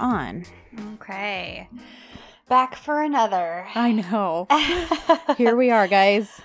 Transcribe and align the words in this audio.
on. 0.00 0.44
Okay. 0.94 1.68
Back 2.48 2.74
for 2.74 3.02
another. 3.02 3.66
I 3.74 3.92
know. 3.92 4.46
Here 5.36 5.54
we 5.54 5.70
are, 5.70 5.86
guys. 5.86 6.40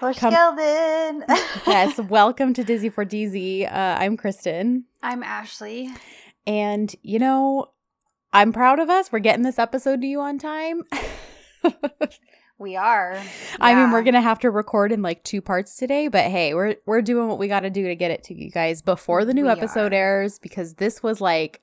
Push 0.00 0.18
Come-. 0.18 0.32
Yes, 1.66 1.98
welcome 1.98 2.52
to 2.54 2.64
Dizzy 2.64 2.90
for 2.90 3.04
DZ. 3.06 3.66
Uh, 3.66 3.70
I'm 3.98 4.16
Kristen. 4.16 4.84
I'm 5.02 5.22
Ashley. 5.22 5.90
And, 6.46 6.94
you 7.02 7.18
know, 7.18 7.70
I'm 8.32 8.52
proud 8.52 8.80
of 8.80 8.90
us. 8.90 9.10
We're 9.12 9.20
getting 9.20 9.44
this 9.44 9.58
episode 9.58 10.00
to 10.02 10.06
you 10.06 10.20
on 10.20 10.38
time. 10.38 10.82
We 12.56 12.76
are. 12.76 13.20
I 13.60 13.74
mean, 13.74 13.90
we're 13.90 14.04
gonna 14.04 14.20
have 14.20 14.38
to 14.40 14.50
record 14.50 14.92
in 14.92 15.02
like 15.02 15.24
two 15.24 15.42
parts 15.42 15.76
today, 15.76 16.06
but 16.06 16.26
hey, 16.30 16.54
we're 16.54 16.76
we're 16.86 17.02
doing 17.02 17.26
what 17.26 17.36
we 17.40 17.48
got 17.48 17.60
to 17.60 17.68
do 17.70 17.88
to 17.88 17.96
get 17.96 18.12
it 18.12 18.22
to 18.24 18.34
you 18.34 18.48
guys 18.48 18.80
before 18.80 19.24
the 19.24 19.34
new 19.34 19.46
We 19.46 19.50
episode 19.50 19.92
are. 19.92 19.96
airs 19.96 20.38
because 20.38 20.74
this 20.74 21.02
was 21.02 21.20
like 21.20 21.60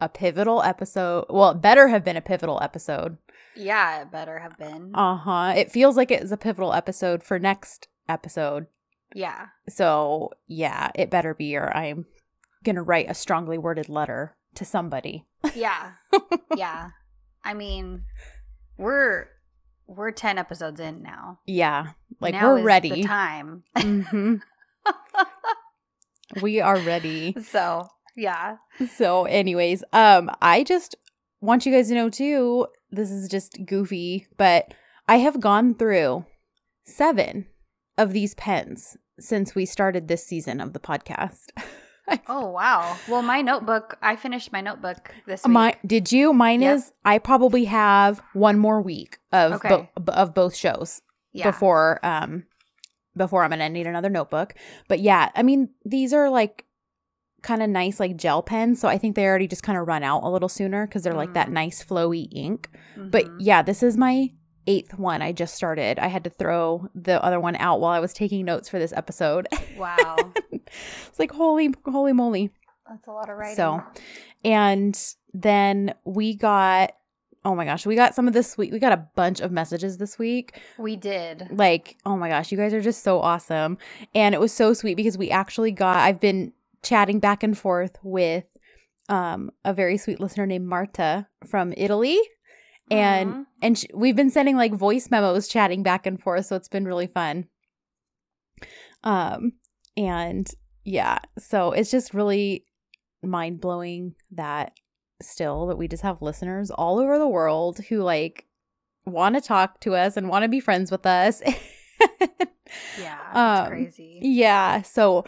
a 0.00 0.08
pivotal 0.08 0.62
episode. 0.62 1.26
Well, 1.28 1.50
it 1.50 1.60
better 1.60 1.88
have 1.88 2.04
been 2.04 2.16
a 2.16 2.20
pivotal 2.22 2.58
episode. 2.62 3.18
Yeah, 3.56 4.02
it 4.02 4.10
better 4.10 4.38
have 4.38 4.56
been. 4.58 4.92
Uh 4.94 5.16
huh. 5.16 5.52
It 5.56 5.70
feels 5.70 5.96
like 5.96 6.10
it 6.10 6.22
is 6.22 6.32
a 6.32 6.36
pivotal 6.36 6.72
episode 6.72 7.22
for 7.22 7.38
next 7.38 7.88
episode. 8.08 8.66
yeah. 9.14 9.46
So 9.68 10.30
yeah, 10.46 10.90
it 10.94 11.10
better 11.10 11.34
be, 11.34 11.56
or 11.56 11.74
I'm 11.76 12.06
gonna 12.64 12.82
write 12.82 13.10
a 13.10 13.14
strongly 13.14 13.58
worded 13.58 13.88
letter 13.88 14.36
to 14.54 14.64
somebody. 14.64 15.26
Yeah. 15.54 15.92
yeah. 16.56 16.90
I 17.44 17.54
mean, 17.54 18.02
we're 18.78 19.28
we're 19.86 20.12
10 20.12 20.38
episodes 20.38 20.78
in 20.80 21.02
now. 21.02 21.40
Yeah, 21.46 21.88
like 22.20 22.34
Now 22.34 22.54
we're 22.54 22.62
ready. 22.62 22.90
The 22.90 23.02
time. 23.02 23.64
hmm 23.76 24.36
we 26.42 26.60
are 26.60 26.78
ready. 26.78 27.34
So, 27.42 27.88
yeah. 28.16 28.56
So, 28.96 29.24
anyways, 29.24 29.82
um, 29.92 30.30
I 30.42 30.64
just 30.64 30.94
want 31.40 31.66
you 31.66 31.72
guys 31.72 31.88
to 31.88 31.94
know 31.94 32.10
too. 32.10 32.66
This 32.90 33.10
is 33.10 33.28
just 33.28 33.58
goofy, 33.66 34.26
but 34.36 34.74
I 35.08 35.16
have 35.16 35.40
gone 35.40 35.74
through 35.74 36.24
seven 36.84 37.46
of 37.98 38.12
these 38.12 38.34
pens 38.34 38.96
since 39.18 39.54
we 39.54 39.66
started 39.66 40.08
this 40.08 40.26
season 40.26 40.60
of 40.60 40.72
the 40.72 40.80
podcast. 40.80 41.46
Oh, 42.26 42.48
wow. 42.48 42.96
Well, 43.08 43.22
my 43.22 43.40
notebook, 43.40 43.96
I 44.02 44.16
finished 44.16 44.50
my 44.50 44.60
notebook 44.60 45.14
this 45.28 45.44
week. 45.44 45.52
My 45.52 45.76
did 45.86 46.10
you? 46.10 46.32
Mine 46.32 46.60
Yep. 46.60 46.76
is. 46.76 46.92
I 47.04 47.18
probably 47.18 47.66
have 47.66 48.20
one 48.32 48.58
more 48.58 48.82
week 48.82 49.18
of 49.30 49.52
Okay. 49.52 49.88
bo- 49.94 50.12
of 50.12 50.34
both 50.34 50.56
shows 50.56 51.02
yeah. 51.32 51.48
before 51.48 52.04
um 52.04 52.46
before 53.16 53.44
I'm 53.44 53.50
gonna 53.50 53.68
need 53.68 53.86
another 53.86 54.08
notebook. 54.10 54.54
But 54.88 54.98
yeah, 54.98 55.30
I 55.36 55.44
mean 55.44 55.68
these 55.84 56.12
are 56.12 56.28
like 56.30 56.64
kind 57.42 57.62
of 57.62 57.70
nice 57.70 57.98
like 58.00 58.16
gel 58.16 58.42
pens, 58.42 58.80
so 58.80 58.88
I 58.88 58.98
think 58.98 59.16
they 59.16 59.26
already 59.26 59.46
just 59.48 59.62
kind 59.62 59.78
of 59.78 59.86
run 59.86 60.02
out 60.02 60.22
a 60.24 60.28
little 60.30 60.48
sooner 60.48 60.86
because 60.86 61.02
they're 61.02 61.14
like 61.14 61.34
that 61.34 61.48
Mm. 61.48 61.52
nice 61.52 61.84
flowy 61.84 62.28
ink. 62.32 62.68
But 62.96 63.24
Mhm. 63.26 63.36
yeah, 63.40 63.62
this 63.62 63.82
is 63.82 63.96
my 63.96 64.30
eighth 64.66 64.98
one. 64.98 65.22
I 65.22 65.32
just 65.32 65.54
started. 65.54 65.98
I 65.98 66.08
had 66.08 66.22
to 66.24 66.30
throw 66.30 66.88
the 66.94 67.22
other 67.24 67.40
one 67.40 67.56
out 67.56 67.80
while 67.80 67.92
I 67.92 67.98
was 68.00 68.12
taking 68.12 68.44
notes 68.44 68.68
for 68.68 68.78
this 68.78 68.92
episode. 68.92 69.48
wow. 69.76 70.16
it's 70.52 71.18
like 71.18 71.32
holy 71.32 71.72
holy 71.86 72.12
moly. 72.12 72.50
That's 72.88 73.06
a 73.06 73.12
lot 73.12 73.28
of 73.30 73.36
writing. 73.38 73.56
So, 73.56 73.82
and 74.44 74.98
then 75.32 75.94
we 76.04 76.34
got 76.34 76.92
oh 77.42 77.54
my 77.54 77.64
gosh, 77.64 77.86
we 77.86 77.94
got 77.96 78.14
some 78.14 78.28
of 78.28 78.34
this 78.34 78.58
week. 78.58 78.70
We 78.70 78.78
got 78.78 78.92
a 78.92 79.06
bunch 79.16 79.40
of 79.40 79.50
messages 79.50 79.96
this 79.96 80.18
week. 80.18 80.60
we 80.76 80.94
did. 80.94 81.48
Like, 81.50 81.96
oh 82.04 82.14
my 82.18 82.28
gosh, 82.28 82.52
you 82.52 82.58
guys 82.58 82.74
are 82.74 82.82
just 82.82 83.02
so 83.02 83.18
awesome. 83.18 83.78
And 84.14 84.34
it 84.34 84.40
was 84.42 84.52
so 84.52 84.74
sweet 84.74 84.94
because 84.96 85.16
we 85.16 85.30
actually 85.30 85.70
got 85.72 85.96
I've 85.96 86.20
been 86.20 86.52
chatting 86.82 87.18
back 87.20 87.42
and 87.42 87.56
forth 87.56 87.96
with 88.02 88.56
um 89.08 89.50
a 89.64 89.72
very 89.74 89.96
sweet 89.96 90.20
listener 90.20 90.46
named 90.46 90.66
Marta 90.66 91.26
from 91.46 91.74
Italy. 91.76 92.18
And 92.90 93.32
Mhm. 93.34 93.46
and 93.62 93.78
sh- 93.78 93.84
we've 93.94 94.16
been 94.16 94.30
sending 94.30 94.56
like 94.56 94.72
voice 94.74 95.10
memos 95.10 95.46
chatting 95.48 95.82
back 95.82 96.06
and 96.06 96.20
forth, 96.20 96.46
so 96.46 96.56
it's 96.56 96.68
been 96.68 96.84
really 96.86 97.06
fun. 97.06 97.46
Um 99.04 99.52
and 99.96 100.48
yeah, 100.84 101.18
so 101.38 101.72
it's 101.72 101.90
just 101.90 102.14
really 102.14 102.64
mind 103.22 103.60
blowing 103.60 104.14
that 104.32 104.72
still 105.22 105.66
that 105.66 105.76
we 105.76 105.86
just 105.88 106.02
have 106.02 106.22
listeners 106.22 106.70
all 106.70 106.98
over 106.98 107.18
the 107.18 107.28
world 107.28 107.78
who 107.88 108.02
like 108.02 108.46
want 109.06 109.34
to 109.34 109.40
talk 109.40 109.80
to 109.80 109.94
us 109.94 110.16
and 110.16 110.28
want 110.28 110.42
to 110.44 110.48
be 110.48 110.60
friends 110.60 110.90
with 110.90 111.06
us. 111.06 111.42
Yeah, 113.00 113.18
that's 113.34 113.60
Um, 113.62 113.72
crazy. 113.72 114.20
yeah. 114.22 114.82
So 114.82 115.24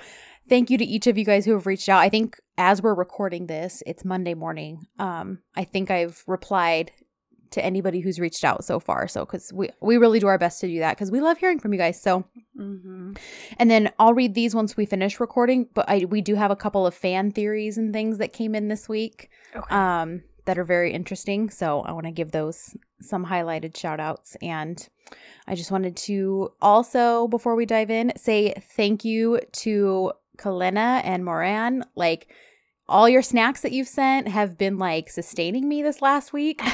thank 0.53 0.69
you 0.69 0.77
to 0.77 0.85
each 0.85 1.07
of 1.07 1.17
you 1.17 1.25
guys 1.25 1.47
who 1.47 1.53
have 1.53 1.67
reached 1.67 1.89
out. 1.89 2.01
I 2.01 2.11
think 2.11 2.39
as 2.59 2.83
we're 2.83 2.93
recording 2.93 3.47
this, 3.47 3.83
it's 3.87 4.05
Monday 4.05 4.35
morning. 4.35 4.87
Um, 4.99 5.39
I 5.57 5.65
think 5.65 5.91
I've 5.91 6.23
replied 6.27 6.93
to 7.53 7.65
anybody 7.65 8.01
who's 8.01 8.21
reached 8.21 8.45
out 8.45 8.63
so 8.63 8.79
far. 8.79 9.09
So 9.09 9.25
because 9.25 9.51
we 9.51 9.71
we 9.81 9.97
really 9.97 10.19
do 10.19 10.27
our 10.27 10.37
best 10.37 10.61
to 10.61 10.67
do 10.67 10.79
that 10.81 10.95
because 10.97 11.11
we 11.11 11.21
love 11.21 11.39
hearing 11.39 11.59
from 11.59 11.73
you 11.73 11.79
guys. 11.79 12.01
So 12.01 12.25
Mm-hmm. 12.61 13.15
and 13.59 13.71
then 13.71 13.91
I'll 13.99 14.13
read 14.13 14.35
these 14.35 14.55
once 14.55 14.77
we 14.77 14.85
finish 14.85 15.19
recording. 15.21 15.69
But 15.73 15.87
I 15.89 16.05
we 16.05 16.21
do 16.21 16.35
have 16.35 16.51
a 16.51 16.57
couple 16.57 16.87
of 16.87 16.95
fan 16.95 17.31
theories 17.31 17.79
and 17.79 17.91
things 17.95 18.19
that 18.19 18.35
came 18.35 18.55
in 18.55 18.69
this 18.69 18.91
week 18.91 19.31
Okay. 19.57 19.75
um, 19.75 20.23
that 20.45 20.59
are 20.59 20.65
very 20.65 20.93
interesting. 20.93 21.49
So 21.49 21.81
I 21.81 21.93
want 21.93 22.05
to 22.05 22.13
give 22.13 22.31
those 22.33 22.77
some 23.01 23.25
highlighted 23.27 23.75
shout 23.77 24.01
outs. 24.01 24.37
And 24.43 24.87
I 25.47 25.55
just 25.55 25.71
wanted 25.71 25.97
to 26.09 26.53
also, 26.61 27.27
before 27.29 27.55
we 27.57 27.65
dive 27.67 27.91
in, 27.91 28.13
say 28.17 28.53
thank 28.77 29.05
you 29.05 29.41
to 29.65 30.13
Kalena 30.39 31.01
and 31.05 31.25
Moran. 31.25 31.85
Like, 31.95 32.29
all 32.89 33.09
your 33.09 33.23
snacks 33.23 33.63
that 33.63 33.73
you've 33.73 33.89
sent 33.89 34.29
have 34.29 34.59
been 34.59 34.79
like 34.79 35.09
sustaining 35.11 35.69
me 35.69 35.83
this 35.83 36.03
last 36.03 36.33
week. 36.33 36.61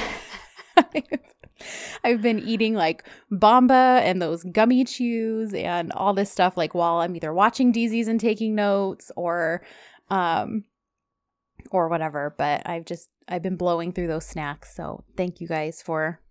I've 2.03 2.21
been 2.21 2.39
eating 2.39 2.73
like 2.73 3.03
Bomba 3.31 4.01
and 4.03 4.21
those 4.21 4.43
gummy 4.43 4.85
chews 4.85 5.53
and 5.53 5.91
all 5.93 6.13
this 6.13 6.31
stuff 6.31 6.57
like 6.57 6.73
while 6.73 6.99
I'm 6.99 7.15
either 7.15 7.33
watching 7.33 7.73
DZs 7.73 8.07
and 8.07 8.19
taking 8.19 8.55
notes 8.55 9.11
or 9.15 9.61
um 10.09 10.65
or 11.71 11.89
whatever, 11.89 12.33
but 12.37 12.67
I've 12.67 12.85
just 12.85 13.09
I've 13.27 13.43
been 13.43 13.57
blowing 13.57 13.91
through 13.91 14.07
those 14.07 14.25
snacks. 14.25 14.75
So, 14.75 15.03
thank 15.17 15.39
you 15.39 15.47
guys 15.47 15.81
for 15.81 16.21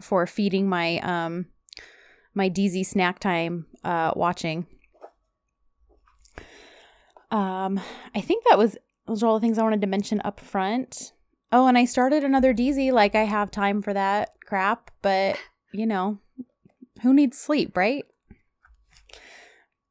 for 0.00 0.26
feeding 0.26 0.68
my 0.68 0.98
um 0.98 1.46
my 2.34 2.50
DZ 2.50 2.86
snack 2.86 3.18
time 3.18 3.66
uh 3.82 4.12
watching. 4.14 4.66
Um 7.34 7.80
I 8.14 8.20
think 8.20 8.44
that 8.48 8.58
was 8.58 8.76
those 9.06 9.22
are 9.22 9.26
all 9.26 9.34
the 9.38 9.40
things 9.44 9.58
I 9.58 9.62
wanted 9.62 9.80
to 9.82 9.86
mention 9.86 10.20
up 10.24 10.40
front. 10.40 11.12
Oh, 11.52 11.66
and 11.66 11.76
I 11.78 11.84
started 11.84 12.24
another 12.24 12.54
DZ 12.54 12.92
like 12.92 13.14
I 13.14 13.24
have 13.24 13.50
time 13.50 13.82
for 13.82 13.92
that 13.92 14.30
crap, 14.46 14.90
but 15.02 15.36
you 15.72 15.86
know, 15.86 16.18
who 17.02 17.12
needs 17.12 17.38
sleep, 17.38 17.76
right? 17.76 18.04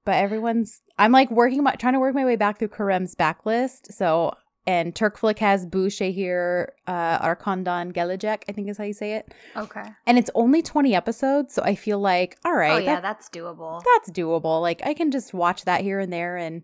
But 0.05 0.15
everyone's 0.15 0.81
I'm 0.97 1.11
like 1.11 1.31
working 1.31 1.63
my 1.63 1.73
trying 1.75 1.93
to 1.93 1.99
work 1.99 2.15
my 2.15 2.25
way 2.25 2.35
back 2.35 2.59
through 2.59 2.69
Kerem's 2.69 3.15
backlist. 3.15 3.91
So 3.93 4.33
and 4.65 4.95
Turkflix 4.95 5.39
has 5.39 5.65
Bu 5.65 5.87
Şehir, 5.87 6.67
uh 6.87 7.19
Arkandan 7.19 7.91
Gelecek, 7.93 8.43
I 8.47 8.51
think 8.53 8.69
is 8.69 8.77
how 8.77 8.83
you 8.85 8.93
say 8.93 9.13
it. 9.13 9.33
okay. 9.57 9.83
And 10.05 10.17
it's 10.17 10.29
only 10.35 10.61
20 10.61 10.95
episodes, 10.95 11.53
so 11.53 11.61
I 11.63 11.75
feel 11.75 11.99
like, 11.99 12.37
all 12.45 12.55
right, 12.55 12.71
oh 12.71 12.77
yeah, 12.77 12.95
that- 12.95 13.03
that's 13.03 13.29
doable. 13.29 13.81
that's 13.93 14.09
doable. 14.11 14.61
Like 14.61 14.81
I 14.85 14.93
can 14.93 15.11
just 15.11 15.33
watch 15.33 15.65
that 15.65 15.81
here 15.81 15.99
and 15.99 16.11
there 16.13 16.37
and 16.37 16.63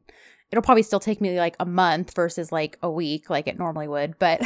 it'll 0.51 0.61
probably 0.63 0.83
still 0.83 0.99
take 0.99 1.21
me 1.21 1.37
like 1.39 1.55
a 1.59 1.65
month 1.65 2.13
versus 2.15 2.51
like 2.51 2.77
a 2.81 2.89
week 2.89 3.29
like 3.29 3.47
it 3.47 3.57
normally 3.59 3.87
would, 3.87 4.17
but 4.19 4.41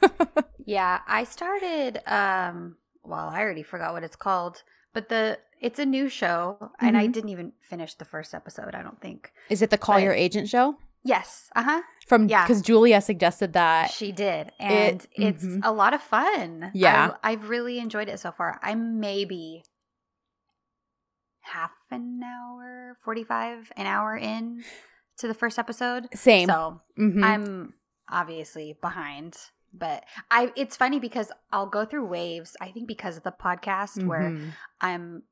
yeah, 0.66 1.00
I 1.06 1.24
started. 1.24 2.00
um 2.06 2.76
Well, 3.04 3.28
I 3.28 3.40
already 3.40 3.62
forgot 3.62 3.92
what 3.94 4.04
it's 4.04 4.16
called, 4.16 4.62
but 4.92 5.08
the 5.08 5.38
it's 5.60 5.78
a 5.80 5.84
new 5.86 6.08
show, 6.08 6.70
and 6.80 6.96
I 6.96 7.08
Mhm. 7.08 7.12
didn't 7.12 7.30
even 7.30 7.52
finish 7.60 7.94
the 7.94 8.04
first 8.04 8.32
episode. 8.34 8.74
I 8.74 8.82
don't 8.82 9.00
think. 9.00 9.32
is 9.48 9.60
it 9.62 9.70
the 9.70 9.78
Call 9.78 9.96
But- 9.96 10.02
Your 10.04 10.12
Agent 10.12 10.48
show? 10.48 10.76
Yes. 11.04 11.48
Uh 11.56 11.62
huh. 11.62 11.82
From 12.06 12.28
Yeah. 12.28 12.44
because 12.44 12.60
Julia 12.62 13.00
suggested 13.00 13.52
that. 13.54 13.90
She 13.90 14.12
did, 14.12 14.52
and 14.58 15.06
it's 15.12 15.44
mhm. 15.44 15.60
a 15.64 15.72
lot 15.72 15.94
of 15.94 16.02
fun. 16.02 16.70
Yeah. 16.74 17.14
I, 17.22 17.32
I've 17.32 17.48
really 17.48 17.78
enjoyed 17.78 18.08
it 18.08 18.18
so 18.20 18.30
far. 18.32 18.58
I'm 18.62 19.00
maybe 19.00 19.62
half 21.42 21.70
an 21.90 22.20
hour, 22.22 22.96
forty-five, 23.02 23.72
an 23.76 23.86
hour 23.86 24.16
in 24.16 24.64
to 25.18 25.28
the 25.28 25.34
first 25.34 25.58
episode. 25.58 26.08
Same. 26.14 26.48
So 26.48 26.80
Mhm. 26.98 27.24
I'm 27.24 27.74
obviously 28.08 28.76
behind, 28.80 29.36
but 29.72 30.04
I. 30.30 30.52
It's 30.56 30.76
funny 30.76 30.98
because 30.98 31.30
I'll 31.52 31.66
go 31.66 31.84
through 31.84 32.06
waves. 32.06 32.56
I 32.60 32.70
think 32.70 32.88
because 32.88 33.16
of 33.16 33.22
the 33.22 33.32
podcast, 33.32 34.04
where 34.06 34.30
Mhm. 34.30 34.52
I'm 34.80 35.22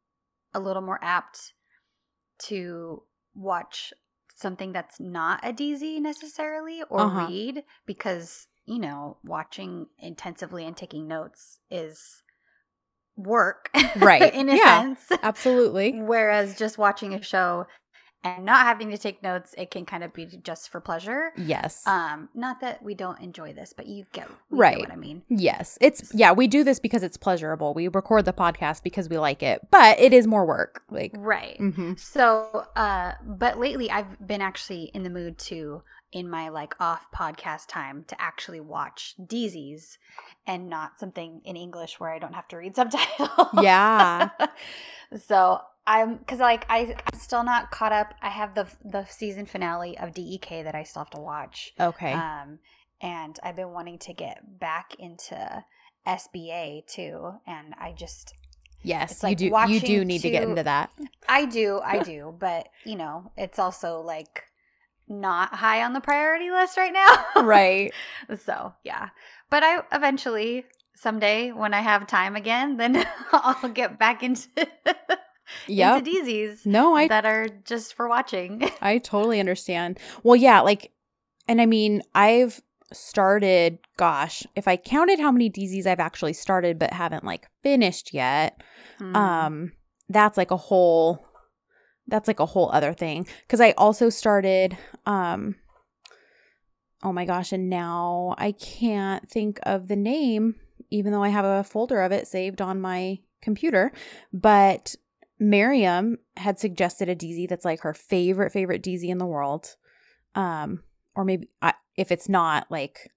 a 0.55 0.61
little 0.61 0.83
more 0.83 0.99
apt 1.03 1.53
to 2.39 3.03
watch 3.35 3.93
something 4.35 4.73
that's 4.73 5.01
not 5.01 5.41
a 5.43 5.53
DZ 5.53 6.01
necessarily 6.01 6.83
or 6.91 7.01
Uh-huh. 7.01 7.27
read 7.29 7.65
because, 7.87 8.49
you 8.67 8.79
know, 8.79 9.17
watching 9.25 9.87
intensively 9.99 10.67
and 10.67 10.77
taking 10.77 11.07
notes 11.09 11.59
is 11.71 12.23
work. 13.17 13.71
Right. 13.97 14.35
in 14.35 14.49
a 14.51 14.57
Yeah. 14.57 14.81
sense. 14.95 15.13
Absolutely. 15.23 15.93
Whereas 16.03 16.59
just 16.59 16.77
watching 16.77 17.15
a 17.15 17.23
show 17.23 17.67
and 18.27 18.45
not 18.45 18.67
having 18.67 18.91
to 18.91 18.99
take 18.99 19.23
notes, 19.23 19.55
it 19.57 19.71
can 19.71 19.85
kind 19.87 20.03
of 20.05 20.13
be 20.13 20.27
just 20.27 20.69
for 20.71 20.81
pleasure. 20.81 21.33
Yes. 21.37 21.87
Um, 21.87 22.29
not 22.35 22.61
that 22.61 22.83
we 22.83 22.95
don't 22.95 23.21
enjoy 23.21 23.53
this, 23.53 23.73
but 23.77 23.87
you 23.87 24.05
get 24.13 24.29
you 24.29 24.59
Right. 24.59 24.79
what 24.79 24.91
I 24.91 24.97
mean. 24.97 25.23
yes. 25.29 25.79
It's 25.81 26.13
yeah, 26.15 26.33
we 26.33 26.47
do 26.47 26.65
this 26.65 26.79
because 26.79 27.03
it's 27.03 27.17
pleasurable. 27.17 27.75
We 27.75 27.89
record 27.89 28.25
the 28.25 28.33
podcast 28.33 28.83
because 28.83 29.09
we 29.09 29.19
like 29.19 29.43
it, 29.43 29.69
but 29.71 29.99
it 30.01 30.13
is 30.13 30.27
more 30.27 30.47
work. 30.47 30.83
Like 30.91 31.13
Right. 31.17 31.59
mhm. 31.59 31.99
So, 31.99 32.67
uh, 32.77 33.13
but 33.25 33.59
lately 33.59 33.91
I've 33.91 34.27
been 34.27 34.41
actually 34.43 34.91
in 34.95 35.03
the 35.03 35.11
mood 35.11 35.39
to, 35.51 35.83
in 36.13 36.31
my 36.31 36.49
like 36.49 36.75
off 36.81 37.07
podcast 37.15 37.67
time, 37.69 38.05
to 38.09 38.21
actually 38.21 38.61
watch 38.61 39.15
Deezies 39.21 39.99
and 40.47 40.69
not 40.71 40.99
something 40.99 41.41
in 41.45 41.57
English 41.57 41.99
where 42.01 42.11
I 42.11 42.19
don't 42.19 42.35
have 42.35 42.49
to 42.49 42.57
read 42.57 42.75
subtitles. 42.81 43.49
Yeah. 43.63 44.31
so 45.27 45.61
I'm, 45.87 46.19
cause 46.21 46.41
like 46.41 46.67
I, 46.69 46.97
I'm 47.13 47.19
still 47.19 47.45
not 47.45 47.71
caught 47.71 47.93
up. 47.93 48.15
I 48.21 48.29
have 48.29 48.55
the 48.55 48.67
the 48.85 49.05
season 49.07 49.47
finale 49.47 49.97
of 49.99 50.15
DEK 50.15 50.65
that 50.65 50.75
I 50.75 50.83
still 50.83 51.03
have 51.03 51.11
to 51.11 51.21
watch. 51.21 51.73
Okay. 51.79 52.13
Um, 52.13 52.59
and 53.01 53.39
I've 53.43 53.57
been 53.57 53.73
wanting 53.73 53.99
to 54.01 54.13
get 54.13 54.59
back 54.59 54.95
into 54.99 55.65
SBA 56.07 56.87
too, 56.87 57.33
and 57.47 57.75
I 57.79 57.93
just 57.93 58.35
yes, 58.83 59.13
it's 59.13 59.43
you 59.43 59.51
do 59.51 59.73
you 59.73 59.81
do 59.81 60.05
need 60.05 60.23
to 60.23 60.31
get 60.31 60.43
into 60.43 60.63
that. 60.63 60.91
I 61.29 61.45
do, 61.45 61.81
I 61.85 62.03
do, 62.03 62.35
but 62.39 62.69
you 62.85 62.97
know, 62.97 63.31
it's 63.37 63.59
also 63.59 64.01
like 64.01 64.45
not 65.09 65.55
high 65.55 65.85
on 65.85 65.93
the 65.93 66.01
priority 66.01 66.51
list 66.51 66.77
right 66.77 66.93
now. 66.93 67.43
right. 67.43 67.93
So, 68.45 68.75
yeah. 68.83 69.11
But 69.51 69.63
I 69.63 69.83
eventually 69.93 70.65
someday 70.97 71.53
when 71.53 71.75
I 71.75 71.81
have 71.81 72.07
time 72.07 72.35
again, 72.35 72.77
then 72.77 73.07
I'll 73.33 73.69
get 73.69 73.99
back 73.99 74.23
into 74.23 74.49
Yep. 75.69 75.99
into 75.99 76.11
Deezies 76.11 76.67
No, 76.67 76.95
I 76.95 77.09
that 77.09 77.25
are 77.27 77.49
just 77.65 77.95
for 77.95 78.09
watching. 78.09 78.69
I 78.81 78.99
totally 78.99 79.41
understand. 79.41 79.99
Well, 80.23 80.37
yeah, 80.37 80.61
like, 80.61 80.93
and 81.49 81.61
I 81.61 81.67
mean, 81.67 82.03
I've 82.15 82.61
started, 82.93 83.79
gosh, 83.97 84.45
if 84.55 84.69
I 84.69 84.77
counted 84.77 85.19
how 85.19 85.31
many 85.33 85.51
DZs 85.51 85.87
I've 85.87 86.01
actually 86.01 86.33
started 86.33 86.79
but 86.79 86.93
haven't 86.93 87.25
like 87.25 87.49
finished 87.63 88.13
yet, 88.15 88.63
Mm. 89.01 89.15
um, 89.17 89.73
that's 90.09 90.37
like 90.39 90.51
a 90.51 90.57
whole, 90.57 91.27
that's 92.07 92.29
like 92.29 92.41
a 92.41 92.47
whole 92.47 92.71
other 92.73 92.93
thing. 92.95 93.27
Cause 93.49 93.61
I 93.61 93.73
also 93.73 94.09
started, 94.09 94.79
um, 95.05 95.57
oh 97.03 97.13
my 97.13 97.25
gosh, 97.25 97.53
and 97.53 97.69
now 97.69 98.35
I 98.39 98.53
can't 98.53 99.29
think 99.31 99.59
of 99.65 99.89
the 99.89 99.97
name, 99.97 100.55
even 100.91 101.13
though 101.13 101.23
I 101.23 101.29
have 101.29 101.45
a 101.45 101.63
folder 101.65 102.01
of 102.01 102.13
it 102.13 102.27
saved 102.27 102.63
on 102.63 102.81
my 102.81 103.19
computer, 103.43 103.93
but 104.33 104.95
Miriam 105.39 106.19
had 106.37 106.59
suggested 106.59 107.09
a 107.09 107.15
DZ 107.17 107.49
that's 107.49 107.65
like 107.65 107.81
her 107.81 107.95
favorite 107.95 108.53
favorite 108.53 108.83
DZ 108.83 109.05
in 109.09 109.19
the 109.19 109.27
world. 109.27 109.77
Um 110.35 110.83
or 111.15 111.25
maybe 111.25 111.49
I, 111.63 111.75
if 111.97 112.13
it's 112.13 112.29
not 112.29 112.67
like 112.71 113.11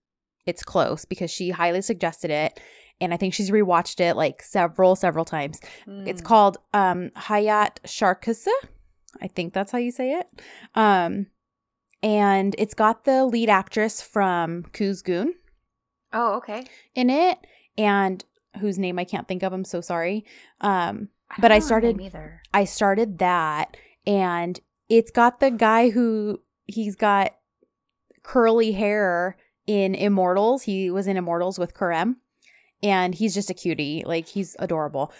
it's 0.46 0.64
close 0.64 1.06
because 1.06 1.30
she 1.32 1.50
highly 1.52 1.82
suggested 1.82 2.32
it 2.32 2.60
and 3.02 3.14
I 3.14 3.18
think 3.18 3.34
she's 3.34 3.52
rewatched 3.52 4.00
it 4.00 4.16
like 4.16 4.42
several 4.42 4.96
several 4.96 5.26
times. 5.26 5.60
It's 5.88 6.22
Mm. 6.22 6.26
called 6.26 6.58
um 6.74 7.10
Hayat 7.16 7.80
Şarkısı. 7.86 8.52
I 9.22 9.28
think 9.28 9.54
that's 9.54 9.72
how 9.72 9.78
you 9.80 9.92
say 9.92 10.14
it. 10.20 10.28
Um 10.76 11.28
and 12.02 12.56
it's 12.58 12.74
got 12.74 13.04
the 13.04 13.26
lead 13.26 13.50
actress 13.50 14.02
from 14.02 14.64
Kuzgun 14.74 15.30
Oh, 16.14 16.36
okay. 16.38 16.64
in 16.96 17.10
it 17.10 17.38
and 17.78 18.24
whose 18.60 18.80
name 18.80 18.98
I 19.00 19.04
can't 19.06 19.28
think 19.28 19.44
of. 19.44 19.54
I'm 19.54 19.66
so 19.66 19.82
sorry. 19.82 20.26
Um 20.62 21.10
But 21.38 21.52
I 21.52 21.60
started- 21.60 22.00
either. 22.02 22.42
I 22.54 22.66
started 22.66 23.20
that 23.20 23.78
and 24.08 24.60
it's 24.90 25.12
got 25.12 25.40
the 25.40 25.52
guy 25.52 25.92
who 25.92 26.42
he's 26.66 26.96
got 26.96 27.36
curly 28.24 28.72
hair 28.72 29.38
in 29.68 29.94
Immortals. 29.94 30.64
He 30.64 30.90
was 30.90 31.06
in 31.08 31.18
Immortals 31.18 31.60
with 31.60 31.74
Kerem 31.76 32.16
and 32.82 33.14
he's 33.16 33.34
just 33.34 33.50
a 33.50 33.54
cutie. 33.54 34.04
Like 34.06 34.28
he's 34.28 34.56
adorable. 34.60 35.12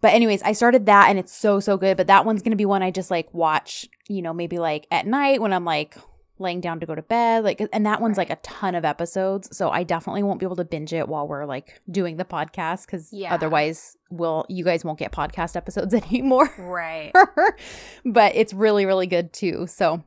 But 0.00 0.14
anyways, 0.14 0.42
I 0.42 0.52
started 0.52 0.86
that 0.86 1.08
and 1.08 1.18
it's 1.18 1.34
so 1.34 1.60
so 1.60 1.76
good, 1.76 1.96
but 1.96 2.06
that 2.06 2.24
one's 2.24 2.42
going 2.42 2.50
to 2.50 2.56
be 2.56 2.66
one 2.66 2.82
I 2.82 2.90
just 2.90 3.10
like 3.10 3.32
watch, 3.32 3.88
you 4.08 4.22
know, 4.22 4.32
maybe 4.32 4.58
like 4.58 4.86
at 4.90 5.06
night 5.06 5.40
when 5.40 5.52
I'm 5.52 5.64
like 5.64 5.96
laying 6.38 6.60
down 6.60 6.80
to 6.80 6.86
go 6.86 6.94
to 6.96 7.02
bed 7.02 7.44
like 7.44 7.62
and 7.72 7.86
that 7.86 8.00
one's 8.00 8.16
like 8.18 8.28
a 8.30 8.36
ton 8.36 8.74
of 8.74 8.84
episodes 8.84 9.56
so 9.56 9.70
i 9.70 9.84
definitely 9.84 10.22
won't 10.22 10.40
be 10.40 10.44
able 10.46 10.56
to 10.56 10.64
binge 10.64 10.92
it 10.92 11.08
while 11.08 11.28
we're 11.28 11.44
like 11.46 11.80
doing 11.90 12.16
the 12.16 12.24
podcast 12.24 12.86
because 12.86 13.12
Yeah. 13.12 13.32
otherwise 13.32 13.96
we'll 14.10 14.44
you 14.48 14.64
guys 14.64 14.84
won't 14.84 14.98
get 14.98 15.12
podcast 15.12 15.54
episodes 15.54 15.94
anymore 16.10 16.50
Right. 16.58 17.12
but 18.04 18.34
it's 18.34 18.52
really 18.52 18.84
really 18.84 19.06
good 19.06 19.32
too 19.32 19.66
so 19.68 20.02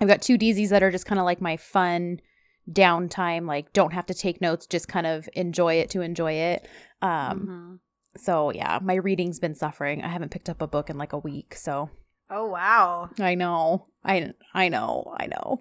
i've 0.00 0.06
got 0.08 0.22
two 0.22 0.38
dzs 0.38 0.68
that 0.68 0.82
are 0.84 0.90
just 0.92 1.06
kind 1.06 1.18
of 1.18 1.24
like 1.24 1.40
my 1.40 1.56
fun 1.56 2.20
downtime 2.70 3.46
like 3.48 3.72
don't 3.72 3.92
have 3.92 4.06
to 4.06 4.14
take 4.14 4.40
notes 4.40 4.66
just 4.66 4.86
kind 4.86 5.06
of 5.06 5.28
enjoy 5.34 5.74
it 5.74 5.90
to 5.90 6.00
enjoy 6.00 6.32
it 6.32 6.68
um 7.02 7.80
Mhm. 8.16 8.20
so 8.22 8.52
yeah 8.52 8.78
my 8.80 8.94
reading's 8.94 9.40
been 9.40 9.54
suffering 9.56 10.02
i 10.04 10.08
haven't 10.08 10.30
picked 10.30 10.48
up 10.48 10.62
a 10.62 10.68
book 10.68 10.88
in 10.90 10.96
like 10.96 11.12
a 11.12 11.18
week 11.18 11.56
so 11.56 11.90
Oh, 12.30 12.46
wow. 12.48 13.10
i 13.18 13.34
know 13.34 13.86
i 14.04 14.32
i 14.54 14.68
know 14.68 15.14
i 15.18 15.26
know 15.26 15.60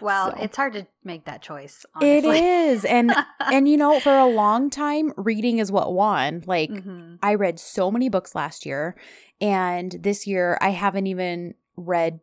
Well, 0.00 0.30
So. 0.32 0.42
it's 0.42 0.56
hard 0.56 0.74
to 0.74 0.86
make 1.04 1.24
that 1.24 1.40
choice, 1.40 1.86
it 2.02 2.24
honestly. 2.24 2.38
is 2.46 2.84
and 2.84 3.14
and 3.40 3.66
you 3.68 3.76
know 3.78 3.98
for 4.00 4.16
a 4.18 4.26
long 4.26 4.68
time 4.68 5.12
reading 5.16 5.58
is 5.58 5.72
what 5.72 5.92
won 5.94 6.42
like 6.46 6.70
Mhm. 6.70 7.18
I 7.22 7.34
read 7.34 7.58
so 7.58 7.90
many 7.90 8.08
books 8.10 8.34
last 8.34 8.66
year, 8.66 8.94
and 9.40 9.92
this 9.92 10.26
year 10.26 10.58
I 10.60 10.70
haven't 10.70 11.06
even 11.06 11.54
read. 11.76 12.20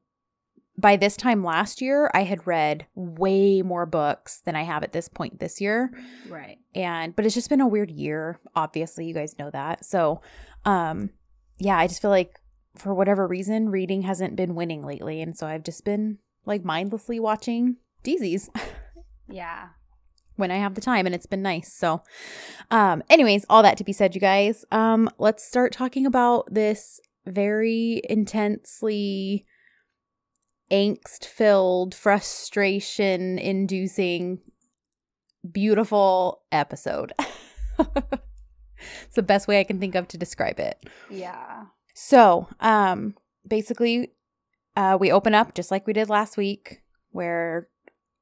By 0.77 0.95
this 0.97 1.15
time 1.15 1.43
last 1.43 1.81
year, 1.81 2.09
I 2.15 2.23
had 2.23 2.47
read 2.47 2.87
way 2.95 3.61
more 3.61 3.85
books 3.85 4.41
than 4.45 4.55
I 4.55 4.63
have 4.63 4.83
at 4.83 4.91
this 4.91 5.07
point 5.07 5.39
this 5.39 5.61
year. 5.61 5.91
Right. 6.27 6.57
And, 6.73 7.15
but 7.15 7.25
it's 7.27 7.35
just 7.35 7.49
been 7.49 7.61
a 7.61 7.67
weird 7.67 7.91
year. 7.91 8.39
Obviously, 8.55 9.05
you 9.05 9.13
guys 9.13 9.37
know 9.37 9.51
that. 9.51 9.85
So, 9.85 10.21
um, 10.65 11.11
yeah, 11.59 11.77
I 11.77 11.85
just 11.85 12.01
feel 12.01 12.09
like 12.09 12.39
for 12.75 12.93
whatever 12.93 13.27
reason, 13.27 13.69
reading 13.69 14.01
hasn't 14.03 14.35
been 14.35 14.55
winning 14.55 14.83
lately. 14.83 15.21
And 15.21 15.37
so 15.37 15.47
I've 15.47 15.63
just 15.63 15.85
been 15.85 16.17
like 16.45 16.63
mindlessly 16.65 17.19
watching 17.19 17.77
DZs 18.03 18.49
Yeah. 19.29 19.69
when 20.35 20.51
I 20.51 20.57
have 20.57 20.75
the 20.75 20.81
time 20.81 21.05
and 21.05 21.13
it's 21.15 21.25
been 21.25 21.41
nice. 21.41 21.71
So 21.74 22.01
um 22.71 23.03
anyways, 23.09 23.45
all 23.50 23.63
that 23.63 23.77
to 23.77 23.83
be 23.83 23.93
said, 23.93 24.15
you 24.15 24.21
guys. 24.21 24.65
Um 24.71 25.09
let's 25.17 25.43
start 25.45 25.71
talking 25.71 26.05
about 26.05 26.53
this 26.53 27.00
very 27.25 28.01
intensely 28.09 29.45
angst 30.71 31.25
filled, 31.25 31.93
frustration 31.93 33.38
inducing 33.38 34.39
beautiful 35.50 36.41
episode. 36.51 37.13
it's 37.79 39.15
the 39.15 39.21
best 39.24 39.48
way 39.48 39.59
I 39.59 39.63
can 39.63 39.79
think 39.79 39.95
of 39.95 40.07
to 40.09 40.17
describe 40.17 40.59
it. 40.59 40.77
Yeah. 41.09 41.65
So, 41.93 42.47
um, 42.59 43.15
basically, 43.47 44.13
uh, 44.75 44.97
we 45.00 45.12
open 45.12 45.35
up 45.35 45.53
just 45.53 45.71
like 45.71 45.85
we 45.85 45.93
did 45.93 46.09
last 46.09 46.38
week, 46.38 46.81
where 47.12 47.67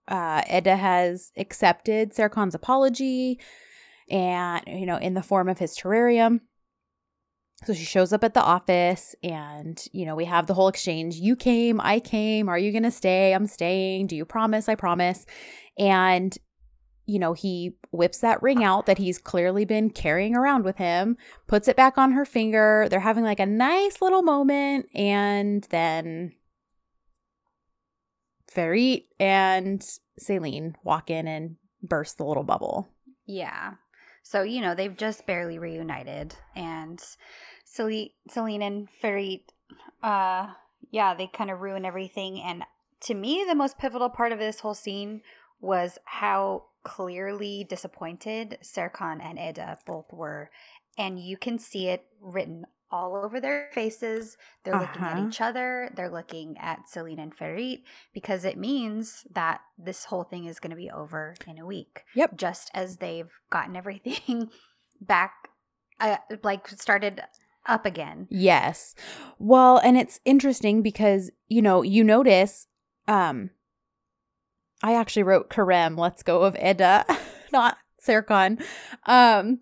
uh, 0.08 0.44
Eda 0.52 0.76
has 0.76 1.32
accepted 1.38 2.14
Serkan's 2.14 2.56
apology, 2.56 3.40
and 4.10 4.62
you 4.68 4.86
know, 4.86 4.98
in 4.98 5.14
the 5.14 5.24
form 5.24 5.48
of 5.48 5.60
his 5.60 5.78
terrarium. 5.78 6.42
So 7.64 7.74
she 7.74 7.86
shows 7.86 8.12
up 8.12 8.24
at 8.24 8.34
the 8.34 8.42
office, 8.42 9.16
and 9.24 9.82
you 9.94 10.06
know, 10.06 10.16
we 10.16 10.26
have 10.26 10.48
the 10.48 10.54
whole 10.54 10.68
exchange. 10.68 11.16
You 11.16 11.36
came, 11.36 11.80
I 11.80 12.00
came. 12.00 12.50
Are 12.50 12.58
you 12.58 12.72
gonna 12.74 12.92
stay? 12.92 13.34
I'm 13.34 13.48
staying. 13.48 14.08
Do 14.08 14.16
you 14.16 14.26
promise? 14.26 14.68
I 14.68 14.76
promise. 14.76 15.26
And 15.78 16.38
you 17.06 17.20
know, 17.20 17.34
he 17.34 17.78
whips 17.92 18.20
that 18.20 18.42
ring 18.42 18.64
out 18.64 18.86
that 18.86 18.98
he's 18.98 19.18
clearly 19.18 19.66
been 19.66 19.90
carrying 19.90 20.36
around 20.36 20.64
with 20.64 20.78
him, 20.78 21.18
puts 21.48 21.68
it 21.68 21.76
back 21.76 21.98
on 21.98 22.12
her 22.14 22.26
finger. 22.26 22.88
They're 22.90 23.00
having 23.00 23.24
like 23.24 23.40
a 23.40 23.46
nice 23.46 24.02
little 24.02 24.22
moment, 24.22 24.88
and 24.94 25.64
then 25.70 26.34
Ferit 28.54 29.06
and 29.20 29.86
Celine 30.18 30.76
walk 30.84 31.10
in 31.10 31.28
and 31.28 31.56
burst 31.82 32.18
the 32.18 32.26
little 32.26 32.44
bubble. 32.44 32.90
Yeah. 33.26 33.74
So, 34.24 34.44
you 34.44 34.62
know, 34.62 34.76
they've 34.76 34.96
just 34.96 35.26
barely 35.26 35.58
reunited. 35.58 36.36
And 36.56 37.02
Celine, 37.66 38.10
Celine 38.30 38.62
and 38.62 38.88
Ferit, 39.02 39.42
uh, 40.04 40.48
yeah, 40.92 41.14
they 41.16 41.28
kind 41.28 41.50
of 41.50 41.62
ruin 41.62 41.86
everything. 41.86 42.42
And 42.42 42.64
to 43.02 43.14
me, 43.14 43.46
the 43.48 43.56
most 43.56 43.78
pivotal 43.78 44.10
part 44.10 44.32
of 44.32 44.40
this 44.40 44.60
whole 44.60 44.74
scene 44.74 45.22
was 45.60 45.98
how 46.06 46.66
clearly 46.84 47.66
disappointed 47.70 48.58
Serkan 48.64 49.24
and 49.24 49.38
Eda 49.40 49.78
both 49.86 50.12
were. 50.12 50.50
And 50.98 51.20
you 51.20 51.38
can 51.38 51.58
see 51.60 51.88
it 51.88 52.06
written 52.20 52.66
all 52.94 53.16
over 53.16 53.40
their 53.40 53.70
faces. 53.74 54.36
They're 54.64 54.78
looking 54.78 55.02
at 55.02 55.16
Uh-huh. 55.18 55.28
each 55.28 55.40
other. 55.40 55.90
They're 55.96 56.10
looking 56.10 56.58
at 56.60 56.90
Celine 56.90 57.20
and 57.20 57.34
Ferit 57.36 57.84
because 58.14 58.44
it 58.44 58.58
means 58.58 59.26
that 59.34 59.62
this 59.78 60.04
whole 60.06 60.26
thing 60.26 60.46
is 60.46 60.60
going 60.60 60.72
to 60.72 60.76
be 60.76 60.92
over 60.92 61.36
in 61.48 61.58
a 61.58 61.66
week. 61.66 62.04
Yep. 62.16 62.36
Just 62.38 62.70
as 62.74 62.98
they've 62.98 63.32
gotten 63.50 63.76
everything 63.78 64.50
back, 65.00 65.48
uh, 66.02 66.18
like 66.44 66.68
started 66.68 67.22
up 67.66 67.86
again. 67.86 68.28
Yes. 68.30 68.94
Well, 69.40 69.78
and 69.78 69.98
it's 69.98 70.20
interesting 70.26 70.82
because, 70.82 71.32
you 71.48 71.62
know, 71.62 71.84
you 71.84 72.04
notice 72.04 72.68
um 73.08 73.52
I 74.84 74.96
actually 74.96 75.24
wrote 75.24 75.50
Kerem, 75.50 75.98
let's 75.98 76.24
go 76.24 76.42
of 76.44 76.56
Eda, 76.56 77.06
not 77.52 77.78
Serkan. 78.06 78.62
Um 79.06 79.60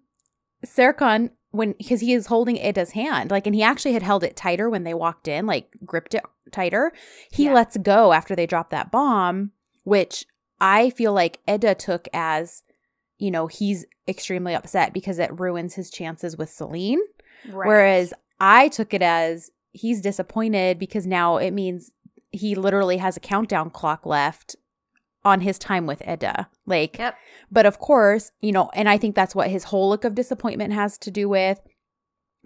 Serkan 0.66 1.32
when 1.52 1.74
because 1.74 2.02
he 2.02 2.14
is 2.14 2.28
holding 2.28 2.60
Eda's 2.60 2.92
hand, 2.92 3.32
like 3.32 3.46
and 3.48 3.56
he 3.56 3.64
actually 3.64 3.94
had 3.94 4.04
held 4.04 4.24
it 4.24 4.36
tighter 4.36 4.70
when 4.70 4.84
they 4.84 4.94
walked 4.94 5.28
in, 5.28 5.46
like 5.46 5.70
gripped 5.86 6.14
it 6.14 6.24
tighter. 6.52 6.92
He 7.32 7.46
Yeah. 7.46 7.54
lets 7.54 7.78
go 7.78 8.14
after 8.14 8.36
they 8.36 8.46
drop 8.46 8.70
that 8.70 8.92
bomb, 8.92 9.52
which 9.84 10.26
I 10.62 10.90
feel 10.92 11.14
like 11.14 11.40
Eda 11.48 11.76
took 11.76 12.08
as, 12.14 12.64
you 13.18 13.32
know, 13.32 13.48
he's 13.48 13.86
extremely 14.08 14.54
upset 14.54 14.94
because 14.94 15.18
it 15.20 15.40
ruins 15.40 15.76
his 15.76 15.90
chances 15.90 16.38
with 16.38 16.50
Celine. 16.50 17.00
Right. 17.50 17.68
Whereas 17.68 18.14
I 18.40 18.68
took 18.68 18.94
it 18.94 19.02
as 19.02 19.52
he's 19.72 20.02
disappointed 20.02 20.78
because 20.80 21.08
now 21.08 21.38
it 21.38 21.52
means 21.52 21.92
he 22.32 22.56
literally 22.56 22.98
has 22.98 23.16
a 23.18 23.22
countdown 23.22 23.70
clock 23.70 24.06
left 24.06 24.56
on 25.26 25.42
his 25.42 25.60
time 25.60 25.86
with 25.86 26.02
Eda. 26.08 26.50
Like, 26.66 26.98
Yep. 26.98 27.16
but 27.52 27.66
of 27.66 27.80
course, 27.80 28.32
you 28.42 28.52
know, 28.52 28.70
and 28.74 28.88
I 28.88 28.98
think 28.98 29.16
that's 29.16 29.36
what 29.36 29.50
his 29.50 29.66
whole 29.66 29.90
look 29.90 30.04
of 30.06 30.16
disappointment 30.16 30.74
has 30.74 30.98
to 31.00 31.12
do 31.12 31.28
with 31.28 31.60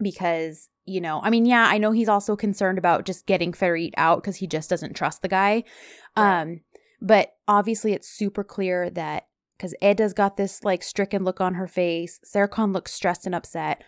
because, 0.01 0.70
you 0.86 1.00
know, 1.00 1.22
I 1.24 1.30
mean, 1.30 1.46
yeah, 1.46 1.68
I 1.70 1.77
know 1.77 1.92
he's 1.92 2.10
also 2.10 2.36
concerned 2.36 2.77
about 2.77 3.06
just 3.06 3.25
getting 3.25 3.51
Ferit 3.51 3.92
out 3.96 4.22
because 4.22 4.38
he 4.38 4.48
just 4.48 4.70
doesn't 4.70 4.96
trust 4.96 5.22
the 5.22 5.27
guy. 5.27 5.63
Right. 6.18 6.42
Um, 6.42 6.62
but 7.01 7.36
obviously 7.48 7.94
it's 7.94 8.08
super 8.08 8.44
clear 8.44 8.89
that 8.89 9.27
because 9.58 9.75
Eda's 9.82 10.13
got 10.13 10.36
this 10.36 10.63
like 10.63 10.82
stricken 10.84 11.24
look 11.24 11.39
on 11.39 11.53
her 11.56 11.68
face, 11.68 12.20
Serkan 12.25 12.74
looks 12.74 12.92
stressed 12.94 13.25
and 13.25 13.36
upset. 13.36 13.84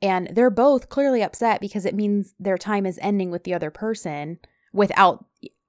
And 0.00 0.28
they're 0.32 0.50
both 0.50 0.88
clearly 0.88 1.22
upset 1.22 1.60
because 1.60 1.84
it 1.84 1.94
means 1.94 2.34
their 2.38 2.58
time 2.58 2.86
is 2.86 3.00
ending 3.02 3.30
with 3.30 3.42
the 3.44 3.54
other 3.54 3.70
person 3.70 4.38
without, 4.72 5.24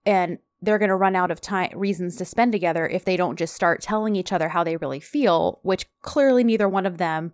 and 0.06 0.38
they're 0.62 0.78
going 0.78 0.89
to 0.89 0.96
run 0.96 1.16
out 1.16 1.32
of 1.32 1.42
time 1.42 1.72
reasons 1.74 2.16
to 2.18 2.25
spend 2.25 2.51
together 2.51 2.88
if 2.88 3.06
they 3.06 3.16
don't 3.16 3.39
just 3.39 3.54
start 3.54 3.82
telling 3.82 4.16
each 4.16 4.32
other 4.32 4.50
how 4.50 4.63
they 4.63 4.78
really 4.78 5.00
feel, 5.00 5.60
which 5.63 5.86
clearly 6.01 6.44
neither 6.44 6.68
one 6.68 6.86
of 6.86 6.98
them 6.98 7.34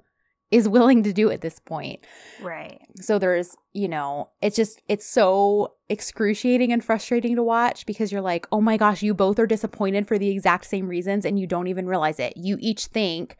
is 0.52 0.70
willing 0.70 1.02
to 1.04 1.12
do 1.12 1.32
at 1.32 1.42
this 1.42 1.58
point. 1.60 2.00
Right. 2.42 2.80
So 3.02 3.18
there's, 3.18 3.56
you 3.74 3.88
know, 3.88 4.30
it's 4.42 4.56
just, 4.56 4.80
it's 4.88 5.06
so 5.06 5.74
excruciating 5.90 6.72
and 6.72 6.84
frustrating 6.84 7.36
to 7.36 7.44
watch 7.44 7.86
because 7.86 8.12
you're 8.12 8.22
like, 8.22 8.48
oh 8.52 8.62
my 8.62 8.78
gosh, 8.78 9.02
you 9.02 9.16
both 9.16 9.40
are 9.40 9.48
disappointed 9.48 10.08
for 10.08 10.20
the 10.20 10.30
exact 10.30 10.66
same 10.66 10.88
reasons 10.88 11.26
and 11.26 11.40
you 11.40 11.48
don't 11.48 11.68
even 11.68 11.88
realize 11.88 12.20
it. 12.20 12.34
You 12.38 12.58
each 12.60 12.86
think, 12.86 13.38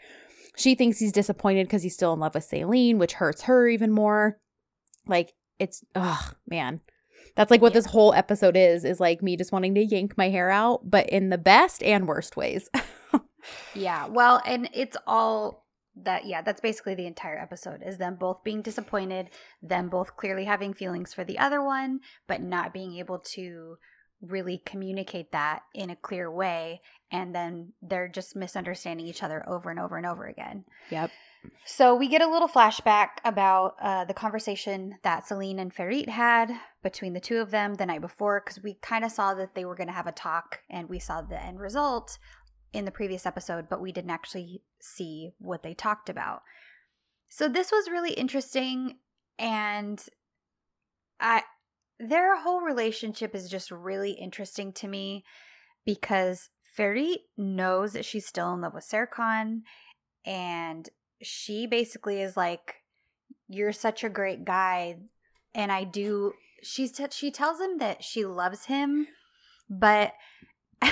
she 0.58 0.74
thinks 0.74 1.00
he's 1.00 1.12
disappointed 1.12 1.68
because 1.68 1.84
he's 1.84 1.94
still 1.94 2.14
in 2.14 2.20
love 2.20 2.34
with 2.34 2.46
Celine, 2.46 2.98
which 2.98 3.14
hurts 3.14 3.44
her 3.44 3.68
even 3.68 3.92
more. 3.92 4.40
Like, 5.06 5.34
it's, 5.60 5.84
oh 5.94 6.32
man. 6.48 6.82
That's 7.36 7.52
like 7.52 7.62
what 7.62 7.72
Yeah. 7.72 7.80
this 7.80 7.86
whole 7.88 8.14
episode 8.14 8.56
is, 8.58 8.86
is 8.86 9.00
like 9.00 9.22
me 9.22 9.36
just 9.36 9.52
wanting 9.52 9.76
to 9.76 9.84
yank 9.84 10.18
my 10.18 10.30
hair 10.30 10.50
out, 10.50 10.90
but 10.90 11.10
in 11.10 11.30
the 11.30 11.38
best 11.38 11.84
and 11.84 12.08
worst 12.08 12.36
ways. 12.38 12.70
Yeah. 13.76 14.08
Well, 14.08 14.42
and 14.46 14.70
it's 14.74 14.98
all 15.06 15.66
that 16.04 16.26
yeah, 16.26 16.42
that's 16.42 16.62
basically 16.62 16.96
the 16.96 17.06
entire 17.06 17.38
episode 17.38 17.82
is 17.86 17.98
them 17.98 18.16
both 18.16 18.44
being 18.44 18.62
disappointed, 18.62 19.30
them 19.62 19.88
both 19.88 20.18
clearly 20.18 20.46
having 20.46 20.74
feelings 20.74 21.14
for 21.14 21.24
the 21.24 21.38
other 21.38 21.64
one, 21.64 22.00
but 22.28 22.42
not 22.42 22.74
being 22.74 22.98
able 22.98 23.20
to 23.20 23.78
really 24.22 24.62
communicate 24.66 25.32
that 25.32 25.62
in 25.76 25.90
a 25.92 25.96
clear 25.96 26.32
way 26.32 26.82
and 27.12 27.36
then 27.36 27.74
they're 27.84 28.08
just 28.08 28.36
misunderstanding 28.36 29.06
each 29.06 29.22
other 29.22 29.48
over 29.48 29.70
and 29.70 29.80
over 29.80 29.96
and 29.98 30.08
over 30.08 30.26
again. 30.26 30.66
yep. 30.90 31.12
So 31.66 31.96
we 31.96 32.08
get 32.08 32.22
a 32.22 32.30
little 32.30 32.48
flashback 32.48 33.10
about 33.24 33.76
uh, 33.82 34.06
the 34.06 34.14
conversation 34.14 34.98
that 35.04 35.28
Celine 35.28 35.60
and 35.60 35.74
Ferit 35.74 36.10
had 36.10 36.52
between 36.84 37.14
the 37.14 37.20
two 37.20 37.38
of 37.38 37.52
them 37.52 37.76
the 37.76 37.86
night 37.86 38.02
before, 38.02 38.42
because 38.44 38.62
we 38.64 38.76
kind 38.82 39.04
of 39.04 39.12
saw 39.12 39.34
that 39.34 39.56
they 39.56 39.66
were 39.66 39.76
going 39.76 39.88
to 39.88 39.94
have 39.94 40.08
a 40.08 40.12
talk, 40.12 40.60
and 40.70 40.90
we 40.90 41.00
saw 41.00 41.22
the 41.22 41.42
end 41.42 41.60
result 41.60 42.18
in 42.74 42.86
the 42.86 42.92
previous 42.92 43.26
episode, 43.26 43.70
but 43.70 43.82
we 43.82 43.92
didn't 43.92 44.12
actually 44.12 44.62
see 44.82 45.32
what 45.40 45.64
they 45.64 45.74
talked 45.74 46.10
about. 46.10 46.42
So 47.30 47.48
this 47.48 47.72
was 47.72 47.90
really 47.90 48.14
interesting, 48.14 48.98
and 49.40 50.04
I 51.20 51.44
their 52.00 52.40
whole 52.42 52.62
relationship 52.62 53.34
is 53.34 53.50
just 53.50 53.72
really 53.72 54.12
interesting 54.12 54.74
to 54.74 54.88
me 54.88 55.24
because 55.86 56.50
Ferit 56.78 57.20
knows 57.38 57.94
that 57.94 58.04
she's 58.04 58.28
still 58.28 58.54
in 58.54 58.62
love 58.62 58.74
with 58.74 58.86
Serkan 58.86 59.62
and 60.26 60.90
she 61.26 61.68
basically 61.68 62.22
is 62.22 62.38
like 62.38 62.76
you're 63.48 63.74
such 63.74 64.04
a 64.04 64.10
great 64.10 64.46
guy 64.46 64.98
and 65.54 65.72
I 65.72 65.84
do 65.84 66.34
she's 66.62 66.92
t- 66.92 67.06
she 67.12 67.32
tells 67.32 67.60
him 67.60 67.78
that 67.80 68.04
she 68.04 68.26
loves 68.26 68.66
him 68.66 69.08
but 69.70 70.14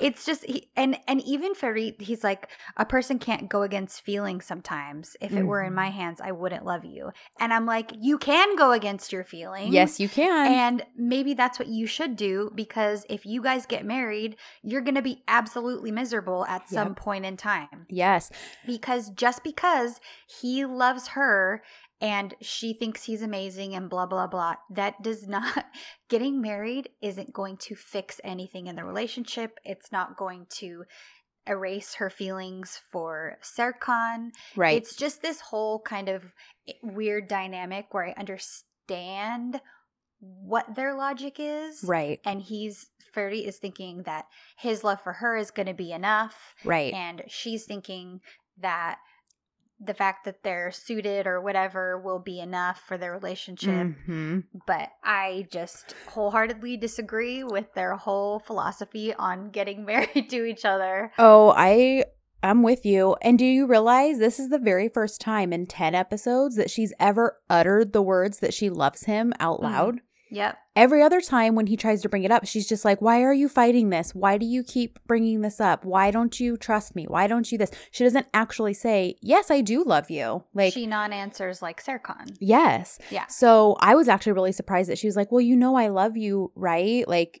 it's 0.00 0.24
just 0.24 0.44
he, 0.44 0.68
and 0.76 0.98
and 1.06 1.20
even 1.22 1.54
Ferit 1.54 2.00
he's 2.00 2.24
like 2.24 2.48
a 2.76 2.84
person 2.84 3.18
can't 3.18 3.48
go 3.48 3.62
against 3.62 4.02
feelings 4.02 4.44
sometimes 4.44 5.16
if 5.20 5.32
it 5.32 5.44
were 5.44 5.62
in 5.62 5.74
my 5.74 5.88
mm-hmm. 5.88 5.98
hands 5.98 6.20
I 6.22 6.32
wouldn't 6.32 6.64
love 6.64 6.84
you 6.84 7.10
and 7.38 7.52
I'm 7.52 7.66
like 7.66 7.92
you 8.00 8.18
can 8.18 8.56
go 8.56 8.72
against 8.72 9.12
your 9.12 9.24
feelings 9.24 9.72
Yes, 9.72 10.00
you 10.00 10.08
can. 10.08 10.52
and 10.52 10.86
maybe 10.96 11.34
that's 11.34 11.58
what 11.58 11.68
you 11.68 11.86
should 11.86 12.16
do 12.16 12.50
because 12.54 13.04
if 13.08 13.26
you 13.26 13.42
guys 13.42 13.66
get 13.66 13.84
married, 13.84 14.36
you're 14.62 14.80
going 14.80 14.94
to 14.94 15.02
be 15.02 15.22
absolutely 15.28 15.90
miserable 15.90 16.44
at 16.46 16.68
some 16.68 16.94
point 16.94 17.24
in 17.24 17.36
time. 17.36 17.86
yes. 17.88 18.30
Because 18.66 19.10
just 19.10 19.44
because 19.44 20.00
he 20.26 20.64
loves 20.64 21.08
her 21.08 21.62
and 22.00 22.34
she 22.40 22.72
thinks 22.74 23.04
he's 23.04 23.22
amazing 23.22 23.74
and 23.74 23.88
blah, 23.88 24.06
blah, 24.06 24.26
blah, 24.26 24.54
that 24.70 25.02
does 25.02 25.26
not, 25.28 25.66
getting 26.08 26.40
married 26.40 26.88
isn't 27.02 27.32
going 27.32 27.56
to 27.58 27.74
fix 27.74 28.20
anything 28.24 28.66
in 28.66 28.76
the 28.76 28.84
relationship. 28.84 29.58
It's 29.64 29.90
not 29.92 30.16
going 30.16 30.46
to 30.56 30.84
erase 31.46 31.94
her 31.94 32.08
feelings 32.10 32.80
for 32.90 33.36
Serkan. 33.42 34.30
Right. 34.56 34.76
It's 34.78 34.96
just 34.96 35.20
this 35.22 35.40
whole 35.40 35.80
kind 35.80 36.08
of 36.08 36.24
eh, 36.68 36.72
weird 36.82 37.28
dynamic 37.28 37.92
where 37.92 38.06
I 38.06 38.14
understand 38.18 39.60
what 40.20 40.74
their 40.74 40.94
logic 40.96 41.36
is. 41.38 41.84
right. 41.84 42.18
And 42.24 42.40
he's 42.40 42.86
Ferit 43.14 43.46
is 43.46 43.58
thinking 43.58 44.02
that 44.06 44.24
his 44.58 44.82
love 44.82 45.00
for 45.02 45.12
her 45.12 45.36
is 45.36 45.50
going 45.52 45.66
to 45.68 45.74
be 45.74 45.92
enough, 45.92 46.54
Right. 46.64 46.92
and 46.92 47.22
she's 47.28 47.64
thinking 47.64 48.20
that 48.58 48.98
the 49.86 49.94
fact 49.94 50.24
that 50.24 50.42
they're 50.42 50.70
suited 50.70 51.26
or 51.26 51.40
whatever 51.40 51.98
will 51.98 52.18
be 52.18 52.40
enough 52.40 52.80
for 52.86 52.96
their 52.98 53.12
relationship. 53.12 53.94
hmm 54.06 54.40
But 54.66 54.90
I 55.02 55.46
just 55.50 55.94
wholeheartedly 56.08 56.76
disagree 56.78 57.44
with 57.44 57.72
their 57.74 57.96
whole 57.96 58.38
philosophy 58.38 59.12
on 59.14 59.50
getting 59.50 59.84
married 59.86 60.28
to 60.30 60.44
each 60.44 60.64
other. 60.64 61.12
Oh, 61.18 61.52
I 61.56 62.04
I'm 62.42 62.62
with 62.62 62.84
you. 62.84 63.16
And 63.22 63.38
do 63.38 63.46
you 63.46 63.66
realize 63.66 64.18
this 64.18 64.38
is 64.38 64.50
the 64.50 64.58
very 64.58 64.88
first 64.90 65.18
time 65.20 65.50
in 65.52 65.66
10 65.66 65.94
episodes 65.94 66.56
that 66.56 66.70
she's 66.70 66.92
ever 67.00 67.38
uttered 67.48 67.92
the 67.94 68.02
words 68.02 68.40
that 68.40 68.52
she 68.52 68.68
loves 68.68 69.04
him 69.04 69.32
out 69.40 69.60
Mhm. 69.60 69.62
loud? 69.62 70.00
Yep. 70.34 70.58
Every 70.74 71.02
other 71.02 71.20
time 71.20 71.54
when 71.54 71.68
he 71.68 71.76
tries 71.76 72.02
to 72.02 72.08
bring 72.08 72.24
it 72.24 72.30
up, 72.32 72.44
she's 72.44 72.68
just 72.68 72.84
like, 72.84 73.00
"Why 73.00 73.22
are 73.22 73.32
you 73.32 73.48
fighting 73.48 73.90
this? 73.90 74.14
Why 74.14 74.36
do 74.36 74.44
you 74.44 74.64
keep 74.64 74.98
bringing 75.06 75.42
this 75.42 75.60
up? 75.60 75.84
Why 75.84 76.10
don't 76.10 76.40
you 76.40 76.56
trust 76.56 76.96
me? 76.96 77.04
Why 77.04 77.26
don't 77.28 77.50
you 77.52 77.56
this?" 77.56 77.70
She 77.92 78.02
doesn't 78.02 78.26
actually 78.34 78.74
say, 78.74 79.16
"Yes, 79.22 79.50
I 79.50 79.60
do 79.60 79.84
love 79.84 80.10
you." 80.10 80.42
Like, 80.52 80.72
she 80.72 80.86
non 80.86 81.12
answers 81.12 81.62
like 81.62 81.82
Serkan. 81.82 82.36
yes. 82.40 82.98
Yeah. 83.10 83.26
So 83.28 83.76
I 83.80 83.94
was 83.94 84.08
actually 84.08 84.32
really 84.32 84.52
surprised 84.52 84.90
that 84.90 84.98
she 84.98 85.06
was 85.06 85.16
like, 85.16 85.30
Well, 85.30 85.40
you 85.40 85.56
know, 85.56 85.76
I 85.76 85.88
love 85.88 86.16
you, 86.16 86.50
right? 86.56 87.06
Like, 87.06 87.40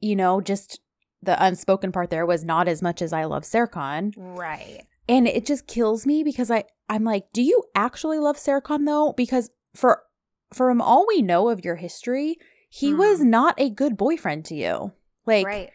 you 0.00 0.16
know, 0.16 0.40
just 0.40 0.80
the 1.22 1.42
unspoken 1.42 1.92
part 1.92 2.10
there 2.10 2.26
was 2.26 2.44
not 2.44 2.66
as 2.66 2.82
much 2.82 3.00
as 3.00 3.12
I 3.12 3.24
love 3.24 3.44
Serkan. 3.44 4.12
Right. 4.16 4.82
And 5.08 5.28
it 5.28 5.46
just 5.46 5.68
kills 5.68 6.04
me 6.04 6.24
because 6.24 6.50
I, 6.50 6.64
I'm 6.88 7.04
like, 7.04 7.32
Do 7.32 7.42
you 7.42 7.62
actually 7.76 8.18
love 8.18 8.36
Serkan 8.36 8.84
though? 8.86 9.12
Because 9.16 9.50
for 9.74 10.02
from 10.56 10.80
all 10.80 11.04
we 11.06 11.22
know 11.22 11.48
of 11.50 11.64
your 11.64 11.76
history, 11.76 12.36
he 12.68 12.92
Mhm. 12.92 12.98
was 12.98 13.20
not 13.22 13.54
a 13.58 13.70
good 13.70 13.96
boyfriend 13.96 14.44
to 14.46 14.54
you. 14.54 14.92
Like 15.26 15.46
right. 15.46 15.70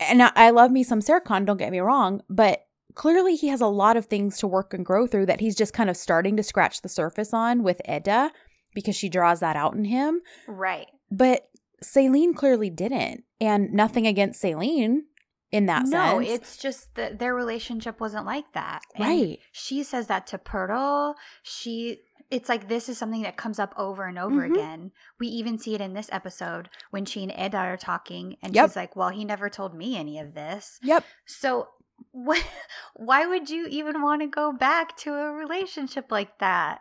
and 0.00 0.22
I, 0.22 0.32
I 0.36 0.50
love 0.50 0.70
me 0.70 0.82
some 0.82 1.00
Serkan, 1.00 1.46
don't 1.46 1.56
get 1.56 1.72
me 1.72 1.80
wrong, 1.80 2.22
but 2.28 2.66
clearly 2.94 3.34
he 3.36 3.48
has 3.48 3.60
a 3.60 3.66
lot 3.66 3.96
of 3.96 4.06
things 4.06 4.38
to 4.38 4.46
work 4.46 4.74
and 4.74 4.84
grow 4.84 5.06
through 5.06 5.26
that 5.26 5.40
he's 5.40 5.56
just 5.56 5.72
kind 5.72 5.88
of 5.90 5.96
starting 5.96 6.36
to 6.36 6.42
scratch 6.42 6.82
the 6.82 6.88
surface 6.88 7.32
on 7.32 7.62
with 7.62 7.80
Eda 7.88 8.32
because 8.74 8.96
she 8.96 9.08
draws 9.08 9.40
that 9.40 9.56
out 9.56 9.74
in 9.74 9.84
him. 9.84 10.20
Right. 10.46 10.88
But 11.10 11.48
Celine 11.82 12.34
clearly 12.34 12.70
didn't. 12.70 13.24
And 13.40 13.72
nothing 13.72 14.06
against 14.06 14.40
Celine 14.40 15.04
in 15.52 15.66
that 15.66 15.82
sense. 15.82 15.90
no, 15.90 16.20
sense. 16.20 16.30
it's 16.32 16.56
just 16.56 16.94
that 16.94 17.18
their 17.18 17.34
relationship 17.34 18.00
wasn't 18.00 18.26
like 18.26 18.50
that. 18.54 18.80
And 18.94 19.04
right. 19.04 19.38
She 19.52 19.82
says 19.82 20.06
that 20.08 20.26
to 20.28 20.38
Pearl. 20.38 21.16
She 21.42 22.00
it's 22.30 22.48
like 22.48 22.68
this 22.68 22.88
is 22.88 22.98
something 22.98 23.22
that 23.22 23.36
comes 23.36 23.58
up 23.58 23.72
over 23.76 24.04
and 24.04 24.18
over 24.18 24.46
Mhm. 24.48 24.52
again. 24.52 24.92
We 25.20 25.28
even 25.28 25.58
see 25.58 25.74
it 25.74 25.80
in 25.80 25.94
this 25.94 26.08
episode 26.12 26.68
when 26.90 27.04
she 27.04 27.22
and 27.22 27.32
Eda 27.32 27.56
are 27.58 27.76
talking 27.76 28.36
and 28.42 28.54
Yep. 28.54 28.70
she's 28.70 28.76
like, 28.76 28.96
"Well, 28.96 29.10
he 29.10 29.24
never 29.24 29.48
told 29.48 29.74
me 29.74 29.96
any 29.96 30.18
of 30.18 30.34
this." 30.34 30.78
Yep. 30.82 31.04
So 31.24 31.68
what 32.12 32.42
why 32.94 33.26
would 33.26 33.48
you 33.50 33.66
even 33.68 34.02
want 34.02 34.22
to 34.22 34.26
go 34.28 34.52
back 34.52 34.96
to 34.98 35.14
a 35.14 35.32
relationship 35.32 36.10
like 36.10 36.38
that? 36.40 36.80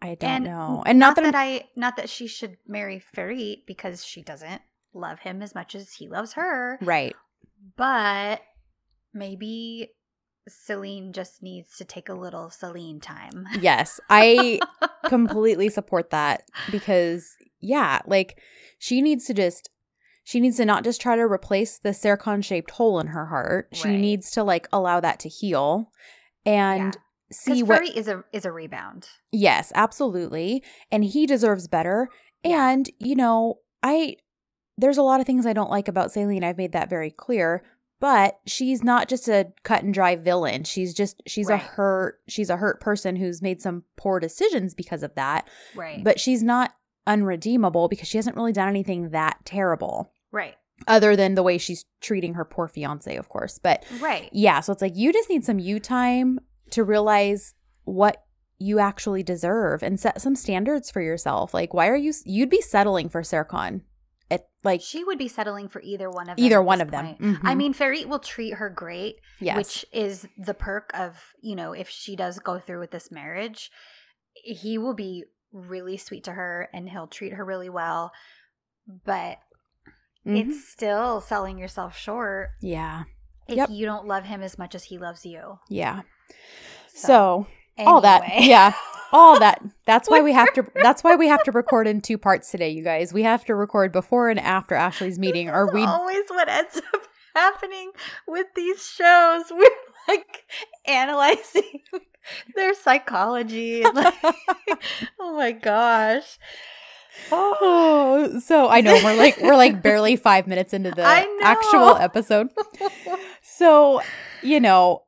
I 0.00 0.14
don't 0.16 0.30
And 0.30 0.44
know. 0.44 0.82
And 0.84 0.98
not, 0.98 1.14
that, 1.16 1.26
I'm, 1.26 1.34
I 1.34 1.68
not 1.76 1.96
that 1.96 2.10
she 2.10 2.26
should 2.26 2.56
marry 2.66 3.00
Ferit 3.14 3.66
because 3.66 4.04
she 4.04 4.20
doesn't 4.22 4.60
love 4.92 5.20
him 5.20 5.42
as 5.42 5.54
much 5.54 5.74
as 5.74 5.92
he 5.94 6.08
loves 6.08 6.32
her. 6.34 6.78
right. 6.82 7.14
But 7.76 8.42
maybe 9.14 9.90
Celine 10.48 11.12
just 11.12 11.42
needs 11.42 11.76
to 11.76 11.84
take 11.84 12.08
a 12.08 12.14
little 12.14 12.50
Celine 12.50 13.00
time. 13.00 13.46
Yes, 13.60 14.00
I 14.10 14.60
completely 15.06 15.68
support 15.68 16.10
that 16.10 16.42
because 16.70 17.36
yeah, 17.60 18.00
like 18.06 18.38
she 18.78 19.00
needs 19.02 19.26
to 19.26 19.34
just 19.34 19.70
she 20.24 20.40
needs 20.40 20.56
to 20.56 20.64
not 20.64 20.84
just 20.84 21.00
try 21.00 21.16
to 21.16 21.22
replace 21.22 21.78
the 21.78 21.90
Serkan 21.90 22.44
shaped 22.44 22.72
hole 22.72 23.00
in 23.00 23.08
her 23.08 23.26
heart. 23.26 23.68
She 23.72 23.88
Right. 23.88 23.98
needs 23.98 24.30
to 24.32 24.44
like 24.44 24.68
allow 24.72 25.00
that 25.00 25.18
to 25.20 25.28
heal 25.28 25.90
and 26.46 26.96
see 27.32 27.62
Because 27.62 27.68
what 27.68 27.96
is 27.96 28.08
a 28.08 28.24
is 28.32 28.44
a 28.44 28.52
rebound. 28.52 29.08
Yes, 29.30 29.72
absolutely. 29.74 30.62
And 30.90 31.04
he 31.04 31.26
deserves 31.26 31.66
better. 31.68 32.08
Yeah. 32.44 32.70
And, 32.70 32.90
you 32.98 33.14
know, 33.14 33.60
I 33.82 34.16
there's 34.78 34.98
a 34.98 35.02
lot 35.02 35.20
of 35.20 35.26
things 35.26 35.46
I 35.46 35.52
don't 35.52 35.70
like 35.70 35.86
about 35.88 36.10
Celine. 36.12 36.44
I've 36.44 36.56
made 36.58 36.72
that 36.72 36.90
very 36.90 37.10
clear. 37.10 37.62
But 38.02 38.40
she's 38.46 38.82
not 38.82 39.08
just 39.08 39.28
a 39.28 39.52
cut 39.62 39.84
and 39.84 39.94
dry 39.94 40.16
villain. 40.16 40.64
She's 40.64 40.92
just 40.92 41.22
she's 41.26 41.46
Right. 41.48 41.54
a 41.62 41.64
hurt 41.64 42.20
she's 42.26 42.50
a 42.50 42.56
hurt 42.56 42.80
person 42.80 43.14
who's 43.16 43.40
made 43.40 43.62
some 43.62 43.84
poor 43.96 44.18
decisions 44.18 44.74
because 44.74 45.04
of 45.04 45.14
that. 45.14 45.48
Right. 45.76 46.02
But 46.02 46.18
she's 46.18 46.42
not 46.42 46.74
unredeemable 47.06 47.86
because 47.88 48.08
she 48.08 48.18
hasn't 48.18 48.34
really 48.36 48.52
done 48.52 48.68
anything 48.68 49.10
that 49.10 49.38
terrible. 49.44 50.12
right. 50.32 50.56
Other 50.88 51.14
than 51.14 51.36
the 51.36 51.44
way 51.44 51.58
she's 51.58 51.84
treating 52.00 52.34
her 52.34 52.44
poor 52.44 52.66
fiance, 52.66 53.14
of 53.16 53.28
course. 53.28 53.60
But 53.62 53.84
Right. 54.00 54.28
yeah, 54.32 54.58
so 54.58 54.72
it's 54.72 54.82
like 54.82 54.96
you 54.96 55.12
just 55.12 55.30
need 55.30 55.44
some 55.44 55.60
you 55.60 55.78
time 55.78 56.40
to 56.70 56.82
realize 56.82 57.54
what 57.84 58.24
you 58.58 58.80
actually 58.80 59.22
deserve 59.22 59.82
and 59.84 60.00
set 60.00 60.20
some 60.20 60.34
standards 60.34 60.90
for 60.90 61.00
yourself. 61.00 61.54
Like, 61.54 61.72
why 61.72 61.86
are 61.88 61.96
you? 61.96 62.12
You'd 62.24 62.50
be 62.50 62.60
settling 62.60 63.08
for 63.08 63.22
Serkan. 63.22 63.82
It 64.32 64.48
like 64.64 64.80
She 64.80 65.04
would 65.04 65.18
be 65.18 65.28
settling 65.28 65.68
for 65.68 65.80
either 65.82 66.08
one 66.08 66.28
of 66.30 66.36
them. 66.36 66.44
either 66.44 66.62
one 66.62 66.80
of 66.80 66.90
them. 66.90 67.16
point. 67.16 67.38
I 67.44 67.54
mean, 67.54 67.74
Ferit 67.74 68.06
will 68.06 68.18
treat 68.18 68.54
her 68.54 68.70
great, 68.70 69.16
yes, 69.40 69.56
which 69.56 69.84
is 69.92 70.26
the 70.38 70.54
perk 70.54 70.90
of, 70.94 71.22
you 71.42 71.54
know, 71.54 71.72
if 71.72 71.88
she 71.88 72.16
does 72.16 72.38
go 72.38 72.58
through 72.58 72.80
with 72.80 72.90
this 72.92 73.10
marriage, 73.10 73.70
he 74.34 74.78
will 74.78 74.94
be 74.94 75.24
really 75.52 75.96
sweet 75.98 76.24
to 76.24 76.32
her 76.32 76.68
and 76.72 76.88
he'll 76.88 77.06
treat 77.08 77.34
her 77.34 77.44
really 77.44 77.68
well. 77.68 78.10
But 79.04 79.38
Mhm. 80.26 80.48
it's 80.48 80.66
still 80.68 81.20
selling 81.20 81.58
yourself 81.58 81.96
short 81.96 82.50
yeah, 82.62 83.04
if 83.48 83.56
Yep. 83.56 83.68
you 83.70 83.84
don't 83.84 84.06
love 84.06 84.24
him 84.24 84.40
as 84.42 84.56
much 84.56 84.74
as 84.74 84.84
he 84.84 84.96
loves 84.98 85.26
you. 85.26 85.58
yeah. 85.68 86.02
So, 86.88 87.06
So, 87.06 87.46
all 87.78 88.00
that, 88.00 88.22
yeah, 88.42 88.74
all 89.12 89.38
that. 89.38 89.62
That's 89.86 90.08
why 90.08 90.20
we 90.20 90.32
have 90.32 90.52
to. 90.54 90.64
That's 90.82 91.04
why 91.04 91.16
we 91.16 91.28
have 91.28 91.42
to 91.44 91.52
record 91.52 91.86
in 91.86 92.00
two 92.00 92.18
parts 92.18 92.50
today, 92.50 92.70
you 92.70 92.82
guys. 92.82 93.12
We 93.12 93.22
have 93.22 93.44
to 93.46 93.54
record 93.54 93.92
before 93.92 94.30
and 94.30 94.40
after 94.40 94.74
Ashley's 94.74 95.18
meeting, 95.18 95.48
or 95.48 95.72
we 95.72 95.84
always 95.84 96.24
what 96.28 96.48
ends 96.48 96.76
up 96.76 97.02
happening 97.34 97.92
with 98.26 98.46
these 98.56 98.84
shows. 98.84 99.44
We're 99.50 99.68
like 100.08 100.44
analyzing 100.86 101.80
their 102.56 102.74
psychology. 102.74 103.82
like, 103.82 104.14
oh 105.20 105.36
my 105.36 105.52
gosh. 105.52 106.38
Oh, 107.30 108.40
so 108.44 108.68
I 108.68 108.80
know 108.80 108.94
we're 109.04 109.16
like 109.16 109.38
we're 109.40 109.56
like 109.56 109.82
barely 109.82 110.16
five 110.16 110.46
minutes 110.46 110.72
into 110.72 110.90
the 110.90 111.02
actual 111.42 111.96
episode. 111.96 112.48
So, 113.42 114.00
you 114.42 114.60
know, 114.60 115.02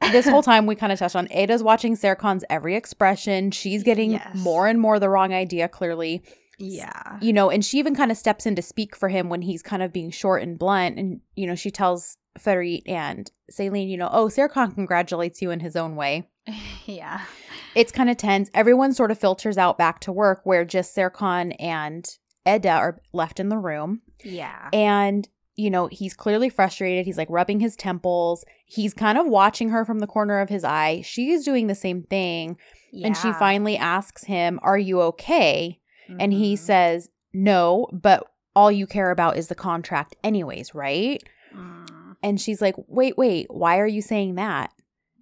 this 0.00 0.26
whole 0.28 0.42
time 0.42 0.66
we 0.66 0.74
kind 0.74 0.92
of 0.92 0.98
touched 0.98 1.16
on 1.16 1.28
Ada's 1.30 1.62
watching 1.62 1.96
Serkan's 1.96 2.44
every 2.50 2.74
expression. 2.74 3.50
She's 3.50 3.82
getting 3.82 4.12
Yes. 4.12 4.34
more 4.36 4.66
and 4.66 4.80
more 4.80 4.98
the 4.98 5.08
wrong 5.08 5.32
idea, 5.32 5.68
clearly. 5.68 6.22
yeah. 6.58 7.18
You 7.20 7.32
know, 7.32 7.50
and 7.50 7.64
she 7.64 7.78
even 7.78 7.94
kind 7.94 8.10
of 8.10 8.16
steps 8.18 8.44
in 8.46 8.54
to 8.56 8.62
speak 8.62 8.94
for 8.96 9.08
him 9.08 9.28
when 9.28 9.42
he's 9.42 9.62
kind 9.62 9.82
of 9.82 9.92
being 9.92 10.10
short 10.10 10.42
and 10.42 10.58
blunt. 10.58 10.98
And, 10.98 11.20
you 11.36 11.46
know, 11.46 11.54
she 11.54 11.70
tells 11.70 12.16
Ferit 12.38 12.82
and 12.86 13.30
Celine, 13.50 13.88
you 13.88 13.96
know, 13.96 14.10
oh, 14.12 14.26
Serkan 14.28 14.74
congratulates 14.74 15.40
you 15.42 15.50
in 15.50 15.60
his 15.60 15.76
own 15.76 15.96
way. 15.96 16.28
Yeah. 16.86 17.20
It's 17.76 17.92
kind 17.92 18.10
of 18.10 18.16
tense. 18.16 18.50
Everyone 18.52 18.92
sort 18.92 19.10
of 19.12 19.18
filters 19.18 19.56
out 19.56 19.78
back 19.78 20.00
to 20.00 20.12
work 20.12 20.40
where 20.44 20.64
just 20.64 20.96
Serkan 20.96 21.54
and 21.60 22.04
Eda 22.48 22.70
are 22.70 23.00
left 23.12 23.38
in 23.38 23.48
the 23.48 23.58
room. 23.58 24.00
Yeah. 24.24 24.70
And, 24.72 25.28
you 25.60 25.70
know, 25.70 25.86
he's 25.88 26.14
clearly 26.14 26.48
frustrated. 26.48 27.04
He's 27.06 27.18
like 27.18 27.28
rubbing 27.30 27.60
his 27.60 27.76
temples. 27.76 28.44
He's 28.66 28.94
kind 28.94 29.18
of 29.18 29.26
watching 29.26 29.68
her 29.70 29.84
from 29.84 29.98
the 29.98 30.06
corner 30.06 30.40
of 30.40 30.48
his 30.48 30.64
eye. 30.64 31.02
She 31.04 31.30
is 31.30 31.44
doing 31.44 31.66
the 31.66 31.74
same 31.74 32.02
thing. 32.04 32.56
And 33.04 33.16
she 33.16 33.32
finally 33.32 33.76
asks 33.76 34.24
him, 34.24 34.58
Are 34.62 34.78
you 34.78 35.00
okay? 35.02 35.78
And 36.18 36.32
he 36.32 36.54
Mhm. 36.54 36.58
says, 36.58 37.08
No, 37.32 37.86
but 37.92 38.26
all 38.56 38.72
you 38.72 38.86
care 38.86 39.10
about 39.12 39.36
is 39.36 39.46
the 39.48 39.54
contract, 39.54 40.16
anyways, 40.24 40.74
right? 40.74 41.22
Mm. 41.56 42.16
And 42.22 42.40
she's 42.40 42.60
like, 42.60 42.74
Wait, 42.88 43.16
wait, 43.16 43.46
why 43.50 43.78
are 43.78 43.86
you 43.86 44.02
saying 44.02 44.34
that? 44.36 44.72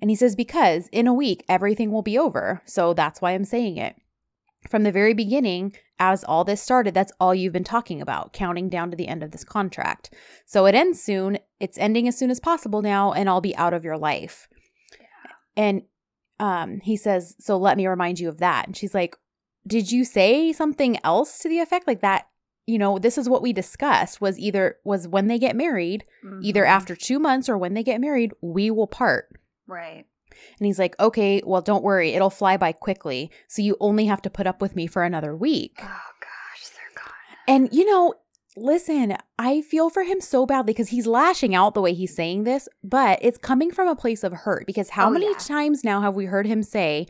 And 0.00 0.10
he 0.10 0.16
says, 0.16 0.34
Because 0.36 0.88
in 0.92 1.06
a 1.06 1.12
week, 1.12 1.44
everything 1.48 1.90
will 1.90 2.02
be 2.02 2.18
over. 2.18 2.62
So 2.64 2.94
that's 2.94 3.20
why 3.20 3.32
I'm 3.32 3.44
saying 3.44 3.76
it. 3.76 3.96
From 4.68 4.82
the 4.82 4.92
very 4.92 5.14
beginning, 5.14 5.74
as 5.98 6.24
all 6.24 6.44
this 6.44 6.60
started, 6.62 6.92
that's 6.94 7.12
all 7.20 7.34
you've 7.34 7.52
been 7.52 7.64
talking 7.64 8.02
about, 8.02 8.32
counting 8.32 8.68
down 8.68 8.90
to 8.90 8.96
the 8.96 9.08
end 9.08 9.22
of 9.22 9.30
this 9.30 9.44
contract. 9.44 10.12
So 10.46 10.66
it 10.66 10.74
ends 10.74 11.00
soon. 11.02 11.38
It's 11.60 11.78
ending 11.78 12.08
as 12.08 12.18
soon 12.18 12.30
as 12.30 12.40
possible 12.40 12.82
now, 12.82 13.12
and 13.12 13.28
I'll 13.28 13.40
be 13.40 13.56
out 13.56 13.72
of 13.72 13.84
your 13.84 13.96
life. 13.96 14.48
And 15.56 15.82
um, 16.40 16.80
he 16.80 16.96
says, 16.96 17.34
So 17.40 17.56
let 17.56 17.76
me 17.76 17.86
remind 17.86 18.20
you 18.20 18.28
of 18.28 18.38
that. 18.38 18.66
And 18.66 18.76
she's 18.76 18.94
like, 18.94 19.16
Did 19.66 19.90
you 19.92 20.04
say 20.04 20.52
something 20.52 20.98
else 21.04 21.38
to 21.40 21.48
the 21.48 21.60
effect 21.60 21.86
like 21.86 22.00
that? 22.00 22.28
You 22.66 22.78
know, 22.78 22.98
this 22.98 23.16
is 23.16 23.28
what 23.28 23.42
we 23.42 23.52
discussed 23.52 24.20
was 24.20 24.38
either 24.38 24.76
was 24.84 25.08
when 25.08 25.26
they 25.28 25.38
get 25.38 25.56
married, 25.56 26.04
either 26.42 26.64
Mhm. 26.64 26.68
after 26.68 26.94
two 26.94 27.18
months 27.18 27.48
or 27.48 27.56
when 27.56 27.72
they 27.74 27.82
get 27.82 28.00
married, 28.00 28.32
we 28.42 28.70
will 28.70 28.86
part. 28.86 29.30
Right. 29.66 30.04
And 30.58 30.66
he's 30.66 30.78
like, 30.78 30.98
okay, 31.00 31.42
well, 31.44 31.60
don't 31.62 31.82
worry. 31.84 32.12
It'll 32.14 32.30
fly 32.30 32.56
by 32.56 32.72
quickly. 32.72 33.30
So 33.46 33.62
you 33.62 33.76
only 33.80 34.06
have 34.06 34.22
to 34.22 34.30
put 34.30 34.46
up 34.46 34.60
with 34.60 34.76
me 34.76 34.86
for 34.86 35.02
another 35.04 35.34
week. 35.36 35.78
Oh 35.80 35.84
gosh, 36.20 36.68
they're 36.74 37.04
gone. 37.04 37.12
And, 37.46 37.68
you 37.72 37.84
know, 37.84 38.14
listen, 38.56 39.16
I 39.38 39.60
feel 39.60 39.88
for 39.88 40.02
him 40.02 40.20
so 40.20 40.44
badly 40.46 40.72
because 40.72 40.88
he's 40.88 41.06
lashing 41.06 41.54
out 41.54 41.74
the 41.74 41.80
way 41.80 41.94
he's 41.94 42.14
saying 42.14 42.42
this, 42.44 42.68
but 42.82 43.18
it's 43.22 43.38
coming 43.38 43.70
from 43.70 43.86
a 43.88 43.94
place 43.96 44.24
of 44.24 44.32
hurt 44.32 44.66
because 44.66 44.90
how 44.90 45.06
Oh, 45.06 45.10
many 45.10 45.30
yeah. 45.30 45.38
times 45.38 45.84
now 45.84 46.00
have 46.00 46.14
we 46.14 46.24
heard 46.24 46.46
him 46.46 46.62
say, 46.62 47.06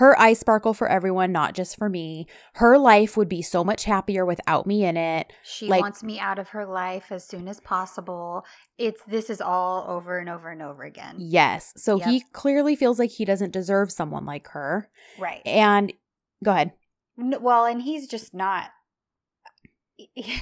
her 0.00 0.18
eyes 0.18 0.38
sparkle 0.40 0.74
for 0.74 0.88
everyone, 0.88 1.30
not 1.30 1.54
just 1.54 1.76
for 1.78 1.88
me. 1.88 2.26
Her 2.54 2.76
life 2.78 3.16
would 3.16 3.28
be 3.28 3.42
so 3.42 3.62
much 3.62 3.84
happier 3.84 4.24
without 4.26 4.66
me 4.66 4.84
in 4.84 4.96
it. 4.96 5.32
She 5.42 5.68
Like- 5.68 5.82
wants 5.82 6.02
me 6.02 6.18
out 6.18 6.38
of 6.38 6.48
her 6.48 6.64
life 6.66 7.12
as 7.12 7.24
soon 7.26 7.46
as 7.48 7.60
possible. 7.60 8.44
It's 8.78 9.02
this 9.06 9.30
is 9.30 9.40
all 9.40 9.84
over 9.88 10.18
and 10.18 10.28
over 10.28 10.48
and 10.50 10.62
over 10.62 10.82
again. 10.82 11.16
Yes. 11.18 11.72
So 11.76 11.98
Yep. 11.98 12.08
he 12.08 12.20
clearly 12.32 12.74
feels 12.76 12.98
like 12.98 13.10
he 13.10 13.24
doesn't 13.24 13.52
deserve 13.52 13.92
someone 13.92 14.24
like 14.26 14.48
her. 14.48 14.88
Right. 15.18 15.42
And 15.46 15.92
go 16.42 16.50
ahead. 16.52 16.72
Well, 17.16 17.66
and 17.66 17.82
he's 17.82 18.08
just 18.08 18.32
not. 18.34 18.70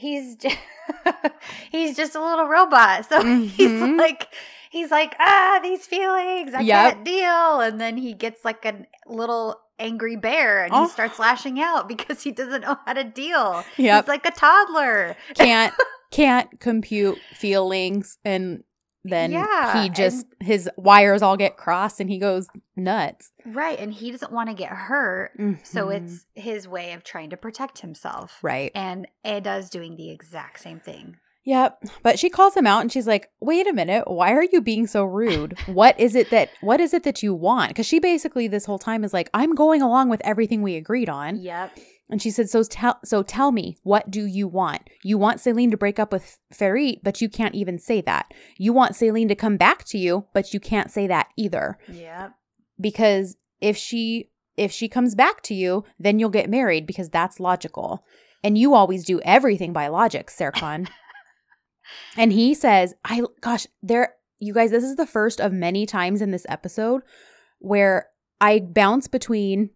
He's 0.00 0.36
just, 0.36 0.56
he's 1.72 1.96
just 1.96 2.14
a 2.14 2.24
little 2.24 2.46
robot. 2.46 3.04
So 3.08 3.20
he's 3.24 3.68
Mhm. 3.68 3.98
like 3.98 4.28
he's 4.70 4.90
like 4.90 5.14
ah 5.18 5.60
these 5.62 5.86
feelings 5.86 6.54
I 6.54 6.60
Yep. 6.60 6.92
can't 6.92 7.04
deal, 7.04 7.60
and 7.60 7.80
then 7.80 7.96
he 7.96 8.12
gets 8.14 8.44
like 8.44 8.64
a 8.64 8.84
little 9.06 9.60
angry 9.78 10.16
bear 10.16 10.64
and 10.64 10.72
Oh. 10.74 10.84
he 10.84 10.88
starts 10.90 11.18
lashing 11.20 11.60
out 11.60 11.86
because 11.88 12.22
he 12.22 12.32
doesn't 12.32 12.62
know 12.62 12.76
how 12.84 12.92
to 12.94 13.04
deal. 13.04 13.64
Yep. 13.76 14.04
He's 14.04 14.08
like 14.08 14.26
a 14.26 14.30
toddler. 14.32 15.16
can't 15.34 15.72
can't 16.10 16.58
compute 16.60 17.18
feelings 17.34 18.18
and 18.24 18.64
then 19.04 19.30
Yeah, 19.30 19.82
he 19.82 19.88
just 19.88 20.26
his 20.40 20.68
wires 20.76 21.22
all 21.22 21.36
get 21.36 21.56
crossed 21.56 22.00
and 22.00 22.10
he 22.10 22.18
goes 22.18 22.48
nuts 22.76 23.30
Right, 23.46 23.78
and 23.78 23.94
he 23.94 24.10
doesn't 24.10 24.32
want 24.32 24.48
to 24.50 24.54
get 24.54 24.70
hurt. 24.70 25.30
So 25.62 25.86
Mhm. 25.86 25.94
it's 25.96 26.26
his 26.34 26.66
way 26.68 26.92
of 26.92 27.04
trying 27.04 27.30
to 27.30 27.36
protect 27.36 27.78
himself. 27.80 28.38
right 28.42 28.72
And 28.74 29.06
Eda's 29.24 29.70
doing 29.70 29.96
the 29.96 30.10
exact 30.10 30.60
same 30.60 30.80
thing. 30.80 31.16
Yep 31.48 31.82
but 32.02 32.18
she 32.18 32.28
calls 32.28 32.54
him 32.56 32.66
out 32.66 32.82
and 32.82 32.92
she's 32.92 33.06
like 33.06 33.30
wait 33.40 33.66
a 33.66 33.72
minute 33.72 34.04
why 34.18 34.32
are 34.32 34.44
you 34.52 34.60
being 34.60 34.86
so 34.86 35.04
rude 35.04 35.58
what 35.66 35.98
is 35.98 36.14
it 36.14 36.28
that 36.30 36.50
what 36.60 36.80
is 36.80 36.92
it 36.92 37.04
that 37.04 37.22
you 37.22 37.32
want 37.34 37.70
because 37.70 37.86
she 37.86 37.98
basically 37.98 38.46
this 38.48 38.66
whole 38.66 38.78
time 38.78 39.02
is 39.04 39.12
like 39.12 39.30
i'm 39.32 39.54
going 39.54 39.80
along 39.82 40.08
with 40.10 40.20
everything 40.24 40.60
we 40.62 40.76
agreed 40.76 41.08
on 41.08 41.36
Yep. 41.40 41.78
and 42.10 42.20
she 42.22 42.30
said 42.30 42.50
so 42.50 42.62
tell 42.64 42.98
so 43.04 43.22
tell 43.22 43.50
me 43.50 43.78
what 43.82 44.10
do 44.10 44.24
you 44.26 44.46
want 44.46 44.82
you 45.02 45.16
want 45.16 45.40
Celine 45.40 45.70
to 45.70 45.76
break 45.84 45.98
up 45.98 46.12
with 46.12 46.38
Ferit 46.52 47.00
but 47.02 47.20
you 47.22 47.28
can't 47.28 47.54
even 47.54 47.78
say 47.78 48.00
that 48.02 48.26
you 48.58 48.72
want 48.74 48.96
Celine 48.96 49.28
to 49.28 49.34
come 49.44 49.56
back 49.56 49.84
to 49.86 49.98
you 49.98 50.26
but 50.34 50.52
you 50.52 50.60
can't 50.60 50.90
say 50.90 51.06
that 51.06 51.28
either 51.36 51.78
Yep. 51.88 52.32
because 52.80 53.36
if 53.60 53.76
she 53.76 54.30
if 54.56 54.72
she 54.72 54.88
comes 54.88 55.14
back 55.14 55.40
to 55.42 55.54
you, 55.54 55.84
then 56.00 56.18
you'll 56.18 56.30
get 56.30 56.50
married 56.50 56.84
because 56.84 57.08
that's 57.08 57.38
logical. 57.38 58.04
And 58.42 58.58
you 58.58 58.74
always 58.74 59.04
do 59.04 59.20
everything 59.20 59.72
by 59.72 59.86
logic, 59.86 60.26
Serkan. 60.36 60.88
and 62.16 62.32
he 62.32 62.54
says, 62.54 62.94
I 63.04 63.22
gosh, 63.40 63.66
there 63.82 64.14
you 64.38 64.54
guys, 64.54 64.70
this 64.70 64.84
is 64.84 64.96
the 64.96 65.06
first 65.06 65.40
of 65.40 65.52
many 65.52 65.86
times 65.86 66.22
in 66.22 66.30
this 66.30 66.46
episode 66.48 67.02
where 67.58 68.08
I 68.40 68.60
bounce 68.60 69.08
between 69.08 69.70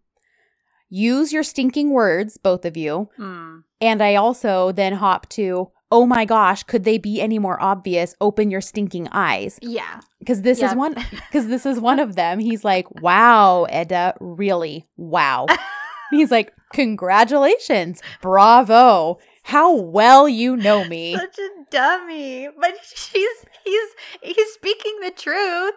use 0.88 1.32
your 1.32 1.42
stinking 1.42 1.90
words, 1.90 2.36
both 2.36 2.64
of 2.64 2.76
you. 2.76 3.08
Mm. 3.18 3.64
And 3.80 4.02
I 4.02 4.14
also 4.14 4.72
then 4.72 4.94
hop 4.94 5.28
to, 5.30 5.70
oh 5.90 6.06
my 6.06 6.24
gosh, 6.24 6.62
could 6.62 6.84
they 6.84 6.98
be 6.98 7.20
any 7.20 7.38
more 7.38 7.60
obvious? 7.60 8.14
Open 8.20 8.50
your 8.50 8.60
stinking 8.60 9.08
eyes. 9.10 9.58
Yeah. 9.62 10.00
Because 10.20 10.42
this 10.42 10.62
is 10.62 10.74
one 10.74 10.94
because 11.10 11.48
this 11.48 11.66
is 11.66 11.80
one 11.80 11.98
of 11.98 12.14
them. 12.14 12.38
He's 12.38 12.64
like, 12.64 13.02
wow, 13.02 13.66
Eda, 13.72 14.14
really? 14.20 14.84
Wow. 14.96 15.46
He's 16.10 16.30
like, 16.30 16.52
congratulations. 16.74 18.02
Bravo. 18.20 19.18
How 19.44 19.74
well 19.74 20.28
you 20.28 20.56
know 20.56 20.84
me. 20.84 21.16
Such 21.16 21.38
a 21.38 21.48
dummy. 21.70 22.48
But 22.58 22.74
she's 22.94 23.28
he's 23.64 23.88
he's 24.22 24.52
speaking 24.54 24.98
the 25.02 25.10
truth. 25.10 25.74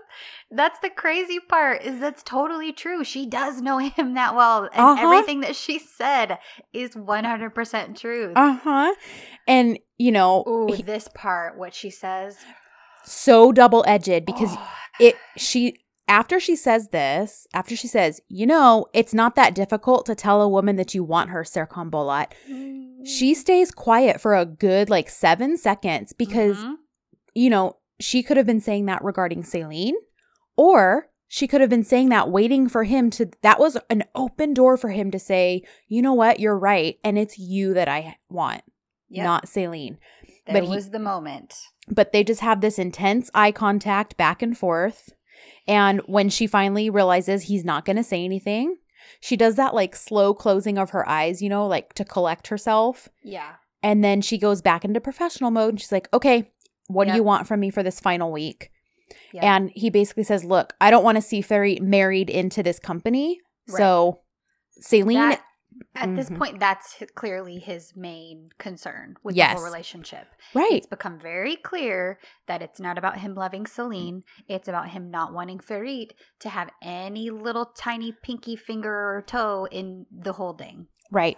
That's 0.52 0.80
the 0.80 0.90
crazy 0.92 1.40
part 1.40 1.82
is 1.84 2.00
that's 2.00 2.22
totally 2.24 2.72
true. 2.72 3.04
She 3.04 3.26
does 3.26 3.62
know 3.62 3.78
him 3.98 4.14
that 4.14 4.36
well 4.36 4.64
and 4.72 4.86
Uh-huh. 4.86 5.02
everything 5.04 5.42
that 5.42 5.56
she 5.56 5.80
said 5.80 6.38
is 6.74 6.92
100% 6.96 8.00
truth. 8.00 8.34
Uh-huh. 8.36 8.94
And 9.48 9.80
you 9.98 10.12
know, 10.12 10.44
Ooh, 10.48 10.74
he- 10.74 10.84
this 10.84 11.08
part 11.14 11.58
what 11.58 11.74
she 11.74 11.90
says 11.90 12.38
so 13.04 13.52
double-edged 13.52 14.26
because 14.26 14.50
Oh, 14.54 14.70
it 15.00 15.16
she 15.38 15.78
after 16.08 16.40
she 16.40 16.56
says 16.56 16.90
this, 16.90 17.48
after 17.54 17.76
she 17.76 17.88
says, 17.88 18.22
you 18.28 18.46
know, 18.46 18.86
it's 18.94 19.14
not 19.14 19.36
that 19.36 19.56
difficult 19.56 20.06
to 20.06 20.16
tell 20.16 20.42
a 20.42 20.50
woman 20.50 20.76
that 20.76 20.94
you 20.94 21.04
want 21.04 21.32
her, 21.32 21.44
Serkan 21.44 21.90
Bolat. 21.90 22.32
She 23.06 23.34
stays 23.34 23.72
quiet 23.72 24.20
for 24.22 24.36
a 24.36 24.46
good 24.46 24.90
like 24.90 25.10
seven 25.10 25.58
seconds 25.58 26.14
because, 26.14 26.58
Mhm. 26.58 26.76
you 27.34 27.50
know, 27.50 27.78
she 28.00 28.22
could 28.24 28.38
have 28.38 28.46
been 28.46 28.60
saying 28.62 28.86
that 28.86 29.04
regarding 29.04 29.44
Celine, 29.44 29.96
or 30.58 31.10
she 31.28 31.48
could 31.48 31.62
have 31.62 31.70
been 31.70 31.84
saying 31.84 32.10
that 32.10 32.30
waiting 32.30 32.68
for 32.70 32.84
him 32.84 33.10
to, 33.12 33.30
that 33.42 33.60
was 33.60 33.78
an 33.90 34.04
open 34.14 34.54
door 34.54 34.78
for 34.78 34.90
him 34.90 35.12
to 35.12 35.20
say, 35.20 35.64
you 35.88 36.02
know 36.02 36.14
what, 36.14 36.40
you're 36.40 36.58
right. 36.58 36.98
And 37.04 37.18
it's 37.18 37.38
you 37.40 37.74
that 37.74 37.88
I 37.88 38.18
want, 38.30 38.62
Yep. 39.10 39.24
not 39.24 39.48
Celine. 39.50 39.98
there 40.46 40.54
but 40.54 40.64
he- 40.66 40.70
was 40.70 40.92
the 40.92 41.00
moment. 41.00 41.56
But 41.90 42.12
they 42.12 42.24
just 42.24 42.42
have 42.42 42.62
this 42.62 42.78
intense 42.80 43.30
eye 43.34 43.52
contact 43.52 44.18
back 44.18 44.42
and 44.44 44.56
forth. 44.58 45.12
And 45.68 46.02
when 46.06 46.30
she 46.30 46.48
finally 46.48 46.90
realizes 46.90 47.44
he's 47.44 47.66
not 47.66 47.86
going 47.86 47.96
to 47.96 48.04
say 48.04 48.24
anything, 48.24 48.78
she 49.20 49.36
does 49.36 49.56
that 49.56 49.74
like 49.74 49.96
slow 49.96 50.34
closing 50.34 50.78
of 50.78 50.92
her 50.92 51.08
eyes, 51.08 51.42
you 51.42 51.50
know, 51.50 51.68
like 51.68 51.94
to 51.94 52.06
collect 52.06 52.48
herself. 52.48 53.10
Yeah. 53.24 53.54
And 53.82 54.04
then 54.04 54.22
she 54.22 54.38
goes 54.38 54.62
back 54.62 54.84
into 54.86 55.00
professional 55.00 55.52
mode 55.52 55.70
and 55.70 55.82
she's 55.82 55.92
like, 55.92 56.08
okay, 56.14 56.52
what 56.88 57.08
do 57.08 57.16
you 57.16 57.24
want 57.24 57.48
from 57.48 57.60
me 57.60 57.70
for 57.70 57.84
this 57.84 58.00
final 58.00 58.32
week? 58.32 58.72
Yep. 59.34 59.44
And 59.44 59.72
he 59.76 59.90
basically 59.90 60.24
says, 60.24 60.44
look, 60.44 60.74
I 60.82 60.92
don't 60.92 61.04
want 61.04 61.18
to 61.18 61.22
see 61.22 61.42
Ferit 61.42 61.82
married 61.82 62.30
into 62.30 62.64
this 62.64 62.80
company. 62.80 63.40
Right. 63.68 63.78
So 63.78 64.22
Celine, 64.80 65.18
That- 65.18 65.42
at 65.96 66.16
this 66.16 66.30
Mhm. 66.30 66.38
point 66.38 66.60
that's 66.60 67.02
h- 67.02 67.10
clearly 67.16 67.60
his 67.60 67.96
main 67.96 68.50
concern 68.58 69.16
with 69.24 69.36
the 69.36 69.44
whole 69.46 69.64
relationship. 69.64 70.28
right. 70.54 70.72
It's 70.74 70.88
become 70.88 71.20
very 71.20 71.56
clear 71.56 72.20
that 72.48 72.62
it's 72.62 72.80
not 72.80 72.98
about 72.98 73.20
him 73.20 73.36
loving 73.36 73.66
Celine. 73.66 74.24
It's 74.48 74.68
about 74.68 74.90
him 74.90 75.10
not 75.12 75.34
wanting 75.34 75.60
Ferit 75.60 76.12
to 76.40 76.50
have 76.50 76.70
any 76.82 77.30
little 77.30 77.66
tiny 77.66 78.12
pinky 78.12 78.56
finger 78.56 78.94
or 78.94 79.24
toe 79.26 79.68
in 79.72 80.06
the 80.12 80.34
holding. 80.34 80.88
Right. 81.12 81.38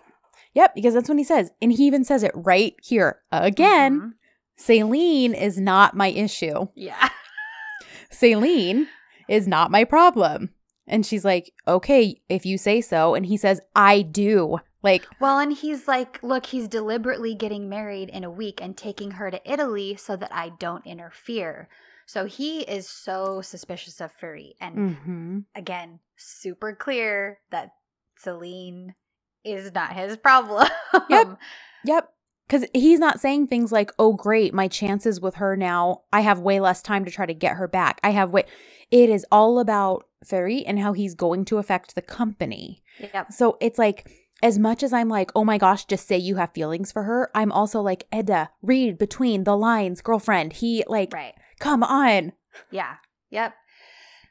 Yep, 0.53 0.75
because 0.75 0.93
that's 0.93 1.09
what 1.09 1.17
he 1.17 1.23
says. 1.23 1.51
And 1.61 1.71
he 1.71 1.85
even 1.85 2.03
says 2.03 2.23
it 2.23 2.31
right 2.35 2.75
here. 2.83 3.21
Again, 3.31 3.99
Mhm. 3.99 4.13
Celine 4.55 5.33
is 5.33 5.59
not 5.59 5.95
my 5.95 6.07
issue. 6.09 6.67
Yeah. 6.75 7.09
Celine 8.11 8.87
is 9.27 9.47
not 9.47 9.71
my 9.71 9.83
problem. 9.83 10.51
And 10.87 11.05
she's 11.05 11.25
like, 11.25 11.51
okay, 11.67 12.21
if 12.29 12.45
you 12.45 12.57
say 12.57 12.81
so. 12.81 13.13
And 13.13 13.25
he 13.25 13.37
says, 13.37 13.61
I 13.75 14.01
do. 14.01 14.59
Like, 14.83 15.05
Well, 15.19 15.39
and 15.39 15.51
he's 15.51 15.87
like, 15.87 16.21
look, 16.23 16.47
he's 16.47 16.67
deliberately 16.67 17.35
getting 17.35 17.67
married 17.67 18.09
in 18.09 18.23
a 18.23 18.29
week 18.31 18.61
and 18.61 18.77
taking 18.77 19.11
her 19.11 19.29
to 19.29 19.51
Italy 19.51 19.95
so 19.97 20.15
that 20.15 20.33
I 20.33 20.49
don't 20.59 20.85
interfere. 20.85 21.67
So 22.05 22.25
he 22.25 22.61
is 22.61 22.87
so 22.87 23.41
suspicious 23.41 23.99
of 23.99 24.11
Ferit. 24.17 24.53
And 24.61 24.97
mhm. 24.97 25.45
again, 25.55 25.99
super 26.15 26.73
clear 26.73 27.39
that 27.51 27.71
Celine 28.17 28.95
is 29.43 29.73
not 29.73 29.93
his 29.93 30.17
problem. 30.17 30.67
Yep. 31.09 31.37
Yep. 31.85 32.09
Because 32.47 32.65
he's 32.73 32.99
not 32.99 33.19
saying 33.21 33.47
things 33.47 33.71
like, 33.71 33.91
oh, 33.99 34.11
great, 34.13 34.53
my 34.53 34.67
chances 34.67 35.21
with 35.21 35.35
her 35.35 35.55
now, 35.55 36.01
I 36.11 36.21
have 36.21 36.39
way 36.39 36.59
less 36.59 36.81
time 36.81 37.05
to 37.05 37.11
try 37.11 37.25
to 37.25 37.33
get 37.33 37.55
her 37.55 37.67
back. 37.67 37.99
I 38.03 38.09
have 38.09 38.31
way. 38.31 38.45
It 38.89 39.09
is 39.09 39.25
all 39.31 39.59
about 39.59 40.06
Ferit 40.25 40.63
and 40.65 40.79
how 40.79 40.93
he's 40.93 41.15
going 41.15 41.45
to 41.45 41.57
affect 41.57 41.95
the 41.95 42.01
company. 42.01 42.83
Yep. 42.99 43.31
So 43.31 43.57
it's 43.61 43.77
like, 43.79 44.09
as 44.43 44.59
much 44.59 44.83
as 44.83 44.93
I'm 44.93 45.09
like, 45.09 45.31
oh 45.35 45.43
my 45.43 45.57
gosh, 45.57 45.85
just 45.85 46.07
say 46.07 46.17
you 46.17 46.35
have 46.35 46.53
feelings 46.53 46.91
for 46.91 47.03
her, 47.03 47.31
I'm 47.33 47.51
also 47.51 47.81
like, 47.81 48.05
Eda, 48.13 48.49
read 48.61 48.97
between 48.97 49.43
the 49.43 49.57
lines, 49.57 50.01
girlfriend. 50.01 50.53
He, 50.53 50.83
like, 50.87 51.13
Right. 51.13 51.33
come 51.59 51.83
on. 51.83 52.33
Yeah. 52.71 52.95
Yep. 53.31 53.53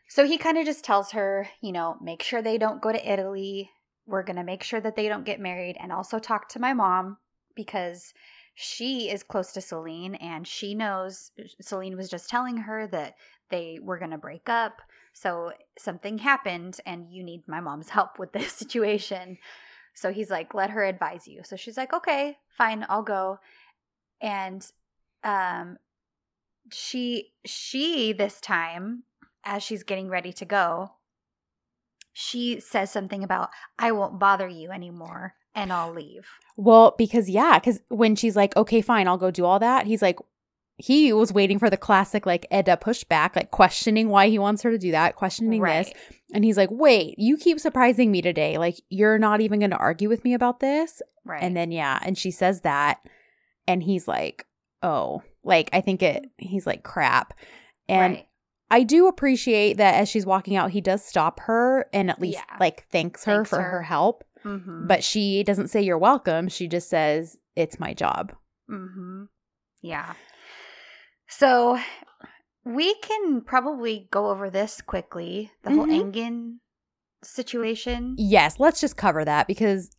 So 0.09 0.25
he 0.25 0.39
kind 0.39 0.59
of 0.59 0.65
just 0.65 0.85
tells 0.85 1.11
her, 1.13 1.49
you 1.61 1.73
know, 1.73 1.97
make 2.01 2.23
sure 2.23 2.41
they 2.41 2.59
don't 2.59 2.81
go 2.81 2.93
to 2.93 3.13
Italy. 3.13 3.71
We're 4.07 4.23
going 4.23 4.37
to 4.37 4.45
make 4.45 4.63
sure 4.63 4.81
that 4.81 4.95
they 4.95 5.09
don't 5.09 5.27
get 5.27 5.41
married 5.41 5.77
and 5.81 5.93
also 5.93 6.19
talk 6.21 6.49
to 6.51 6.61
my 6.61 6.73
mom 6.73 7.17
because 7.57 8.15
she 8.55 9.11
is 9.11 9.25
close 9.25 9.53
to 9.53 9.61
Celine 9.61 10.15
and 10.17 10.47
she 10.47 10.75
knows 10.75 11.33
Celine 11.61 11.97
was 11.97 12.09
just 12.09 12.31
telling 12.31 12.57
her 12.57 12.87
that 12.87 13.15
they 13.51 13.79
were 13.83 13.99
going 13.99 14.13
to 14.13 14.19
break 14.19 14.49
up. 14.49 14.81
So 15.17 15.53
something 15.79 16.19
happened 16.19 16.79
and 16.85 17.11
you 17.11 17.25
need 17.25 17.49
my 17.49 17.61
mom's 17.61 17.89
help 17.97 18.19
with 18.19 18.33
this 18.33 18.53
situation. 18.53 19.39
So 19.95 20.13
he's 20.13 20.29
like, 20.29 20.53
let 20.53 20.69
her 20.71 20.85
advise 20.85 21.27
you. 21.27 21.41
So 21.43 21.57
she's 21.57 21.79
like, 21.79 21.95
okay, 21.95 22.37
fine, 22.51 22.85
I'll 22.89 23.03
go. 23.03 23.39
And 24.21 24.65
um 25.25 25.79
she 26.71 27.33
she 27.47 28.13
this 28.13 28.41
time 28.41 29.05
as 29.45 29.63
she's 29.63 29.83
getting 29.83 30.09
ready 30.09 30.33
to 30.33 30.45
go 30.45 30.91
she 32.13 32.61
says 32.61 32.91
something 32.91 33.23
about 33.25 33.49
i 33.79 33.91
won't 33.93 34.19
bother 34.19 34.49
you 34.49 34.71
anymore 34.71 35.35
and 35.55 35.73
i'll 35.73 35.93
leave 35.93 36.27
Well, 36.57 36.95
because, 36.97 37.29
yeah, 37.31 37.59
because 37.59 37.81
when 37.89 38.17
she's 38.17 38.37
like, 38.37 38.57
okay, 38.57 38.81
fine, 38.81 39.09
I'll 39.09 39.19
go 39.19 39.31
do 39.31 39.45
all 39.45 39.59
that, 39.59 39.87
he's 39.87 40.03
like, 40.03 40.19
he 40.79 41.13
was 41.13 41.33
waiting 41.33 41.59
for 41.59 41.71
the 41.71 41.77
classic, 41.77 42.27
like, 42.27 42.47
Eda 42.53 42.77
pushback, 42.77 43.35
like, 43.35 43.51
questioning 43.51 44.09
why 44.09 44.29
he 44.29 44.39
wants 44.39 44.63
her 44.63 44.71
to 44.71 44.79
do 44.79 44.91
that, 44.91 45.17
questioning 45.17 45.63
this. 45.63 45.91
And 46.35 46.45
he's 46.45 46.57
like, 46.57 46.69
wait, 46.71 47.15
you 47.19 47.37
keep 47.39 47.59
surprising 47.61 48.11
me 48.11 48.21
today. 48.21 48.59
Like, 48.59 48.81
you're 48.91 49.19
not 49.19 49.41
even 49.41 49.59
going 49.61 49.71
to 49.71 49.77
argue 49.79 50.09
with 50.09 50.23
me 50.25 50.35
about 50.35 50.61
this? 50.61 51.01
right 51.25 51.43
And 51.43 51.57
then, 51.57 51.71
yeah, 51.73 51.99
and 52.03 52.17
she 52.19 52.31
says 52.31 52.61
that. 52.61 52.99
And 53.67 53.83
he's 53.83 54.07
like, 54.07 54.45
oh, 54.83 55.23
like, 55.43 55.71
I 55.73 55.81
think 55.81 56.03
it, 56.03 56.27
he's 56.37 56.67
like, 56.67 56.83
crap. 56.83 57.33
And 57.89 58.15
right. 58.17 58.29
I 58.71 58.83
do 58.83 59.07
appreciate 59.09 59.79
that 59.79 59.95
as 59.95 60.09
she's 60.09 60.27
walking 60.27 60.57
out, 60.57 60.73
he 60.73 60.81
does 60.81 61.05
stop 61.05 61.41
her 61.41 61.89
and 61.93 62.11
at 62.11 62.21
least, 62.21 62.39
Yeah. 62.39 62.57
like, 62.61 62.87
thanks 62.93 63.25
her 63.25 63.37
Thanks 63.37 63.51
for 63.51 63.63
her. 63.63 63.71
her 63.71 63.83
help. 63.83 64.25
mm-hmm. 64.45 64.87
But 64.87 65.03
she 65.03 65.43
doesn't 65.43 65.69
say 65.69 65.81
you're 65.83 65.97
welcome. 65.99 66.49
She 66.49 66.69
just 66.69 66.89
says, 66.91 67.39
it's 67.57 67.81
my 67.81 67.95
job. 67.95 68.35
mm-hmm. 68.71 69.25
yeah 69.83 70.13
so 71.39 71.79
we 72.65 72.95
can 72.97 73.41
probably 73.43 74.09
go 74.11 74.31
over 74.31 74.51
this 74.51 74.81
quickly 74.81 75.51
the 75.63 75.71
whole 75.71 75.87
Mhm. 75.87 76.13
Engin 76.13 76.55
situation 77.23 78.15
Yes, 78.19 78.59
let's 78.59 78.81
just 78.81 78.97
cover 78.97 79.25
that 79.25 79.47
because 79.47 79.91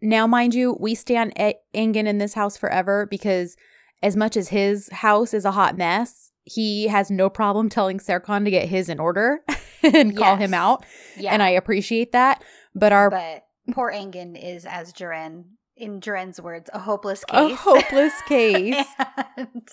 now, 0.00 0.28
mind 0.28 0.54
you, 0.54 0.76
we 0.78 0.94
stand 0.94 1.32
at 1.38 1.56
Engin 1.74 2.06
in 2.06 2.18
this 2.18 2.34
house 2.34 2.56
forever 2.56 3.06
because 3.06 3.56
as 4.00 4.14
much 4.14 4.36
as 4.36 4.50
his 4.50 4.88
house 4.92 5.34
is 5.34 5.44
a 5.44 5.50
hot 5.50 5.76
mess, 5.76 6.30
he 6.44 6.86
has 6.86 7.10
no 7.10 7.28
problem 7.28 7.68
telling 7.68 7.98
Serkan 7.98 8.44
to 8.44 8.50
get 8.50 8.68
his 8.68 8.88
in 8.88 9.00
order 9.00 9.40
and 9.82 10.16
call 10.16 10.36
him 10.36 10.54
out. 10.54 10.86
yeah 11.16 11.32
And 11.32 11.42
I 11.42 11.50
appreciate 11.50 12.12
that. 12.12 12.44
But 12.76 12.92
our 12.92 13.10
but 13.10 13.44
poor 13.72 13.90
Engin 13.90 14.40
is 14.40 14.64
as 14.64 14.92
Ceren 14.92 15.44
in 15.78 16.00
Ceren's 16.00 16.40
words 16.40 16.68
a 16.72 16.80
hopeless 16.80 17.24
case. 17.24 17.52
a 17.52 17.56
hopeless 17.56 18.20
case. 18.28 18.86
and 19.36 19.68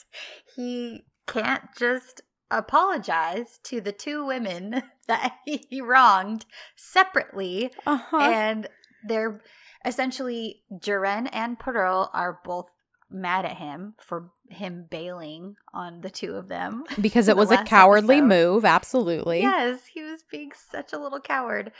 he 0.55 1.05
can't 1.27 1.63
just 1.77 2.21
apologize 2.51 3.59
to 3.63 3.81
the 3.81 3.91
two 3.91 4.25
women 4.25 4.83
that 5.07 5.35
he 5.45 5.81
wronged 5.81 6.45
separately 6.75 7.71
uh-huh. 7.85 8.17
and 8.17 8.67
they're 9.07 9.41
essentially 9.83 10.63
Ceren 10.71 11.27
and 11.31 11.59
Pırıl 11.59 12.09
are 12.13 12.39
both 12.43 12.67
mad 13.09 13.45
at 13.45 13.57
him 13.57 13.95
for 13.99 14.31
him 14.49 14.85
bailing 14.89 15.55
on 15.73 16.01
the 16.01 16.09
two 16.09 16.33
of 16.33 16.49
them 16.49 16.83
because 17.01 17.27
it 17.27 17.35
the 17.35 17.39
was 17.39 17.51
a 17.51 17.63
cowardly 17.63 18.17
episode. 18.17 18.27
move, 18.27 18.65
absolutely. 18.65 19.41
Yes, 19.41 19.87
he 19.93 20.03
was 20.03 20.23
being 20.29 20.51
such 20.71 20.93
a 20.93 20.99
little 20.99 21.19
coward. 21.19 21.71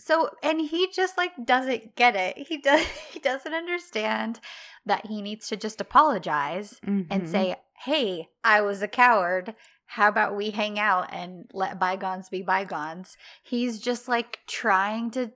So, 0.00 0.30
and 0.42 0.60
he 0.60 0.88
just 0.92 1.16
like 1.18 1.32
doesn't 1.44 1.94
get 1.94 2.16
it. 2.16 2.38
He 2.48 2.56
does 2.58 2.80
he 3.12 3.18
doesn't 3.20 3.52
understand 3.54 4.40
that 4.86 5.06
he 5.06 5.20
needs 5.22 5.48
to 5.48 5.56
just 5.56 5.80
apologize 5.80 6.80
and 6.84 7.24
Mhm. 7.24 7.28
say, 7.28 7.56
"Hey, 7.84 8.28
I 8.42 8.60
was 8.62 8.82
a 8.82 8.88
coward. 8.88 9.54
How 9.86 10.08
about 10.08 10.36
we 10.36 10.50
hang 10.50 10.78
out 10.78 11.12
and 11.12 11.50
let 11.52 11.78
bygones 11.78 12.28
be 12.28 12.42
bygones?" 12.42 13.16
He's 13.42 13.78
just 13.78 14.08
like 14.08 14.40
trying 14.46 15.10
to 15.12 15.32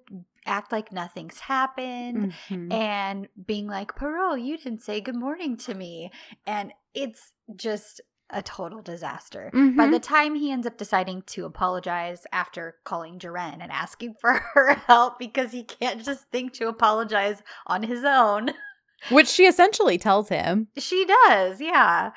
act 0.47 0.73
like 0.73 0.93
nothing's 0.93 1.41
happened 1.41 2.33
Mhm. 2.51 2.73
and 2.73 3.29
being 3.47 3.67
like, 3.67 3.95
"Pırıl, 3.97 4.43
you 4.45 4.57
didn't 4.59 4.83
say 4.83 5.01
good 5.01 5.17
morning 5.17 5.57
to 5.59 5.75
me. 5.75 6.11
And 6.47 6.73
it's 6.95 7.33
just 7.57 8.01
a 8.31 8.43
total 8.43 8.81
disaster. 8.83 9.51
By 9.53 9.59
Mhm. 9.59 9.91
the 9.93 10.01
time 10.01 10.35
he 10.35 10.51
ends 10.51 10.67
up 10.67 10.77
deciding 10.79 11.23
to 11.29 11.45
apologize 11.45 12.27
after 12.33 12.77
calling 12.85 13.19
Ceren 13.19 13.59
and 13.63 13.71
asking 13.71 14.15
for 14.21 14.35
her 14.55 14.75
help 14.87 15.19
because 15.19 15.53
he 15.53 15.63
can't 15.65 16.03
just 16.05 16.25
think 16.31 16.53
to 16.55 16.69
apologize 16.69 17.43
on 17.67 17.83
his 17.83 18.05
own, 18.05 18.51
Which 19.11 19.29
she 19.29 19.45
essentially 19.47 19.99
tells 19.99 20.31
him. 20.31 20.69
she 20.79 21.05
does, 21.27 21.61
yeah. 21.61 22.13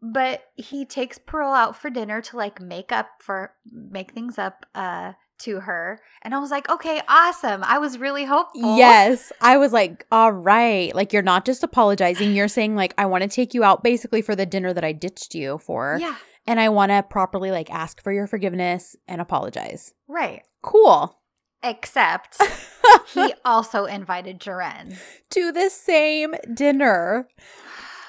But 0.00 0.42
he 0.56 0.84
takes 0.84 1.18
Pearl 1.18 1.52
out 1.52 1.76
for 1.76 1.88
dinner 1.90 2.20
to 2.22 2.36
like 2.36 2.60
make 2.60 2.90
up 2.90 3.08
for 3.20 3.54
make 3.70 4.12
things 4.12 4.38
up 4.38 4.66
uh 4.74 5.12
to 5.42 5.60
her. 5.60 6.00
And 6.22 6.34
I 6.34 6.38
was 6.38 6.50
like, 6.50 6.68
okay, 6.68 7.00
awesome. 7.08 7.62
I 7.64 7.78
was 7.78 7.98
really 7.98 8.24
hopeful. 8.24 8.76
Yes. 8.76 9.32
I 9.40 9.56
was 9.56 9.72
like, 9.72 10.06
all 10.10 10.32
right. 10.32 10.94
Like, 10.94 11.12
you're 11.12 11.22
not 11.22 11.44
just 11.44 11.62
apologizing. 11.62 12.34
You're 12.34 12.48
saying, 12.58 12.76
like, 12.76 12.94
I 12.98 13.06
want 13.06 13.22
to 13.22 13.28
take 13.28 13.54
you 13.54 13.64
out 13.64 13.82
basically 13.82 14.22
for 14.22 14.34
the 14.34 14.46
dinner 14.46 14.72
that 14.72 14.84
I 14.84 14.92
ditched 14.92 15.34
you 15.34 15.58
for. 15.58 15.98
Yeah. 16.00 16.16
And 16.46 16.58
I 16.58 16.68
want 16.70 16.90
to 16.90 17.02
properly, 17.02 17.50
like, 17.50 17.70
ask 17.70 18.02
for 18.02 18.12
your 18.12 18.26
forgiveness 18.26 18.96
and 19.06 19.20
apologize. 19.20 19.94
Right. 20.08 20.42
Cool. 20.62 21.18
Except 21.62 22.42
he 23.14 23.32
also 23.44 23.84
invited 23.84 24.40
Ceren. 24.40 24.98
to 25.30 25.52
the 25.52 25.70
same 25.70 26.34
dinner. 26.52 27.28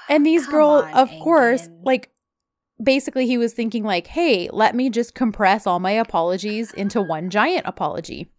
And 0.09 0.25
these 0.25 0.47
girls, 0.47 0.85
of 0.93 1.09
course, 1.21 1.69
like 1.83 2.09
basically 2.83 3.25
he 3.27 3.37
was 3.37 3.53
thinking 3.53 3.83
like, 3.83 4.07
"Hey, 4.07 4.49
let 4.51 4.75
me 4.75 4.89
just 4.89 5.15
compress 5.15 5.65
all 5.65 5.79
my 5.79 5.91
apologies 5.91 6.71
into 6.73 7.01
one 7.01 7.29
giant 7.29 7.65
apology." 7.65 8.29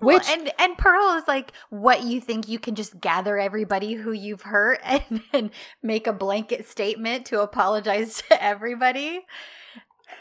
Well, 0.00 0.16
Which 0.18 0.28
and 0.28 0.52
and 0.58 0.76
Pearl 0.76 1.16
is 1.16 1.26
like, 1.26 1.52
what 1.70 2.02
you 2.02 2.20
think 2.20 2.48
you 2.48 2.58
can 2.58 2.74
just 2.74 3.00
gather 3.00 3.38
everybody 3.38 3.94
who 3.94 4.12
you've 4.12 4.42
hurt 4.42 4.80
and 4.84 5.22
then 5.32 5.50
make 5.82 6.06
a 6.06 6.12
blanket 6.12 6.68
statement 6.68 7.26
to 7.26 7.40
apologize 7.40 8.22
to 8.28 8.42
everybody. 8.42 9.24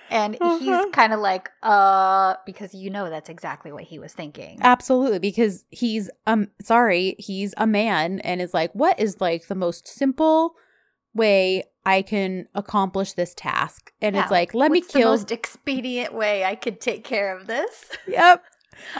And 0.10 0.38
Uh-huh. 0.40 0.58
he's 0.60 0.86
kind 0.94 1.14
of 1.14 1.20
like, 1.20 1.50
uh, 1.64 2.36
because 2.46 2.74
you 2.74 2.90
know 2.90 3.10
that's 3.10 3.30
exactly 3.30 3.72
what 3.72 3.84
he 3.84 4.00
was 4.00 4.14
thinking. 4.14 4.60
absolutely 4.62 5.20
because 5.20 5.66
he's 5.70 6.10
um 6.26 6.48
sorry, 6.62 7.16
he's 7.20 7.54
a 7.58 7.68
man 7.68 8.20
and 8.22 8.42
is 8.42 8.54
like, 8.54 8.72
"What 8.74 9.00
is 9.00 9.20
like 9.20 9.48
the 9.48 9.56
most 9.56 9.88
simple 9.88 10.56
way 11.16 11.64
I 11.86 12.02
can 12.04 12.48
accomplish 12.54 13.14
this 13.14 13.34
task?" 13.34 13.92
And 14.02 14.16
Yeah, 14.16 14.22
it's 14.24 14.32
like, 14.32 14.54
"Let 14.54 14.72
me 14.72 14.82
kill 14.82 15.10
most 15.12 15.32
expedient 15.32 16.14
way 16.14 16.44
I 16.44 16.56
could 16.56 16.80
take 16.82 17.04
care 17.04 17.36
of 17.36 17.48
this. 17.48 17.86
Yep. 18.08 18.44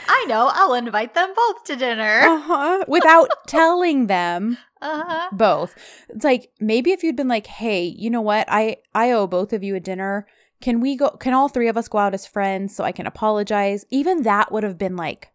I 0.08 0.24
know. 0.26 0.48
I'll 0.52 0.72
invite 0.74 1.12
them 1.14 1.32
both 1.36 1.64
to 1.64 1.76
dinner. 1.76 2.20
Uh-huh. 2.22 2.84
Without 2.88 3.28
telling 3.46 4.06
them 4.06 4.56
Uh-huh. 4.80 5.28
both 5.32 5.74
it's 6.08 6.24
like 6.24 6.50
maybe 6.60 6.92
if 6.92 7.02
you'd 7.02 7.16
been 7.16 7.28
like 7.28 7.46
hey 7.46 7.82
you 7.84 8.10
know 8.10 8.20
what 8.20 8.44
i 8.48 8.76
i 8.94 9.10
owe 9.10 9.26
both 9.26 9.54
of 9.54 9.62
you 9.64 9.74
a 9.74 9.80
dinner 9.80 10.26
can 10.60 10.80
we 10.80 10.96
go 10.96 11.08
can 11.16 11.32
all 11.32 11.48
three 11.48 11.66
of 11.68 11.78
us 11.78 11.88
go 11.88 11.96
out 11.98 12.12
as 12.12 12.26
friends 12.26 12.76
so 12.76 12.84
i 12.84 12.92
can 12.92 13.06
apologize 13.06 13.86
even 13.90 14.22
that 14.22 14.52
would 14.52 14.62
have 14.64 14.76
been 14.76 14.94
like 14.94 15.30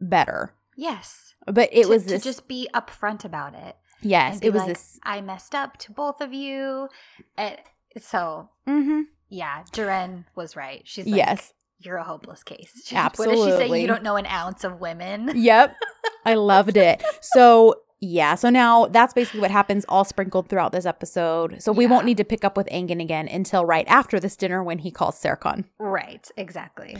better 0.00 0.54
Yes. 0.76 1.34
but 1.46 1.68
it 1.72 1.84
to, 1.84 1.88
was 1.88 2.04
to 2.06 2.18
just 2.18 2.46
be 2.48 2.68
upfront 2.74 3.24
about 3.24 3.54
it. 3.54 3.76
Yes 4.02 4.38
it 4.42 4.50
was 4.52 4.60
like, 4.62 4.68
this 4.68 5.00
I 5.02 5.20
messed 5.20 5.54
up 5.54 5.76
to 5.78 5.92
both 5.92 6.20
of 6.20 6.32
you. 6.32 6.88
And 7.36 7.56
so, 8.00 8.50
hmm 8.66 9.02
yeah, 9.30 9.62
Ceren 9.72 10.24
was 10.34 10.56
right. 10.56 10.82
She's 10.84 11.06
like, 11.06 11.16
yes 11.16 11.52
you're 11.80 11.96
a 11.96 12.04
hopeless 12.04 12.42
case. 12.42 12.72
She- 12.86 12.96
What 12.96 13.16
did 13.16 13.36
she 13.38 13.50
say? 13.52 13.80
You 13.80 13.86
don't 13.86 14.02
know 14.02 14.16
an 14.16 14.26
ounce 14.26 14.64
of 14.64 14.80
women. 14.80 15.30
yep 15.36 15.76
i 16.24 16.34
loved 16.34 16.76
it 16.76 17.02
so 17.20 17.74
yeah 18.00 18.34
so 18.34 18.50
now 18.50 18.86
that's 18.86 19.14
basically 19.14 19.40
what 19.40 19.50
happens 19.50 19.84
all 19.88 20.04
sprinkled 20.04 20.48
throughout 20.48 20.72
this 20.72 20.84
episode 20.86 21.62
so 21.62 21.70
we 21.72 21.84
Yeah. 21.84 21.90
won't 21.90 22.04
need 22.06 22.16
to 22.18 22.24
pick 22.24 22.44
up 22.44 22.56
with 22.56 22.66
Engin 22.68 23.00
again 23.00 23.28
until 23.28 23.64
right 23.64 23.86
after 23.88 24.18
this 24.20 24.34
dinner 24.36 24.62
when 24.62 24.78
he 24.78 24.90
calls 24.90 25.20
Serkan. 25.20 25.64
Right, 25.78 26.28
exactly. 26.36 26.96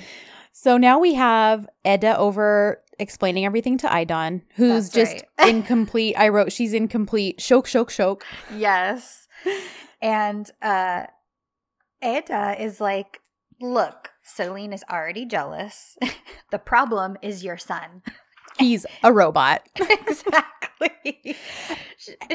So 0.52 0.76
now 0.76 0.98
we 0.98 1.14
have 1.14 1.68
Eda 1.87 2.16
over 2.16 2.82
explaining 2.98 3.44
everything 3.44 3.78
to 3.78 3.87
Aydan, 3.87 4.42
who's 4.56 4.90
That's 4.90 5.11
just 5.11 5.24
right. 5.38 5.48
incomplete. 5.54 6.14
I 6.18 6.28
wrote 6.28 6.52
she's 6.52 6.72
incomplete. 6.72 7.40
Shoke, 7.40 7.66
shoke, 7.66 7.90
shoke. 7.90 8.24
Yes. 8.54 9.26
And 10.00 10.50
uh 10.62 11.06
Ada 12.02 12.56
is 12.62 12.80
like, 12.80 13.20
look, 13.61 14.11
Celine 14.22 14.72
is 14.72 14.84
already 14.90 15.24
jealous. 15.24 15.96
the 16.50 16.58
problem 16.58 17.16
is 17.22 17.44
your 17.44 17.56
son. 17.56 18.02
He's 18.58 18.84
a 19.04 19.12
robot. 19.12 19.62
exactly. 19.78 21.37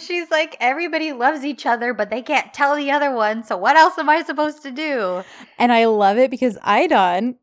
She's 0.01 0.31
like, 0.31 0.55
everybody 0.61 1.11
loves 1.11 1.43
each 1.43 1.65
other, 1.65 1.93
but 1.93 2.09
they 2.09 2.21
can't 2.21 2.53
tell 2.53 2.77
the 2.77 2.91
other 2.91 3.13
one. 3.13 3.43
So 3.43 3.57
what 3.57 3.75
else 3.75 3.97
am 3.97 4.09
I 4.09 4.23
supposed 4.23 4.63
to 4.63 4.71
do? 4.71 5.23
And 5.59 5.73
I 5.73 5.85
love 5.85 6.17
it 6.17 6.31
because 6.31 6.57
Idon, 6.59 7.35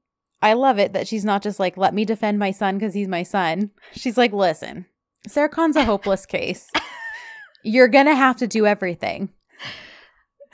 I 0.42 0.55
love 0.55 0.79
it 0.79 0.92
that 0.94 1.07
she's 1.07 1.24
not 1.24 1.42
just 1.42 1.61
like, 1.61 1.76
let 1.76 1.92
me 1.94 2.05
defend 2.05 2.38
my 2.38 2.50
son 2.50 2.79
because 2.79 2.94
he's 2.94 3.09
my 3.09 3.22
son. 3.22 3.70
She's 3.92 4.16
like, 4.16 4.33
listen, 4.33 4.87
Serkan's 5.29 5.76
a 5.76 5.85
hopeless 5.85 6.24
case. 6.26 6.68
You're 7.64 7.88
going 7.88 8.07
to 8.07 8.14
have 8.14 8.37
to 8.37 8.46
do 8.46 8.66
everything. 8.66 9.29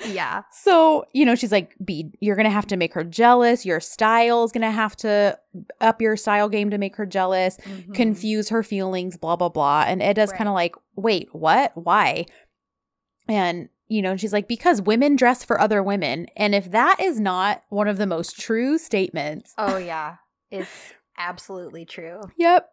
Yeah. 0.08 0.42
So, 0.52 1.06
you 1.14 1.24
know, 1.24 1.34
she's 1.34 1.52
like, 1.52 1.74
be 1.82 2.10
you're 2.20 2.36
gonna 2.36 2.50
have 2.50 2.66
to 2.66 2.76
make 2.76 2.92
her 2.92 3.02
jealous. 3.02 3.64
Your 3.64 3.80
style's 3.80 4.52
gonna 4.52 4.70
have 4.70 4.94
to 4.96 5.38
up 5.80 6.02
your 6.02 6.18
style 6.18 6.50
game 6.50 6.68
to 6.68 6.76
make 6.76 6.96
her 6.96 7.06
jealous. 7.06 7.56
Mhm. 7.64 7.94
confuse 7.94 8.50
her 8.50 8.62
feelings, 8.62 9.16
blah, 9.16 9.36
blah, 9.36 9.48
blah. 9.48 9.84
And 9.86 10.02
Eda's 10.02 10.32
Right. 10.32 10.36
kind 10.36 10.48
of 10.48 10.54
like, 10.54 10.74
wait, 10.96 11.30
what? 11.32 11.72
Why? 11.76 12.26
And, 13.26 13.70
you 13.88 14.02
know, 14.02 14.16
she's 14.16 14.32
like, 14.32 14.48
because 14.48 14.82
women 14.82 15.16
dress 15.16 15.44
for 15.44 15.60
other 15.60 15.82
women. 15.82 16.26
And 16.36 16.54
if 16.54 16.70
that 16.72 16.96
is 17.00 17.20
not 17.20 17.62
one 17.68 17.88
of 17.88 17.98
the 17.98 18.06
most 18.06 18.38
true 18.38 18.78
statements, 18.78 19.54
Oh, 19.58 19.76
yeah. 19.92 20.16
It's 20.50 20.92
absolutely 21.18 21.84
true. 21.84 22.20
yep. 22.36 22.68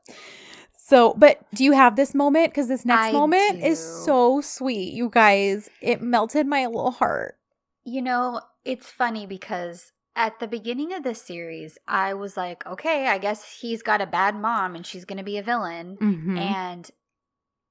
So, 0.78 1.14
but 1.18 1.40
do 1.54 1.64
you 1.64 1.72
have 1.72 1.96
this 1.96 2.14
moment? 2.14 2.50
Because 2.50 2.68
this 2.68 2.84
next 2.86 3.08
I 3.08 3.12
moment 3.14 3.64
is 3.64 3.80
so 3.80 4.42
sweet, 4.42 4.94
you 4.94 5.10
guys. 5.10 5.70
It 5.82 6.02
melted 6.02 6.46
my 6.46 6.66
little 6.66 6.92
heart. 6.92 7.36
You 7.86 8.02
know, 8.02 8.42
it's 8.66 8.88
funny 8.92 9.26
because 9.26 9.92
at 10.16 10.40
the 10.40 10.48
beginning 10.48 10.94
of 10.94 11.04
this 11.04 11.22
series, 11.22 11.78
I 11.88 12.14
was 12.14 12.36
like, 12.36 12.66
okay, 12.68 13.08
I 13.08 13.18
guess 13.18 13.60
he's 13.62 13.82
got 13.82 14.02
a 14.02 14.06
bad 14.06 14.36
mom 14.36 14.76
and 14.76 14.86
she's 14.86 15.06
going 15.06 15.18
to 15.18 15.24
be 15.24 15.38
a 15.38 15.44
villain. 15.44 15.98
Mhm. 16.02 16.38
And 16.38 16.92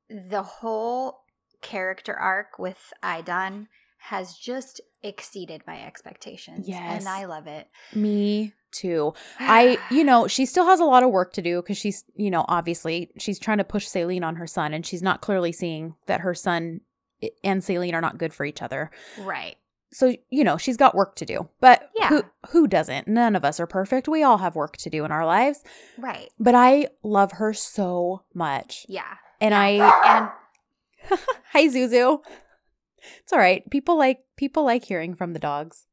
the 0.09 0.43
whole 0.43 1.22
character 1.63 2.15
arc 2.15 2.59
with 2.59 2.93
Aydan 3.03 3.69
has 4.09 4.35
just 4.35 4.81
exceeded 5.03 5.63
my 5.67 5.81
expectations. 5.83 6.69
Yes. 6.69 7.01
And 7.01 7.09
I 7.09 7.25
love 7.25 7.47
it. 7.47 7.69
Me 7.95 8.53
too. 8.73 9.15
I, 9.39 9.79
you 9.91 10.03
know, 10.05 10.27
she 10.27 10.45
still 10.45 10.67
has 10.67 10.81
a 10.81 10.85
lot 10.85 11.03
of 11.03 11.11
work 11.11 11.33
to 11.35 11.43
do 11.43 11.63
because 11.63 11.79
she's, 11.79 12.05
you 12.15 12.31
know, 12.31 12.45
obviously 12.49 13.11
she's 13.19 13.39
trying 13.39 13.59
to 13.59 13.65
push 13.65 13.87
Celine 13.87 14.25
on 14.25 14.37
her 14.37 14.47
son 14.47 14.75
and 14.75 14.85
she's 14.85 15.03
not 15.03 15.21
clearly 15.21 15.53
seeing 15.53 15.95
that 16.07 16.21
her 16.21 16.35
son 16.35 16.81
and 17.45 17.63
Celine 17.63 17.95
are 17.95 18.01
not 18.01 18.19
good 18.19 18.35
for 18.35 18.45
each 18.45 18.61
other. 18.63 18.91
right. 19.21 19.57
So, 19.95 20.15
you 20.31 20.43
know, 20.43 20.57
she's 20.57 20.79
got 20.79 20.95
work 20.95 21.17
to 21.17 21.27
do. 21.27 21.51
But 21.61 21.91
Yeah. 21.95 22.09
who 22.09 22.23
who 22.49 22.67
doesn't? 22.67 23.07
None 23.07 23.37
of 23.37 23.45
us 23.45 23.61
are 23.61 23.67
perfect. 23.67 24.09
We 24.09 24.23
all 24.23 24.39
have 24.39 24.57
work 24.57 24.79
to 24.79 24.89
do 24.91 25.05
in 25.05 25.13
our 25.13 25.27
lives. 25.27 25.63
Right. 25.99 26.31
But 26.41 26.55
I 26.55 26.89
love 27.03 27.33
her 27.33 27.53
so 27.53 28.23
much. 28.33 28.87
Yeah. 28.89 29.17
And 29.39 29.55
I 29.55 29.73
And 30.17 30.31
Hi 31.53 31.67
Zuzu. 31.67 32.21
It's 33.21 33.33
all 33.33 33.39
right. 33.39 33.69
People 33.71 33.99
like 33.99 34.21
people 34.37 34.65
like 34.65 34.85
hearing 34.85 35.15
from 35.15 35.33
the 35.33 35.39
dogs. 35.39 35.87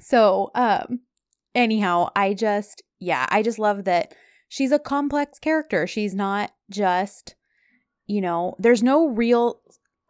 So, 0.00 0.50
um 0.54 1.00
anyhow, 1.54 2.08
I 2.16 2.34
just 2.34 2.82
yeah, 2.98 3.26
I 3.30 3.42
just 3.42 3.58
love 3.58 3.84
that 3.84 4.14
she's 4.48 4.72
a 4.72 4.78
complex 4.78 5.38
character. 5.38 5.86
She's 5.86 6.14
not 6.14 6.52
just 6.70 7.34
you 8.06 8.20
know, 8.20 8.54
there's 8.58 8.82
no 8.82 9.08
real 9.08 9.60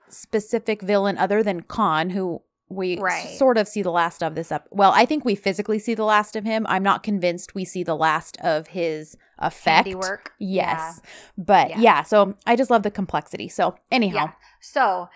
specific 0.08 0.82
villain 0.82 1.18
other 1.18 1.42
than 1.42 1.62
Kaan 1.62 2.12
who 2.12 2.42
we 2.74 2.98
Right. 2.98 3.28
sort 3.38 3.58
of 3.58 3.68
see 3.68 3.82
the 3.82 3.90
last 3.90 4.22
of 4.22 4.34
this 4.34 4.50
up. 4.52 4.66
Well, 4.70 4.92
I 4.94 5.04
think 5.06 5.24
we 5.24 5.34
physically 5.34 5.78
see 5.78 5.94
the 5.94 6.04
last 6.04 6.36
of 6.36 6.44
him. 6.44 6.66
I'm 6.68 6.82
not 6.82 7.02
convinced 7.02 7.54
we 7.54 7.64
see 7.64 7.82
the 7.82 7.96
last 7.96 8.36
of 8.40 8.68
his 8.68 9.16
effect. 9.38 9.86
handiwork. 9.86 10.32
Yes. 10.38 11.00
But 11.36 11.70
Yeah. 11.70 11.78
yeah. 11.80 12.02
so 12.02 12.34
I 12.46 12.56
just 12.56 12.70
love 12.70 12.82
the 12.82 12.90
complexity. 12.90 13.48
So 13.48 13.76
anyhow, 13.90 14.14
yeah. 14.26 14.32
So, 14.60 15.08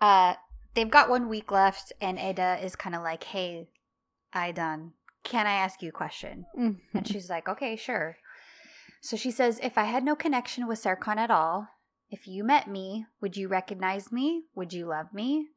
uh, 0.00 0.34
they've 0.74 0.90
got 0.90 1.08
one 1.10 1.28
week 1.28 1.50
left, 1.50 1.92
and 2.00 2.18
Ada 2.18 2.58
is 2.64 2.76
kind 2.76 2.94
of 2.94 3.02
like, 3.02 3.24
"Hey, 3.24 3.68
Aydan. 4.34 4.92
can 5.24 5.46
I 5.46 5.52
ask 5.54 5.82
you 5.82 5.90
a 5.90 5.92
question?" 5.92 6.46
Mhm. 6.56 6.80
And 6.94 7.06
she's 7.06 7.28
like, 7.30 7.48
okay, 7.48 7.76
sure. 7.76 8.16
So 9.00 9.16
she 9.16 9.30
says, 9.30 9.58
if 9.62 9.76
I 9.78 9.84
had 9.84 10.04
no 10.04 10.14
connection 10.16 10.66
with 10.66 10.82
Serkan 10.82 11.16
at 11.16 11.30
all, 11.30 11.68
if 12.10 12.26
you 12.28 12.44
met 12.44 12.68
me, 12.68 13.06
would 13.20 13.36
you 13.36 13.48
recognize 13.48 14.12
me? 14.12 14.44
Would 14.54 14.72
you 14.72 14.86
love 14.86 15.12
me? 15.12 15.48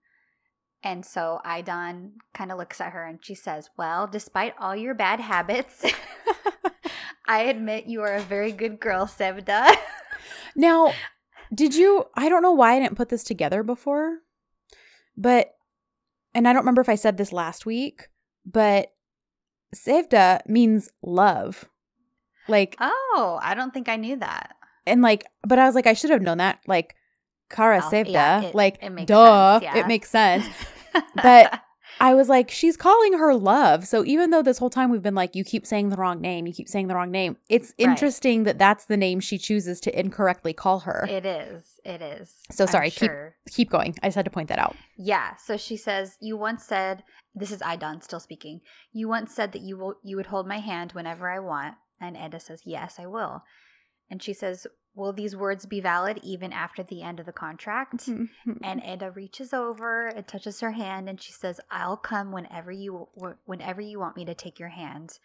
And 0.86 1.04
so 1.04 1.42
Aydan 1.44 2.12
kind 2.36 2.52
of 2.52 2.60
looks 2.60 2.80
at 2.80 2.94
her 2.94 3.04
and 3.04 3.18
she 3.20 3.34
says, 3.34 3.72
well, 3.76 4.06
despite 4.06 4.54
all 4.60 4.76
your 4.76 4.94
bad 4.94 5.20
habits, 5.20 5.84
I 7.28 7.42
admit 7.42 7.88
you 7.88 8.02
are 8.04 8.14
a 8.14 8.22
very 8.22 8.52
good 8.52 8.80
girl, 8.80 9.06
Sevda. 9.08 9.76
Now, 10.56 10.94
did 11.54 11.76
you? 11.76 12.06
I 12.16 12.30
don't 12.30 12.42
know 12.42 12.54
why 12.54 12.76
I 12.76 12.80
didn't 12.80 12.96
put 12.96 13.10
this 13.10 13.26
together 13.26 13.62
before, 13.62 14.20
but, 15.18 15.54
and 16.34 16.48
I 16.48 16.54
don't 16.54 16.62
remember 16.62 16.80
if 16.82 16.88
I 16.88 16.96
said 16.96 17.18
this 17.18 17.34
last 17.34 17.66
week, 17.66 18.08
but 18.46 18.94
Sevda 19.76 20.48
means 20.48 20.90
love. 21.02 21.66
Like, 22.48 22.78
oh, 22.80 23.38
I 23.42 23.54
don't 23.54 23.74
think 23.74 23.90
I 23.90 23.98
knew 23.98 24.16
that. 24.16 24.56
and 24.88 25.02
like, 25.02 25.26
but 25.46 25.60
I 25.60 25.66
was 25.66 25.76
like, 25.76 25.88
I 25.88 25.94
should 25.94 26.12
have 26.12 26.22
known 26.22 26.38
that. 26.38 26.60
Like, 26.68 26.96
Kara 27.50 27.82
Sevda, 27.82 28.12
yeah, 28.12 28.42
it- 28.44 28.56
like, 28.56 28.82
it 28.82 28.92
makes 28.92 29.08
duh, 29.08 29.60
sense, 29.60 29.64
yeah. 29.64 29.78
it 29.82 29.88
makes 29.88 30.10
sense. 30.10 30.48
But 31.16 31.62
I 32.00 32.14
was 32.14 32.28
like, 32.28 32.52
she's 32.52 32.76
calling 32.76 33.14
her 33.14 33.34
love. 33.34 33.88
So 33.88 34.04
even 34.06 34.30
though 34.30 34.42
this 34.42 34.58
whole 34.58 34.70
time 34.70 34.92
we've 34.92 35.02
been 35.02 35.16
like, 35.16 35.34
you 35.36 35.44
keep 35.46 35.66
saying 35.66 35.90
the 35.90 35.96
wrong 35.96 36.20
name, 36.20 36.46
you 36.46 36.54
keep 36.54 36.68
saying 36.68 36.88
the 36.88 36.96
wrong 36.96 37.10
name, 37.12 37.38
it's 37.48 37.74
Right. 37.80 37.88
interesting 37.90 38.44
that 38.44 38.58
that's 38.60 38.86
the 38.86 38.98
name 38.98 39.20
she 39.22 39.38
chooses 39.38 39.80
to 39.82 39.98
incorrectly 39.98 40.52
call 40.54 40.80
her. 40.82 41.08
it 41.10 41.26
is. 41.26 41.80
It 41.86 42.02
is. 42.02 42.34
So 42.52 42.66
sorry, 42.66 42.90
keep- 42.90 43.12
Keep 43.50 43.70
going. 43.70 43.96
I 44.04 44.08
just 44.08 44.16
had 44.16 44.26
to 44.26 44.32
point 44.32 44.50
that 44.50 44.60
out. 44.60 44.76
Yeah. 44.98 45.36
So 45.38 45.56
she 45.56 45.78
says, 45.78 46.18
"You 46.20 46.36
once 46.36 46.64
said 46.66 47.04
this 47.34 47.52
is 47.52 47.62
Aydan 47.62 48.04
still 48.04 48.20
speaking. 48.20 48.62
You 48.92 49.08
once 49.08 49.34
said 49.34 49.52
that 49.54 49.62
you 49.62 49.78
will 49.78 49.96
you 50.04 50.16
would 50.18 50.26
hold 50.28 50.48
my 50.48 50.60
hand 50.60 50.92
whenever 50.94 51.30
I 51.30 51.40
want." 51.40 51.76
And 52.02 52.18
Eda 52.18 52.40
says, 52.40 52.64
"Yes, 52.66 52.96
I 53.00 53.06
will." 53.06 53.44
And 54.10 54.22
she 54.22 54.34
says, 54.34 54.68
"Will 54.96 55.14
these 55.14 55.36
words 55.36 55.66
be 55.66 55.82
valid 55.82 56.20
even 56.24 56.54
after 56.54 56.82
the 56.84 57.02
end 57.02 57.20
of 57.20 57.26
the 57.26 57.34
contract?" 57.34 58.08
And 58.64 58.84
Eda 58.84 59.12
reaches 59.12 59.54
over 59.54 60.08
and 60.08 60.28
touches 60.28 60.62
her 60.62 60.72
hand, 60.72 61.10
and 61.10 61.22
she 61.22 61.32
says, 61.32 61.60
"I'll 61.70 61.98
come 61.98 62.32
whenever 62.32 62.72
you 62.72 63.08
whenever 63.46 63.82
you 63.82 64.00
want 64.00 64.16
me 64.16 64.26
to 64.26 64.34
take 64.34 64.60
your 64.60 64.70
hand, 64.70 65.20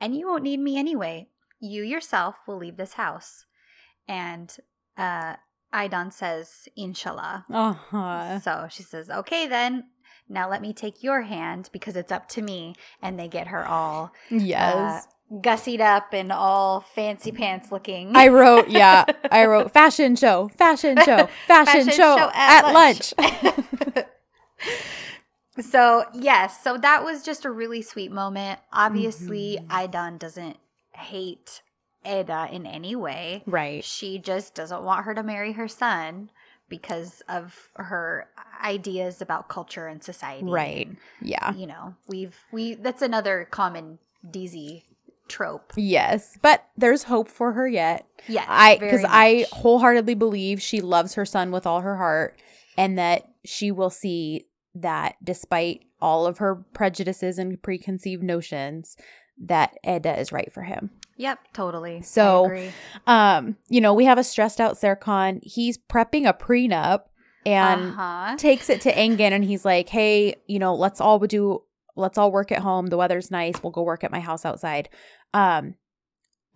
and 0.00 0.16
you 0.16 0.28
won't 0.28 0.44
need 0.44 0.60
me 0.60 0.78
anyway. 0.78 1.28
You 1.60 1.82
yourself 1.82 2.36
will 2.46 2.56
leave 2.58 2.76
this 2.76 2.94
house." 2.94 3.46
And 4.08 4.56
uh, 4.96 5.36
Aydan 5.72 6.12
says, 6.12 6.68
"Inshallah." 6.76 7.44
uh-huh. 7.52 8.40
So 8.40 8.68
she 8.70 8.82
says, 8.82 9.10
"Okay, 9.10 9.46
then." 9.46 9.90
Now 10.28 10.48
let 10.50 10.60
me 10.62 10.72
take 10.72 11.02
your 11.02 11.22
hand 11.22 11.68
because 11.72 11.96
it's 11.96 12.10
up 12.12 12.28
to 12.30 12.42
me. 12.42 12.74
And 13.02 13.18
they 13.18 13.28
get 13.28 13.48
her 13.48 13.66
all 13.66 14.12
Yes. 14.30 15.06
uh, 15.06 15.36
gussied 15.40 15.80
up 15.80 16.12
and 16.12 16.30
all 16.32 16.80
fancy 16.80 17.32
pants 17.32 17.70
looking. 17.72 18.14
I 18.16 18.28
wrote, 18.28 18.68
yeah, 18.68 19.04
I 19.30 19.46
wrote 19.46 19.72
fashion 19.72 20.16
show, 20.16 20.48
fashion 20.48 20.96
show, 21.04 21.28
fashion, 21.46 21.88
show, 21.90 22.30
at, 22.34 22.72
lunch. 22.72 23.12
so 25.60 26.04
yes, 26.14 26.62
so 26.62 26.76
that 26.78 27.04
was 27.04 27.22
just 27.22 27.44
a 27.44 27.50
really 27.50 27.82
sweet 27.82 28.12
moment. 28.12 28.60
Obviously, 28.72 29.58
Mhm. 29.62 29.68
Aydan 29.68 30.18
doesn't 30.18 30.58
hate 30.92 31.62
Eda 32.04 32.48
in 32.52 32.66
any 32.66 32.94
way. 32.94 33.42
right. 33.46 33.82
She 33.84 34.18
just 34.18 34.54
doesn't 34.54 34.82
want 34.82 35.04
her 35.06 35.14
to 35.14 35.22
marry 35.22 35.52
her 35.52 35.66
son 35.68 36.30
because 36.68 37.22
of 37.28 37.70
her 37.76 38.28
ideas 38.62 39.20
about 39.22 39.48
culture 39.48 39.86
and 39.86 40.02
society. 40.02 40.46
Right. 40.46 40.86
And, 40.88 40.96
Yeah. 41.20 41.52
you 41.54 41.66
know, 41.66 41.94
we've 42.08 42.36
we 42.52 42.74
that's 42.74 43.02
another 43.02 43.46
common 43.50 43.98
dizi 44.28 44.82
trope. 45.28 45.72
Yes. 45.76 46.38
But 46.42 46.64
there's 46.76 47.04
hope 47.04 47.28
for 47.28 47.52
her 47.52 47.66
yet. 47.66 48.06
Yeah, 48.28 48.44
I 48.48 48.76
because 48.78 49.04
I 49.06 49.46
wholeheartedly 49.52 50.14
believe 50.14 50.62
she 50.62 50.80
loves 50.80 51.14
her 51.14 51.24
son 51.24 51.50
with 51.50 51.66
all 51.66 51.80
her 51.80 51.96
heart 51.96 52.38
and 52.76 52.98
that 52.98 53.28
she 53.44 53.70
will 53.70 53.90
see 53.90 54.46
that 54.74 55.16
despite 55.22 55.82
all 56.00 56.26
of 56.26 56.38
her 56.38 56.56
prejudices 56.74 57.38
and 57.38 57.60
preconceived 57.62 58.22
notions 58.22 58.96
that 59.38 59.76
Eda 59.86 60.18
is 60.18 60.32
right 60.32 60.52
for 60.52 60.62
him. 60.62 60.90
Yep, 61.16 61.38
totally. 61.52 62.02
So. 62.02 62.54
Um, 63.06 63.56
you 63.68 63.80
know, 63.80 63.94
we 63.94 64.04
have 64.04 64.18
a 64.18 64.24
stressed 64.24 64.60
out 64.60 64.74
Serkan. 64.74 65.40
He's 65.42 65.78
prepping 65.78 66.28
a 66.28 66.34
prenup 66.34 67.04
and 67.46 67.90
uh-huh. 67.90 68.36
takes 68.36 68.68
it 68.68 68.80
to 68.82 68.92
Engin 68.92 69.32
and 69.32 69.44
he's 69.44 69.64
like, 69.64 69.88
"Hey, 69.88 70.34
you 70.46 70.58
know, 70.58 70.74
let's 70.74 71.00
all 71.00 71.18
do 71.20 71.62
let's 71.94 72.18
all 72.18 72.32
work 72.32 72.52
at 72.52 72.58
home. 72.58 72.88
The 72.88 72.96
weather's 72.96 73.30
nice. 73.30 73.54
We'll 73.62 73.72
go 73.72 73.82
work 73.82 74.04
at 74.04 74.10
my 74.10 74.20
house 74.20 74.44
outside." 74.44 74.88
Um 75.32 75.76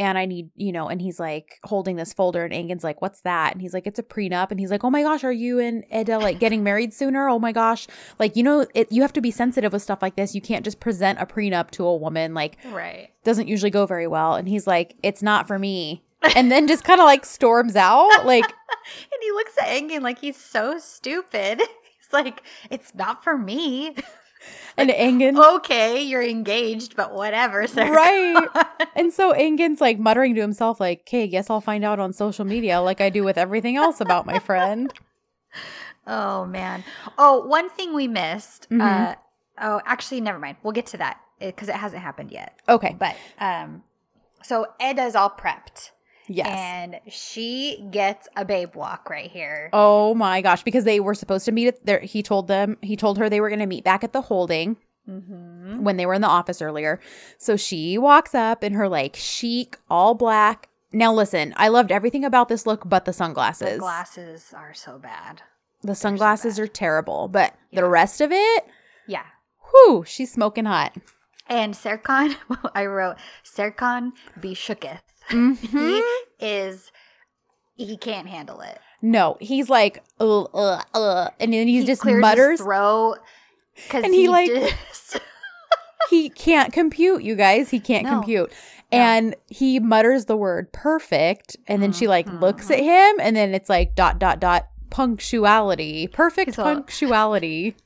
and 0.00 0.16
I 0.16 0.24
need, 0.24 0.48
you 0.56 0.72
know, 0.72 0.88
and 0.88 1.00
he's 1.00 1.20
like 1.20 1.58
holding 1.64 1.96
this 1.96 2.14
folder 2.14 2.42
and 2.42 2.54
Engin's 2.54 2.82
like, 2.82 3.02
"What's 3.02 3.20
that?" 3.20 3.52
And 3.52 3.60
he's 3.60 3.74
like, 3.74 3.86
"It's 3.86 3.98
a 3.98 4.02
prenup." 4.02 4.50
And 4.50 4.58
he's 4.58 4.70
like, 4.70 4.82
"Oh 4.82 4.88
my 4.88 5.02
gosh, 5.02 5.22
are 5.24 5.30
you 5.32 5.58
and 5.58 5.84
Eda 5.94 6.14
uh, 6.14 6.20
like 6.20 6.40
getting 6.40 6.64
married 6.64 6.94
sooner? 6.94 7.28
Oh 7.28 7.38
my 7.38 7.52
gosh." 7.52 7.86
Like, 8.18 8.34
you 8.34 8.42
know, 8.42 8.66
it 8.74 8.90
you 8.90 9.02
have 9.02 9.12
to 9.12 9.20
be 9.20 9.30
sensitive 9.30 9.74
with 9.74 9.82
stuff 9.82 10.00
like 10.00 10.16
this. 10.16 10.34
You 10.34 10.40
can't 10.40 10.64
just 10.64 10.80
present 10.80 11.20
a 11.20 11.26
prenup 11.26 11.70
to 11.72 11.84
a 11.84 11.94
woman 11.94 12.32
like 12.32 12.56
right. 12.70 13.10
doesn't 13.24 13.46
usually 13.46 13.70
go 13.70 13.84
very 13.84 14.06
well. 14.06 14.36
And 14.36 14.48
he's 14.48 14.66
like, 14.66 14.96
"It's 15.02 15.22
not 15.22 15.46
for 15.46 15.58
me." 15.58 16.02
And 16.34 16.50
then 16.50 16.66
just 16.66 16.84
kind 16.84 17.00
of 17.00 17.04
like 17.04 17.24
storms 17.24 17.76
out 17.76 18.24
like 18.24 18.44
And 19.12 19.22
he 19.22 19.30
looks 19.32 19.52
at 19.58 19.68
Engin 19.68 20.00
like 20.00 20.18
he's 20.18 20.36
so 20.36 20.78
stupid. 20.78 21.60
He's 22.00 22.12
like, 22.12 22.42
it's 22.70 22.94
not 22.94 23.22
for 23.22 23.36
me. 23.36 23.94
and 24.76 24.90
Engin 24.90 25.56
okay, 25.56 26.00
you're 26.02 26.22
engaged, 26.22 26.96
but 26.96 27.12
whatever, 27.14 27.66
sir. 27.66 27.90
Right. 27.92 28.48
And 28.96 29.12
so 29.12 29.32
Engin's 29.32 29.80
like 29.80 29.98
muttering 29.98 30.34
to 30.34 30.40
himself, 30.40 30.80
like, 30.80 31.00
okay, 31.00 31.28
guess 31.28 31.48
I'll 31.48 31.60
find 31.60 31.84
out 31.84 31.98
on 32.00 32.12
social 32.12 32.44
media 32.44 32.80
like 32.80 33.00
I 33.00 33.08
do 33.08 33.22
with 33.22 33.38
everything 33.38 33.76
else 33.76 34.00
about 34.00 34.26
my 34.26 34.38
friend. 34.38 34.92
oh 36.06 36.44
man. 36.44 36.84
Oh, 37.16 37.46
one 37.46 37.70
thing 37.70 37.94
we 37.94 38.08
missed. 38.08 38.68
Mhm. 38.70 38.80
Uh, 38.80 39.14
oh, 39.60 39.80
actually, 39.86 40.20
never 40.20 40.38
mind. 40.38 40.56
We'll 40.62 40.72
get 40.72 40.86
to 40.86 40.96
that 40.98 41.20
because 41.38 41.68
it 41.68 41.76
hasn't 41.76 42.02
happened 42.02 42.30
yet. 42.30 42.58
Okay. 42.68 42.96
But 42.98 43.16
um, 43.38 43.84
so 44.42 44.66
Eda's 44.80 45.14
all 45.14 45.30
prepped, 45.30 45.90
Yes. 46.32 46.46
and 46.48 47.00
she 47.08 47.84
gets 47.90 48.28
a 48.36 48.44
babe 48.44 48.76
walk 48.76 49.10
right 49.10 49.28
here. 49.30 49.68
oh 49.72 50.14
my 50.14 50.40
gosh. 50.42 50.62
Because 50.62 50.84
they 50.84 51.00
were 51.00 51.14
supposed 51.14 51.44
to 51.46 51.52
meet 51.52 51.66
at 51.68 51.84
there. 51.84 51.98
He 52.00 52.22
told 52.22 52.46
them, 52.46 52.76
he 52.82 52.94
told 52.96 53.18
her 53.18 53.28
they 53.28 53.40
were 53.40 53.48
going 53.48 53.58
to 53.58 53.66
meet 53.66 53.82
back 53.84 54.04
at 54.04 54.12
the 54.12 54.22
holding 54.22 54.76
Mm-hmm. 55.08 55.82
when 55.82 55.96
they 55.96 56.06
were 56.06 56.14
in 56.14 56.20
the 56.20 56.28
office 56.28 56.62
earlier. 56.62 57.00
So 57.38 57.56
she 57.56 57.98
walks 57.98 58.32
up 58.34 58.62
in 58.62 58.74
her 58.74 58.88
like 58.88 59.16
chic, 59.16 59.76
all 59.90 60.14
black. 60.14 60.68
Now 60.92 61.12
listen, 61.12 61.52
I 61.56 61.66
loved 61.68 61.90
everything 61.90 62.24
about 62.24 62.48
this 62.48 62.64
look 62.66 62.88
but 62.88 63.06
the 63.06 63.12
sunglasses. 63.12 63.72
The 63.72 63.78
glasses 63.78 64.52
are 64.56 64.72
so 64.74 64.98
bad. 64.98 65.42
The 65.82 65.94
sunglasses 65.96 66.56
bad. 66.58 66.62
are 66.62 66.66
terrible, 66.68 67.26
but 67.26 67.54
Yeah. 67.70 67.80
the 67.80 67.88
rest 67.88 68.20
of 68.20 68.30
it, 68.30 68.66
Yeah. 69.08 69.24
whew, 69.70 70.04
she's 70.06 70.30
smoking 70.30 70.66
hot. 70.66 70.94
And 71.48 71.74
Serkan, 71.74 72.36
I 72.74 72.86
wrote 72.86 73.16
Serkan 73.42 74.12
be 74.40 74.54
shooketh. 74.54 75.00
Mhm. 75.30 75.56
He 76.38 76.46
is 76.46 76.90
he 77.76 77.96
can't 77.96 78.28
handle 78.28 78.60
it. 78.60 78.78
No, 79.02 79.38
he's 79.40 79.70
like, 79.70 80.04
uh, 80.20 80.42
uh, 80.42 80.82
uh, 80.92 81.28
and 81.40 81.52
then 81.54 81.66
he, 81.66 81.82
just 81.84 82.04
mutters. 82.04 82.60
throat 82.60 83.16
because 83.74 84.04
And 84.04 84.12
he, 84.14 84.28
like- 84.28 84.50
just, 84.50 85.18
he 86.10 86.28
can't 86.28 86.70
compute, 86.72 87.22
you 87.22 87.34
guys. 87.34 87.70
He 87.70 87.80
can't 87.80 88.04
No. 88.04 88.10
compute. 88.10 88.50
No. 88.50 88.98
And 88.98 89.36
he 89.46 89.78
mutters 89.80 90.26
the 90.26 90.36
word 90.36 90.70
perfect, 90.72 91.56
and 91.66 91.82
then 91.82 91.92
she 91.92 92.06
like 92.08 92.26
Mhm. 92.26 92.40
looks 92.40 92.70
at 92.70 92.80
him, 92.80 93.16
and 93.20 93.34
then 93.36 93.54
it's 93.54 93.70
like 93.70 93.94
dot 93.94 94.18
dot 94.18 94.38
dot 94.40 94.66
punctuality, 94.90 96.06
perfect 96.08 96.58
all- 96.58 96.64
punctuality. 96.66 97.76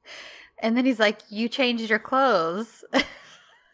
and 0.58 0.76
then 0.76 0.84
he's 0.86 0.98
like, 0.98 1.20
"You 1.28 1.48
changed 1.48 1.88
your 1.90 1.98
clothes." 2.00 2.84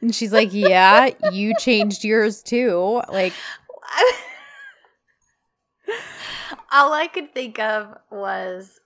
And 0.02 0.14
she's 0.14 0.32
like, 0.32 0.52
"Yeah, 0.52 1.10
you 1.32 1.54
changed 1.58 2.04
yours 2.04 2.42
too." 2.42 3.00
Like, 3.08 3.32
All 6.72 6.92
I 6.92 7.06
could 7.06 7.34
think 7.34 7.58
of 7.58 7.96
was 8.10 8.80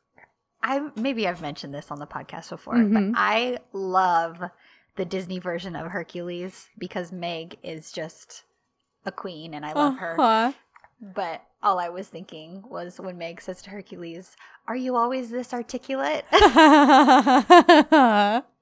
I 0.63 0.89
maybe 0.97 1.29
I've 1.29 1.41
mentioned 1.41 1.73
this 1.75 1.91
on 1.91 1.99
the 2.01 2.07
podcast 2.07 2.51
before, 2.51 2.75
Mhm. 2.75 3.13
but 3.13 3.19
I 3.21 3.59
love 3.73 4.43
the 4.97 5.05
Disney 5.05 5.39
version 5.39 5.77
of 5.77 5.93
Hercules 5.93 6.69
because 6.79 7.13
Meg 7.13 7.59
is 7.63 7.93
just 7.93 8.43
a 9.05 9.13
queen 9.13 9.55
and 9.55 9.65
I 9.65 9.73
love 9.73 9.99
her. 9.99 10.21
uh-huh. 10.21 10.53
But 11.01 11.43
all 11.63 11.79
I 11.79 11.91
was 11.91 12.09
thinking 12.09 12.65
was 12.69 12.99
when 12.99 13.19
Meg 13.19 13.41
says 13.41 13.63
to 13.63 13.71
Hercules, 13.71 14.35
Are 14.67 14.75
you 14.77 14.97
always 14.97 15.31
this 15.31 15.55
articulate? 15.55 16.25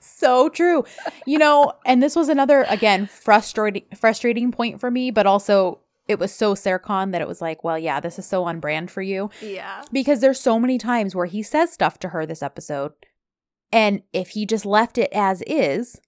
so 0.00 0.48
true. 0.48 0.84
You 1.26 1.38
know, 1.38 1.72
and 1.84 2.02
this 2.02 2.16
was 2.16 2.28
another 2.28 2.64
again 2.68 3.06
frustrating 3.06 3.84
frustrating 3.94 4.52
point 4.52 4.80
for 4.80 4.90
me, 4.90 5.10
but 5.10 5.26
also 5.26 5.80
it 6.08 6.18
was 6.18 6.32
so 6.32 6.54
Serkan 6.54 7.12
that 7.12 7.22
it 7.22 7.28
was 7.28 7.40
like, 7.40 7.62
well, 7.62 7.78
yeah, 7.78 8.00
this 8.00 8.18
is 8.18 8.26
so 8.26 8.44
on 8.44 8.58
brand 8.58 8.90
for 8.90 9.02
you 9.02 9.30
yeah. 9.40 9.82
because 9.92 10.20
there's 10.20 10.40
so 10.40 10.58
many 10.58 10.76
times 10.76 11.14
where 11.14 11.26
he 11.26 11.42
says 11.42 11.72
stuff 11.72 11.98
to 12.00 12.08
her 12.08 12.26
this 12.26 12.42
episode 12.42 12.92
and 13.72 14.02
if 14.12 14.30
he 14.30 14.44
just 14.44 14.66
left 14.66 14.98
it 14.98 15.10
as 15.12 15.42
is, 15.46 16.00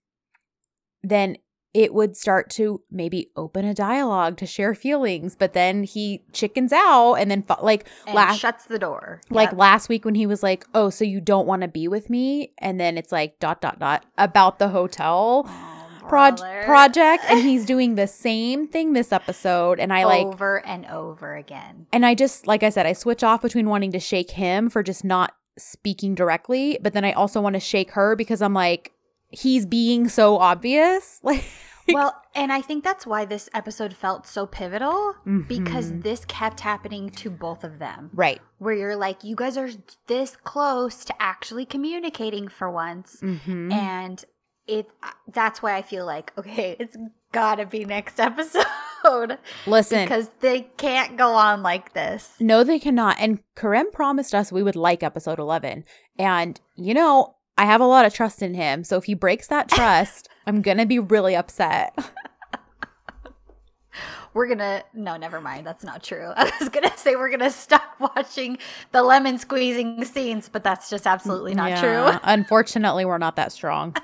then 1.03 1.39
it 1.75 1.93
would 1.93 2.17
start 2.17 2.49
to 2.51 2.81
maybe 2.91 3.31
open 3.37 3.65
a 3.65 3.75
dialogue 3.75 4.37
to 4.39 4.47
share 4.47 4.75
feelings, 4.75 5.35
but 5.35 5.53
then 5.55 5.83
he 5.83 6.23
chickens 6.33 6.73
out 6.73 7.15
and 7.15 7.29
then 7.31 7.43
fo- 7.43 7.63
like 7.63 7.87
And 8.07 8.15
last 8.15 8.39
shuts 8.39 8.65
the 8.67 8.79
door. 8.79 9.21
like 9.29 9.51
Yep. 9.51 9.59
last 9.59 9.89
week 9.89 10.05
when 10.05 10.15
he 10.15 10.25
was 10.27 10.43
like, 10.43 10.65
"Oh, 10.73 10.89
so 10.91 11.05
you 11.05 11.21
don't 11.21 11.47
want 11.49 11.63
to 11.63 11.69
be 11.69 11.89
with 11.89 12.09
me?" 12.09 12.53
and 12.59 12.79
then 12.81 12.97
it's 12.97 13.11
like 13.13 13.39
dot 13.41 13.61
dot 13.61 13.79
dot 13.81 14.07
about 14.17 14.59
the 14.61 14.69
hotel. 14.69 15.45
Oh, 15.49 16.07
proj- 16.09 16.41
project 16.67 17.25
and 17.29 17.41
he's 17.41 17.65
doing 17.75 17.95
the 17.95 18.07
same 18.07 18.69
thing 18.69 18.93
this 18.93 19.11
episode 19.11 19.81
and 19.81 19.91
I 19.93 20.05
like 20.05 20.27
over 20.27 20.65
and 20.65 20.85
over 20.87 21.35
again. 21.35 21.87
and 21.93 22.05
I 22.07 22.15
just 22.15 22.47
like 22.47 22.63
I 22.63 22.69
said 22.69 22.85
I 22.87 22.93
switch 22.93 23.25
off 23.25 23.41
between 23.43 23.69
wanting 23.71 23.91
to 23.93 23.99
shake 24.01 24.33
him 24.33 24.69
for 24.69 24.83
just 24.83 25.03
not 25.03 25.33
speaking 25.57 26.15
directly 26.15 26.79
but 26.83 26.93
then 26.93 27.05
I 27.07 27.13
also 27.13 27.41
want 27.41 27.55
to 27.55 27.61
shake 27.61 27.93
her 27.93 28.15
because 28.17 28.43
I'm 28.43 28.53
like 28.55 28.93
he's 29.29 29.67
being 29.67 30.09
so 30.09 30.37
obvious 30.39 31.21
like 31.23 31.45
well, 31.87 32.15
and 32.35 32.51
I 32.51 32.63
think 32.63 32.83
that's 32.83 33.07
why 33.07 33.27
this 33.27 33.51
episode 33.53 33.93
felt 33.93 34.27
so 34.27 34.47
pivotal 34.47 35.17
because 35.47 35.93
Mhm. 35.93 36.03
this 36.03 36.25
kept 36.25 36.61
happening 36.61 37.11
to 37.11 37.29
both 37.29 37.63
of 37.63 37.79
them. 37.79 38.09
right 38.15 38.41
Where 38.57 38.73
you're 38.75 38.97
like, 38.97 39.23
you 39.23 39.37
guys 39.37 39.59
are 39.59 39.69
this 40.07 40.35
close 40.37 41.05
to 41.05 41.15
actually 41.23 41.67
communicating 41.67 42.49
for 42.49 42.71
once. 42.71 43.19
mm-hmm. 43.21 43.71
And 43.71 44.25
it 44.67 44.89
that's 45.31 45.61
why 45.63 45.75
I 45.77 45.83
feel 45.83 46.07
like, 46.07 46.33
okay, 46.39 46.75
it's 46.81 46.97
gotta 47.33 47.67
be 47.67 47.85
next 47.85 48.19
episode. 48.19 48.65
listen 49.67 50.05
because 50.05 50.31
they 50.41 50.63
can't 50.79 51.19
go 51.19 51.35
on 51.35 51.63
like 51.63 51.93
this. 51.93 52.33
No, 52.41 52.65
they 52.65 52.79
cannot. 52.79 53.17
And 53.21 53.41
Kerem 53.57 53.93
promised 53.93 54.35
us 54.35 54.51
we 54.51 54.63
would 54.63 54.75
like 54.77 55.03
episode 55.03 55.39
11. 55.39 55.85
And, 56.19 56.59
you 56.77 56.95
know, 56.95 57.35
I 57.57 57.67
have 57.67 57.81
a 57.81 57.87
lot 57.87 58.05
of 58.05 58.13
trust 58.13 58.43
in 58.43 58.55
him. 58.55 58.85
So 58.85 58.97
if 58.97 59.05
he 59.05 59.15
breaks 59.15 59.47
that 59.49 59.69
trust, 59.71 60.29
I'm 60.47 60.63
going 60.63 60.79
to 60.79 60.87
be 60.87 60.99
really 60.99 61.37
upset. 61.37 61.97
We're 64.33 64.49
gonna 64.49 64.83
no, 64.93 65.17
never 65.17 65.41
mind. 65.41 65.65
That's 65.65 65.85
not 65.85 66.03
true. 66.03 66.33
I 66.37 66.51
was 66.59 66.69
gonna 66.69 66.91
say 66.99 67.15
we're 67.15 67.31
gonna 67.31 67.51
stop 67.51 67.95
watching 68.01 68.59
the 68.91 69.01
lemon 69.05 69.39
squeezing 69.39 70.05
scenes, 70.05 70.49
but 70.49 70.65
that's 70.65 70.91
just 70.91 71.07
absolutely 71.07 71.55
not 71.55 71.69
Yeah, 71.71 71.81
true. 72.11 72.19
Unfortunately, 72.25 73.05
we're 73.05 73.19
not 73.19 73.37
that 73.37 73.53
strong. 73.53 73.95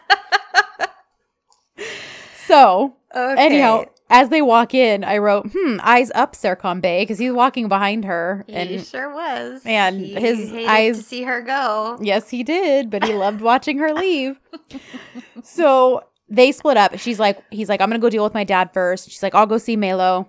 so, 2.46 2.94
Okay. 3.12 3.42
anyhow, 3.44 3.86
as 4.10 4.28
they 4.28 4.42
walk 4.42 4.74
in, 4.74 5.04
I 5.04 5.18
wrote, 5.18 5.46
hmm, 5.54 5.76
eyes 5.82 6.10
up, 6.14 6.34
Serkan 6.34 6.80
Bey, 6.82 7.02
because 7.02 7.18
he's 7.18 7.32
walking 7.32 7.68
behind 7.68 8.04
her. 8.04 8.44
And 8.48 8.68
he 8.68 8.78
sure 8.80 9.14
was. 9.14 9.62
and 9.64 10.00
He 10.00 10.14
his 10.14 10.50
hated 10.50 10.68
eyes- 10.68 10.96
to 10.98 11.02
see 11.04 11.22
her 11.22 11.40
go. 11.40 11.96
Yes, 12.02 12.28
he 12.28 12.42
did, 12.42 12.90
but 12.90 13.04
he 13.04 13.14
loved 13.14 13.40
watching 13.40 13.78
her 13.78 13.94
leave. 13.94 14.38
So 15.42 16.04
they 16.28 16.52
split 16.52 16.76
up. 16.76 16.98
She's 16.98 17.18
like, 17.18 17.42
he's 17.50 17.68
like, 17.68 17.80
I'm 17.80 17.88
gonna 17.88 17.98
go 18.00 18.10
deal 18.10 18.24
with 18.24 18.34
my 18.34 18.44
dad 18.44 18.70
first. 18.72 19.10
She's 19.10 19.22
like, 19.22 19.34
I'll 19.34 19.46
go 19.46 19.58
see 19.58 19.76
Melo. 19.76 20.28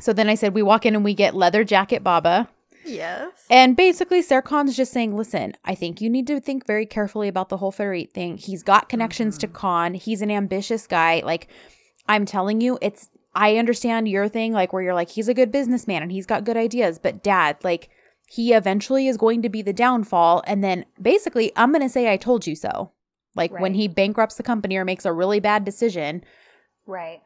So 0.00 0.12
then 0.12 0.28
I 0.28 0.34
said, 0.34 0.54
we 0.54 0.62
walk 0.62 0.86
in 0.86 0.94
and 0.94 1.04
we 1.04 1.14
get 1.14 1.34
leather 1.34 1.62
jacket 1.64 2.02
Baba. 2.02 2.48
Yes. 2.86 3.30
And 3.50 3.76
basically, 3.76 4.22
Serkan's 4.22 4.74
just 4.74 4.90
saying, 4.92 5.14
listen, 5.14 5.52
I 5.66 5.74
think 5.74 6.00
you 6.00 6.08
need 6.08 6.26
to 6.28 6.40
think 6.40 6.66
very 6.66 6.86
carefully 6.86 7.28
about 7.28 7.50
the 7.50 7.58
whole 7.58 7.72
Ferit 7.72 8.10
thing. 8.12 8.38
He's 8.38 8.62
got 8.62 8.88
connections 8.88 9.36
to 9.38 9.48
Kaan. 9.48 9.94
He's 9.96 10.22
an 10.22 10.30
ambitious 10.30 10.86
guy. 10.86 11.20
Like, 11.22 11.48
I'm 12.10 12.26
telling 12.26 12.60
you, 12.60 12.76
it's, 12.82 13.08
I 13.36 13.56
understand 13.56 14.08
your 14.08 14.28
thing, 14.28 14.52
like, 14.52 14.72
where 14.72 14.82
you're 14.82 14.94
like, 14.94 15.10
he's 15.10 15.28
a 15.28 15.34
good 15.34 15.52
businessman 15.52 16.02
and 16.02 16.10
he's 16.10 16.26
got 16.26 16.44
good 16.44 16.56
ideas. 16.56 16.98
But 16.98 17.22
dad, 17.22 17.56
like, 17.62 17.88
he 18.28 18.52
eventually 18.52 19.06
is 19.06 19.16
going 19.16 19.42
to 19.42 19.48
be 19.48 19.62
the 19.62 19.72
downfall. 19.72 20.42
And 20.44 20.64
then 20.64 20.86
basically, 21.00 21.52
I'm 21.54 21.70
going 21.70 21.82
to 21.82 21.88
say, 21.88 22.12
I 22.12 22.16
told 22.16 22.48
you 22.48 22.56
so. 22.56 22.90
Like, 23.36 23.52
when 23.52 23.74
he 23.74 23.86
bankrupts 23.86 24.34
the 24.34 24.42
company 24.42 24.76
or 24.76 24.84
makes 24.84 25.04
a 25.04 25.12
really 25.12 25.38
bad 25.38 25.64
decision. 25.64 26.24
Right. 26.84 27.22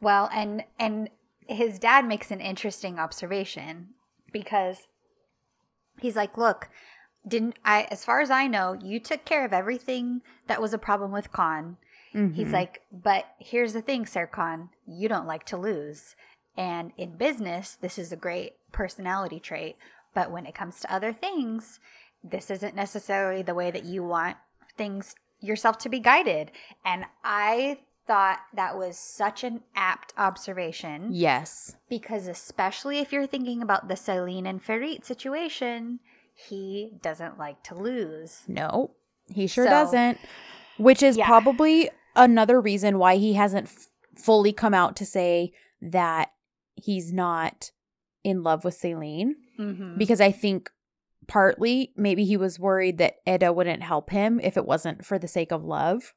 Well, 0.00 0.28
and 0.34 0.64
and 0.76 1.08
his 1.46 1.78
dad 1.78 2.04
makes 2.04 2.32
an 2.32 2.40
interesting 2.40 2.98
observation 2.98 3.90
because 4.32 4.88
he's 6.00 6.16
like, 6.16 6.36
"Look, 6.36 6.68
didn't 7.26 7.60
I 7.64 7.86
as 7.92 8.04
far 8.04 8.20
as 8.20 8.30
I 8.30 8.48
know, 8.48 8.72
you 8.72 8.98
took 8.98 9.24
care 9.24 9.44
of 9.44 9.52
everything 9.52 10.22
that 10.48 10.60
was 10.60 10.74
a 10.74 10.78
problem 10.78 11.12
with 11.12 11.32
Kaan." 11.32 11.76
He's 12.12 12.48
Mhm. 12.48 12.52
like, 12.52 12.82
"But 12.90 13.26
here's 13.38 13.72
the 13.72 13.82
thing, 13.82 14.04
Serkan, 14.04 14.70
you 14.86 15.08
don't 15.08 15.26
like 15.26 15.44
to 15.46 15.56
lose. 15.56 16.16
And 16.56 16.92
in 16.96 17.16
business, 17.16 17.76
this 17.76 17.98
is 17.98 18.10
a 18.12 18.16
great 18.16 18.56
personality 18.72 19.38
trait, 19.38 19.76
but 20.12 20.30
when 20.30 20.44
it 20.44 20.54
comes 20.54 20.80
to 20.80 20.92
other 20.92 21.12
things, 21.12 21.78
this 22.24 22.50
isn't 22.50 22.74
necessarily 22.74 23.42
the 23.42 23.54
way 23.54 23.70
that 23.70 23.84
you 23.84 24.02
want 24.02 24.36
things 24.76 25.14
yourself 25.40 25.78
to 25.78 25.88
be 25.88 26.00
guided." 26.00 26.50
And 26.84 27.06
I 27.22 27.78
thought 28.06 28.40
that 28.54 28.76
was 28.76 28.98
such 28.98 29.44
an 29.44 29.62
apt 29.76 30.12
observation 30.18 31.10
yes. 31.12 31.76
because 31.88 32.26
especially 32.26 32.98
if 32.98 33.12
you're 33.12 33.26
thinking 33.26 33.62
about 33.62 33.86
the 33.86 33.94
Selin 33.94 34.46
and 34.48 34.60
Ferit 34.60 35.04
situation, 35.04 36.00
he 36.34 36.92
doesn't 37.02 37.38
like 37.38 37.62
to 37.62 37.74
lose. 37.76 38.42
No, 38.48 38.90
he 39.28 39.46
sure 39.46 39.64
So- 39.64 39.70
doesn't. 39.70 40.18
Which 40.76 41.02
is 41.02 41.16
Yeah. 41.18 41.26
probably 41.26 41.90
another 42.16 42.60
reason 42.60 42.98
why 42.98 43.16
he 43.16 43.34
hasn't 43.34 43.66
f- 43.66 43.88
fully 44.16 44.52
come 44.52 44.74
out 44.74 44.96
to 44.96 45.06
say 45.06 45.52
that 45.82 46.30
he's 46.76 47.12
not 47.12 47.70
in 48.24 48.42
love 48.42 48.64
with 48.64 48.78
Selin. 48.80 49.32
Mm-hmm. 49.58 49.96
Because 49.98 50.20
I 50.20 50.30
think 50.32 50.70
partly 51.26 51.92
maybe 51.96 52.24
he 52.24 52.36
was 52.36 52.58
worried 52.58 52.98
that 52.98 53.16
Eda 53.26 53.52
wouldn't 53.52 53.82
help 53.82 54.10
him 54.10 54.40
if 54.42 54.56
it 54.56 54.66
wasn't 54.66 55.04
for 55.04 55.18
the 55.18 55.28
sake 55.28 55.52
of 55.52 55.64
love. 55.64 56.12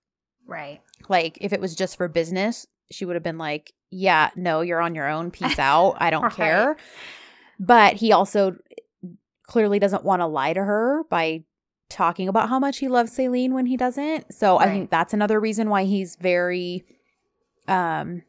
right. 0.48 0.82
Like 1.10 1.38
if 1.42 1.52
it 1.54 1.60
was 1.62 1.76
just 1.76 1.98
for 1.98 2.08
business, 2.08 2.66
she 2.90 3.04
would 3.06 3.16
have 3.18 3.24
been 3.24 3.38
like, 3.38 3.74
"Yeah, 3.92 4.30
no, 4.38 4.62
you're 4.62 4.80
on 4.82 4.96
your 4.96 5.10
own. 5.10 5.32
Peace 5.32 5.60
out. 5.60 5.98
I 6.00 6.10
don't 6.12 6.24
Right. 6.24 6.34
care." 6.34 6.78
But 7.60 7.96
he 7.96 8.14
also 8.14 8.56
clearly 9.48 9.80
doesn't 9.80 10.06
want 10.06 10.22
to 10.22 10.26
lie 10.26 10.54
to 10.54 10.64
her 10.64 11.04
by 11.10 11.44
talking 11.94 12.28
about 12.28 12.50
how 12.50 12.60
much 12.60 12.80
he 12.80 12.88
loves 12.88 13.16
Selin 13.16 13.52
when 13.52 13.68
he 13.68 13.78
doesn't. 13.78 14.34
So 14.34 14.58
I 14.58 14.66
think 14.66 14.90
that's 14.90 15.14
another 15.14 15.40
reason 15.40 15.70
why 15.70 15.86
he's 15.86 16.16
very 16.16 16.84
um 17.68 18.24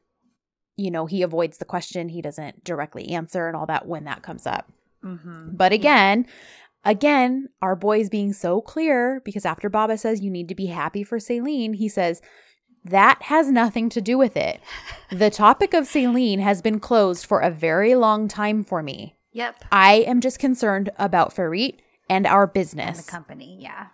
you 0.76 0.90
know, 0.90 1.06
he 1.06 1.22
avoids 1.22 1.58
the 1.58 1.64
question, 1.64 2.08
he 2.08 2.20
doesn't 2.20 2.64
directly 2.64 3.10
answer 3.10 3.46
and 3.46 3.56
all 3.56 3.66
that 3.66 3.86
when 3.86 4.04
that 4.04 4.22
comes 4.22 4.44
up. 4.44 4.72
Mm-hmm. 5.04 5.50
But 5.52 5.72
again, 5.72 6.26
again, 6.84 7.48
our 7.62 7.76
boy's 7.76 8.08
being 8.08 8.32
so 8.32 8.60
clear 8.60 9.22
because 9.24 9.44
after 9.44 9.68
Baba 9.68 9.96
says 9.96 10.20
you 10.20 10.30
need 10.30 10.48
to 10.48 10.54
be 10.54 10.66
happy 10.66 11.04
for 11.04 11.18
Selin, 11.18 11.76
he 11.76 11.88
says 11.88 12.20
that 12.84 13.22
has 13.22 13.50
nothing 13.50 13.88
to 13.90 14.00
do 14.00 14.18
with 14.18 14.36
it. 14.36 14.60
The 15.10 15.30
topic 15.30 15.74
of 15.74 15.84
Selin 15.84 16.40
has 16.40 16.60
been 16.60 16.80
closed 16.80 17.24
for 17.24 17.38
a 17.38 17.50
very 17.50 17.94
long 17.94 18.26
time 18.26 18.64
for 18.64 18.82
me. 18.82 19.14
Yep. 19.30 19.64
I 19.70 19.96
am 20.08 20.20
just 20.20 20.40
concerned 20.40 20.90
about 20.98 21.32
Ferit 21.34 21.76
and 22.08 22.26
our 22.26 22.44
And 22.44 22.52
business. 22.52 23.04
the 23.06 23.10
company, 23.10 23.58
yeah. 23.60 23.86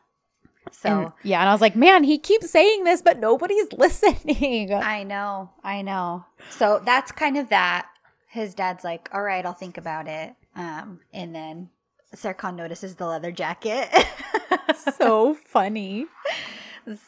So 0.72 0.88
And- 0.88 1.12
yeah, 1.22 1.40
and 1.40 1.48
I 1.48 1.52
was 1.52 1.60
like, 1.60 1.74
man, 1.76 2.04
he 2.04 2.18
keeps 2.18 2.50
saying 2.50 2.84
this, 2.84 3.02
but 3.02 3.18
nobody's 3.18 3.72
listening. 3.76 4.72
I 4.72 5.02
know, 5.02 5.50
I 5.64 5.82
know. 5.82 6.24
So 6.50 6.80
that's 6.84 7.12
kind 7.12 7.36
of 7.36 7.48
that. 7.48 7.86
His 8.28 8.54
dad's 8.54 8.84
like, 8.84 9.08
"All 9.12 9.22
right, 9.22 9.44
I'll 9.44 9.52
think 9.54 9.76
about 9.76 10.06
it." 10.06 10.34
Um, 10.54 11.00
and 11.12 11.34
then 11.34 11.70
Serkan 12.14 12.54
notices 12.54 12.94
the 12.94 13.06
leather 13.06 13.32
jacket. 13.32 13.88
so 14.96 15.34
funny. 15.34 16.06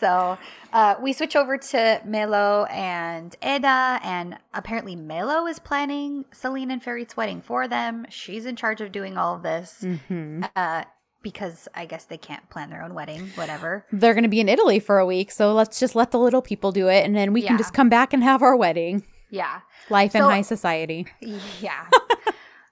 So 0.00 0.38
uh, 0.72 0.94
we 1.00 1.12
switch 1.12 1.36
over 1.36 1.56
to 1.58 2.00
Melo 2.04 2.64
and 2.70 3.34
Eda, 3.42 4.00
and 4.02 4.38
apparently 4.54 4.96
Melo 4.96 5.46
is 5.46 5.58
planning 5.58 6.24
Selin 6.32 6.70
and 6.72 6.82
Ferit's 6.82 7.16
wedding 7.16 7.40
for 7.40 7.66
them. 7.68 8.06
She's 8.10 8.46
in 8.46 8.56
charge 8.56 8.80
of 8.80 8.92
doing 8.92 9.16
all 9.16 9.36
of 9.36 9.42
this 9.42 9.84
hmm 10.08 10.42
uh, 10.56 10.84
because 11.22 11.68
I 11.74 11.86
guess 11.86 12.04
they 12.04 12.18
can't 12.18 12.48
plan 12.50 12.68
their 12.70 12.82
own 12.82 12.94
wedding, 12.94 13.28
whatever. 13.36 13.86
They're 13.92 14.14
going 14.14 14.24
to 14.24 14.28
be 14.28 14.40
in 14.40 14.48
Italy 14.48 14.80
for 14.80 14.98
a 14.98 15.06
week, 15.06 15.30
so 15.30 15.52
let's 15.52 15.78
just 15.78 15.94
let 15.94 16.10
the 16.10 16.18
little 16.18 16.42
people 16.42 16.72
do 16.72 16.88
it, 16.88 17.04
and 17.04 17.14
then 17.14 17.32
we 17.32 17.42
can 17.42 17.56
just 17.58 17.72
come 17.74 17.88
back 17.88 18.12
and 18.12 18.22
have 18.24 18.42
our 18.42 18.56
wedding. 18.56 19.04
Yeah. 19.30 19.60
Life 19.88 20.14
in 20.14 20.22
high 20.22 20.42
society. 20.42 21.06
Yeah. 21.60 21.86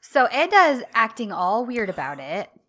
so 0.00 0.26
Eda 0.34 0.56
is 0.72 0.82
acting 0.94 1.30
all 1.32 1.64
weird 1.64 1.88
about 1.90 2.18
it. 2.20 2.50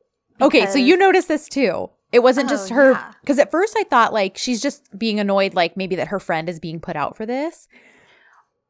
Okay, 0.41 0.65
so 0.65 0.79
you 0.79 0.97
notice 0.97 1.25
this 1.25 1.47
too. 1.47 1.91
It 2.11 2.19
wasn't 2.23 2.49
just 2.49 2.71
Oh, 2.71 2.75
her 2.75 2.91
yeah. 2.91 3.11
because 3.21 3.39
at 3.39 3.51
first 3.51 3.75
I 3.77 3.83
thought 3.83 4.11
like 4.13 4.37
she's 4.37 4.61
just 4.61 4.97
being 4.97 5.19
annoyed, 5.19 5.53
like 5.53 5.77
maybe 5.77 5.95
that 5.95 6.09
her 6.09 6.19
friend 6.19 6.49
is 6.49 6.59
being 6.59 6.79
put 6.79 6.95
out 6.95 7.15
for 7.15 7.25
this. 7.25 7.67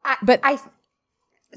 I, 0.05 0.17
but- 0.21 0.39
I, 0.43 0.55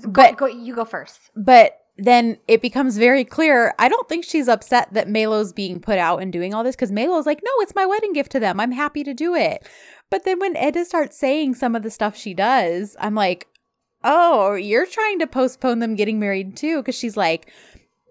go, 0.03 0.11
but- 0.11 0.37
go, 0.37 0.47
you 0.47 0.75
go 0.75 0.85
first. 0.85 1.21
But 1.37 1.79
then 1.97 2.39
it 2.49 2.61
becomes 2.61 2.99
very 2.99 3.25
clear. 3.25 3.73
I 3.79 3.89
don't 3.89 4.09
think 4.09 4.25
she's 4.25 4.49
upset 4.49 4.93
that 4.93 5.09
Melo's 5.09 5.53
being 5.53 5.79
put 5.79 5.99
out 5.99 6.21
and 6.23 6.33
doing 6.33 6.53
all 6.53 6.65
this 6.65 6.75
because 6.75 6.91
Melo's 6.91 7.27
like, 7.27 7.41
no, 7.45 7.51
it's 7.59 7.75
my 7.75 7.87
wedding 7.87 8.13
gift 8.13 8.33
to 8.33 8.41
them. 8.41 8.59
I'm 8.59 8.73
happy 8.73 9.05
to 9.05 9.15
do 9.15 9.35
it. 9.35 9.65
But 10.11 10.25
then 10.25 10.41
when 10.41 10.57
Eda 10.57 10.85
starts 10.87 11.17
saying 11.17 11.55
some 11.55 11.77
of 11.77 11.83
the 11.85 11.91
stuff 11.91 12.17
she 12.17 12.35
does, 12.35 12.97
I'm 12.99 13.15
like, 13.15 13.47
oh, 14.03 14.55
you're 14.55 14.87
trying 14.87 15.19
to 15.21 15.27
postpone 15.29 15.79
them 15.79 15.95
getting 15.95 16.19
married 16.19 16.57
too. 16.57 16.79
Because 16.79 16.97
she's 16.97 17.17
like, 17.17 17.51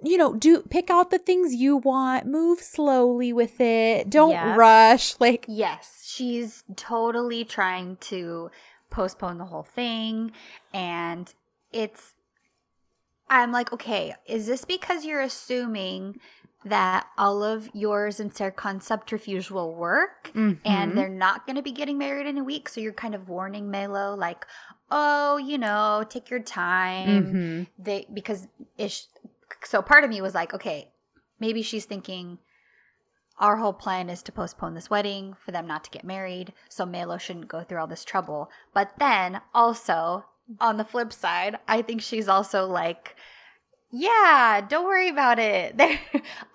you 0.03 0.17
know, 0.17 0.33
do 0.33 0.61
pick 0.61 0.89
out 0.89 1.11
the 1.11 1.17
things 1.17 1.53
you 1.55 1.77
want, 1.77 2.25
move 2.25 2.59
slowly 2.59 3.31
with 3.33 3.59
it, 3.61 4.09
don't 4.09 4.31
Yep. 4.31 4.57
rush. 4.57 5.15
Like, 5.19 5.45
Yes, 5.47 6.03
she's 6.05 6.63
totally 6.75 7.43
trying 7.45 7.97
to 7.97 8.49
postpone 8.89 9.37
the 9.37 9.45
whole 9.45 9.63
thing. 9.63 10.31
And 10.73 11.33
it's, 11.71 12.13
I'm 13.29 13.51
like, 13.51 13.71
okay, 13.73 14.13
is 14.27 14.45
this 14.47 14.65
because 14.65 15.05
you're 15.05 15.21
assuming 15.21 16.19
that 16.65 17.07
all 17.17 17.43
of 17.43 17.69
yours 17.73 18.19
and 18.19 18.33
Serkan's 18.33 18.85
subterfuge 18.85 19.51
will 19.51 19.73
work 19.73 20.31
Mhm. 20.33 20.59
and 20.63 20.97
they're 20.97 21.09
not 21.09 21.45
going 21.45 21.57
to 21.57 21.61
be 21.61 21.71
getting 21.73 21.97
married 21.97 22.25
in 22.27 22.37
a 22.37 22.43
week. 22.43 22.69
So 22.69 22.79
you're 22.79 22.93
kind 22.93 23.13
of 23.15 23.27
warning 23.27 23.69
Melo, 23.69 24.15
like, 24.15 24.45
oh, 24.89 25.37
you 25.37 25.57
know, 25.57 26.05
take 26.07 26.29
your 26.29 26.39
time. 26.39 27.25
Mhm. 27.33 27.67
They 27.77 28.07
because 28.13 28.47
ish. 28.77 29.07
So 29.63 29.81
part 29.81 30.03
of 30.03 30.09
me 30.09 30.21
was 30.21 30.35
like, 30.35 30.53
okay, 30.53 30.91
maybe 31.39 31.61
she's 31.61 31.85
thinking 31.85 32.39
our 33.39 33.57
whole 33.57 33.73
plan 33.73 34.09
is 34.09 34.21
to 34.23 34.31
postpone 34.31 34.75
this 34.75 34.89
wedding 34.89 35.35
for 35.43 35.51
them 35.51 35.65
not 35.65 35.83
to 35.85 35.89
get 35.89 36.03
married, 36.03 36.53
so 36.69 36.85
Melo 36.85 37.17
shouldn't 37.17 37.47
go 37.47 37.63
through 37.63 37.79
all 37.79 37.87
this 37.87 38.05
trouble. 38.05 38.49
But 38.73 38.91
then 38.99 39.41
also 39.53 40.25
on 40.59 40.77
the 40.77 40.85
flip 40.85 41.11
side, 41.11 41.57
I 41.67 41.81
think 41.81 42.01
she's 42.01 42.27
also 42.27 42.65
like. 42.65 43.15
Yeah, 43.95 44.65
don't 44.67 44.85
worry 44.85 45.09
about 45.09 45.37
it. 45.37 45.77
They're, 45.77 45.99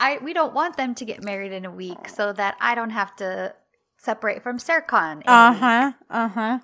I 0.00 0.18
we 0.18 0.32
don't 0.32 0.54
want 0.54 0.76
them 0.76 0.94
to 0.96 1.04
get 1.04 1.22
married 1.22 1.52
in 1.52 1.64
a 1.64 1.70
week 1.70 2.08
so 2.08 2.32
that 2.32 2.56
I 2.60 2.74
don't 2.74 2.90
have 2.90 3.14
to 3.16 3.54
separate 3.96 4.42
from 4.42 4.56
a 4.56 5.22
Uh 5.26 5.52
huh. 5.52 5.92
Uh 6.10 6.28
huh. 6.28 6.58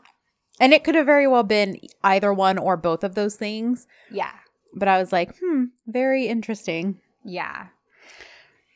And 0.60 0.72
it 0.72 0.84
could 0.84 0.94
have 0.94 1.06
very 1.06 1.26
well 1.26 1.42
been 1.42 1.78
either 2.02 2.32
one 2.32 2.58
or 2.58 2.76
both 2.76 3.04
of 3.04 3.14
those 3.14 3.36
things. 3.36 3.86
Yeah. 4.10 4.32
But 4.74 4.88
I 4.88 4.98
was 4.98 5.12
like, 5.12 5.36
hmm, 5.38 5.64
very 5.86 6.26
interesting. 6.26 7.00
Yeah. 7.24 7.68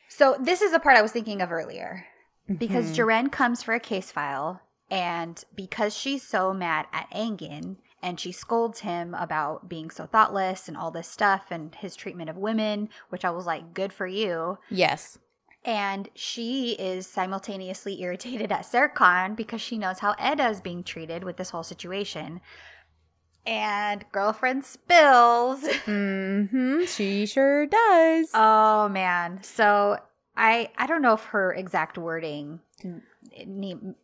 So 0.09 0.37
this 0.41 0.63
is 0.63 0.73
the 0.73 0.81
part 0.81 0.97
I 0.97 1.03
was 1.03 1.13
thinking 1.13 1.43
of 1.43 1.53
earlier. 1.53 2.07
Because 2.47 2.91
Mhm. 2.91 2.97
Ceren 2.97 3.33
comes 3.33 3.63
for 3.63 3.75
a 3.75 3.81
case 3.81 4.11
file, 4.11 4.63
and 4.91 5.45
because 5.55 5.95
she's 5.95 6.23
so 6.23 6.55
mad 6.55 6.87
at 6.93 7.07
Angin, 7.13 7.77
and 8.03 8.19
she 8.19 8.33
scolds 8.33 8.81
him 8.81 9.15
about 9.15 9.69
being 9.69 9.91
so 9.91 10.07
thoughtless 10.07 10.67
and 10.67 10.77
all 10.77 10.91
this 10.91 11.09
stuff 11.09 11.47
and 11.51 11.75
his 11.75 11.95
treatment 11.95 12.31
of 12.31 12.37
women, 12.37 12.89
which 13.11 13.25
I 13.25 13.31
was 13.31 13.45
like, 13.45 13.75
good 13.75 13.93
for 13.93 14.07
you. 14.07 14.59
Yes. 14.71 15.19
And 15.65 16.09
she 16.15 16.73
is 16.79 17.07
simultaneously 17.07 18.01
irritated 18.01 18.51
at 18.51 18.63
Serkan 18.63 19.37
because 19.37 19.61
she 19.61 19.77
knows 19.77 19.99
how 19.99 20.15
Eda 20.19 20.49
is 20.49 20.61
being 20.63 20.83
treated 20.85 21.25
with 21.25 21.37
this 21.37 21.51
whole 21.51 21.65
situation. 21.65 22.41
And 23.49 24.05
girlfriend 24.13 24.65
spills. 24.65 25.63
Mm-hmm. 25.89 26.85
She 26.85 27.25
sure 27.25 27.67
does. 27.67 28.29
Oh 28.35 28.89
man. 28.91 29.43
So 29.43 29.99
I 30.37 30.71
I 30.77 30.87
don't 30.87 31.01
know 31.01 31.15
if 31.15 31.25
her 31.25 31.53
exact 31.53 31.97
wording 31.97 32.61
I 32.85 33.95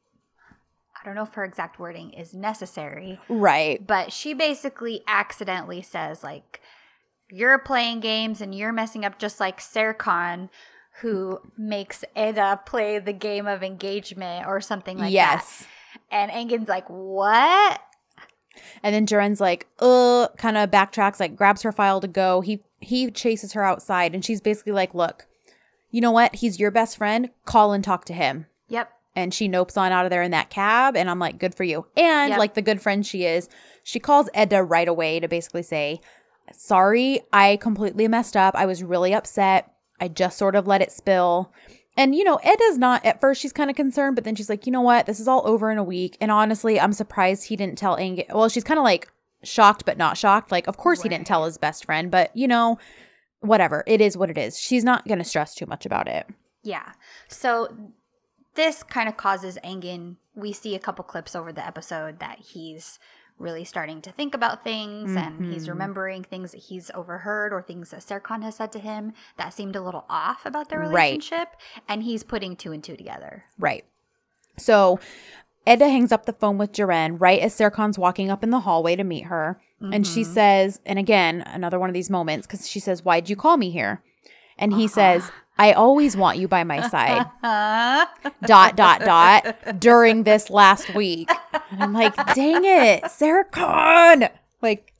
don't 1.04 1.14
know 1.14 1.24
if 1.24 1.34
her 1.34 1.44
exact 1.44 1.78
wording 1.78 2.12
is 2.12 2.32
necessary, 2.32 3.20
right. 3.28 3.86
but 3.86 4.12
she 4.12 4.32
basically 4.32 5.02
accidentally 5.06 5.82
says 5.82 6.24
like 6.24 6.62
you're 7.30 7.58
playing 7.58 8.00
games 8.00 8.40
and 8.40 8.54
you're 8.54 8.72
messing 8.72 9.04
up 9.04 9.18
just 9.18 9.40
like 9.40 9.60
Serkan 9.60 10.48
who 11.00 11.40
makes 11.58 12.04
Eda 12.16 12.60
play 12.64 12.98
the 12.98 13.12
game 13.12 13.46
of 13.46 13.62
engagement 13.62 14.46
or 14.46 14.60
something 14.60 14.96
like 14.96 15.12
yes. 15.12 15.58
that. 15.58 15.66
Yes. 15.66 15.68
And 16.10 16.30
Engin's 16.30 16.68
like, 16.68 16.88
"What?" 16.88 17.80
And 18.82 18.94
then 18.94 19.06
Ceren's 19.06 19.40
like, 19.40 19.66
uh, 19.80 20.28
kind 20.36 20.56
of 20.56 20.70
backtracks, 20.70 21.20
like 21.20 21.36
grabs 21.36 21.62
her 21.62 21.72
file 21.72 22.00
to 22.00 22.08
go. 22.08 22.40
He 22.40 22.62
he 22.80 23.10
chases 23.10 23.52
her 23.54 23.64
outside, 23.64 24.14
and 24.14 24.24
she's 24.24 24.40
basically 24.40 24.72
like, 24.72 24.94
look, 24.94 25.26
you 25.90 26.00
know 26.00 26.10
what? 26.10 26.36
He's 26.36 26.60
your 26.60 26.70
best 26.70 26.96
friend. 26.98 27.30
Call 27.44 27.72
and 27.72 27.82
talk 27.82 28.04
to 28.06 28.12
him. 28.12 28.46
Yep. 28.68 28.90
And 29.16 29.32
she 29.32 29.48
nopes 29.48 29.78
on 29.78 29.92
out 29.92 30.04
of 30.04 30.10
there 30.10 30.22
in 30.22 30.32
that 30.32 30.50
cab, 30.50 30.96
and 30.96 31.08
I'm 31.08 31.18
like, 31.20 31.38
good 31.38 31.54
for 31.54 31.64
you. 31.64 31.86
And 31.96 32.30
Yep. 32.30 32.38
like 32.38 32.54
the 32.54 32.62
good 32.62 32.82
friend 32.82 33.06
she 33.06 33.24
is, 33.24 33.48
she 33.82 34.00
calls 34.00 34.28
Eda 34.36 34.62
right 34.62 34.88
away 34.88 35.20
to 35.20 35.28
basically 35.28 35.62
say, 35.62 36.00
sorry, 36.52 37.20
I 37.32 37.56
completely 37.56 38.08
messed 38.08 38.36
up. 38.36 38.54
I 38.54 38.66
was 38.66 38.82
really 38.82 39.14
upset. 39.14 39.72
I 40.00 40.08
just 40.08 40.36
sort 40.36 40.56
of 40.56 40.66
let 40.66 40.82
it 40.82 40.92
spill. 40.92 41.52
And, 41.96 42.14
you 42.14 42.24
know, 42.24 42.36
Eda's 42.42 42.76
not, 42.76 43.04
at 43.04 43.20
first, 43.20 43.40
she's 43.40 43.52
kind 43.52 43.70
of 43.70 43.76
concerned, 43.76 44.16
but 44.16 44.24
then 44.24 44.34
she's 44.34 44.48
like, 44.48 44.66
you 44.66 44.72
know 44.72 44.80
what? 44.80 45.06
This 45.06 45.20
is 45.20 45.28
all 45.28 45.42
over 45.46 45.70
in 45.70 45.78
a 45.78 45.84
week. 45.84 46.16
And 46.20 46.30
honestly, 46.30 46.80
I'm 46.80 46.92
surprised 46.92 47.44
he 47.44 47.56
didn't 47.56 47.78
tell 47.78 47.96
Ang. 47.96 48.24
Well, 48.30 48.48
she's 48.48 48.64
kind 48.64 48.78
of 48.78 48.84
like 48.84 49.08
shocked, 49.44 49.84
but 49.84 49.96
not 49.96 50.18
shocked. 50.18 50.50
Like, 50.50 50.66
of 50.66 50.76
course 50.76 51.02
he 51.02 51.08
didn't 51.08 51.26
tell 51.26 51.44
his 51.44 51.56
best 51.56 51.84
friend, 51.84 52.10
but, 52.10 52.36
you 52.36 52.48
know, 52.48 52.78
whatever. 53.40 53.84
It 53.86 54.00
is 54.00 54.16
what 54.16 54.30
it 54.30 54.38
is. 54.38 54.58
She's 54.58 54.82
not 54.82 55.06
going 55.06 55.18
to 55.18 55.24
stress 55.24 55.54
too 55.54 55.66
much 55.66 55.86
about 55.86 56.08
it. 56.08 56.26
Yeah. 56.64 56.92
So 57.28 57.68
this 58.54 58.82
kind 58.82 59.08
of 59.08 59.16
causes 59.16 59.58
Engin. 59.62 60.16
We 60.34 60.52
see 60.52 60.74
a 60.74 60.80
couple 60.80 61.04
clips 61.04 61.36
over 61.36 61.52
the 61.52 61.64
episode 61.64 62.18
that 62.18 62.40
he's 62.40 62.98
really 63.38 63.64
starting 63.64 64.00
to 64.02 64.12
think 64.12 64.34
about 64.34 64.62
things 64.62 65.16
and 65.16 65.44
he's 65.52 65.64
Mhm. 65.66 65.70
remembering 65.70 66.22
things 66.24 66.52
that 66.52 66.58
he's 66.62 66.90
overheard 66.94 67.52
or 67.52 67.60
things 67.62 67.90
that 67.90 68.00
Serkan 68.00 68.42
has 68.42 68.54
said 68.56 68.70
to 68.72 68.78
him 68.78 69.12
that 69.36 69.52
seemed 69.52 69.74
a 69.76 69.80
little 69.82 70.04
off 70.08 70.46
about 70.46 70.68
their 70.68 70.78
Right. 70.80 70.88
relationship. 70.88 71.48
And 71.88 72.04
he's 72.04 72.22
putting 72.22 72.54
two 72.56 72.72
and 72.72 72.82
two 72.82 72.96
together. 72.96 73.44
Right. 73.58 73.84
So 74.56 75.00
Eda 75.66 75.88
hangs 75.88 76.12
up 76.12 76.26
the 76.26 76.32
phone 76.32 76.58
with 76.58 76.72
Ceren 76.72 77.16
right 77.20 77.40
as 77.40 77.54
Serkan's 77.54 77.98
walking 77.98 78.30
up 78.30 78.44
in 78.44 78.50
the 78.50 78.60
hallway 78.60 78.94
to 78.96 79.04
meet 79.04 79.24
her. 79.24 79.60
And 79.80 80.06
she 80.06 80.22
Mhm. 80.22 80.26
says, 80.26 80.80
and 80.86 80.98
again, 80.98 81.42
another 81.46 81.78
one 81.78 81.90
of 81.90 81.94
these 81.94 82.08
moments, 82.08 82.46
because 82.46 82.68
she 82.68 82.80
says, 82.80 83.04
Why'd 83.04 83.28
you 83.28 83.36
call 83.36 83.56
me 83.56 83.70
here? 83.70 84.02
And 84.56 84.72
he 84.72 84.84
Uh-huh. 84.84 84.94
says, 84.94 85.32
I 85.56 85.72
always 85.72 86.16
want 86.16 86.38
you 86.38 86.48
by 86.48 86.64
my 86.64 86.88
side. 86.88 87.26
Dot, 88.44 88.76
dot, 88.76 89.00
dot, 89.00 89.80
during 89.80 90.24
this 90.24 90.50
last 90.50 90.94
week. 90.94 91.30
And 91.70 91.82
I'm 91.82 91.92
like, 91.92 92.14
dang 92.34 92.64
it, 92.64 93.04
Serkan. 93.04 94.30
Like, 94.62 94.92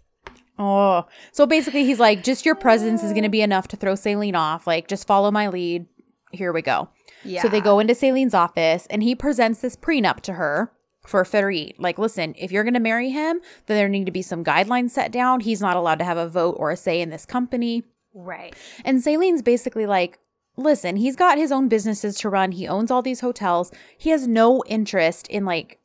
oh. 0.58 1.06
So 1.32 1.46
basically, 1.46 1.84
he's 1.84 1.98
like, 2.00 2.22
just 2.22 2.46
your 2.46 2.54
presence 2.54 3.02
is 3.02 3.10
going 3.12 3.24
to 3.24 3.28
be 3.28 3.42
enough 3.42 3.68
to 3.68 3.76
throw 3.76 3.94
Selin 3.94 4.34
off. 4.36 4.66
Like, 4.66 4.88
just 4.88 5.06
follow 5.06 5.30
my 5.30 5.48
lead. 5.48 5.86
Here 6.32 6.52
we 6.52 6.62
go. 6.62 6.88
yeah. 7.24 7.42
So 7.42 7.48
they 7.48 7.60
go 7.60 7.78
into 7.78 7.94
Selin's 7.94 8.34
office 8.34 8.86
and 8.90 9.02
he 9.02 9.14
presents 9.14 9.60
this 9.60 9.76
prenup 9.76 10.20
to 10.22 10.34
her 10.34 10.72
for 11.06 11.22
Ferit. 11.24 11.74
Like, 11.78 11.98
listen, 11.98 12.34
if 12.38 12.50
you're 12.50 12.64
going 12.64 12.74
to 12.74 12.80
marry 12.80 13.10
him, 13.10 13.40
then 13.66 13.76
there 13.76 13.88
need 13.88 14.06
to 14.06 14.12
be 14.12 14.22
some 14.22 14.42
guidelines 14.44 14.90
set 14.90 15.12
down. 15.12 15.40
He's 15.40 15.60
not 15.60 15.76
allowed 15.76 15.98
to 16.00 16.04
have 16.04 16.16
a 16.16 16.28
vote 16.28 16.56
or 16.58 16.70
a 16.70 16.76
say 16.76 17.00
in 17.00 17.10
this 17.10 17.26
company. 17.26 17.84
Right. 18.14 18.54
And 18.84 19.00
Selin's 19.02 19.42
basically 19.42 19.86
like, 19.86 20.18
listen, 20.56 20.96
he's 20.96 21.16
got 21.16 21.38
his 21.38 21.50
own 21.52 21.68
businesses 21.68 22.16
to 22.18 22.28
run. 22.28 22.52
He 22.52 22.66
owns 22.68 22.90
all 22.90 23.02
these 23.02 23.20
hotels. 23.20 23.72
He 23.96 24.10
has 24.10 24.26
no 24.28 24.62
interest 24.66 25.26
in 25.28 25.44
like 25.44 25.78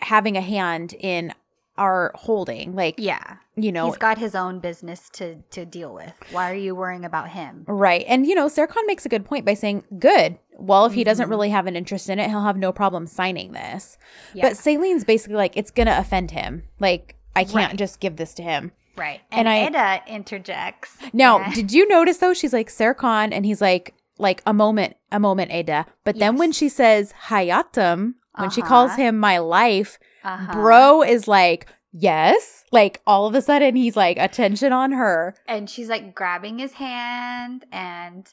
having 0.00 0.36
a 0.36 0.40
hand 0.40 0.94
in 0.98 1.32
our 1.76 2.10
holding. 2.16 2.74
Like, 2.74 2.96
Yeah. 2.98 3.36
you 3.54 3.70
know, 3.70 3.86
He's 3.86 3.96
got 3.98 4.18
his 4.18 4.34
own 4.34 4.58
business 4.58 5.08
to 5.10 5.36
to 5.50 5.64
deal 5.64 5.94
with. 5.94 6.12
Why 6.32 6.50
are 6.50 6.54
you 6.54 6.74
worrying 6.74 7.04
about 7.04 7.30
him? 7.30 7.64
Right. 7.68 8.04
And, 8.08 8.26
you 8.26 8.34
know, 8.34 8.46
Serkan 8.46 8.84
makes 8.86 9.06
a 9.06 9.08
good 9.08 9.24
point 9.24 9.44
by 9.44 9.54
saying, 9.54 9.84
good. 9.98 10.38
Well, 10.58 10.86
if 10.86 10.94
he 10.94 11.04
doesn't 11.04 11.28
Mhm. 11.28 11.30
really 11.30 11.50
have 11.50 11.66
an 11.68 11.76
interest 11.76 12.08
in 12.10 12.18
it, 12.18 12.28
he'll 12.30 12.42
have 12.42 12.56
no 12.56 12.72
problem 12.72 13.06
signing 13.06 13.52
this. 13.52 13.96
Yeah. 14.34 14.48
But 14.48 14.56
Selin's 14.56 15.04
basically 15.04 15.36
like, 15.36 15.56
it's 15.56 15.70
going 15.70 15.86
to 15.86 15.96
offend 15.96 16.32
him. 16.32 16.64
Like, 16.80 17.14
I 17.36 17.44
can't 17.44 17.54
Right. 17.70 17.76
just 17.76 18.00
give 18.00 18.16
this 18.16 18.34
to 18.34 18.42
him. 18.42 18.72
right. 18.96 19.20
and 19.30 19.46
And, 19.46 19.76
I- 19.76 20.02
interjects. 20.08 20.96
Now, 21.12 21.38
and- 21.38 21.54
did 21.54 21.72
you 21.72 21.86
notice 21.86 22.18
though? 22.18 22.34
She's 22.34 22.52
like, 22.52 22.68
Serkan, 22.68 23.28
and 23.32 23.46
he's 23.46 23.60
like, 23.60 23.94
like 24.18 24.42
a 24.46 24.52
moment, 24.52 24.96
a 25.12 25.18
moment, 25.20 25.50
Ada. 25.52 25.86
But 26.04 26.18
then 26.18 26.36
when 26.36 26.52
she 26.52 26.68
says 26.68 27.12
Hayatım, 27.28 28.14
when 28.36 28.50
she 28.50 28.62
calls 28.62 28.90
Uh-huh. 28.92 29.02
him 29.02 29.18
my 29.18 29.38
life, 29.38 29.98
Uh-huh. 30.24 30.52
bro 30.52 31.02
is 31.02 31.26
like, 31.28 31.66
yes. 31.92 32.64
Like 32.72 33.00
all 33.06 33.26
of 33.26 33.34
a 33.34 33.42
sudden 33.42 33.76
he's 33.76 33.96
like, 33.96 34.18
attention 34.18 34.72
on 34.72 34.92
her. 34.92 35.34
and 35.46 35.68
she's 35.70 35.88
like 35.88 36.14
grabbing 36.14 36.58
his 36.58 36.72
hand 36.74 37.64
and 37.72 38.26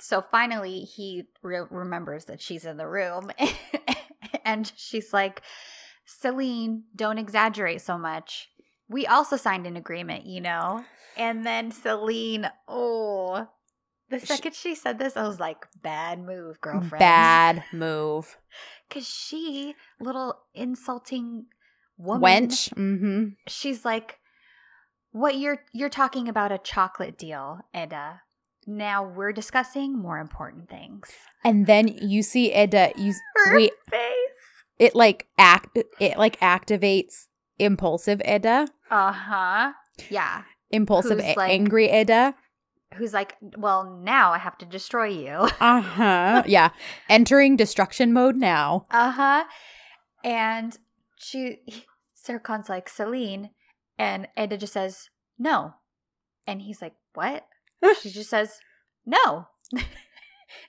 so 0.00 0.20
finally 0.20 0.80
he 0.80 1.24
re- 1.42 1.62
remembers 1.70 2.24
that 2.26 2.40
she's 2.40 2.64
in 2.64 2.76
the 2.76 2.86
room 2.88 3.30
and 4.44 4.70
she's 4.76 5.12
like 5.12 5.42
selin 6.06 6.82
don't 6.94 7.18
exaggerate 7.18 7.80
so 7.80 7.96
much 7.96 8.48
we 8.88 9.06
also 9.06 9.36
signed 9.36 9.66
an 9.66 9.76
agreement 9.76 10.26
you 10.26 10.40
know 10.40 10.84
and 11.16 11.46
then 11.46 11.70
selin 11.70 12.50
oh 12.68 13.46
the 14.10 14.20
second 14.20 14.54
she 14.54 14.74
said 14.74 14.98
this 14.98 15.16
i 15.16 15.26
was 15.26 15.40
like 15.40 15.66
bad 15.82 16.18
move 16.20 16.60
girlfriend 16.60 16.98
Bad 17.00 17.64
move. 17.72 18.36
because 18.88 19.06
she 19.08 19.74
little 20.00 20.38
insulting 20.54 21.46
woman 21.98 22.48
Wench. 22.48 22.72
Mm-hmm. 22.74 23.24
she's 23.48 23.84
like 23.84 24.18
what 25.12 25.38
you're 25.38 25.60
you're 25.72 25.88
talking 25.88 26.28
about 26.28 26.52
a 26.52 26.58
chocolate 26.58 27.16
deal 27.18 27.60
eda 27.74 28.20
now 28.66 29.04
we're 29.04 29.32
discussing 29.32 29.96
more 29.96 30.18
important 30.18 30.68
things 30.68 31.10
And 31.44 31.66
then 31.66 31.86
you 31.88 32.22
see 32.24 32.52
Eda, 32.52 32.90
you 32.96 33.14
her 33.44 33.54
wait, 33.56 33.70
face 33.88 34.02
it 34.78 34.94
like 34.96 35.26
act, 35.38 35.78
it 36.00 36.18
like 36.18 36.38
activates 36.40 37.26
impulsive 37.58 38.20
Eda, 38.26 38.66
uh-huh 38.90 39.72
yeah 40.10 40.42
impulsive, 40.70 41.20
a- 41.20 41.34
like- 41.36 41.50
angry 41.52 41.90
Eda. 41.92 42.34
Who's 42.94 43.12
like 43.12 43.36
well 43.56 43.84
now 44.02 44.32
i 44.32 44.38
have 44.38 44.56
to 44.58 44.64
destroy 44.66 45.06
you 45.08 45.30
Uh 45.60 45.80
huh. 45.80 46.42
yeah, 46.46 46.70
entering 47.08 47.56
destruction 47.56 48.12
mode 48.12 48.36
now. 48.36 48.86
uh-huh 48.90 49.44
and 50.24 50.78
she 51.18 51.58
Serkan's 52.26 52.68
like 52.68 52.88
selin 52.88 53.50
and 53.98 54.28
eda 54.38 54.56
just 54.56 54.72
says 54.72 55.10
no 55.38 55.74
and 56.46 56.62
he's 56.62 56.80
like 56.80 56.94
what 57.14 57.46
she 58.00 58.10
just 58.10 58.30
says 58.30 58.60
no 59.06 59.48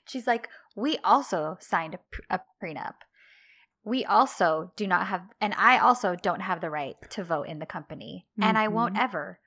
She's 0.06 0.26
like, 0.26 0.50
we 0.76 0.98
also 1.04 1.58
signed 1.60 1.94
a, 1.94 2.00
pr- 2.12 2.22
a 2.32 2.40
prenup. 2.62 2.96
We 3.86 4.04
also 4.06 4.72
do 4.76 4.88
not 4.88 5.08
have, 5.08 5.22
and 5.40 5.54
I 5.56 5.78
also 5.78 6.16
don't 6.16 6.40
have 6.42 6.62
the 6.62 6.70
right 6.72 6.96
to 7.12 7.24
vote 7.24 7.44
in 7.48 7.60
the 7.60 7.66
company, 7.66 8.26
and 8.42 8.58
I 8.58 8.68
won't 8.70 8.96
Mhm. 8.96 9.00
ever. 9.04 9.40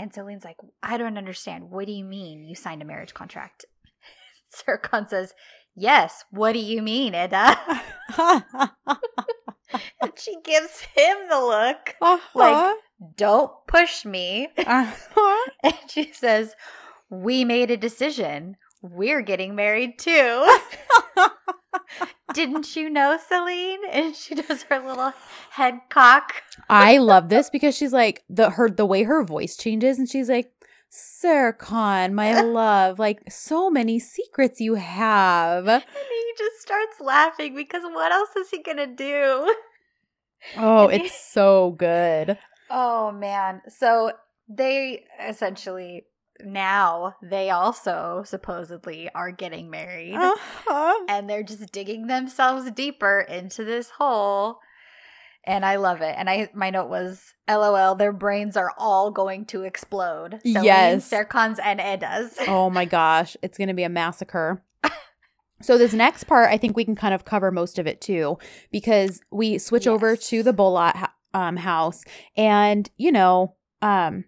And 0.00 0.14
Selin's 0.14 0.44
like, 0.44 0.56
I 0.82 0.96
don't 0.96 1.18
understand. 1.18 1.70
What 1.70 1.84
do 1.84 1.92
you 1.92 2.04
mean 2.04 2.42
you 2.44 2.54
signed 2.54 2.80
a 2.80 2.86
marriage 2.86 3.12
contract? 3.12 3.66
Serkan 4.50 5.06
says, 5.06 5.34
Yes. 5.76 6.24
What 6.30 6.52
do 6.52 6.58
you 6.58 6.80
mean, 6.80 7.14
Eda? 7.14 7.60
and 10.00 10.12
she 10.16 10.36
gives 10.42 10.80
him 10.80 11.16
the 11.28 11.38
look. 11.38 11.96
Uh-huh. 12.00 12.74
Don't 13.14 13.52
push 13.68 14.06
me. 14.06 14.48
Uh-huh. 14.56 15.50
And 15.62 15.74
she 15.90 16.12
says, 16.14 16.54
We 17.10 17.44
made 17.44 17.70
a 17.70 17.76
decision. 17.76 18.56
We're 18.80 19.20
getting 19.20 19.54
married 19.54 19.98
too. 19.98 20.58
Didn't 22.34 22.76
you 22.76 22.90
know, 22.90 23.18
Selin? 23.30 23.78
And 23.90 24.14
she 24.14 24.34
does 24.34 24.62
her 24.64 24.78
little 24.78 25.12
head 25.50 25.80
cock. 25.88 26.42
I 26.68 26.98
love 26.98 27.28
this 27.28 27.50
because 27.50 27.76
she's 27.76 27.92
like 27.92 28.22
the 28.28 28.50
her 28.50 28.68
the 28.68 28.86
way 28.86 29.02
her 29.02 29.24
voice 29.24 29.56
changes 29.56 29.98
and 29.98 30.08
she's 30.08 30.28
like, 30.28 30.52
Serkan, 30.90 32.12
my 32.12 32.40
love, 32.42 32.98
like 32.98 33.22
so 33.30 33.70
many 33.70 33.98
secrets 33.98 34.60
you 34.60 34.74
have. 34.74 35.68
And 35.68 35.82
he 35.82 36.32
just 36.36 36.60
starts 36.60 37.00
laughing 37.00 37.54
because 37.54 37.82
what 37.84 38.12
else 38.12 38.34
is 38.36 38.50
he 38.50 38.62
going 38.62 38.78
to 38.78 38.86
do? 38.86 39.54
Oh, 40.56 40.88
it's 40.88 41.14
so 41.14 41.72
good. 41.72 42.38
Oh, 42.70 43.12
man. 43.12 43.62
So 43.68 44.12
they 44.48 45.04
essentially 45.24 46.04
now 46.44 47.14
they 47.22 47.50
also 47.50 48.22
supposedly 48.26 49.08
are 49.14 49.30
getting 49.30 49.70
married. 49.70 50.14
Uh-huh. 50.14 51.04
and 51.08 51.28
they're 51.28 51.42
just 51.42 51.72
digging 51.72 52.06
themselves 52.06 52.70
deeper 52.72 53.20
into 53.28 53.64
this 53.64 53.90
hole 53.90 54.58
and 55.44 55.64
i 55.64 55.76
love 55.76 56.02
it 56.02 56.14
and 56.18 56.28
i 56.28 56.48
my 56.54 56.68
note 56.70 56.88
was 56.88 57.32
lol 57.48 57.94
their 57.94 58.12
brains 58.12 58.56
are 58.56 58.72
all 58.76 59.10
going 59.10 59.44
to 59.46 59.62
explode 59.62 60.38
so 60.44 60.62
Yes. 60.62 61.10
Serkan's 61.10 61.58
and 61.58 61.80
Eda's. 61.80 62.36
Oh 62.46 62.68
my 62.70 62.84
gosh, 62.84 63.36
it's 63.42 63.56
going 63.56 63.68
to 63.68 63.74
be 63.74 63.82
a 63.82 63.88
massacre. 63.88 64.62
So 65.62 65.76
this 65.76 65.92
next 65.92 66.24
part, 66.24 66.48
I 66.50 66.56
think 66.56 66.74
we 66.74 66.86
can 66.86 66.94
kind 66.96 67.12
of 67.12 67.26
cover 67.26 67.50
most 67.50 67.78
of 67.78 67.86
it 67.86 68.00
too, 68.00 68.38
because 68.70 69.20
we 69.30 69.58
switch 69.58 69.86
over 69.86 70.16
to 70.16 70.42
the 70.42 70.54
Bolat 70.54 71.10
um, 71.34 71.56
house, 71.58 72.02
and 72.34 72.88
you 72.96 73.12
know, 73.12 73.56
um, 73.82 74.24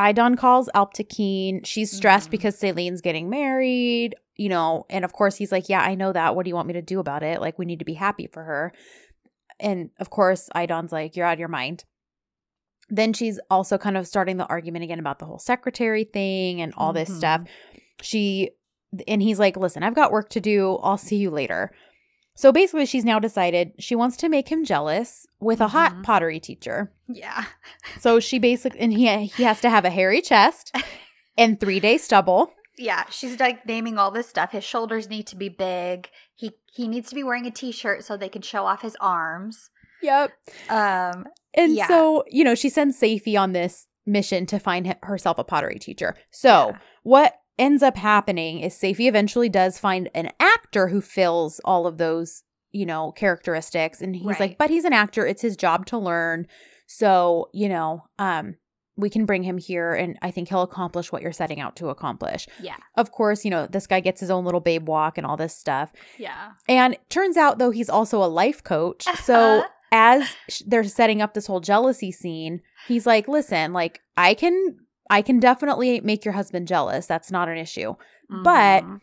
Aydan 0.00 0.36
calls 0.38 0.70
Alptekin. 0.74 1.66
She's 1.66 1.92
stressed 1.92 2.28
Mhm. 2.28 2.32
because 2.32 2.58
Selin's 2.58 3.00
getting 3.02 3.28
married, 3.28 4.14
you 4.36 4.48
know, 4.48 4.86
and 4.88 5.04
of 5.04 5.12
course 5.12 5.36
he's 5.36 5.52
like, 5.52 5.68
"Yeah, 5.68 5.82
I 5.82 5.94
know 5.94 6.12
that. 6.12 6.34
What 6.34 6.44
do 6.44 6.48
you 6.48 6.54
want 6.54 6.68
me 6.68 6.72
to 6.74 6.82
do 6.82 7.00
about 7.00 7.22
it? 7.22 7.40
Like, 7.40 7.58
we 7.58 7.66
need 7.66 7.78
to 7.80 7.84
be 7.84 7.94
happy 7.94 8.26
for 8.26 8.44
her." 8.44 8.72
And 9.58 9.90
of 9.98 10.08
course, 10.08 10.48
Aydan's 10.54 10.90
like, 10.92 11.16
"You're 11.16 11.26
out 11.26 11.34
of 11.34 11.38
your 11.38 11.48
mind." 11.48 11.84
Then 12.88 13.12
she's 13.12 13.38
also 13.50 13.76
kind 13.78 13.96
of 13.98 14.06
starting 14.06 14.38
the 14.38 14.46
argument 14.46 14.84
again 14.84 14.98
about 14.98 15.18
the 15.18 15.26
whole 15.26 15.38
secretary 15.38 16.04
thing 16.04 16.60
and 16.62 16.72
all 16.76 16.92
this 16.92 17.10
Mhm. 17.10 17.16
stuff. 17.18 17.40
She 18.00 18.50
and 19.06 19.22
he's 19.22 19.38
like, 19.38 19.56
"Listen, 19.56 19.84
I've 19.84 19.94
got 19.94 20.10
work 20.10 20.30
to 20.30 20.40
do. 20.40 20.76
I'll 20.82 20.98
see 20.98 21.16
you 21.16 21.30
later." 21.30 21.70
So 22.40 22.52
basically, 22.52 22.86
she's 22.86 23.04
now 23.04 23.18
decided 23.18 23.72
she 23.78 23.94
wants 23.94 24.16
to 24.18 24.28
make 24.30 24.48
him 24.48 24.64
jealous 24.64 25.26
with 25.40 25.60
a 25.60 25.68
hot 25.68 25.92
Mhm. 25.92 26.02
pottery 26.04 26.40
teacher. 26.40 26.90
yeah 27.06 27.44
So 27.98 28.18
she 28.20 28.38
basically 28.38 28.80
and 28.80 28.92
he 28.94 29.04
he 29.26 29.42
has 29.42 29.60
to 29.60 29.68
have 29.68 29.84
a 29.84 29.90
hairy 29.90 30.22
chest 30.22 30.74
and 31.36 31.58
3-day 31.60 31.98
stubble. 31.98 32.52
yeah 32.78 33.04
she's 33.10 33.38
like 33.38 33.66
naming 33.66 33.98
all 33.98 34.10
this 34.10 34.28
stuff 34.28 34.52
his 34.52 34.64
shoulders 34.64 35.10
need 35.10 35.26
to 35.26 35.36
be 35.36 35.48
big 35.50 36.08
he 36.34 36.52
he 36.76 36.88
needs 36.88 37.08
to 37.10 37.14
be 37.14 37.22
wearing 37.22 37.46
a 37.46 37.50
t-shirt 37.50 38.04
so 38.04 38.16
they 38.16 38.28
can 38.30 38.42
show 38.42 38.64
off 38.64 38.80
his 38.82 38.96
arms 39.00 39.68
Yep. 40.02 40.32
um 40.70 41.26
And 41.52 41.74
Yeah. 41.74 41.88
so, 41.88 42.24
you 42.30 42.42
know, 42.44 42.54
she 42.54 42.68
sends 42.70 42.98
Seyfi 42.98 43.34
on 43.38 43.52
this 43.52 43.86
mission 44.06 44.46
to 44.46 44.58
find 44.58 44.96
herself 45.02 45.36
a 45.38 45.44
pottery 45.44 45.78
teacher. 45.80 46.14
So, 46.30 46.48
Yeah. 46.70 46.78
what 47.02 47.34
ends 47.60 47.82
up 47.82 47.96
happening 47.96 48.58
is 48.60 48.74
Seyfi 48.74 49.06
eventually 49.08 49.48
does 49.48 49.78
find 49.78 50.08
an 50.14 50.30
actor 50.40 50.88
who 50.88 51.00
fills 51.00 51.60
all 51.64 51.86
of 51.86 51.98
those, 51.98 52.42
you 52.72 52.86
know, 52.86 53.12
characteristics. 53.12 54.00
And 54.00 54.16
he's 54.16 54.26
Right. 54.26 54.40
like, 54.40 54.58
but 54.58 54.70
he's 54.70 54.84
an 54.84 54.92
actor. 54.92 55.26
It's 55.26 55.42
his 55.42 55.56
job 55.56 55.86
to 55.86 55.98
learn. 55.98 56.46
So, 56.86 57.50
you 57.52 57.68
know, 57.68 58.04
um, 58.18 58.56
we 58.96 59.08
can 59.10 59.24
bring 59.24 59.44
him 59.44 59.56
here 59.58 59.92
and 59.94 60.18
I 60.20 60.30
think 60.30 60.48
he'll 60.48 60.62
accomplish 60.62 61.10
what 61.12 61.22
you're 61.22 61.32
setting 61.32 61.60
out 61.60 61.76
to 61.76 61.88
accomplish. 61.88 62.46
yeah 62.60 62.76
Of 62.96 63.12
course, 63.12 63.44
you 63.44 63.50
know, 63.50 63.66
this 63.66 63.86
guy 63.86 64.00
gets 64.00 64.20
his 64.20 64.30
own 64.30 64.44
little 64.44 64.60
babe 64.60 64.88
walk 64.88 65.16
and 65.16 65.26
all 65.26 65.36
this 65.36 65.56
stuff. 65.56 65.92
yeah 66.18 66.52
And 66.68 66.96
turns 67.08 67.36
out, 67.36 67.58
though, 67.58 67.70
he's 67.70 67.88
also 67.88 68.22
a 68.22 68.26
life 68.26 68.62
coach. 68.62 69.04
So 69.22 69.64
as 69.92 70.28
they're 70.66 70.84
setting 70.84 71.22
up 71.22 71.34
this 71.34 71.46
whole 71.46 71.60
jealousy 71.60 72.12
scene, 72.12 72.60
he's 72.88 73.06
like, 73.06 73.26
"Listen, 73.26 73.72
like 73.72 74.00
I 74.16 74.34
can, 74.34 74.76
I 75.10 75.20
can 75.22 75.38
definitely 75.40 76.00
make 76.00 76.24
your 76.24 76.32
husband 76.34 76.68
jealous. 76.68 77.06
That's 77.06 77.30
not 77.30 77.48
an 77.48 77.58
issue. 77.58 77.94
But- 78.44 78.84
Mhm. 78.84 79.00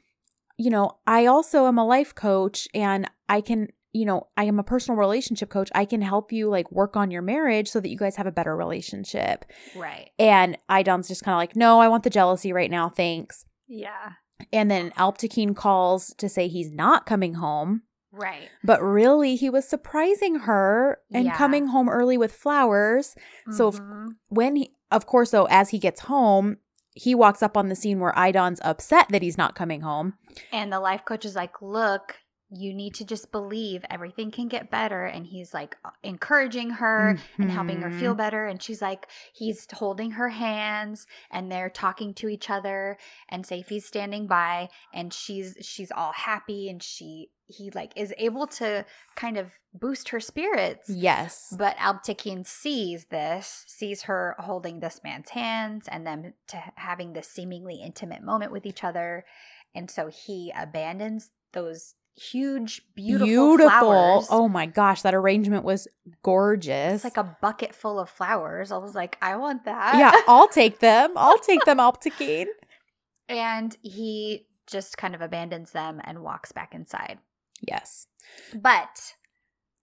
You 0.60 0.72
know, 0.72 0.97
I 1.05 1.28
also 1.28 1.68
am 1.68 1.78
a 1.78 1.86
life 1.86 2.16
coach, 2.16 2.68
and 2.74 3.08
I 3.30 3.41
can." 3.41 3.68
You 3.93 4.05
know, 4.05 4.28
I 4.36 4.43
am 4.45 4.60
a 4.60 4.64
personal 4.64 4.97
relationship 4.97 5.49
coach. 5.49 5.70
I 5.76 5.86
can 5.86 6.01
help 6.01 6.32
you 6.32 6.49
like 6.49 6.72
work 6.72 6.95
on 6.97 7.10
your 7.10 7.22
marriage 7.22 7.68
so 7.70 7.80
that 7.80 7.89
you 7.89 7.97
guys 7.97 8.16
have 8.18 8.28
a 8.28 8.32
better 8.32 8.55
relationship. 8.55 9.45
right 9.76 10.10
And 10.20 10.58
Aydan's 10.70 11.08
just 11.08 11.24
kind 11.24 11.34
of 11.34 11.38
like, 11.39 11.55
no, 11.55 11.80
I 11.80 11.88
want 11.88 12.03
the 12.03 12.10
jealousy 12.12 12.51
right 12.53 12.70
now. 12.70 12.89
Thanks. 12.89 13.45
yeah 13.68 14.14
And 14.53 14.70
then 14.70 14.91
Alptekin 14.91 15.55
calls 15.55 16.14
to 16.18 16.30
say 16.30 16.47
he's 16.47 16.72
not 16.72 17.05
coming 17.08 17.36
home. 17.36 17.84
right 18.12 18.49
But 18.64 18.82
really, 18.84 19.36
he 19.36 19.49
was 19.49 19.68
surprising 19.68 20.39
her 20.41 20.99
and 21.12 21.26
Yeah. 21.26 21.36
coming 21.38 21.68
home 21.68 21.89
early 21.89 22.18
with 22.18 22.34
flowers. 22.34 23.16
So 23.51 23.70
f- 23.70 23.76
Mhm. 23.80 24.16
when 24.30 24.55
he, 24.58 24.76
of 24.92 25.06
course, 25.06 25.32
though, 25.32 25.46
as 25.50 25.70
he 25.70 25.80
gets 25.80 26.02
home, 26.02 26.58
he 26.96 27.14
walks 27.14 27.44
up 27.44 27.56
on 27.58 27.70
the 27.70 27.76
scene 27.76 28.00
where 28.00 28.14
Aydan's 28.18 28.60
upset 28.64 29.08
that 29.10 29.22
he's 29.22 29.38
not 29.38 29.56
coming 29.56 29.82
home. 29.82 30.16
And 30.52 30.72
the 30.74 30.80
life 30.80 31.06
coach 31.06 31.26
is 31.26 31.36
like, 31.36 31.62
look, 31.62 32.16
you 32.50 32.74
need 32.74 32.94
to 32.96 33.04
just 33.06 33.30
believe 33.32 33.84
everything 33.90 34.32
can 34.32 34.48
get 34.48 34.72
better. 34.72 35.04
And 35.06 35.28
he's 35.28 35.54
like 35.54 35.76
uh, 35.84 35.90
encouraging 36.02 36.70
her 36.72 37.18
and 37.38 37.52
helping 37.52 37.82
her 37.82 37.92
feel 37.92 38.14
Mhm. 38.14 38.18
better. 38.18 38.46
And 38.46 38.64
she's 38.64 38.82
like, 38.82 39.08
he's 39.34 39.68
holding 39.74 40.12
her 40.12 40.30
hands 40.30 41.06
and 41.30 41.52
they're 41.52 41.70
talking 41.70 42.14
to 42.16 42.30
each 42.30 42.50
other. 42.50 42.98
And 43.28 43.44
Seyfi's 43.46 43.86
standing 43.86 44.28
by 44.28 44.70
and 44.94 45.14
she's 45.14 45.58
she's 45.62 45.92
all 45.92 46.14
happy 46.14 46.70
and 46.70 46.82
she 46.82 47.32
he 47.48 47.72
like 47.72 47.93
is 47.95 48.14
able 48.18 48.45
to 48.45 48.86
kind 49.16 49.38
of 49.38 49.52
boost 49.74 50.10
her 50.10 50.20
spirits. 50.20 50.89
Yes. 50.89 51.54
But 51.58 51.78
Alptekin 51.78 52.45
sees 52.45 53.06
this, 53.06 53.64
sees 53.68 54.04
her 54.04 54.36
holding 54.39 54.80
this 54.80 55.02
man's 55.04 55.30
hands 55.30 55.88
and 55.88 56.06
them 56.06 56.34
to 56.48 56.64
having 56.76 57.14
this 57.14 57.28
seemingly 57.28 57.82
intimate 57.84 58.24
moment 58.24 58.52
with 58.52 58.66
each 58.66 58.84
other. 58.84 59.26
And 59.74 59.89
so 59.89 60.08
he 60.08 60.52
abandons 60.58 61.32
those 61.54 61.95
huge, 62.16 62.82
beautiful, 62.95 63.70
flowers. 63.70 64.28
Oh 64.30 64.48
my 64.48 64.66
gosh, 64.66 65.04
that 65.04 65.14
arrangement 65.14 65.64
was 65.64 65.88
gorgeous. 66.24 66.95
It's 66.95 67.04
like 67.04 67.18
a 67.18 67.38
bucket 67.41 67.74
full 67.74 68.00
of 68.00 68.10
flowers. 68.10 68.72
I 68.72 68.78
was 68.78 68.95
like, 68.95 69.18
I 69.22 69.36
want 69.38 69.66
that. 69.66 69.98
yeah, 69.98 70.12
I'll 70.28 70.48
take 70.48 70.80
them. 70.80 71.14
I'll 71.16 71.38
take 71.38 71.64
them, 71.66 71.78
Alptekin. 71.78 72.48
and 73.30 73.76
he 73.82 74.48
just 74.66 74.98
kind 74.98 75.16
of 75.16 75.22
abandons 75.22 75.72
them 75.72 76.02
and 76.04 76.20
walks 76.20 76.52
back 76.52 76.74
inside. 76.76 77.20
Yes. 77.62 78.08
But 78.53 79.16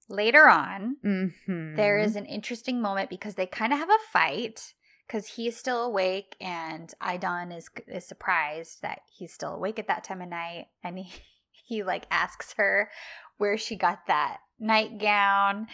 later 0.09 0.49
on, 0.49 0.97
Mm-hmm. 1.05 1.77
there 1.77 1.99
is 1.99 2.17
an 2.17 2.27
interesting 2.27 2.81
moment 2.81 3.11
because 3.11 3.35
they 3.35 3.47
kind 3.47 3.73
of 3.73 3.79
have 3.79 3.91
a 3.91 3.99
fight 4.13 4.75
because 5.07 5.27
he's 5.29 5.57
still 5.57 5.83
awake 5.85 6.37
and 6.41 6.93
Aydan 7.03 7.57
is 7.57 7.69
is 7.89 8.07
surprised 8.07 8.83
that 8.83 9.01
he's 9.13 9.33
still 9.33 9.55
awake 9.55 9.79
at 9.79 9.89
that 9.89 10.05
time 10.05 10.23
of 10.23 10.29
night 10.29 10.67
and 10.83 10.99
he 10.99 11.13
he 11.67 11.83
like 11.83 12.07
asks 12.11 12.55
her 12.59 12.91
where 13.39 13.57
she 13.57 13.77
got 13.77 14.07
that 14.07 14.39
nightgown 14.59 15.67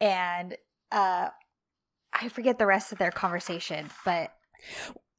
and 0.00 0.56
uh 0.92 1.28
I 2.12 2.28
forget 2.28 2.58
the 2.58 2.66
rest 2.66 2.92
of 2.92 2.98
their 2.98 3.10
conversation 3.10 3.88
but 4.04 4.32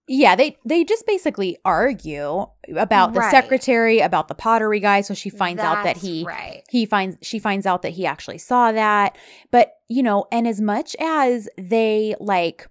Yeah, 0.10 0.36
they 0.38 0.58
they 0.66 0.84
just 0.86 1.06
basically 1.06 1.58
argue 1.66 2.46
about 2.76 3.14
the 3.14 3.20
Right. 3.20 3.32
secretary, 3.32 4.00
about 4.00 4.30
the 4.30 4.36
pottery 4.36 4.80
guy. 4.80 5.02
So 5.02 5.14
she 5.14 5.30
finds 5.30 5.62
out 5.62 5.84
that 5.84 5.98
he 5.98 6.24
right 6.26 6.64
he 6.70 6.86
finds 6.86 7.18
she 7.22 7.40
finds 7.40 7.66
out 7.66 7.82
that 7.82 7.92
he 7.92 8.06
actually 8.06 8.38
saw 8.38 8.72
that. 8.72 9.18
But 9.52 9.74
you 9.90 10.02
know, 10.04 10.26
and 10.32 10.48
as 10.48 10.62
much 10.62 10.96
as 11.00 11.50
they 11.58 12.16
like, 12.22 12.68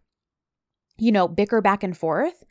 you 0.98 1.12
know, 1.12 1.28
bicker 1.28 1.60
back 1.60 1.82
and 1.82 1.96
forth, 1.96 2.42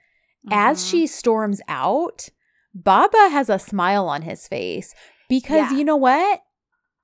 as 0.52 0.78
Mhm. 0.84 0.90
she 0.92 1.08
storms 1.08 1.62
out, 1.68 2.30
Baba 2.76 3.30
has 3.32 3.50
a 3.50 3.58
smile 3.58 4.08
on 4.08 4.22
his 4.22 4.48
face 4.48 4.94
because 5.30 5.72
Yeah. 5.72 5.78
you 5.80 5.84
know 5.84 5.96
what? 5.98 6.42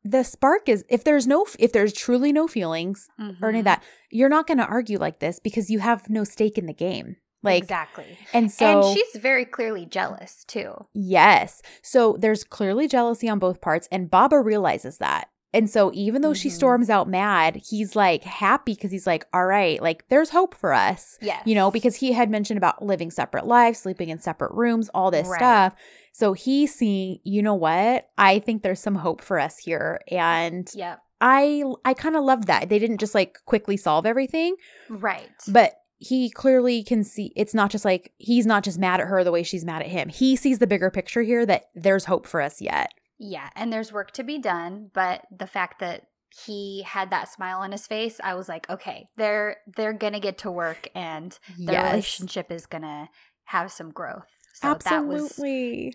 The 0.04 0.24
spark 0.24 0.68
is 0.70 0.84
if 0.90 1.04
there's 1.04 1.26
no 1.26 1.46
if 1.58 1.72
there's 1.74 1.94
truly 1.94 2.32
no 2.32 2.48
feelings 2.48 3.08
or 3.42 3.50
any 3.50 3.60
of 3.60 3.66
that, 3.66 3.84
you're 4.12 4.30
not 4.30 4.46
going 4.48 4.58
to 4.60 4.66
argue 4.66 4.98
like 5.00 5.20
this 5.20 5.40
because 5.40 5.70
you 5.72 5.80
have 5.80 6.10
no 6.10 6.24
stake 6.24 6.58
in 6.60 6.66
the 6.68 6.74
game. 6.74 7.16
Like 7.44 7.64
exactly. 7.64 8.18
and 8.34 8.52
so 8.52 8.82
and 8.89 8.98
she's 8.98 9.20
very 9.22 9.46
clearly 9.46 9.86
jealous 9.86 10.44
too. 10.46 10.86
Yes. 10.94 11.62
So 11.82 12.16
there's 12.20 12.44
clearly 12.44 12.88
jealousy 12.88 13.28
on 13.30 13.39
both 13.39 13.62
parts, 13.62 13.88
and 13.92 14.10
Baba 14.12 14.39
realizes 14.39 14.98
that. 15.00 15.30
And 15.54 15.70
so 15.70 15.92
even 15.94 16.22
though 16.22 16.34
she 16.34 16.48
Mhm. 16.48 16.54
storms 16.54 16.89
out 16.89 17.10
mad, 17.10 17.58
he's 17.70 17.94
like 17.96 18.24
happy 18.24 18.74
because 18.74 18.92
he's 18.92 19.06
like, 19.08 19.26
all 19.34 19.46
right, 19.46 19.82
like 19.82 20.08
there's 20.08 20.30
hope 20.30 20.56
for 20.56 20.72
us. 20.74 21.18
Yes. 21.22 21.42
You 21.46 21.56
know, 21.56 21.70
because 21.72 21.96
he 21.98 22.14
had 22.14 22.30
mentioned 22.30 22.58
about 22.58 22.82
living 22.82 23.12
separate 23.12 23.46
lives, 23.46 23.80
sleeping 23.80 24.08
in 24.08 24.20
separate 24.20 24.54
rooms, 24.54 24.89
all 24.94 25.12
this 25.12 25.28
Right. 25.28 25.38
stuff. 25.39 25.76
So 26.14 26.32
he's 26.34 26.74
seeing, 26.74 27.20
you 27.26 27.42
know 27.42 27.54
what? 27.56 28.08
I 28.18 28.39
think 28.39 28.64
there's 28.64 28.80
some 28.80 28.96
hope 28.96 29.20
for 29.22 29.39
us 29.39 29.58
here. 29.58 30.00
And 30.10 30.70
Yep. 30.74 31.00
I 31.20 31.64
I 31.84 31.94
kind 31.96 32.16
of 32.16 32.24
love 32.24 32.46
that. 32.46 32.70
They 32.70 32.80
didn't 32.80 33.00
just 33.00 33.14
like 33.14 33.38
quickly 33.46 33.76
solve 33.76 34.06
everything, 34.06 34.56
Right. 34.89 35.30
but 35.50 35.74
he 36.02 36.30
clearly 36.32 36.84
can 36.84 37.04
see 37.04 37.32
it's 37.36 37.54
not 37.54 37.70
just 37.72 37.86
like 37.86 38.12
he's 38.18 38.45
not 38.45 38.64
just 38.64 38.80
mad 38.80 38.99
at 38.99 39.08
her 39.08 39.24
the 39.24 39.32
way 39.32 39.43
she's 39.43 39.64
mad 39.64 39.82
at 39.84 39.88
him. 39.88 40.10
He 40.10 40.36
sees 40.36 40.60
the 40.60 40.68
bigger 40.68 40.89
picture 40.91 41.22
here 41.22 41.45
that 41.45 41.66
there's 41.76 42.06
hope 42.06 42.26
for 42.28 42.41
us 42.41 42.60
yet. 42.62 42.91
Yeah, 43.20 43.49
and 43.56 43.72
there's 43.72 43.93
work 43.93 44.12
to 44.14 44.24
be 44.24 44.39
done, 44.39 44.89
but 44.93 45.22
the 45.32 45.45
fact 45.47 45.80
that 45.80 46.08
he 46.45 46.82
had 46.88 47.12
that 47.12 47.30
smile 47.32 47.60
on 47.60 47.72
his 47.72 47.86
face, 47.86 48.20
I 48.24 48.34
was 48.34 48.49
like, 48.49 48.68
okay, 48.70 49.08
they're 49.16 49.58
they're 49.76 49.93
gonna 49.93 50.20
get 50.20 50.39
to 50.39 50.52
work 50.52 50.88
and 50.95 51.38
their 51.60 51.76
Yes. 51.76 51.91
relationship 51.91 52.52
is 52.52 52.66
gonna 52.66 53.10
have 53.43 53.72
some 53.72 53.91
growth. 53.91 54.26
So 54.54 54.74
that 54.86 55.06
was 55.06 55.24
Absolutely. 55.24 55.93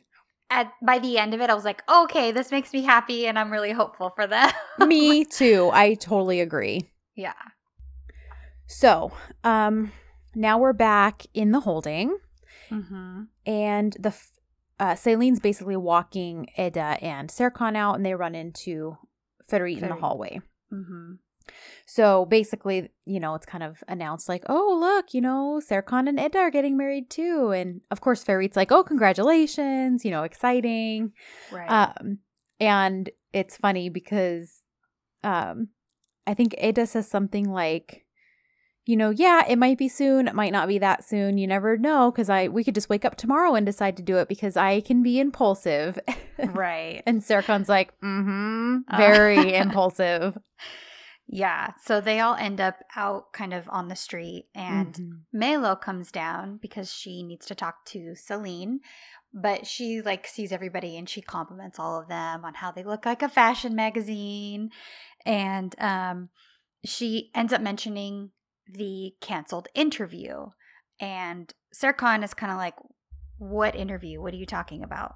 at 0.51 0.71
by 0.85 0.99
the 1.01 1.19
end 1.19 1.35
of 1.35 1.41
it, 1.41 1.51
I 1.51 1.55
was 1.55 1.65
like, 1.65 1.83
okay, 1.91 2.31
this 2.33 2.51
makes 2.53 2.73
me 2.73 2.83
happy, 2.83 3.27
and 3.27 3.39
I'm 3.39 3.51
really 3.51 3.73
hopeful 3.73 4.11
for 4.15 4.27
them. 4.27 4.53
Me 4.87 5.25
too. 5.39 5.71
I 5.73 5.95
totally 5.95 6.41
agree. 6.41 6.91
yeah. 7.17 7.33
So, 8.67 9.13
um 9.45 9.93
now 10.35 10.59
we're 10.59 10.73
back 10.73 11.23
in 11.35 11.53
the 11.53 11.61
holding 11.61 12.19
Mm-hmm. 12.71 13.23
and 13.47 13.97
the 14.01 14.13
uh 14.81 14.97
Selin's 14.97 15.39
basically 15.39 15.77
walking 15.77 16.49
Eda 16.59 16.99
and 17.01 17.29
Serkan 17.29 17.77
out 17.77 17.95
and 17.95 18.05
they 18.05 18.15
run 18.15 18.35
into 18.35 18.99
Ferit 19.49 19.81
in 19.81 19.89
the 19.89 19.95
hallway. 19.95 20.41
Mm-hmm. 20.73 21.15
So 21.87 22.25
basically, 22.27 22.91
you 23.05 23.21
know, 23.21 23.35
it's 23.37 23.47
kind 23.47 23.63
of 23.63 23.85
announced 23.87 24.29
like, 24.29 24.45
oh, 24.49 24.77
look, 24.81 25.15
you 25.15 25.21
know, 25.21 25.61
Serkan 25.65 26.09
and 26.09 26.19
Eda 26.19 26.39
are 26.39 26.51
getting 26.51 26.77
married 26.77 27.09
too. 27.09 27.53
And 27.53 27.83
of 27.91 28.01
course, 28.01 28.25
Ferit's 28.25 28.57
like, 28.57 28.73
oh, 28.73 28.83
congratulations, 28.83 30.05
you 30.05 30.11
know, 30.11 30.25
exciting. 30.25 31.13
Right. 31.53 31.69
Um, 31.69 32.19
and 32.59 33.09
it's 33.33 33.57
funny 33.57 33.89
because 33.89 34.63
um, 35.23 35.69
I 36.27 36.35
think 36.35 36.55
Eda 36.61 36.87
says 36.87 37.09
something 37.09 37.49
like, 37.49 38.06
you 38.87 38.97
know, 38.97 39.11
yeah, 39.11 39.43
it 39.49 39.59
might 39.59 39.77
be 39.79 39.89
soon, 39.89 40.29
it 40.29 40.35
might 40.35 40.53
not 40.53 40.69
be 40.69 40.79
that 40.79 41.05
soon. 41.05 41.39
You 41.39 41.47
never 41.47 41.77
know 41.77 42.11
because 42.11 42.31
I 42.31 42.49
we 42.49 42.63
could 42.65 42.75
just 42.75 42.89
wake 42.89 43.05
up 43.05 43.17
tomorrow 43.17 43.55
and 43.55 43.67
decide 43.67 43.97
to 43.97 44.03
do 44.03 44.17
it 44.19 44.29
because 44.29 44.57
I 44.57 44.81
can 44.81 45.03
be 45.03 45.19
impulsive. 45.21 45.99
right. 46.39 47.03
and 47.07 47.21
Serkan's 47.23 47.69
like, 47.69 47.93
mm-hmm, 48.01 48.79
Uh. 48.89 48.97
very 48.97 49.55
impulsive. 49.65 50.39
Yeah. 51.29 51.73
So 51.85 52.01
they 52.01 52.21
all 52.21 52.37
end 52.37 52.61
up 52.61 52.77
out 52.95 53.33
kind 53.33 53.53
of 53.53 53.69
on 53.69 53.89
the 53.89 53.97
street, 53.97 54.47
and 54.55 54.95
Mhm. 54.95 55.11
Melo 55.33 55.75
comes 55.75 56.13
down 56.13 56.59
because 56.63 56.93
she 56.93 57.25
needs 57.25 57.47
to 57.47 57.55
talk 57.57 57.85
to 57.87 58.15
Selin, 58.15 58.79
but 59.35 59.67
she 59.67 60.01
like 60.01 60.29
sees 60.29 60.53
everybody 60.53 60.97
and 60.97 61.09
she 61.09 61.21
compliments 61.21 61.81
all 61.81 62.01
of 62.01 62.07
them 62.09 62.45
on 62.45 62.55
how 62.55 62.71
they 62.71 62.85
look 62.85 63.05
like 63.05 63.23
a 63.23 63.29
fashion 63.29 63.75
magazine, 63.75 64.71
and 65.25 65.75
um, 65.81 66.29
she 66.85 67.33
ends 67.35 67.53
up 67.53 67.61
mentioning 67.61 68.31
the 68.69 69.15
canceled 69.21 69.69
interview, 69.75 70.47
and 71.01 71.53
Serkan 71.75 72.25
is 72.25 72.35
kind 72.35 72.53
of 72.53 72.59
like, 72.59 72.75
"What 73.39 73.75
interview? 73.75 74.21
What 74.21 74.35
are 74.35 74.39
you 74.39 74.47
talking 74.47 74.83
about?" 74.83 75.15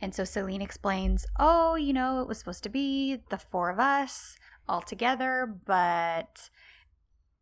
And 0.00 0.14
so 0.14 0.22
Selin 0.24 0.62
explains, 0.62 1.26
"Oh, 1.38 1.76
you 1.76 1.92
know, 1.92 2.20
it 2.20 2.28
was 2.28 2.38
supposed 2.38 2.62
to 2.64 2.68
be 2.68 3.22
the 3.30 3.38
four 3.38 3.70
of 3.70 3.78
us." 3.78 4.36
all 4.68 4.80
together, 4.80 5.58
but 5.66 6.50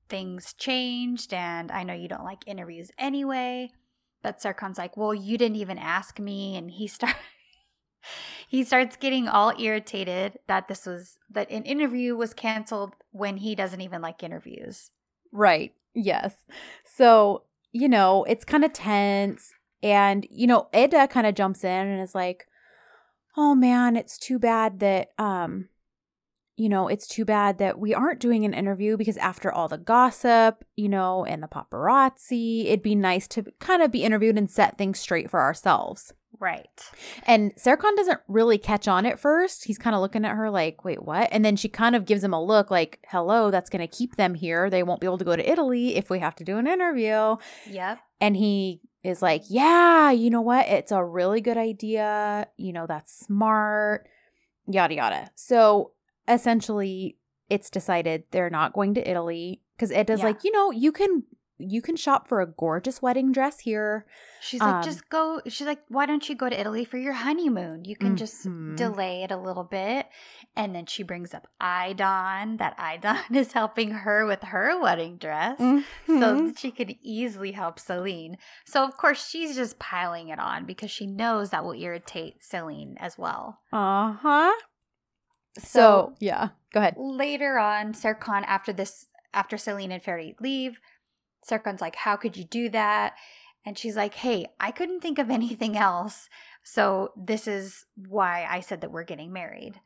things 0.09 0.53
changed 0.55 1.33
and 1.33 1.71
I 1.71 1.85
know 1.85 1.95
you 1.95 2.09
don't 2.09 2.25
like 2.25 2.43
interviews 2.47 2.91
anyway. 2.99 3.71
But 4.23 4.39
Serkan's 4.39 4.79
like, 4.79 4.97
"Well, 4.97 5.15
you 5.15 5.37
didn't 5.37 5.57
even 5.57 5.79
ask 5.79 6.21
me." 6.21 6.57
And 6.57 6.71
he 6.71 6.87
starts. 6.89 7.19
he 8.49 8.63
starts 8.65 8.97
getting 8.97 9.29
all 9.29 9.53
irritated 9.59 10.39
that 10.47 10.69
this 10.69 10.87
was 10.87 11.19
that 11.31 11.51
an 11.51 11.65
interview 11.65 12.15
was 12.17 12.35
canceled 12.35 12.95
when 13.11 13.39
he 13.39 13.55
doesn't 13.55 13.81
even 13.81 14.01
like 14.01 14.23
interviews. 14.23 14.91
Right. 15.33 15.73
Yes. 15.95 16.35
So, 16.85 17.43
you 17.73 17.89
know, 17.89 18.25
it's 18.25 18.45
kind 18.45 18.65
of 18.65 18.73
tense. 18.73 19.53
And, 19.83 20.27
you 20.31 20.47
know, 20.47 20.69
Eda 20.75 21.09
kind 21.09 21.27
of 21.27 21.35
jumps 21.35 21.65
in 21.65 21.71
and 21.71 22.01
is 22.01 22.15
like, 22.15 22.47
oh 23.37 23.55
man, 23.55 23.97
it's 23.97 24.19
too 24.19 24.39
bad 24.39 24.81
that, 24.81 25.09
um, 25.19 25.69
you 26.57 26.69
know, 26.69 26.87
it's 26.87 27.09
too 27.09 27.25
bad 27.25 27.59
that 27.59 27.79
we 27.79 27.95
aren't 27.95 28.21
doing 28.21 28.45
an 28.45 28.55
interview 28.55 28.97
because 28.97 29.17
after 29.17 29.51
all 29.51 29.69
the 29.69 29.79
gossip, 29.79 30.65
you 30.77 30.89
know, 30.89 31.25
and 31.25 31.43
the 31.43 31.49
paparazzi, 31.49 32.67
it'd 32.67 32.83
be 32.83 32.95
nice 32.95 33.27
to 33.29 33.45
kind 33.59 33.83
of 33.83 33.91
be 33.91 34.05
interviewed 34.05 34.37
and 34.37 34.51
set 34.51 34.77
things 34.77 35.01
straight 35.01 35.31
for 35.31 35.41
ourselves. 35.41 36.13
Right. 36.41 36.91
And 37.27 37.55
Serkan 37.55 37.95
doesn't 37.97 38.21
really 38.27 38.59
catch 38.59 38.89
on 38.89 39.07
at 39.07 39.21
first. 39.21 39.65
He's 39.65 39.79
kind 39.79 39.95
of 39.95 40.01
looking 40.03 40.25
at 40.25 40.35
her 40.37 40.51
like, 40.51 40.85
wait, 40.85 41.03
what? 41.05 41.29
And 41.31 41.45
then 41.45 41.55
she 41.57 41.69
kind 41.69 41.95
of 41.95 42.05
gives 42.05 42.25
him 42.25 42.33
a 42.33 42.43
look 42.43 42.71
like, 42.71 42.99
hello, 43.09 43.51
that's 43.51 43.71
going 43.71 43.87
to 43.87 43.87
keep 43.97 44.17
them 44.17 44.35
here. 44.35 44.69
They 44.69 44.83
won't 44.83 45.01
be 45.01 45.07
able 45.07 45.19
to 45.19 45.25
go 45.25 45.37
to 45.37 45.51
Italy 45.51 45.95
if 45.95 46.11
we 46.11 46.19
have 46.19 46.35
to 46.37 46.45
do 46.45 46.59
an 46.59 46.67
interview. 46.67 47.37
Yep. 47.69 47.99
And 48.21 48.37
he 48.37 48.81
is 49.05 49.23
like, 49.23 49.43
yeah, 49.49 50.11
you 50.11 50.31
know 50.31 50.41
what? 50.41 50.67
It's 50.67 50.91
a 50.93 51.05
really 51.05 51.41
good 51.41 51.57
idea. 51.59 52.49
You 52.57 52.73
know, 52.73 52.87
that's 52.87 53.27
smart, 53.27 54.09
yada, 54.67 54.95
yada. 54.95 55.31
So 55.35 55.93
essentially, 56.27 57.19
it's 57.51 57.71
decided 57.71 58.25
they're 58.31 58.51
not 58.51 58.73
going 58.73 58.95
to 58.95 59.09
Italy 59.11 59.61
because 59.77 59.93
Eda's 59.93 60.21
Yeah. 60.21 60.27
like, 60.27 60.45
you 60.45 60.53
know, 60.53 60.71
you 60.71 60.91
can. 60.93 61.25
You 61.71 61.81
can 61.83 61.97
shop 61.97 62.29
for 62.29 62.41
a 62.41 62.47
gorgeous 62.47 63.01
wedding 63.01 63.33
dress 63.33 63.61
here. 63.61 64.07
She's 64.41 64.61
like, 64.61 64.77
Um, 64.77 64.83
just 64.83 65.09
go. 65.09 65.41
She's 65.47 65.67
like, 65.67 65.81
why 65.89 66.05
don't 66.07 66.29
you 66.29 66.35
go 66.35 66.49
to 66.49 66.59
Italy 66.61 66.85
for 66.85 66.99
your 66.99 67.13
honeymoon? 67.13 67.85
You 67.85 67.95
can 67.97 68.17
just 68.17 68.47
Mhm. 68.47 68.77
delay 68.77 69.23
it 69.23 69.31
a 69.31 69.37
little 69.37 69.65
bit. 69.65 70.09
And 70.57 70.75
then 70.75 70.87
she 70.87 71.03
brings 71.03 71.33
up 71.33 71.47
Aydan, 71.61 72.59
that 72.59 72.77
Aydan 72.79 73.31
is 73.37 73.53
helping 73.53 73.91
her 73.91 74.27
with 74.27 74.43
her 74.43 74.81
wedding 74.81 75.17
dress. 75.19 75.59
So 75.59 75.85
Mhm. 76.07 76.47
that 76.47 76.59
she 76.59 76.71
could 76.71 76.97
easily 77.03 77.53
help 77.53 77.79
Selin. 77.79 78.37
So, 78.65 78.85
of 78.85 78.97
course, 78.97 79.29
she's 79.29 79.55
just 79.55 79.79
piling 79.79 80.29
it 80.29 80.39
on 80.41 80.65
because 80.65 80.91
she 80.91 81.07
knows 81.07 81.51
that 81.51 81.65
will 81.65 81.73
irritate 81.75 82.41
Selin 82.43 82.97
as 82.99 83.17
well. 83.17 83.61
Uh 83.73 84.13
huh. 84.13 84.53
So, 85.59 85.65
So, 85.65 86.15
yeah, 86.19 86.49
go 86.73 86.81
ahead. 86.81 86.95
later 86.97 87.59
on, 87.59 87.93
Serkan, 87.93 88.43
after 88.47 88.73
this, 88.73 89.07
after 89.35 89.57
Selin 89.57 89.91
and 89.93 90.03
Fairy 90.03 90.35
leave, 90.41 90.81
Serkan's 91.49 91.81
like, 91.81 91.97
How 91.97 92.17
could 92.17 92.37
you 92.37 92.45
do 92.45 92.69
that? 92.71 93.15
And 93.65 93.79
she's 93.79 93.97
like, 93.97 94.15
Hey, 94.15 94.47
I 94.61 94.71
couldn't 94.71 95.01
think 95.01 95.19
of 95.19 95.31
anything 95.39 95.77
else. 95.77 96.29
So, 96.63 97.13
this 97.17 97.47
is 97.49 97.85
why 97.97 98.47
I 98.49 98.61
said 98.61 98.81
that 98.81 98.93
we're 98.93 99.05
getting 99.05 99.33
married. 99.33 99.81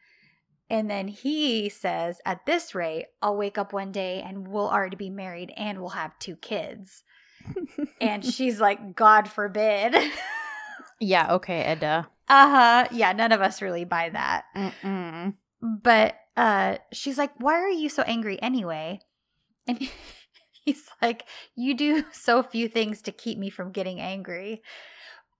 And 0.68 0.90
then 0.90 1.08
he 1.08 1.68
says, 1.68 2.20
At 2.26 2.44
this 2.46 2.74
rate, 2.74 3.06
I'll 3.22 3.36
wake 3.36 3.56
up 3.58 3.72
one 3.72 3.92
day 3.92 4.22
and 4.24 4.48
we'll 4.48 4.68
already 4.68 4.96
be 4.96 5.10
married 5.10 5.52
and 5.56 5.78
we'll 5.80 5.90
have 5.90 6.18
two 6.18 6.36
kids. 6.36 7.04
and 8.00 8.24
she's 8.34 8.60
like, 8.60 8.96
God 8.96 9.28
forbid. 9.28 9.94
yeah, 11.00 11.34
okay, 11.34 11.72
Eda. 11.72 12.08
uh 12.28 12.50
huh. 12.50 12.88
Yeah, 12.90 13.12
none 13.12 13.32
of 13.32 13.40
us 13.40 13.62
really 13.62 13.84
buy 13.84 14.10
that. 14.10 14.44
Mm-mm. 14.56 15.34
But 15.62 16.16
uh 16.36 16.76
she's 16.92 17.16
like, 17.16 17.32
"Why 17.38 17.54
are 17.54 17.70
you 17.70 17.88
so 17.88 18.02
angry 18.02 18.40
anyway?" 18.42 19.00
And 19.66 19.88
he's 20.66 20.88
like, 21.02 21.24
"You 21.54 21.74
do 21.74 22.04
so 22.12 22.42
few 22.42 22.68
things 22.68 23.00
to 23.02 23.12
keep 23.12 23.38
me 23.38 23.48
from 23.48 23.72
getting 23.72 24.00
angry." 24.00 24.62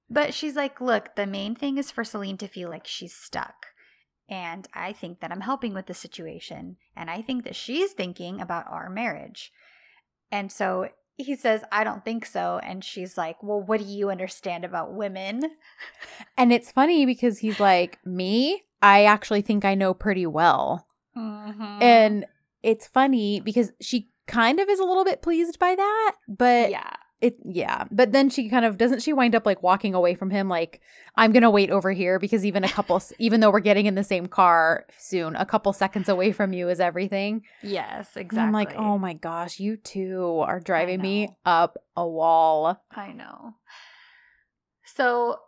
But 0.09 0.33
she's 0.33 0.57
like, 0.57 0.81
"Look, 0.81 1.17
the 1.17 1.27
main 1.27 1.55
thing 1.55 1.77
is 1.77 1.91
for 1.91 2.05
Selin 2.05 2.39
to 2.39 2.49
feel 2.49 2.71
like 2.71 2.87
she's 2.87 3.15
stuck. 3.15 3.67
And 4.29 4.67
I 4.73 4.93
think 4.93 5.21
that 5.21 5.31
I'm 5.31 5.43
helping 5.43 5.75
with 5.75 5.87
the 5.87 5.95
situation, 5.95 6.79
and 6.97 7.11
I 7.11 7.21
think 7.23 7.45
that 7.45 7.55
she's 7.57 7.93
thinking 7.93 8.41
about 8.41 8.67
our 8.69 8.89
marriage." 8.89 9.53
And 10.33 10.51
so 10.51 10.89
he 11.17 11.35
says, 11.37 11.63
"I 11.71 11.85
don't 11.85 12.05
think 12.05 12.25
so." 12.25 12.59
And 12.63 12.83
she's 12.83 13.19
like, 13.19 13.43
"Well, 13.43 13.61
what 13.61 13.81
do 13.81 13.87
you 13.87 14.11
understand 14.11 14.65
about 14.65 14.95
women?" 14.95 15.43
And 16.39 16.53
it's 16.53 16.71
funny 16.71 17.07
because 17.07 17.39
he's 17.39 17.59
like, 17.59 17.99
Me, 18.05 18.63
I 18.83 19.05
actually 19.05 19.43
think 19.43 19.65
I 19.65 19.75
know 19.75 19.95
pretty 19.95 20.27
well. 20.27 20.87
Mhm. 21.17 21.83
And 21.83 22.27
it's 22.63 22.87
funny 22.87 23.41
because 23.41 23.73
she 23.81 24.11
kind 24.27 24.61
of 24.61 24.69
is 24.69 24.79
a 24.79 24.85
little 24.85 25.05
bit 25.05 25.23
pleased 25.23 25.59
by 25.59 25.75
that, 25.75 26.13
but 26.29 26.71
yeah. 26.71 26.95
it 27.21 27.37
yeah. 27.45 27.85
But 27.91 28.13
then 28.13 28.29
she 28.31 28.49
kind 28.49 28.65
of 28.65 28.77
doesn't 28.79 29.03
she 29.03 29.13
wind 29.13 29.35
up 29.35 29.47
like 29.47 29.63
walking 29.63 29.95
away 29.95 30.15
from 30.15 30.31
him 30.31 30.49
like 30.49 30.81
I'm 31.17 31.33
going 31.33 31.43
to 31.43 31.51
wait 31.51 31.71
over 31.71 31.93
here 31.93 32.19
because 32.19 32.45
even 32.45 32.65
a 32.65 32.69
couple 32.69 33.01
even 33.19 33.41
though 33.41 33.51
we're 33.51 33.61
getting 33.61 33.87
in 33.87 33.95
the 33.95 34.05
same 34.05 34.27
car 34.27 34.87
soon, 34.99 35.37
a 35.37 35.47
couple 35.47 35.73
seconds 35.73 36.09
away 36.09 36.33
from 36.33 36.53
you 36.53 36.69
is 36.69 36.81
everything. 36.81 37.43
Yes, 37.63 38.11
And 38.17 38.23
exactly. 38.23 38.47
I'm 38.47 38.53
like, 38.53 38.75
"Oh 38.77 38.99
my 38.99 39.15
gosh, 39.15 39.59
you 39.61 39.77
two 39.77 40.41
are 40.41 40.61
driving 40.61 41.01
me 41.01 41.29
up 41.45 41.79
a 41.97 42.07
wall." 42.07 42.83
I 42.95 43.13
know. 43.13 43.55
So 44.85 45.39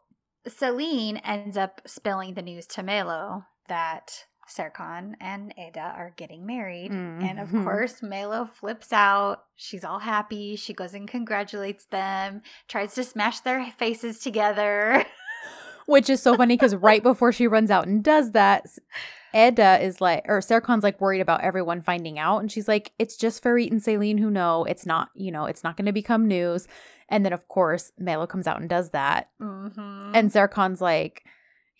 Selin 0.48 1.20
ends 1.24 1.56
up 1.56 1.82
spilling 1.86 2.34
the 2.34 2.42
news 2.42 2.66
to 2.68 2.82
Melo 2.82 3.44
that 3.68 4.24
Serkan 4.48 5.14
and 5.20 5.52
Ada 5.58 5.94
are 5.96 6.12
getting 6.16 6.46
married. 6.46 6.90
And 6.90 7.38
of 7.38 7.50
Mhm. 7.50 7.64
course, 7.64 8.02
Melo 8.02 8.46
flips 8.46 8.92
out. 8.92 9.44
She's 9.56 9.84
all 9.84 9.98
happy. 9.98 10.56
She 10.56 10.72
goes 10.72 10.94
and 10.94 11.06
congratulates 11.08 11.84
them, 11.86 12.42
tries 12.66 12.94
to 12.94 13.04
smash 13.04 13.40
their 13.40 13.64
faces 13.78 14.18
together. 14.20 15.04
Which 15.86 16.10
is 16.10 16.20
so 16.22 16.36
funny 16.36 16.54
because 16.54 16.74
right 16.76 17.02
before 17.02 17.32
she 17.32 17.46
runs 17.46 17.70
out 17.70 17.86
and 17.86 18.04
does 18.04 18.32
that, 18.32 18.66
Eda 19.34 19.82
is 19.82 20.00
like, 20.02 20.22
or 20.26 20.40
Serkan's 20.40 20.82
like 20.82 21.00
worried 21.00 21.20
about 21.20 21.40
everyone 21.42 21.80
finding 21.80 22.18
out. 22.18 22.38
And 22.40 22.52
she's 22.52 22.68
like, 22.68 22.92
it's 22.98 23.16
just 23.16 23.42
Ferit 23.42 23.70
and 23.70 23.80
Selin 23.80 24.18
who 24.18 24.30
know. 24.30 24.64
It's 24.64 24.84
not, 24.84 25.08
you 25.14 25.30
know, 25.30 25.46
it's 25.46 25.64
not 25.64 25.76
going 25.78 25.86
to 25.86 25.92
become 25.92 26.26
news. 26.28 26.68
And 27.08 27.24
then, 27.24 27.32
of 27.32 27.48
course, 27.48 27.92
Melo 27.98 28.26
comes 28.26 28.46
out 28.46 28.60
and 28.60 28.68
does 28.68 28.90
that. 28.90 29.30
mm-hmm. 29.40 30.12
And 30.14 30.30
Serkan's 30.30 30.82
like, 30.82 31.24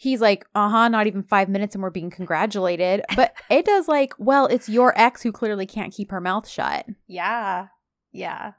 he's 0.00 0.20
like, 0.20 0.46
uh 0.54 0.68
huh, 0.70 0.88
not 0.88 1.06
even 1.08 1.24
five 1.24 1.48
minutes 1.48 1.74
and 1.74 1.82
we're 1.82 1.90
being 1.90 2.08
congratulated. 2.08 3.02
But 3.16 3.34
Eda's 3.50 3.88
like, 3.88 4.14
well, 4.16 4.46
it's 4.46 4.68
your 4.68 4.92
ex 4.96 5.22
who 5.22 5.32
clearly 5.32 5.66
can't 5.66 5.92
keep 5.92 6.10
her 6.12 6.20
mouth 6.20 6.48
shut. 6.48 6.86
yeah, 7.08 7.66
yeah. 8.12 8.52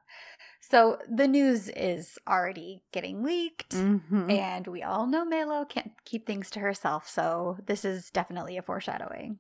So 0.62 1.00
the 1.10 1.28
news 1.28 1.70
is 1.70 2.20
already 2.28 2.84
getting 2.92 3.24
leaked. 3.24 3.72
Mhm. 3.74 4.32
And 4.32 4.68
we 4.68 4.84
all 4.84 5.08
know 5.08 5.26
Melo 5.26 5.66
can't 5.66 5.94
keep 6.06 6.28
things 6.28 6.52
to 6.52 6.60
herself, 6.60 7.08
so 7.10 7.58
this 7.66 7.84
is 7.84 8.12
definitely 8.12 8.58
a 8.58 8.62
foreshadowing. 8.62 9.40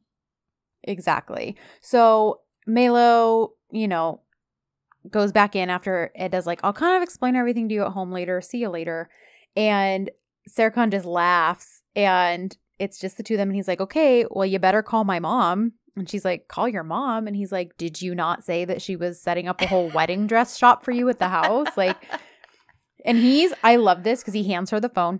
Exactly. 0.83 1.55
So 1.81 2.41
Melo, 2.65 3.53
you 3.71 3.87
know, 3.87 4.21
goes 5.11 5.31
back 5.31 5.55
in 5.55 5.69
after 5.69 6.11
Eda's 6.15 6.47
like, 6.47 6.61
I'll 6.63 6.73
kind 6.73 6.95
of 6.97 7.03
explain 7.03 7.35
everything 7.35 7.67
to 7.69 7.75
you 7.75 7.83
at 7.85 7.91
home 7.91 8.11
later. 8.11 8.41
See 8.41 8.59
you 8.59 8.69
later. 8.69 9.09
And 9.55 10.09
Serkan 10.47 10.91
just 10.91 11.05
laughs 11.05 11.81
and 11.95 12.55
it's 12.77 12.99
just 12.99 13.17
the 13.17 13.23
two 13.23 13.33
of 13.33 13.37
them. 13.39 13.49
And 13.49 13.55
he's 13.55 13.67
like, 13.67 13.81
okay, 13.81 14.25
well, 14.29 14.45
you 14.45 14.59
better 14.59 14.81
call 14.81 15.03
my 15.03 15.19
mom. 15.19 15.73
And 15.95 16.09
she's 16.09 16.23
like, 16.23 16.47
call 16.47 16.67
your 16.69 16.83
mom. 16.83 17.27
And 17.27 17.35
he's 17.35 17.51
like, 17.51 17.75
did 17.77 18.01
you 18.01 18.15
not 18.15 18.43
say 18.43 18.63
that 18.63 18.81
she 18.81 18.95
was 18.95 19.21
setting 19.21 19.47
up 19.49 19.61
a 19.61 19.67
whole 19.67 19.89
wedding 19.89 20.27
dress 20.27 20.57
shop 20.57 20.83
for 20.85 20.91
you 20.91 21.09
at 21.09 21.19
the 21.19 21.27
house? 21.27 21.75
Like, 21.75 21.97
and 23.05 23.17
he's, 23.17 23.53
I 23.63 23.75
love 23.75 24.03
this 24.03 24.21
because 24.21 24.33
he 24.33 24.43
hands 24.45 24.69
her 24.69 24.79
the 24.79 24.87
phone. 24.87 25.19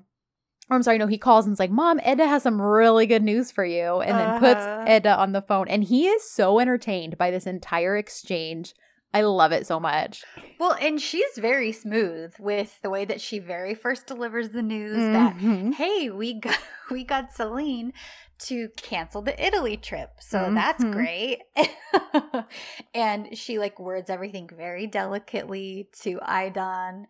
Or 0.70 0.76
I'm 0.76 0.84
sorry, 0.84 1.00
no, 1.00 1.08
he 1.08 1.18
calls 1.18 1.46
and 1.46 1.54
is 1.54 1.60
like, 1.60 1.72
Mom, 1.72 2.00
Eda 2.00 2.28
has 2.28 2.44
some 2.44 2.62
really 2.62 3.08
good 3.08 3.24
news 3.24 3.52
for 3.52 3.66
you. 3.66 4.00
And 4.02 4.18
then 4.18 4.40
puts 4.40 4.62
Uh-huh. 4.66 4.86
Eda 4.88 5.18
on 5.18 5.32
the 5.34 5.42
phone. 5.42 5.68
And 5.68 5.84
he 5.84 6.08
is 6.08 6.30
so 6.30 6.60
entertained 6.60 7.18
by 7.18 7.32
this 7.32 7.48
entire 7.48 7.98
exchange. 7.98 8.74
I 9.14 9.22
love 9.22 9.52
it 9.52 9.66
so 9.66 9.80
much. 9.80 10.24
well, 10.60 10.76
and 10.80 11.02
she's 11.02 11.38
very 11.38 11.72
smooth 11.72 12.34
with 12.40 12.80
the 12.82 12.90
way 12.90 13.06
that 13.06 13.22
she 13.22 13.40
very 13.40 13.74
first 13.74 14.06
delivers 14.08 14.50
the 14.50 14.62
news 14.62 14.98
that 15.14 15.36
Mhm. 15.38 15.74
hey, 15.74 16.10
we 16.10 16.34
got 16.34 16.60
we 16.92 17.04
got 17.04 17.32
Selin 17.34 17.92
to 18.40 18.70
cancel 18.78 19.22
the 19.22 19.44
Italy 19.46 19.78
trip. 19.78 20.12
So 20.22 20.52
that's 20.54 20.84
Mhm. 20.84 20.92
great. 20.94 21.40
and 22.94 23.38
she 23.38 23.60
like 23.60 23.80
words 23.80 24.10
everything 24.10 24.50
very 24.56 24.88
delicately 24.88 25.90
to 26.02 26.20
Aydan, 26.20 27.06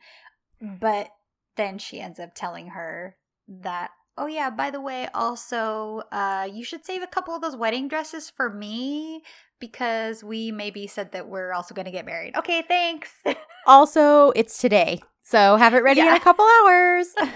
but 0.61 1.09
then 1.55 1.77
she 1.77 1.99
ends 1.99 2.19
up 2.19 2.33
telling 2.33 2.67
her 2.69 3.15
that 3.47 3.91
oh 4.17 4.27
yeah, 4.27 4.49
by 4.49 4.69
the 4.69 4.81
way, 4.81 5.07
also 5.13 6.01
uh 6.11 6.47
you 6.51 6.63
should 6.63 6.85
save 6.85 7.01
a 7.01 7.07
couple 7.07 7.35
of 7.35 7.41
those 7.41 7.55
wedding 7.55 7.87
dresses 7.87 8.29
for 8.29 8.49
me 8.49 9.21
because 9.59 10.23
we 10.23 10.51
maybe 10.51 10.87
said 10.87 11.11
that 11.11 11.27
we're 11.27 11.53
also 11.53 11.75
going 11.75 11.85
to 11.85 11.91
get 11.91 12.05
married. 12.05 12.35
Okay, 12.35 12.63
thanks. 12.67 13.11
Also, 13.67 14.31
it's 14.31 14.57
today. 14.57 14.99
So 15.21 15.55
have 15.57 15.75
it 15.75 15.83
ready 15.83 16.01
in 16.01 16.07
a 16.07 16.19
couple 16.19 16.47
hours. 16.63 17.07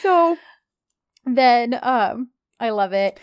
so 0.00 0.38
then 1.26 1.78
um 1.82 2.30
I 2.58 2.70
love 2.70 2.94
it. 2.94 3.20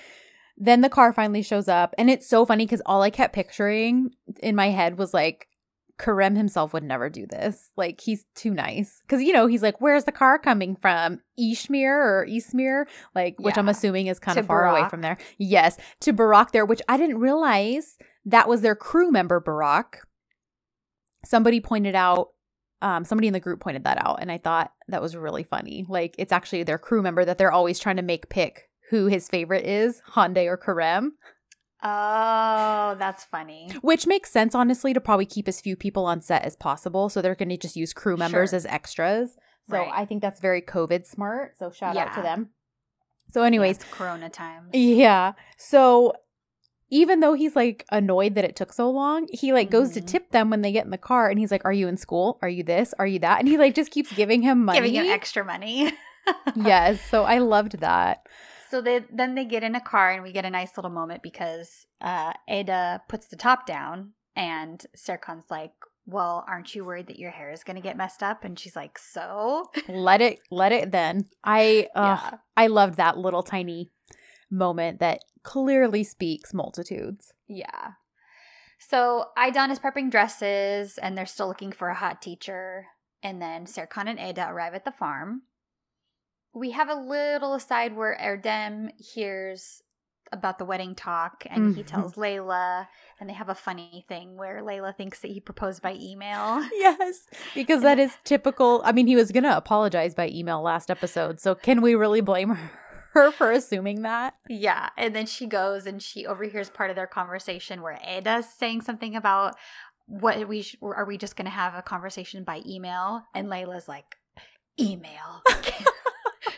Then 0.56 0.82
the 0.82 0.90
car 0.90 1.12
finally 1.12 1.42
shows 1.42 1.68
up 1.68 1.96
and 1.98 2.12
it's 2.12 2.30
so 2.30 2.46
funny 2.46 2.68
cuz 2.68 2.82
all 2.86 3.02
I 3.02 3.10
kept 3.10 3.34
picturing 3.34 4.12
in 4.44 4.56
my 4.56 4.70
head 4.70 5.00
was 5.00 5.16
like 5.16 5.48
Kerem 6.00 6.38
himself 6.38 6.74
would 6.74 6.84
never 6.84 7.10
do 7.10 7.28
this. 7.28 7.72
Like 7.76 8.02
he's 8.02 8.26
too 8.36 8.52
nice. 8.52 9.02
Cuz 9.08 9.22
you 9.22 9.34
know, 9.34 9.48
he's 9.48 9.62
like 9.62 9.80
where's 9.82 10.06
the 10.06 10.12
car 10.12 10.40
coming 10.40 10.76
from? 10.76 11.20
Ishmir 11.40 11.90
or 11.90 12.26
Ismir? 12.28 12.86
Like 13.14 13.36
which 13.40 13.58
I'm 13.58 13.70
assuming 13.70 14.08
is 14.08 14.20
kind 14.20 14.36
To 14.36 14.40
of 14.42 14.48
far 14.48 14.68
away 14.68 14.88
from 14.90 15.02
there. 15.02 15.18
Yes, 15.38 15.78
to 16.02 16.14
Barak 16.14 16.52
there, 16.52 16.66
which 16.66 16.82
I 16.88 16.98
didn't 16.98 17.20
realize 17.20 17.98
that 18.26 18.48
was 18.48 18.62
their 18.62 18.76
crew 18.76 19.12
member 19.12 19.40
Barak. 19.40 20.00
Somebody 21.26 21.60
pointed 21.60 21.96
out 21.96 22.30
um, 22.82 23.04
somebody 23.04 23.28
in 23.28 23.34
the 23.34 23.40
group 23.40 23.60
pointed 23.60 23.84
that 23.84 24.04
out, 24.06 24.20
and 24.22 24.32
I 24.32 24.38
thought 24.38 24.72
that 24.88 25.02
was 25.02 25.16
really 25.16 25.44
funny. 25.44 25.86
Like, 25.90 26.16
it's 26.18 26.32
actually 26.32 26.64
their 26.64 26.78
crew 26.78 27.02
member 27.02 27.26
that 27.26 27.38
they're 27.38 27.52
always 27.52 27.80
trying 27.80 27.98
to 27.98 28.02
make 28.02 28.30
pick 28.30 28.70
who 28.90 29.08
his 29.08 29.28
favorite 29.28 29.66
is, 29.66 30.02
Hande 30.14 30.38
or 30.38 30.58
Kerem, 30.58 31.10
oh, 31.84 32.96
that's 33.00 33.24
funny. 33.26 33.70
which 33.82 34.06
makes 34.08 34.32
sense, 34.32 34.54
honestly, 34.56 34.94
to 34.94 35.02
probably 35.02 35.26
keep 35.26 35.48
as 35.48 35.62
few 35.62 35.76
people 35.76 36.06
on 36.06 36.22
set 36.22 36.44
as 36.44 36.56
possible. 36.56 37.10
So 37.10 37.22
they're 37.22 37.36
going 37.36 37.50
to 37.50 37.58
just 37.58 37.76
use 37.76 37.94
crew 37.94 38.18
members 38.18 38.50
Sure. 38.52 38.58
as 38.58 38.66
extras. 38.66 39.38
So 39.70 39.78
Right. 39.78 39.92
I 39.94 40.06
think 40.06 40.22
that's 40.22 40.40
very 40.40 40.62
COVID 40.62 41.06
smart. 41.06 41.58
So 41.58 41.72
shout 41.72 41.96
out 41.96 42.14
to 42.16 42.22
them. 42.22 42.50
So, 43.32 43.44
anyways, 43.44 43.78
Yes, 43.80 43.88
Corona 43.92 44.30
times. 44.30 44.70
Yeah. 44.74 45.34
So 45.58 46.14
even 46.90 47.20
though 47.20 47.34
he's 47.36 47.56
like 47.56 47.86
annoyed 47.92 48.34
that 48.34 48.44
it 48.44 48.56
took 48.56 48.74
so 48.74 48.90
long, 48.90 49.28
he 49.32 49.54
like 49.54 49.70
goes 49.70 49.92
to 49.92 50.02
Mhm. 50.02 50.08
tip 50.08 50.32
them 50.32 50.50
when 50.50 50.64
they 50.64 50.72
get 50.72 50.86
in 50.86 50.90
the 50.92 50.98
car 50.98 51.30
and 51.30 51.38
he's 51.38 51.52
like, 51.52 51.64
Are 51.64 51.72
you 51.74 51.88
in 51.88 51.98
school? 51.98 52.40
Are 52.42 52.50
you 52.50 52.64
this? 52.64 52.96
Are 52.98 53.06
you 53.06 53.20
that? 53.20 53.38
And 53.40 53.48
he 53.48 53.60
like 53.60 53.76
just 53.76 53.92
keeps 53.92 54.12
giving 54.14 54.42
him 54.42 54.66
money. 54.66 54.80
Giving 54.80 54.96
him 54.96 55.06
extra 55.12 55.46
money. 55.46 55.92
yes. 56.56 57.00
So 57.12 57.24
I 57.24 57.38
loved 57.38 57.80
that. 57.82 58.24
So 58.70 58.82
they 58.82 59.02
then 59.12 59.36
they 59.36 59.46
get 59.46 59.64
in 59.64 59.76
a 59.76 59.82
car 59.82 60.12
and 60.12 60.24
we 60.24 60.32
get 60.32 60.46
a 60.46 60.50
nice 60.50 60.78
little 60.78 60.92
moment 60.92 61.24
because 61.24 61.88
uh, 62.02 62.34
Ada 62.48 63.02
puts 63.10 63.28
the 63.28 63.36
top 63.36 63.66
down 63.66 64.14
and 64.36 64.86
Serkan's 64.96 65.50
like, 65.50 65.74
"Well, 66.06 66.46
aren't 66.48 66.76
you 66.76 66.86
worried 66.86 67.08
that 67.08 67.20
your 67.20 67.32
hair 67.32 67.52
is 67.52 67.64
going 67.64 67.78
to 67.78 67.82
get 67.82 67.98
messed 67.98 68.22
up?" 68.22 68.44
And 68.44 68.60
she's 68.60 68.76
like, 68.76 69.00
"So." 69.00 69.72
Let 69.88 70.22
it 70.22 70.40
let 70.52 70.72
it 70.72 70.92
then. 70.92 71.26
I 71.44 71.88
uh 71.96 72.18
yeah. 72.32 72.38
I 72.56 72.68
loved 72.68 72.98
that 72.98 73.18
little 73.18 73.44
tiny 73.44 73.90
moment 74.52 75.00
that 75.00 75.22
clearly 75.44 76.04
speaks 76.04 76.54
multitudes. 76.54 77.34
Yeah. 77.48 77.94
So 78.80 79.26
Aydan 79.38 79.72
is 79.72 79.80
prepping 79.80 80.10
dresses 80.10 80.98
and 80.98 81.18
they're 81.18 81.26
still 81.26 81.48
looking 81.48 81.72
for 81.72 81.90
a 81.90 81.96
hot 81.96 82.22
teacher. 82.22 82.86
And 83.22 83.42
then 83.42 83.66
Serkan 83.66 84.08
and 84.08 84.20
Ada 84.20 84.48
arrive 84.50 84.74
at 84.74 84.86
the 84.86 84.92
farm. 84.92 85.44
We 86.60 86.72
have 86.72 86.90
a 86.90 86.96
little 86.96 87.54
aside 87.54 87.96
where 87.96 88.18
Erdem 88.22 88.90
hears 89.00 89.82
about 90.32 90.60
the 90.60 90.66
wedding 90.66 90.94
talk 90.94 91.44
and 91.50 91.76
he 91.76 91.82
Mhm. 91.84 91.88
tells 91.88 92.14
Leyla, 92.16 92.88
and 93.20 93.28
they 93.30 93.34
have 93.34 93.50
a 93.50 93.56
funny 93.56 94.06
thing 94.08 94.38
where 94.38 94.62
Leyla 94.62 94.96
thinks 94.96 95.22
that 95.22 95.32
he 95.32 95.40
proposed 95.40 95.82
by 95.82 95.94
email. 95.94 96.62
Yes. 96.74 97.26
Because 97.56 97.82
that 97.82 97.98
is 97.98 98.18
typical. 98.26 98.82
I 98.86 98.92
mean, 98.92 99.08
he 99.08 99.16
was 99.16 99.32
gonna 99.32 99.56
apologize 99.56 100.14
by 100.14 100.28
email 100.28 100.62
last 100.62 100.92
episode. 100.92 101.40
So 101.40 101.56
can 101.56 101.82
we 101.82 101.96
really 101.96 102.22
blame 102.22 102.58
her 103.14 103.32
for 103.32 103.52
assuming 103.52 104.04
that? 104.04 104.36
Yeah, 104.48 104.90
and 104.98 105.16
then 105.16 105.26
she 105.26 105.48
goes 105.48 105.88
and 105.88 106.00
she 106.04 106.28
overhears 106.28 106.70
part 106.70 106.92
of 106.92 106.96
their 106.96 107.08
conversation 107.08 107.82
where 107.82 107.98
Ada's 108.04 108.48
saying 108.48 108.82
something 108.82 109.16
about 109.16 109.56
what 110.06 110.48
we 110.48 110.62
sh- 110.62 110.76
are 110.82 111.06
we 111.06 111.18
just 111.18 111.36
going 111.36 111.46
to 111.46 111.52
have 111.52 111.74
a 111.76 111.82
conversation 111.82 112.44
by 112.44 112.62
email, 112.68 113.24
and 113.34 113.48
Leyla's 113.48 113.88
like, 113.88 114.16
email. 114.80 115.42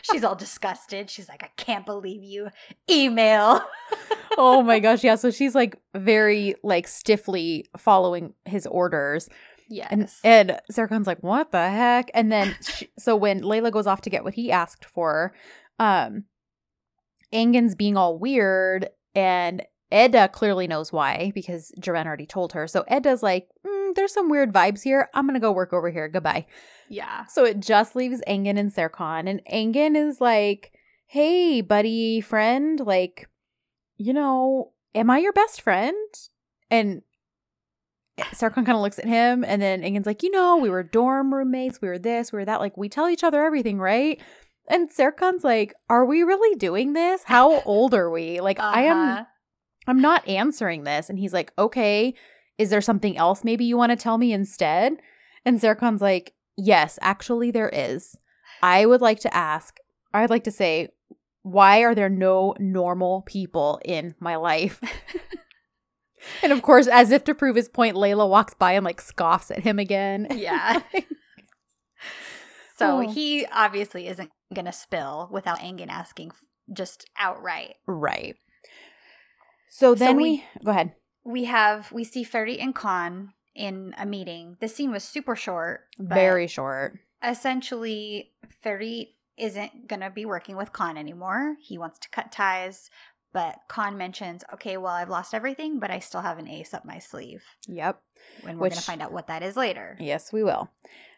She's 0.02 0.24
all 0.24 0.34
disgusted. 0.34 1.10
She's 1.10 1.28
like, 1.28 1.42
I 1.42 1.50
can't 1.56 1.84
believe 1.86 2.22
you, 2.22 2.48
email. 2.90 3.60
oh 4.38 4.62
my 4.62 4.78
gosh 4.80 5.04
yeah 5.04 5.14
so 5.14 5.30
she's 5.30 5.54
like 5.54 5.76
very 5.94 6.54
like 6.62 6.88
stiffly 6.88 7.66
following 7.76 8.32
his 8.46 8.66
orders 8.66 9.28
Yes. 9.68 9.88
and 9.90 10.48
and 10.50 10.60
Serkan's 10.72 11.06
like 11.06 11.22
what 11.22 11.52
the 11.52 11.68
heck 11.68 12.10
and 12.14 12.32
then 12.32 12.56
she, 12.66 12.88
so 12.98 13.14
when 13.14 13.42
Leyla 13.42 13.70
goes 13.70 13.86
off 13.86 14.00
to 14.02 14.10
get 14.10 14.24
what 14.24 14.32
he 14.32 14.50
asked 14.50 14.86
for 14.86 15.34
um 15.78 16.24
Angen's 17.32 17.74
being 17.74 17.96
all 17.96 18.18
weird 18.18 18.88
and 19.14 19.62
Eda 19.92 20.28
clearly 20.28 20.66
knows 20.66 20.92
why 20.92 21.32
because 21.34 21.70
Ceren 21.78 22.06
already 22.06 22.26
told 22.26 22.54
her 22.54 22.66
so 22.66 22.84
Eda's 22.88 23.22
like 23.22 23.48
mm, 23.66 23.71
there's 23.96 24.12
some 24.12 24.28
weird 24.28 24.52
vibes 24.52 24.82
here 24.82 25.08
I'm 25.14 25.26
gonna 25.26 25.40
go 25.40 25.52
work 25.52 25.72
over 25.72 25.90
here 25.90 26.08
goodbye 26.08 26.46
yeah. 26.88 27.24
so 27.26 27.44
it 27.44 27.60
just 27.60 27.96
leaves 27.96 28.20
Angen 28.28 28.58
and 28.58 28.70
Serkan, 28.70 29.28
and 29.28 29.40
Angen 29.50 29.96
is 29.96 30.20
like, 30.20 30.72
"Hey, 31.06 31.62
buddy, 31.62 32.20
friend, 32.20 32.78
like, 32.80 33.28
you 33.96 34.12
know, 34.12 34.72
am 34.94 35.08
I 35.08 35.18
your 35.18 35.32
best 35.32 35.62
friend?" 35.62 35.96
And 36.70 37.02
Serkan 38.18 38.66
kind 38.66 38.72
of 38.72 38.80
looks 38.80 38.98
at 38.98 39.06
him, 39.06 39.42
and 39.42 39.60
then 39.62 39.82
Ingen's 39.82 40.06
like, 40.06 40.22
you 40.22 40.30
know, 40.30 40.56
we 40.58 40.68
were 40.68 40.82
dorm 40.82 41.32
roommates, 41.32 41.80
we 41.80 41.88
were 41.88 41.98
this, 41.98 42.30
we 42.32 42.38
were 42.38 42.44
that. 42.44 42.60
Like, 42.60 42.76
we 42.76 42.88
tell 42.88 43.08
each 43.08 43.24
other 43.24 43.42
everything, 43.42 43.78
right? 43.78 44.20
And 44.68 44.90
Serkan's 44.90 45.44
like, 45.44 45.74
are 45.88 46.04
we 46.04 46.22
really 46.22 46.56
doing 46.58 46.92
this? 46.92 47.22
How 47.24 47.62
old 47.62 47.94
are 47.94 48.10
we? 48.10 48.40
Like, 48.40 48.60
I 48.60 48.82
am, 48.82 48.96
Uh-huh. 48.96 49.24
I'm 49.88 50.00
not 50.00 50.28
answering 50.28 50.84
this. 50.84 51.08
And 51.10 51.18
he's 51.18 51.32
like, 51.32 51.52
okay, 51.58 52.14
is 52.58 52.70
there 52.70 52.80
something 52.80 53.16
else 53.16 53.44
maybe 53.44 53.64
you 53.64 53.76
want 53.76 53.90
to 53.90 53.96
tell 53.96 54.18
me 54.18 54.32
instead? 54.32 54.94
And 55.44 55.60
Serkan's 55.60 56.00
like, 56.02 56.34
yes, 56.56 56.98
actually, 57.02 57.50
there 57.50 57.70
is. 57.72 58.16
I 58.62 58.86
would 58.86 59.00
like 59.00 59.20
to 59.20 59.34
ask, 59.34 59.78
I'd 60.14 60.30
like 60.30 60.44
to 60.44 60.50
say, 60.52 60.88
why 61.42 61.80
are 61.80 61.94
there 61.94 62.08
no 62.08 62.54
normal 62.60 63.22
people 63.22 63.80
in 63.84 64.14
my 64.20 64.36
life? 64.36 64.80
and 66.42 66.52
of 66.52 66.62
course, 66.62 66.86
as 66.86 67.10
if 67.10 67.24
to 67.24 67.34
prove 67.34 67.56
his 67.56 67.68
point, 67.68 67.96
Leyla 67.96 68.28
walks 68.28 68.54
by 68.54 68.72
and 68.72 68.84
like 68.84 69.00
scoffs 69.00 69.50
at 69.50 69.60
him 69.64 69.78
again. 69.78 70.28
Yeah. 70.30 70.80
So 72.78 72.98
Oh. 72.98 73.00
he 73.12 73.46
obviously 73.46 74.08
isn't 74.08 74.30
going 74.52 74.64
to 74.64 74.72
spill 74.72 75.28
without 75.30 75.58
Angan 75.60 75.88
asking 75.88 76.32
just 76.72 77.08
outright. 77.18 77.74
right. 77.86 78.34
So 79.70 79.94
then 79.94 80.16
we- 80.16 80.22
we, 80.22 80.44
go 80.64 80.70
ahead. 80.72 80.94
We 81.24 81.44
have, 81.44 81.92
we 81.92 82.04
see 82.04 82.24
Ferit 82.24 82.62
and 82.62 82.74
Kaan 82.74 83.30
in 83.54 83.94
a 83.98 84.06
meeting. 84.06 84.56
This 84.60 84.74
scene 84.74 84.90
was 84.90 85.04
super 85.04 85.36
short. 85.36 85.86
Very 85.98 86.46
short. 86.46 86.98
Essentially, 87.22 88.32
Ferit 88.64 89.10
isn't 89.36 89.88
going 89.88 90.00
to 90.00 90.10
be 90.10 90.24
working 90.24 90.56
with 90.56 90.72
Kaan 90.72 90.98
anymore. 90.98 91.56
He 91.60 91.78
wants 91.78 91.98
to 92.00 92.08
cut 92.10 92.32
ties. 92.32 92.90
But 93.32 93.60
Kaan 93.68 93.96
mentions, 93.96 94.44
okay, 94.52 94.76
well, 94.76 94.92
I've 94.92 95.08
lost 95.08 95.32
everything, 95.32 95.78
but 95.78 95.90
I 95.90 96.00
still 96.00 96.20
have 96.20 96.38
an 96.38 96.48
ace 96.48 96.74
up 96.74 96.84
my 96.84 96.98
sleeve. 96.98 97.42
Yep. 97.66 98.00
And 98.46 98.58
we're 98.58 98.68
gonna 98.68 98.82
find 98.82 99.00
out 99.00 99.12
what 99.12 99.28
that 99.28 99.42
is 99.42 99.56
later. 99.56 99.96
Yes, 99.98 100.32
we 100.32 100.42
will. 100.42 100.68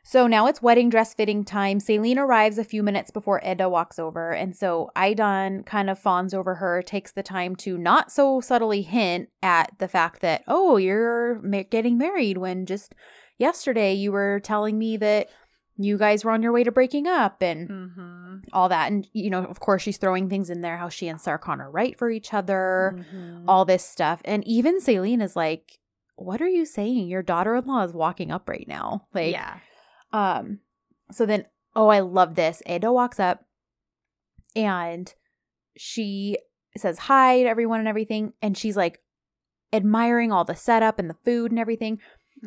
So 0.07 0.27
now 0.27 0.47
it's 0.47 0.61
wedding 0.61 0.91
dress 0.91 1.15
fitting 1.15 1.45
time. 1.45 1.79
Selin 1.81 2.19
arrives 2.19 2.59
a 2.59 2.65
few 2.65 2.83
minutes 2.83 3.11
before 3.11 3.41
Eda 3.43 3.71
walks 3.71 3.99
over. 3.99 4.33
And 4.33 4.55
so 4.55 4.91
Aydan 4.95 5.65
kind 5.65 5.89
of 5.89 5.99
fawns 5.99 6.35
over 6.35 6.57
her, 6.57 6.83
takes 6.83 7.11
the 7.11 7.23
time 7.23 7.57
to 7.57 7.79
not 7.79 8.13
so 8.13 8.41
subtly 8.43 8.83
hint 8.83 9.31
at 9.43 9.73
the 9.79 9.89
fact 9.89 10.21
that, 10.21 10.45
oh, 10.47 10.77
you're 10.77 11.37
getting 11.71 11.97
married 11.97 12.37
when 12.37 12.67
just 12.67 12.95
yesterday 13.39 13.95
you 13.95 14.13
were 14.13 14.41
telling 14.45 14.79
me 14.79 14.99
that 14.99 15.31
you 15.77 15.97
guys 15.97 16.23
were 16.23 16.31
on 16.33 16.43
your 16.43 16.53
way 16.53 16.63
to 16.65 16.71
breaking 16.71 17.07
up 17.07 17.43
and 17.43 17.69
Mm-hmm. 17.71 18.35
all 18.53 18.69
that. 18.69 18.93
And, 18.93 19.09
you 19.15 19.31
know, 19.31 19.43
of 19.45 19.59
course, 19.59 19.81
she's 19.83 19.97
throwing 19.97 20.29
things 20.29 20.51
in 20.51 20.61
there 20.61 20.77
how 20.77 20.91
she 20.91 21.09
and 21.09 21.19
Serkan 21.19 21.61
are 21.61 21.71
right 21.71 21.99
for 21.99 22.11
each 22.11 22.35
other, 22.35 22.95
Mhm. 23.13 23.45
all 23.49 23.65
this 23.65 23.85
stuff. 23.85 24.21
And 24.27 24.47
even 24.47 24.81
Selin 24.81 25.23
is 25.23 25.35
like, 25.35 25.79
what 26.17 26.43
are 26.43 26.49
you 26.49 26.67
saying? 26.67 27.09
Your 27.09 27.23
daughter 27.23 27.57
in 27.57 27.65
law 27.65 27.83
is 27.85 27.93
walking 27.95 28.31
up 28.31 28.49
right 28.49 28.69
now. 28.69 29.07
Like, 29.15 29.33
yeah. 29.33 29.55
Um, 30.15 30.61
so 31.11 31.27
then, 31.27 31.47
oh, 31.75 31.89
I 31.89 31.99
love 31.99 32.37
this. 32.37 32.63
Eda 32.67 32.93
walks 32.93 33.19
up 33.19 33.45
and 34.55 35.13
she 35.77 36.39
says 36.77 36.99
hi 37.01 37.43
to 37.43 37.49
everyone 37.49 37.81
and 37.81 37.89
everything. 37.89 38.33
And 38.41 38.57
she's 38.57 38.77
like 38.77 39.01
admiring 39.73 40.31
all 40.31 40.45
the 40.45 40.55
setup 40.55 41.01
and 41.01 41.11
the 41.11 41.17
food 41.25 41.51
and 41.51 41.59
everything. 41.59 41.99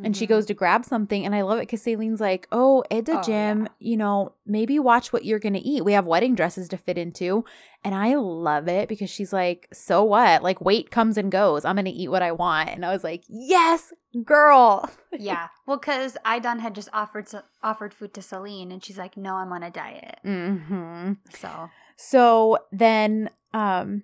And 0.03 0.15
she 0.15 0.25
Mhm. 0.25 0.29
goes 0.29 0.45
to 0.47 0.53
grab 0.53 0.85
something. 0.85 1.25
And 1.25 1.33
I 1.33 1.41
love 1.41 1.57
it 1.57 1.61
because 1.63 1.81
Selin's 1.81 2.21
like, 2.21 2.47
oh, 2.51 2.83
Eda 2.91 3.19
Oh, 3.19 3.23
Jim, 3.23 3.61
yeah. 3.63 3.67
you 3.79 3.97
know, 3.97 4.33
maybe 4.45 4.77
watch 4.79 5.11
what 5.11 5.25
you're 5.25 5.39
going 5.39 5.53
to 5.53 5.59
eat. 5.59 5.83
We 5.85 5.93
have 5.93 6.05
wedding 6.05 6.35
dresses 6.35 6.67
to 6.69 6.77
fit 6.77 6.97
into. 6.97 7.43
And 7.83 7.95
I 7.95 8.15
love 8.15 8.67
it 8.67 8.89
because 8.89 9.09
she's 9.09 9.31
like, 9.33 9.67
so 9.73 10.03
what? 10.03 10.43
Like, 10.43 10.61
weight 10.61 10.91
comes 10.91 11.17
and 11.17 11.31
goes. 11.31 11.65
I'm 11.65 11.75
going 11.75 11.85
to 11.85 11.91
eat 11.91 12.09
what 12.09 12.21
I 12.21 12.31
want. 12.31 12.69
And 12.69 12.85
I 12.85 12.91
was 12.91 13.03
like, 13.03 13.23
yes, 13.27 13.93
girl. 14.23 14.89
yeah. 15.17 15.47
Well, 15.65 15.77
because 15.77 16.17
Aydan 16.25 16.59
had 16.59 16.75
just 16.75 16.89
offered 16.93 17.27
offered 17.63 17.93
food 17.93 18.13
to 18.15 18.21
Selin, 18.21 18.71
and 18.71 18.83
she's 18.83 18.97
like, 18.97 19.17
"No, 19.17 19.35
I'm 19.35 19.51
on 19.51 19.61
a 19.63 19.69
diet." 19.69 20.19
hmm 20.23 21.13
So 21.33 21.69
So 21.97 22.57
then 22.71 23.29
um 23.53 24.03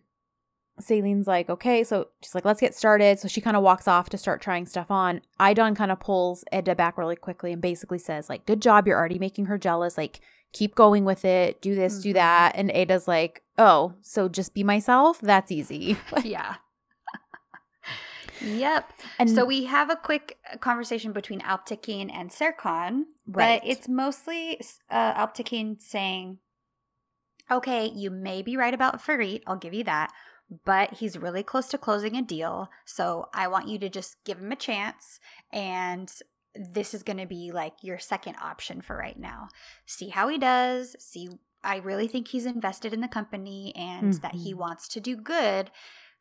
Selin's 0.82 1.28
like, 1.28 1.50
okay, 1.50 1.84
so 1.84 2.08
she's 2.22 2.34
like, 2.34 2.46
let's 2.46 2.60
get 2.60 2.74
started. 2.74 3.20
So 3.20 3.28
she 3.28 3.42
kind 3.42 3.56
of 3.56 3.62
walks 3.64 3.88
off 3.88 4.10
to 4.10 4.18
start 4.18 4.42
trying 4.42 4.66
stuff 4.66 4.90
on. 4.90 5.22
Aydan 5.40 5.76
kind 5.76 5.92
of 5.92 6.00
pulls 6.00 6.44
Eda 6.52 6.74
back 6.76 6.98
really 6.98 7.16
quickly 7.16 7.54
and 7.54 7.62
basically 7.62 8.00
says, 8.00 8.28
like, 8.30 8.46
good 8.46 8.62
job, 8.62 8.88
you're 8.88 8.98
already 8.98 9.20
making 9.20 9.46
her 9.46 9.58
jealous. 9.58 9.98
Like, 9.98 10.20
keep 10.52 10.74
going 10.76 11.06
with 11.06 11.26
it, 11.26 11.62
do 11.62 11.76
this, 11.76 12.00
do 12.00 12.10
Mhm. 12.12 12.14
that. 12.16 12.54
And 12.56 12.72
Eda's 12.72 13.08
like, 13.08 13.44
oh, 13.58 13.94
so 14.02 14.28
just 14.28 14.54
be 14.54 14.64
myself? 14.64 15.20
That's 15.22 15.52
easy. 15.52 15.98
yeah. 16.24 16.56
yep. 18.42 18.92
And 19.20 19.30
So 19.30 19.46
we 19.46 19.66
have 19.66 19.90
a 19.90 19.96
quick 19.96 20.38
uh, 20.52 20.58
conversation 20.58 21.12
between 21.14 21.40
Alptekin 21.42 22.12
and 22.14 22.30
Serkan, 22.30 23.04
Right. 23.28 23.62
but 23.62 23.70
it's 23.70 23.88
mostly 23.88 24.60
uh, 24.90 25.14
Alptekin 25.14 25.82
saying, 25.82 26.40
"Okay, 27.52 27.88
you 27.88 28.10
may 28.10 28.42
be 28.42 28.58
right 28.58 28.74
about 28.74 29.00
Ferit. 29.02 29.44
I'll 29.48 29.56
give 29.56 29.74
you 29.74 29.84
that." 29.86 30.12
But 30.66 30.96
he's 30.96 31.18
really 31.18 31.42
close 31.44 31.68
to 31.70 31.78
closing 31.78 32.16
a 32.16 32.22
deal. 32.22 32.70
So 32.86 33.30
I 33.34 33.48
want 33.48 33.68
you 33.68 33.80
to 33.80 33.90
just 33.90 34.24
give 34.24 34.40
him 34.40 34.52
a 34.52 34.56
chance. 34.58 35.20
And 35.52 36.12
this 36.56 36.94
is 36.94 37.02
going 37.02 37.18
to 37.18 37.26
be 37.26 37.52
like 37.52 37.74
your 37.82 37.98
second 37.98 38.36
option 38.42 38.82
for 38.82 38.96
right 38.96 39.18
now. 39.18 39.48
See 39.86 40.10
how 40.10 40.28
he 40.28 40.38
does. 40.38 40.96
See, 41.00 41.30
I 41.64 41.78
really 41.78 42.08
think 42.08 42.28
he's 42.28 42.46
invested 42.46 42.94
in 42.94 43.02
the 43.02 43.08
company 43.08 43.74
and 43.76 44.14
that 44.16 44.36
he 44.36 44.54
Mhm. 44.54 44.58
wants 44.58 44.88
to 44.90 45.00
do 45.00 45.16
good. 45.16 45.72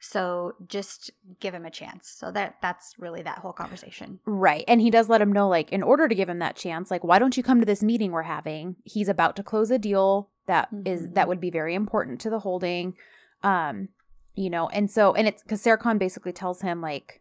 So 0.01 0.55
just 0.67 1.11
give 1.39 1.53
him 1.55 1.67
a 1.67 1.71
chance. 1.71 2.09
So 2.09 2.31
that 2.33 2.57
that's 2.63 2.95
really 2.99 3.23
that 3.23 3.39
whole 3.39 3.53
conversation. 3.53 4.21
Right. 4.25 4.65
And 4.67 4.81
he 4.81 4.91
does 4.91 5.09
let 5.09 5.21
him 5.21 5.31
know, 5.33 5.49
like, 5.49 5.71
in 5.73 5.83
order 5.83 6.09
to 6.09 6.15
give 6.15 6.29
him 6.29 6.39
that 6.39 6.57
chance, 6.57 6.91
like, 6.91 7.05
why 7.05 7.19
don't 7.19 7.37
you 7.37 7.43
come 7.43 7.61
to 7.61 7.67
this 7.67 7.83
meeting 7.83 8.11
we're 8.11 8.23
having? 8.23 8.77
He's 8.85 9.09
about 9.09 9.37
to 9.37 9.43
close 9.45 9.71
a 9.71 9.79
deal 9.79 10.31
that 10.47 10.69
is 10.85 11.11
Mhm. 11.11 11.15
that 11.15 11.29
would 11.29 11.41
be 11.41 11.51
very 11.51 11.75
important 11.75 12.21
to 12.23 12.31
the 12.31 12.41
holding. 12.41 12.97
Um, 13.43 13.91
you 14.35 14.51
know, 14.51 14.69
and 14.69 14.91
so 14.91 15.15
and 15.15 15.29
it's 15.29 15.43
because 15.43 15.63
Serkan 15.63 15.99
basically 15.99 16.33
tells 16.33 16.61
him, 16.63 16.81
like, 16.81 17.21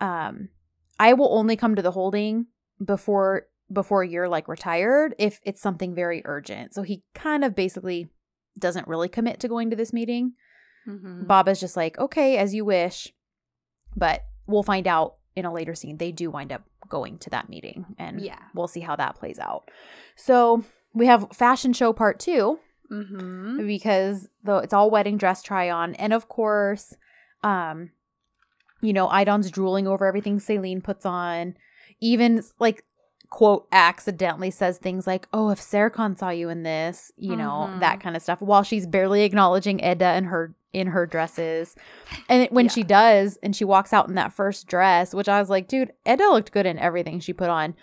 um, 0.00 0.48
I 0.98 1.12
will 1.12 1.36
only 1.36 1.56
come 1.56 1.74
to 1.74 1.82
the 1.82 1.90
holding 1.92 2.46
before 2.84 3.46
before 3.72 4.04
you're 4.04 4.28
like 4.28 4.46
retired 4.48 5.14
if 5.18 5.40
it's 5.42 5.60
something 5.60 5.94
very 5.94 6.22
urgent. 6.24 6.74
So 6.74 6.82
he 6.82 7.02
kind 7.14 7.44
of 7.44 7.54
basically 7.54 8.08
doesn't 8.58 8.86
really 8.88 9.08
commit 9.08 9.40
to 9.40 9.48
going 9.48 9.70
to 9.70 9.76
this 9.76 9.92
meeting. 9.92 10.32
Mm-hmm. 10.86 11.26
Baba's 11.26 11.60
just 11.60 11.76
like, 11.76 11.98
okay, 11.98 12.36
as 12.36 12.54
you 12.54 12.64
wish. 12.64 13.12
But 13.96 14.22
we'll 14.46 14.62
find 14.62 14.86
out 14.86 15.14
in 15.34 15.44
a 15.44 15.52
later 15.52 15.74
scene. 15.74 15.96
They 15.96 16.12
do 16.12 16.30
wind 16.30 16.52
up 16.52 16.62
going 16.88 17.18
to 17.18 17.30
that 17.30 17.48
meeting 17.48 17.86
and 17.98 18.20
Yeah. 18.20 18.38
we'll 18.54 18.68
see 18.68 18.80
how 18.80 18.94
that 18.96 19.16
plays 19.16 19.38
out. 19.38 19.70
So 20.16 20.62
we 20.92 21.06
have 21.06 21.28
fashion 21.32 21.72
show 21.72 21.92
part 21.92 22.18
two 22.20 22.58
Mm-hmm. 22.90 23.66
because 23.66 24.28
though 24.44 24.58
it's 24.58 24.74
all 24.74 24.90
wedding 24.90 25.16
dress 25.18 25.42
try 25.42 25.70
on. 25.70 25.94
And 25.94 26.12
of 26.12 26.28
course, 26.28 26.94
um, 27.42 27.90
you 28.80 28.92
know, 28.92 29.08
Aydan's 29.08 29.50
drooling 29.50 29.86
over 29.88 30.06
everything 30.06 30.38
Selin 30.38 30.82
puts 30.82 31.06
on. 31.06 31.56
Even 32.00 32.42
like 32.58 32.84
quote 33.30 33.66
accidentally 33.72 34.50
says 34.50 34.78
things 34.78 35.06
like, 35.06 35.26
"Oh, 35.32 35.50
if 35.50 35.58
Serkan 35.58 36.16
saw 36.18 36.28
you 36.28 36.50
in 36.50 36.62
this," 36.62 37.10
you 37.16 37.34
know, 37.34 37.68
Mhm. 37.70 37.80
that 37.80 38.00
kind 38.00 38.14
of 38.16 38.22
stuff. 38.22 38.40
While 38.40 38.62
she's 38.62 38.86
barely 38.86 39.22
acknowledging 39.24 39.80
Eda 39.80 40.14
in 40.16 40.24
her 40.24 40.54
in 40.72 40.88
her 40.88 41.06
dresses, 41.06 41.74
and 42.28 42.48
when 42.50 42.66
Yeah. 42.66 42.70
she 42.72 42.82
does, 42.82 43.38
and 43.42 43.54
she 43.56 43.64
walks 43.64 43.92
out 43.92 44.08
in 44.08 44.14
that 44.16 44.32
first 44.32 44.66
dress, 44.66 45.14
which 45.14 45.28
I 45.28 45.38
was 45.40 45.48
like, 45.48 45.66
"Dude, 45.68 45.92
Eda 46.06 46.28
looked 46.28 46.52
good 46.52 46.66
in 46.66 46.78
everything 46.78 47.18
she 47.20 47.32
put 47.32 47.48
on." 47.48 47.74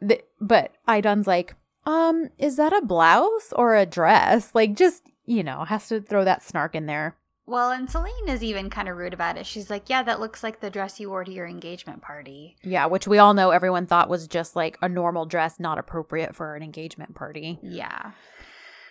The, 0.00 0.20
but 0.40 0.72
Aydan's 0.86 1.26
like, 1.26 1.54
um, 1.84 2.30
is 2.38 2.56
that 2.56 2.72
a 2.72 2.82
blouse 2.82 3.52
or 3.54 3.76
a 3.76 3.86
dress? 3.86 4.54
Like, 4.54 4.74
just 4.74 5.02
you 5.24 5.42
know, 5.42 5.64
has 5.64 5.88
to 5.88 6.00
throw 6.00 6.24
that 6.24 6.42
snark 6.42 6.74
in 6.74 6.86
there. 6.86 7.16
Well, 7.44 7.70
and 7.70 7.88
Selin 7.88 8.28
is 8.28 8.42
even 8.42 8.70
kind 8.70 8.88
of 8.88 8.96
rude 8.96 9.12
about 9.12 9.36
it. 9.36 9.46
She's 9.46 9.68
like, 9.68 9.90
"Yeah, 9.90 10.02
that 10.04 10.20
looks 10.20 10.42
like 10.42 10.60
the 10.60 10.70
dress 10.70 11.00
you 11.00 11.10
wore 11.10 11.24
to 11.24 11.32
your 11.32 11.46
engagement 11.46 12.00
party." 12.00 12.56
Yeah, 12.62 12.86
which 12.86 13.08
we 13.08 13.18
all 13.18 13.34
know 13.34 13.50
everyone 13.50 13.86
thought 13.86 14.08
was 14.08 14.28
just 14.28 14.54
like 14.54 14.78
a 14.80 14.88
normal 14.88 15.26
dress, 15.26 15.58
not 15.58 15.78
appropriate 15.78 16.36
for 16.36 16.54
an 16.54 16.62
engagement 16.62 17.14
party. 17.14 17.58
Yeah. 17.62 18.12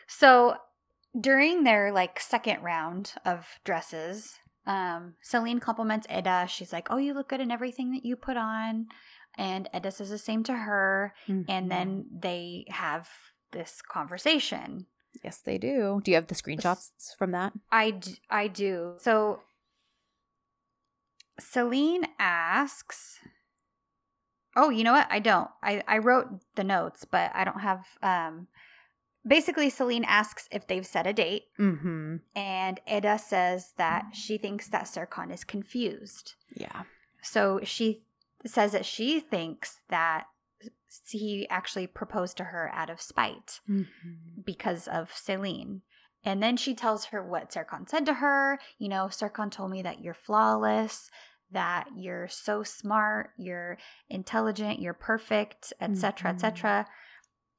So 0.07 0.55
during 1.19 1.63
their 1.63 1.91
like 1.93 2.19
second 2.19 2.61
round 2.61 3.13
of 3.25 3.47
dresses, 3.63 4.39
um, 4.65 5.15
Selin 5.23 5.61
compliments 5.61 6.07
Eda. 6.09 6.45
She's 6.49 6.73
like, 6.73 6.87
"Oh, 6.91 6.97
you 6.97 7.13
look 7.13 7.29
good 7.29 7.41
in 7.41 7.51
everything 7.51 7.93
that 7.93 8.05
you 8.05 8.17
put 8.17 8.35
on," 8.35 8.87
and 9.37 9.69
Eda 9.75 9.91
says 9.91 10.09
the 10.09 10.17
same 10.17 10.43
to 10.43 10.53
her. 10.53 11.13
Mm-hmm. 11.27 11.49
And 11.51 11.71
then 11.71 12.05
they 12.11 12.65
have 12.69 13.09
this 13.51 13.81
conversation. 13.81 14.85
yes, 15.23 15.37
they 15.39 15.57
do. 15.57 16.01
Do 16.03 16.11
you 16.11 16.15
have 16.15 16.27
the 16.27 16.35
screenshots 16.35 16.89
from 17.17 17.31
that? 17.31 17.53
I, 17.71 17.91
d- 17.91 18.15
I 18.29 18.47
do. 18.47 18.95
So 18.99 19.41
Selin 21.39 22.05
asks, 22.19 23.19
Oh, 24.55 24.69
you 24.69 24.83
know 24.83 24.91
what? 24.91 25.07
I 25.09 25.19
don't. 25.19 25.49
I, 25.63 25.81
I 25.87 25.99
wrote 25.99 26.27
the 26.55 26.63
notes, 26.65 27.05
but 27.09 27.31
I 27.33 27.45
don't 27.45 27.61
have. 27.61 27.85
Um, 28.03 28.47
basically, 29.25 29.71
Selin 29.71 30.03
asks 30.05 30.49
if 30.51 30.67
they've 30.67 30.85
set 30.85 31.07
a 31.07 31.13
date, 31.13 31.43
Mm-hmm. 31.57 32.17
and 32.35 32.79
Eda 32.85 33.17
says 33.17 33.71
that 33.77 34.07
she 34.13 34.37
thinks 34.37 34.67
that 34.67 34.85
Serkan 34.85 35.33
is 35.33 35.45
confused. 35.45 36.33
Yeah. 36.53 36.83
So 37.21 37.61
she 37.63 38.03
says 38.45 38.71
that 38.73 38.85
she 38.85 39.19
thinks 39.19 39.79
that 39.89 40.25
he 41.09 41.47
actually 41.49 41.87
proposed 41.87 42.37
to 42.37 42.45
her 42.45 42.69
out 42.73 42.89
of 42.89 43.01
spite 43.01 43.59
Mm-hmm. 43.69 44.41
because 44.45 44.87
of 44.87 45.11
Selin. 45.11 45.81
And 46.23 46.41
then 46.43 46.55
she 46.57 46.75
tells 46.75 47.05
her 47.05 47.23
what 47.23 47.51
Serkan 47.51 47.89
said 47.89 48.05
to 48.05 48.15
her. 48.15 48.59
You 48.77 48.89
know, 48.89 49.05
Serkan 49.05 49.49
told 49.51 49.71
me 49.71 49.81
that 49.81 50.01
you're 50.03 50.13
flawless, 50.13 51.09
that 51.51 51.87
you're 51.95 52.27
so 52.27 52.61
smart, 52.63 53.31
you're 53.37 53.77
intelligent, 54.09 54.79
you're 54.79 54.93
perfect, 54.93 55.73
etc., 55.81 56.31
Mhm. 56.31 56.33
etc. 56.35 56.85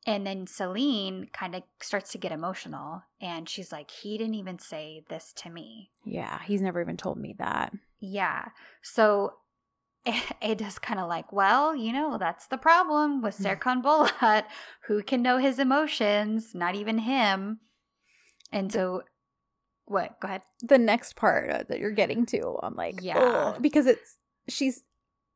And 0.06 0.26
then 0.26 0.46
Selin 0.46 1.32
kind 1.32 1.54
of 1.54 1.62
starts 1.80 2.10
to 2.12 2.18
get 2.18 2.32
emotional 2.32 3.02
and 3.20 3.48
she's 3.48 3.70
like, 3.72 3.90
he 3.90 4.18
didn't 4.18 4.34
even 4.34 4.58
say 4.58 5.04
this 5.08 5.32
to 5.34 5.50
me. 5.50 5.90
Yeah, 6.04 6.40
he's 6.42 6.60
never 6.60 6.80
even 6.80 6.96
told 6.96 7.18
me 7.18 7.34
that. 7.38 7.72
Yeah. 8.00 8.48
So 8.82 9.34
it 10.42 10.60
is 10.60 10.78
kind 10.78 10.98
of 11.00 11.08
like, 11.08 11.32
well, 11.32 11.74
you 11.76 11.92
know, 11.92 12.18
that's 12.18 12.46
the 12.46 12.58
problem 12.58 13.22
with 13.22 13.38
Serkan 13.38 13.82
Bolat. 13.82 14.44
Who 14.86 15.02
can 15.02 15.22
know 15.22 15.38
his 15.38 15.58
emotions? 15.58 16.54
Not 16.54 16.74
even 16.74 16.98
him. 16.98 17.60
And 18.50 18.72
so, 18.72 19.02
what? 19.86 20.20
Go 20.20 20.28
ahead. 20.28 20.42
The 20.62 20.78
next 20.78 21.16
part 21.16 21.50
uh, 21.50 21.62
that 21.68 21.78
you're 21.78 21.90
getting 21.92 22.26
to, 22.26 22.58
I'm 22.62 22.74
like, 22.74 22.96
Yeah. 23.00 23.18
yeah, 23.18 23.58
because 23.60 23.86
it's 23.86 24.18
she's 24.48 24.82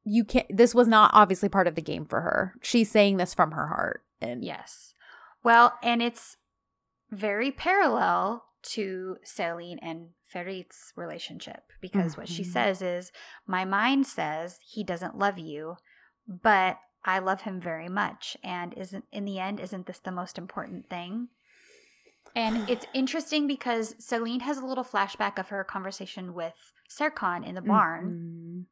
you 0.05 0.25
can't. 0.25 0.47
This 0.55 0.75
was 0.75 0.87
not 0.89 1.11
obviously 1.14 1.49
part 1.49 1.67
of 1.67 1.75
the 1.75 1.83
game 1.83 2.05
for 2.07 2.21
her. 2.21 2.55
She's 2.62 2.91
saying 2.91 3.17
this 3.17 3.35
from 3.35 3.53
her 3.53 3.69
heart, 3.69 4.03
and 4.21 4.45
Yes. 4.45 4.95
Well, 5.43 5.75
and 5.83 6.03
it's 6.03 6.37
very 7.11 7.51
parallel 7.53 8.45
to 8.62 9.17
Selin 9.25 9.79
and 9.81 10.09
Ferit's 10.33 10.93
relationship 10.97 11.72
because 11.81 12.16
what 12.16 12.29
she 12.29 12.43
Mhm. 12.43 12.47
says 12.53 12.83
is, 12.83 13.12
My 13.47 13.64
mind 13.64 14.07
says 14.07 14.59
he 14.62 14.83
doesn't 14.85 15.18
love 15.18 15.39
you, 15.39 15.77
but 16.27 16.79
I 17.05 17.20
love 17.20 17.43
him 17.43 17.61
very 17.61 17.89
much. 17.89 18.37
And 18.43 18.74
isn't 18.74 19.05
in 19.12 19.24
the 19.24 19.39
end, 19.39 19.61
isn't 19.61 19.87
this 19.87 20.01
the 20.01 20.11
most 20.11 20.39
important 20.39 20.89
thing? 20.91 21.29
And 22.35 22.68
it's 22.70 22.87
interesting 22.93 23.47
because 23.47 23.95
Selin 23.95 24.43
has 24.43 24.59
a 24.59 24.66
little 24.66 24.85
flashback 24.85 25.39
of 25.39 25.49
her 25.49 25.62
conversation 25.64 26.35
with 26.35 26.55
Serkan 26.91 27.47
in 27.47 27.55
the 27.55 27.62
barn 27.62 28.16
Mhm. 28.18 28.66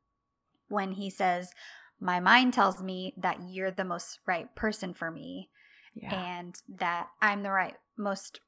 when 0.68 0.92
he 0.92 1.10
says, 1.10 1.52
My 2.00 2.18
mind 2.20 2.52
tells 2.54 2.82
me 2.82 3.14
that 3.16 3.38
you're 3.48 3.70
the 3.70 3.84
most 3.84 4.18
right 4.26 4.52
person 4.54 4.94
for 4.94 5.10
me 5.10 5.50
yeah, 5.94 6.12
and 6.12 6.60
that 6.68 7.08
I'm 7.22 7.42
the 7.44 7.52
right 7.52 7.76
most 7.96 8.40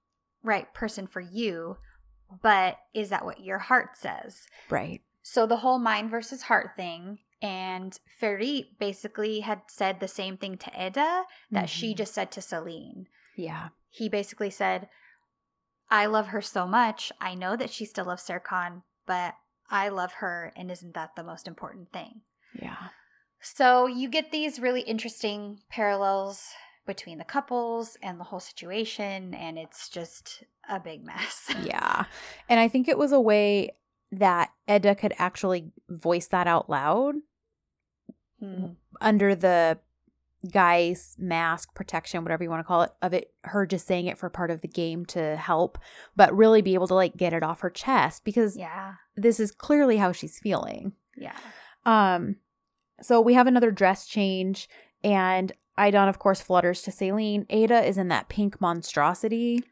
right 0.43 0.73
person 0.75 1.07
for 1.07 1.21
you, 1.21 1.79
but 2.43 2.79
is 2.95 3.09
that 3.11 3.25
what 3.25 3.41
your 3.41 3.59
heart 3.59 3.97
says? 3.97 4.47
right, 4.71 5.03
So 5.23 5.47
the 5.47 5.57
whole 5.59 5.79
mind 5.79 6.11
versus 6.11 6.43
heart 6.43 6.71
thing 6.77 7.19
and 7.43 7.99
Ferit 8.21 8.79
basically 8.79 9.41
had 9.41 9.63
said 9.69 10.01
the 10.01 10.09
same 10.09 10.37
thing 10.37 10.57
to 10.59 10.71
Eda 10.87 11.25
that 11.51 11.69
she 11.69 11.93
Mhm. 11.93 11.97
just 11.99 12.15
said 12.15 12.31
to 12.33 12.41
Selin. 12.41 13.07
yeah, 13.37 13.69
He 13.91 14.09
basically 14.09 14.51
said, 14.51 14.89
I 15.91 16.07
love 16.07 16.29
her 16.29 16.43
so 16.43 16.67
much. 16.67 17.13
I 17.21 17.35
know 17.35 17.57
that 17.57 17.71
she 17.71 17.85
still 17.85 18.07
loves 18.07 18.25
Serkan, 18.27 18.83
but 19.07 19.35
I 19.71 19.89
love 19.89 20.15
her 20.15 20.53
and 20.57 20.71
isn't 20.71 20.95
that 20.95 21.15
the 21.17 21.23
most 21.25 21.47
important 21.47 21.93
thing? 21.93 22.23
yeah. 22.55 22.89
So 23.41 23.87
you 23.87 24.09
get 24.09 24.31
these 24.33 24.59
really 24.59 24.81
interesting 24.81 25.61
parallels 25.69 26.49
between 26.87 27.19
the 27.19 27.25
couples 27.25 27.97
and 28.03 28.19
the 28.21 28.25
whole 28.25 28.41
situation, 28.41 29.35
and 29.35 29.59
it's 29.59 29.89
just 29.89 30.45
a 30.69 30.79
big 30.81 31.05
mess. 31.05 31.53
Yeah. 31.65 32.05
And 32.49 32.59
I 32.61 32.69
think 32.69 32.89
it 32.89 32.97
was 32.99 33.13
a 33.13 33.21
way 33.21 33.77
that 34.13 34.51
Eda 34.69 34.95
could 34.95 35.13
actually 35.19 35.73
voice 35.89 36.27
that 36.29 36.47
out 36.47 36.71
loud 36.71 37.17
Hmm. 38.41 38.73
under 39.01 39.35
the 39.35 39.79
guy's 40.53 41.17
mask 41.19 41.75
protection, 41.75 42.23
whatever 42.23 42.45
you 42.45 42.51
want 42.51 42.61
to 42.61 42.65
call 42.69 42.83
it, 42.83 42.91
of 43.01 43.15
it, 43.15 43.33
her 43.45 43.65
just 43.67 43.87
saying 43.87 44.07
it 44.07 44.19
for 44.19 44.29
part 44.29 44.51
of 44.51 44.61
the 44.61 44.69
game 44.69 45.07
to 45.07 45.37
help, 45.37 45.79
but 46.15 46.37
really 46.37 46.61
be 46.61 46.75
able 46.75 46.87
to 46.89 46.95
like 46.95 47.17
get 47.17 47.33
it 47.33 47.43
off 47.43 47.61
her 47.61 47.71
chest 47.71 48.25
because 48.25 48.57
Yeah, 48.57 48.95
this 49.17 49.41
is 49.41 49.51
clearly 49.53 49.97
how 49.97 50.13
she's 50.13 50.39
feeling. 50.39 50.93
yeah, 51.17 51.37
Um, 51.87 52.37
so 53.01 53.21
we 53.21 53.33
have 53.35 53.47
another 53.47 53.71
dress 53.71 54.07
change, 54.07 54.69
and 55.03 55.51
Aydan, 55.79 56.09
of 56.09 56.19
course, 56.19 56.41
flutters 56.41 56.83
to 56.83 56.91
Selin. 56.91 57.47
Eda 57.51 57.85
is 57.85 57.99
in 57.99 58.09
that 58.09 58.29
pink 58.29 58.61
monstrosity. 58.61 59.65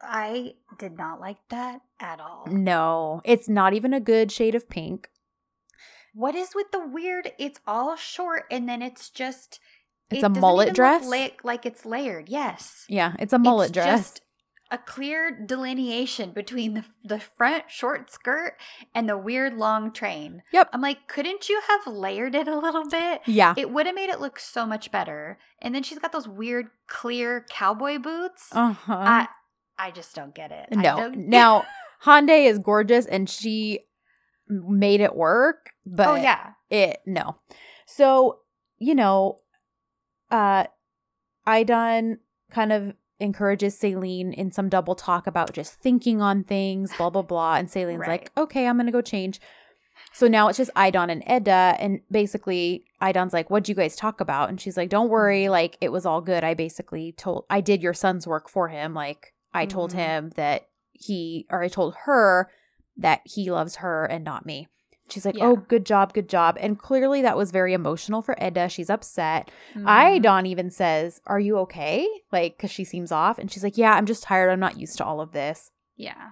I 0.00 0.54
did 0.78 0.96
not 0.98 1.20
like 1.20 1.38
that 1.50 1.80
at 2.00 2.20
all. 2.20 2.46
No, 2.50 3.20
it's 3.24 3.48
not 3.48 3.72
even 3.72 3.94
a 3.94 4.00
good 4.00 4.32
shade 4.32 4.54
of 4.54 4.68
pink. 4.68 5.08
What 6.14 6.34
is 6.34 6.54
with 6.54 6.72
the 6.72 6.84
weird? 6.84 7.32
It's 7.38 7.60
all 7.66 7.96
short, 7.96 8.44
and 8.50 8.68
then 8.68 8.82
it's 8.82 9.10
just. 9.10 9.60
It's 10.10 10.22
it 10.22 10.26
a 10.26 10.28
mullet 10.28 10.74
dress? 10.74 11.06
La- 11.06 11.28
like 11.42 11.64
it's 11.64 11.86
layered. 11.86 12.28
Yes, 12.28 12.84
Yeah, 12.88 13.14
it's 13.18 13.32
a 13.32 13.38
mullet 13.38 13.68
It's 13.70 13.74
dress. 13.74 14.20
A 14.72 14.78
clear 14.78 15.30
delineation 15.30 16.30
between 16.32 16.72
the 16.74 16.84
the 17.04 17.20
front 17.20 17.64
short 17.68 18.10
skirt 18.10 18.54
and 18.94 19.06
the 19.08 19.18
weird 19.18 19.54
long 19.54 19.92
train. 19.92 20.42
Yep. 20.52 20.70
I'm 20.72 20.80
like, 20.80 21.06
couldn't 21.06 21.48
you 21.50 21.60
have 21.68 21.86
layered 21.86 22.34
it 22.34 22.48
a 22.48 22.58
little 22.58 22.88
bit? 22.88 23.20
yeah. 23.26 23.52
It 23.56 23.70
would 23.70 23.84
have 23.86 23.94
made 23.94 24.08
it 24.08 24.18
look 24.20 24.38
so 24.38 24.64
much 24.64 24.90
better. 24.90 25.38
And 25.60 25.74
then 25.74 25.82
she's 25.82 25.98
got 25.98 26.10
those 26.12 26.26
weird 26.26 26.68
clear 26.88 27.44
cowboy 27.50 27.98
boots. 27.98 28.48
Uh 28.52 28.72
huh. 28.72 28.94
I 28.96 29.28
I 29.78 29.90
just 29.90 30.14
don't 30.14 30.34
get 30.34 30.50
it. 30.52 30.68
I 30.72 30.80
No. 30.80 30.96
don't- 30.96 31.16
Now, 31.28 31.64
Hande 32.00 32.30
is 32.30 32.58
gorgeous 32.58 33.04
and 33.06 33.28
she 33.28 33.80
made 34.48 35.00
it 35.02 35.14
work, 35.14 35.70
but 35.84 36.06
oh 36.08 36.14
yeah. 36.14 36.52
it 36.70 36.98
no. 37.06 37.36
So, 37.86 38.40
you 38.78 38.94
know, 38.94 39.38
uh 40.30 40.64
Aydan 41.46 42.18
kind 42.50 42.72
of 42.72 42.94
encourages 43.22 43.78
Selin 43.78 44.34
in 44.34 44.50
some 44.52 44.68
double 44.68 44.94
talk 44.94 45.26
about 45.26 45.52
just 45.52 45.74
thinking 45.74 46.20
on 46.20 46.44
things, 46.44 46.92
blah 46.98 47.08
blah 47.10 47.22
blah. 47.22 47.54
And 47.54 47.68
Selin's 47.68 48.00
Right. 48.00 48.08
like, 48.08 48.32
okay, 48.36 48.66
I'm 48.66 48.76
gonna 48.76 48.92
go 48.92 49.00
change. 49.00 49.40
So 50.14 50.26
now 50.28 50.48
it's 50.48 50.58
just 50.58 50.70
Aydan 50.74 51.10
and 51.10 51.22
Eda, 51.30 51.76
and 51.78 52.00
basically 52.10 52.84
Aydan's 53.00 53.32
like, 53.32 53.48
"What'd 53.48 53.68
you 53.68 53.74
guys 53.74 53.96
talk 53.96 54.20
about?" 54.20 54.50
And 54.50 54.60
she's 54.60 54.76
like, 54.76 54.90
"Don't 54.90 55.08
worry, 55.08 55.48
like 55.48 55.78
it 55.80 55.90
was 55.90 56.04
all 56.04 56.20
good. 56.20 56.44
I 56.44 56.52
basically 56.54 57.12
told, 57.12 57.46
I 57.48 57.60
did 57.62 57.82
your 57.82 57.94
son's 57.94 58.26
work 58.26 58.48
for 58.50 58.68
him. 58.68 58.92
Like 58.92 59.32
I 59.54 59.64
told 59.64 59.92
Mhm. 59.92 59.96
him 59.96 60.30
that 60.36 60.68
he, 60.92 61.46
or 61.50 61.62
I 61.62 61.68
told 61.68 61.94
her 62.04 62.50
that 62.96 63.22
he 63.24 63.50
loves 63.50 63.76
her 63.76 64.04
and 64.04 64.22
not 64.24 64.44
me." 64.44 64.68
She's 65.12 65.24
like, 65.26 65.36
Yeah. 65.36 65.46
"Oh, 65.46 65.56
good 65.56 65.84
job, 65.86 66.12
good 66.14 66.28
job." 66.28 66.56
And 66.60 66.78
clearly 66.78 67.22
that 67.22 67.36
was 67.36 67.50
very 67.50 67.72
emotional 67.74 68.22
for 68.22 68.36
Eda. 68.42 68.68
She's 68.68 68.90
upset. 68.90 69.50
Mhm. 69.74 69.84
Aydan 69.86 70.46
even 70.46 70.70
says, 70.70 71.20
"Are 71.26 71.40
you 71.40 71.58
okay?" 71.58 72.08
Like, 72.32 72.56
because 72.56 72.70
she 72.70 72.84
seems 72.84 73.12
off, 73.12 73.38
and 73.38 73.50
she's 73.50 73.62
like, 73.62 73.76
"Yeah, 73.76 73.92
I'm 73.92 74.06
just 74.06 74.22
tired. 74.24 74.50
I'm 74.50 74.60
not 74.60 74.78
used 74.78 74.96
to 74.98 75.04
all 75.04 75.20
of 75.20 75.32
this." 75.32 75.70
Yeah. 75.96 76.30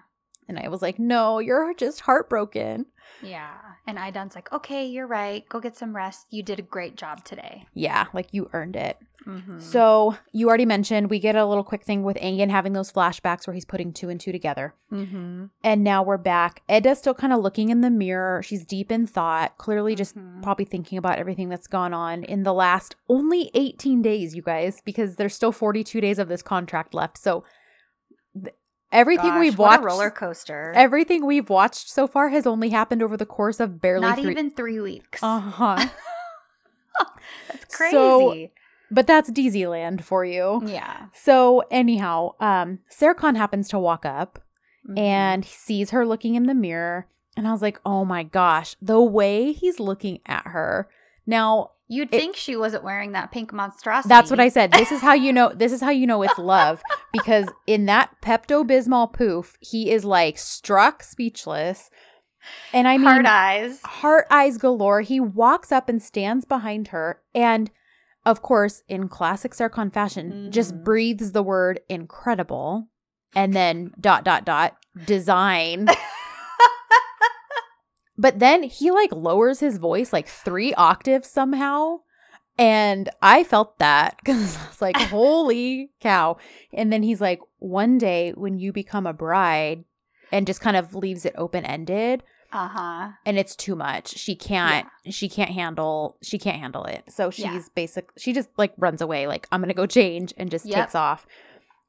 And 0.51 0.59
I 0.59 0.69
was 0.69 0.83
like, 0.83 0.99
"No, 0.99 1.39
you're 1.39 1.73
just 1.75 2.01
heartbroken." 2.01 2.87
Yeah. 3.23 3.55
And 3.87 3.99
Aydan's 3.99 4.35
like, 4.35 4.53
okay, 4.53 4.87
you're 4.87 5.07
right. 5.07 5.47
Go 5.49 5.59
get 5.59 5.77
some 5.77 5.97
rest. 5.97 6.27
You 6.31 6.43
did 6.43 6.59
a 6.59 6.63
great 6.63 6.97
job 6.97 7.25
today. 7.25 7.67
Yeah, 7.75 8.07
like 8.15 8.29
you 8.33 8.49
earned 8.53 8.77
it. 8.77 8.99
Mm-hmm. 9.27 9.59
So 9.59 10.17
you 10.33 10.49
already 10.49 10.65
mentioned 10.65 11.11
we 11.11 11.19
get 11.19 11.35
a 11.35 11.45
little 11.45 11.65
quick 11.65 11.83
thing 11.85 12.03
with 12.05 12.17
Engin 12.19 12.51
having 12.51 12.73
those 12.73 12.93
flashbacks 12.93 13.47
where 13.47 13.55
he's 13.55 13.65
putting 13.65 13.93
two 13.93 14.09
and 14.11 14.21
two 14.21 14.33
together. 14.33 14.75
mm-hmm. 14.93 15.47
And 15.65 15.83
now 15.83 16.03
we're 16.03 16.19
back. 16.19 16.63
Eda's 16.69 16.99
still 16.99 17.15
kind 17.15 17.33
of 17.33 17.41
looking 17.41 17.69
in 17.71 17.81
the 17.81 17.91
mirror. 17.91 18.43
She's 18.43 18.65
deep 18.65 18.93
in 18.93 19.07
thought, 19.07 19.59
clearly 19.59 19.95
just 19.97 20.17
Mhm. 20.17 20.43
probably 20.43 20.65
thinking 20.65 20.97
about 20.97 21.19
everything 21.19 21.49
that's 21.49 21.67
gone 21.67 21.93
on 21.93 22.23
in 22.25 22.45
the 22.45 22.55
last 22.55 22.95
only 23.09 23.51
18 23.55 24.03
days, 24.03 24.37
you 24.37 24.43
guys, 24.43 24.81
because 24.85 25.17
there's 25.17 25.35
still 25.35 25.53
42 25.53 26.01
days 26.01 26.19
of 26.19 26.29
this 26.29 26.43
contract 26.43 26.95
left. 26.95 27.19
So 27.19 27.45
everything 28.93 29.31
Gosh, 29.31 29.41
we've 29.41 29.59
watched 29.59 29.83
roller 29.85 30.11
coaster. 30.11 30.73
everything 30.75 31.25
we've 31.27 31.49
watched 31.51 31.89
so 31.91 32.07
far 32.07 32.29
has 32.31 32.47
only 32.47 32.71
happened 32.71 33.03
over 33.03 33.17
the 33.17 33.27
course 33.27 33.61
of 33.61 33.81
barely 33.81 34.07
Not 34.07 34.19
three 34.19 34.33
even 34.33 34.51
three 34.51 34.81
weeks. 34.81 35.23
Uh-huh. 35.23 35.77
That's 37.49 37.75
crazy. 37.77 37.93
So- 37.93 38.49
but 38.93 39.07
that's 39.07 39.31
dizi 39.31 39.71
land 39.71 40.05
for 40.05 40.25
you. 40.25 40.61
yeah. 40.67 41.07
So 41.15 41.63
anyhow, 41.71 42.33
um, 42.41 42.81
Serkan 42.91 43.37
happens 43.37 43.69
to 43.69 43.79
walk 43.79 44.05
up 44.05 44.41
Mhm. 44.89 44.99
and 44.99 45.45
sees 45.45 45.91
her 45.91 46.05
looking 46.05 46.35
in 46.35 46.47
the 46.47 46.55
mirror, 46.55 47.07
and 47.37 47.47
I 47.47 47.53
was 47.53 47.63
like, 47.63 47.81
"Oh 47.87 48.05
my 48.05 48.25
gosh, 48.25 48.75
the 48.83 49.01
way 49.01 49.53
he's 49.53 49.79
looking 49.79 50.19
at 50.27 50.49
her." 50.49 50.89
Now, 51.25 51.71
you'd 51.91 52.09
it- 52.15 52.19
think 52.19 52.37
she 52.37 52.57
wasn't 52.57 52.85
wearing 52.85 53.13
that 53.13 53.31
pink 53.33 53.53
monstrosity. 53.53 54.09
that's 54.09 54.31
what 54.31 54.41
I 54.41 54.49
said. 54.49 54.73
This 54.73 54.91
is 54.93 55.01
how 55.03 55.13
you 55.13 55.33
know. 55.33 55.53
This 55.55 55.73
is 55.73 55.81
how 55.83 55.91
you 55.91 56.07
know 56.07 56.23
it's 56.23 56.39
love 56.39 56.83
because 57.13 57.47
in 57.67 57.85
that 57.87 58.11
Pepto 58.23 58.65
Bismol 58.67 59.13
poof, 59.13 59.59
he 59.61 59.91
is 59.91 60.05
like 60.05 60.39
struck 60.39 61.03
speechless, 61.03 61.91
and 62.73 62.89
I 62.89 62.97
mean, 62.97 63.07
Hard 63.07 63.27
eyes. 63.27 63.83
heart 63.83 64.27
eyes 64.31 64.57
galore. 64.57 65.03
He 65.03 65.21
walks 65.21 65.71
up 65.73 65.89
and 65.91 66.01
stands 66.03 66.45
behind 66.47 66.89
her, 66.89 67.21
and 67.35 67.71
of 68.25 68.41
course, 68.43 68.83
in 68.89 69.09
classic 69.09 69.53
Serkan 69.53 69.93
fashion, 69.93 70.51
just 70.53 70.75
Mhm. 70.75 70.85
breathes 70.85 71.33
the 71.33 71.43
word 71.43 71.81
incredible, 71.89 72.87
and 73.35 73.53
then 73.55 73.93
dot 74.01 74.25
dot 74.25 74.45
dot 74.45 74.77
design. 75.07 75.87
but 78.21 78.39
then 78.39 78.63
he 78.63 78.91
like 78.91 79.11
lowers 79.13 79.61
his 79.61 79.79
voice 79.79 80.13
like 80.13 80.29
three 80.29 80.73
octaves 80.75 81.29
somehow. 81.29 82.01
And 82.59 83.09
I 83.23 83.43
felt 83.45 83.79
that 83.79 84.17
because 84.25 84.57
I 84.57 84.69
was 84.69 84.83
like, 84.83 84.97
holy 85.15 85.91
cow. 86.01 86.37
And 86.75 86.93
then 86.93 87.03
he's 87.03 87.21
like, 87.21 87.41
one 87.59 87.97
day 87.99 88.33
when 88.37 88.59
you 88.59 88.73
become 88.73 89.07
a 89.07 89.13
bride, 89.15 89.85
and 90.33 90.47
just 90.47 90.61
kind 90.61 90.77
of 90.77 90.95
leaves 90.95 91.25
it 91.25 91.35
open 91.37 91.65
ended 91.65 92.23
Uh 92.53 92.69
huh. 92.69 93.09
and 93.27 93.37
it's 93.39 93.57
too 93.57 93.75
much. 93.75 94.09
She 94.17 94.37
can't 94.37 94.87
she 95.09 95.29
can't 95.29 95.51
handle 95.51 96.19
she 96.23 96.39
can't 96.39 96.61
handle 96.61 96.85
it. 96.85 97.03
So 97.09 97.31
she's 97.31 97.45
Yeah. 97.45 97.59
basic 97.75 98.11
she 98.17 98.33
just 98.33 98.49
like 98.57 98.73
runs 98.77 99.01
away 99.03 99.27
like 99.27 99.49
I'm 99.51 99.61
going 99.61 99.69
to 99.69 99.75
go 99.75 99.87
change 99.87 100.33
and 100.37 100.49
just 100.51 100.67
Yep. 100.67 100.77
takes 100.77 100.95
off. 100.95 101.27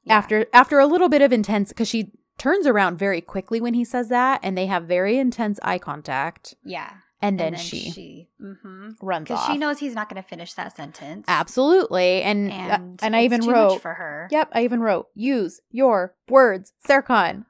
Yeah. 0.04 0.16
After 0.18 0.46
after 0.52 0.80
a 0.80 0.86
little 0.86 1.08
bit 1.08 1.22
of 1.22 1.32
intense 1.32 1.72
cuz 1.72 1.86
she 1.88 2.10
turns 2.42 2.66
around 2.66 2.98
very 2.98 3.20
quickly 3.20 3.60
when 3.60 3.74
he 3.74 3.84
says 3.84 4.08
that 4.08 4.40
and 4.42 4.58
they 4.58 4.66
have 4.66 4.82
very 4.84 5.16
intense 5.16 5.60
eye 5.62 5.78
contact 5.78 6.54
Yeah. 6.64 6.90
and 7.20 7.38
then, 7.38 7.54
she, 7.54 7.90
she 7.92 8.28
mm-hmm. 8.42 8.90
runs 9.00 9.28
because 9.28 9.46
she 9.46 9.56
knows 9.56 9.78
he's 9.78 9.94
not 9.94 10.08
going 10.08 10.20
to 10.20 10.28
finish 10.28 10.54
that 10.54 10.74
sentence. 10.74 11.24
Absolutely. 11.28 12.22
And 12.22 12.50
uh, 12.50 12.54
and 12.54 13.00
and, 13.00 13.14
I 13.14 13.22
even 13.22 13.46
wrote 13.46 13.80
for 13.80 13.94
her. 13.94 14.26
Yep, 14.32 14.50
I 14.52 14.64
even 14.64 14.80
wrote 14.80 15.06
use 15.14 15.60
your 15.70 16.16
words, 16.28 16.72
Serkan. 16.84 17.44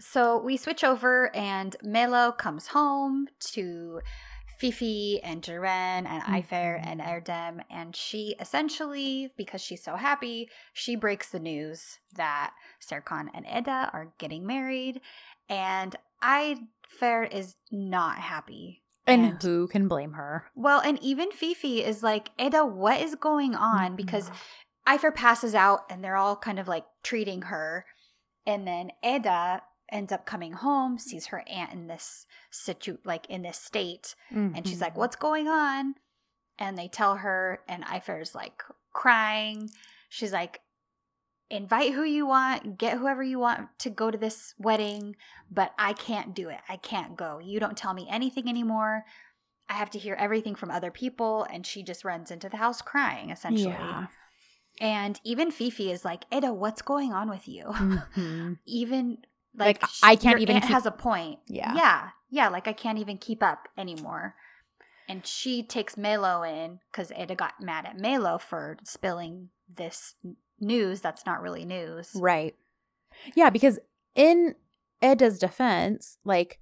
So 0.00 0.38
we 0.38 0.56
switch 0.56 0.82
over, 0.82 1.34
and 1.36 1.76
Melo 1.82 2.32
comes 2.32 2.68
home 2.68 3.28
to 3.52 4.00
Fifi 4.56 5.20
and 5.22 5.42
Ceren 5.42 6.06
and 6.06 6.22
Ayfer 6.22 6.80
mm-hmm. 6.80 6.88
and 6.88 7.00
Erdem, 7.00 7.62
and 7.70 7.94
she 7.94 8.34
essentially, 8.40 9.32
because 9.36 9.60
she's 9.60 9.82
so 9.82 9.96
happy, 9.96 10.48
she 10.72 10.96
breaks 10.96 11.30
the 11.30 11.38
news 11.38 11.98
that 12.14 12.52
Serkan 12.80 13.26
and 13.34 13.46
Eda 13.46 13.90
are 13.92 14.12
getting 14.18 14.46
married, 14.46 15.00
and 15.48 15.94
Ayfer 16.22 17.30
is 17.30 17.56
not 17.70 18.18
happy. 18.18 18.82
And, 19.08 19.40
who 19.40 19.68
can 19.68 19.86
blame 19.86 20.14
her? 20.14 20.46
well, 20.56 20.80
and 20.80 21.00
even 21.00 21.30
Fifi 21.30 21.84
is 21.84 22.02
like, 22.02 22.30
Eda, 22.40 22.64
what 22.64 23.00
is 23.00 23.14
going 23.14 23.54
on? 23.54 23.94
Because 23.94 24.24
mm-hmm. 24.24 24.94
Ifer 24.94 25.14
passes 25.14 25.54
out 25.54 25.80
and 25.90 26.02
they're 26.02 26.16
all 26.16 26.36
kind 26.36 26.58
of 26.58 26.66
like 26.66 26.86
treating 27.04 27.42
her. 27.42 27.84
And 28.46 28.66
then 28.66 28.90
Eda 29.04 29.62
ends 29.90 30.12
up 30.12 30.26
coming 30.26 30.52
home, 30.52 30.98
sees 30.98 31.26
her 31.26 31.42
aunt 31.48 31.72
in 31.72 31.86
this 31.86 32.26
situ 32.50 32.98
like 33.04 33.26
in 33.30 33.42
this 33.42 33.58
state, 33.58 34.14
and 34.30 34.66
she's 34.66 34.80
like, 34.80 34.94
Mhm. 34.94 34.98
What's 34.98 35.16
going 35.16 35.48
on? 35.48 35.94
And 36.58 36.76
they 36.78 36.88
tell 36.88 37.16
her, 37.16 37.60
and 37.68 37.84
Ayfer's 37.84 38.34
like 38.34 38.62
crying. 38.92 39.70
She's 40.08 40.32
like, 40.32 40.60
Invite 41.48 41.92
who 41.92 42.02
you 42.02 42.26
want, 42.26 42.76
get 42.76 42.98
whoever 42.98 43.22
you 43.22 43.38
want 43.38 43.68
to 43.78 43.88
go 43.90 44.10
to 44.10 44.18
this 44.18 44.52
wedding, 44.58 45.14
but 45.48 45.72
I 45.78 45.92
can't 45.92 46.34
do 46.34 46.48
it. 46.48 46.58
I 46.68 46.76
can't 46.76 47.16
go. 47.16 47.38
You 47.38 47.60
don't 47.60 47.76
tell 47.76 47.94
me 47.94 48.08
anything 48.10 48.48
anymore. 48.48 49.04
I 49.68 49.74
have 49.74 49.90
to 49.90 49.98
hear 50.00 50.16
everything 50.16 50.56
from 50.56 50.72
other 50.72 50.90
people. 50.90 51.44
And 51.44 51.64
she 51.64 51.84
just 51.84 52.04
runs 52.04 52.32
into 52.32 52.48
the 52.48 52.56
house 52.56 52.82
crying, 52.82 53.30
essentially. 53.30 53.70
Yeah. 53.70 54.06
And 54.80 55.20
even 55.22 55.52
Fifi 55.52 55.92
is 55.92 56.04
like, 56.04 56.24
Eda, 56.32 56.52
what's 56.52 56.82
going 56.82 57.12
on 57.12 57.28
with 57.30 57.46
you? 57.46 57.64
Mhm. 58.16 58.58
even 58.66 59.18
like, 59.56 59.82
I 60.02 60.16
can't 60.16 60.40
even 60.40 60.56
aunt 60.56 60.64
keep- 60.64 60.72
has 60.72 60.86
a 60.86 60.90
point. 60.90 61.38
Yeah. 61.46 61.74
Yeah. 61.74 62.08
Yeah. 62.30 62.48
Like 62.48 62.68
I 62.68 62.72
can't 62.72 62.98
even 62.98 63.18
keep 63.18 63.42
up 63.42 63.68
anymore. 63.76 64.34
And 65.08 65.24
she 65.26 65.62
takes 65.62 65.96
Melo 65.96 66.42
in 66.42 66.80
because 66.90 67.12
Eda 67.12 67.34
got 67.36 67.60
mad 67.60 67.86
at 67.86 67.96
Melo 67.98 68.38
for 68.38 68.76
spilling 68.84 69.50
this 69.72 70.14
news 70.58 71.00
that's 71.00 71.24
not 71.24 71.40
really 71.40 71.64
news. 71.64 72.10
Right. 72.14 72.54
Yeah, 73.34 73.50
because 73.50 73.78
in 74.14 74.56
Eda's 75.00 75.38
defense, 75.38 76.18
like 76.24 76.58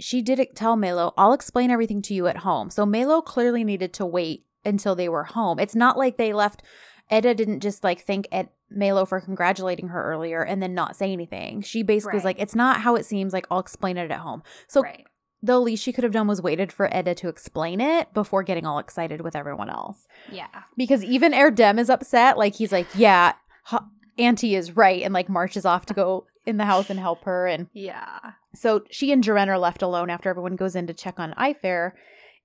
she 0.00 0.20
didn't 0.22 0.56
tell 0.56 0.76
Melo, 0.76 1.12
I'll 1.16 1.32
explain 1.32 1.70
everything 1.70 2.02
to 2.02 2.14
you 2.14 2.26
at 2.26 2.38
home. 2.38 2.70
So 2.70 2.84
Melo 2.84 3.20
clearly 3.20 3.62
needed 3.64 3.92
to 3.94 4.06
wait 4.06 4.46
until 4.64 4.94
they 4.94 5.08
were 5.08 5.24
home. 5.24 5.58
It's 5.58 5.74
not 5.76 5.96
like 5.96 6.16
they 6.16 6.32
left 6.32 6.62
Eda 7.12 7.34
didn't 7.34 7.60
just 7.60 7.82
like 7.84 8.00
thank 8.02 8.28
Ed 8.30 8.48
Melo 8.70 9.04
for 9.04 9.20
congratulating 9.20 9.88
her 9.88 10.02
earlier 10.04 10.42
and 10.44 10.62
then 10.62 10.74
not 10.74 10.94
say 10.96 11.12
anything. 11.12 11.60
She 11.62 11.82
basically 11.82 12.16
was 12.16 12.24
like, 12.24 12.38
It's 12.40 12.54
not 12.54 12.80
how 12.82 12.94
it 12.96 13.04
seems, 13.04 13.32
like 13.32 13.46
I'll 13.50 13.58
explain 13.58 13.96
it 13.96 14.10
at 14.10 14.18
home. 14.20 14.42
So 14.68 14.82
right. 14.82 15.06
the 15.42 15.58
least 15.60 15.82
she 15.82 15.92
could 15.92 16.04
have 16.04 16.12
done 16.12 16.28
was 16.28 16.40
waited 16.42 16.70
for 16.72 16.86
Eda 16.94 17.14
to 17.16 17.28
explain 17.28 17.80
it 17.80 18.12
before 18.14 18.42
getting 18.44 18.64
all 18.66 18.78
excited 18.78 19.22
with 19.22 19.34
everyone 19.34 19.70
else 19.70 20.06
Yeah. 20.30 20.46
because 20.76 21.02
even 21.02 21.32
Erdem 21.32 21.78
is 21.80 21.90
upset. 21.90 22.38
Like 22.38 22.54
he's 22.54 22.70
like, 22.72 22.86
yeah, 22.94 23.32
ha- 23.64 23.88
Auntie 24.18 24.54
is 24.54 24.76
right, 24.76 25.02
and 25.02 25.14
like 25.14 25.28
marches 25.28 25.64
off 25.64 25.86
to 25.86 25.94
go 25.94 26.26
in 26.46 26.58
the 26.58 26.64
house 26.66 26.90
and 26.90 27.00
help 27.00 27.24
her. 27.24 27.46
And 27.46 27.68
Yeah. 27.72 28.32
so 28.54 28.84
she 28.90 29.10
and 29.12 29.24
Ceren 29.24 29.48
are 29.48 29.58
left 29.58 29.82
alone 29.82 30.10
after 30.10 30.28
everyone 30.28 30.56
goes 30.56 30.76
in 30.76 30.86
to 30.88 30.94
check 30.94 31.18
on 31.18 31.32
Ayfer, 31.34 31.92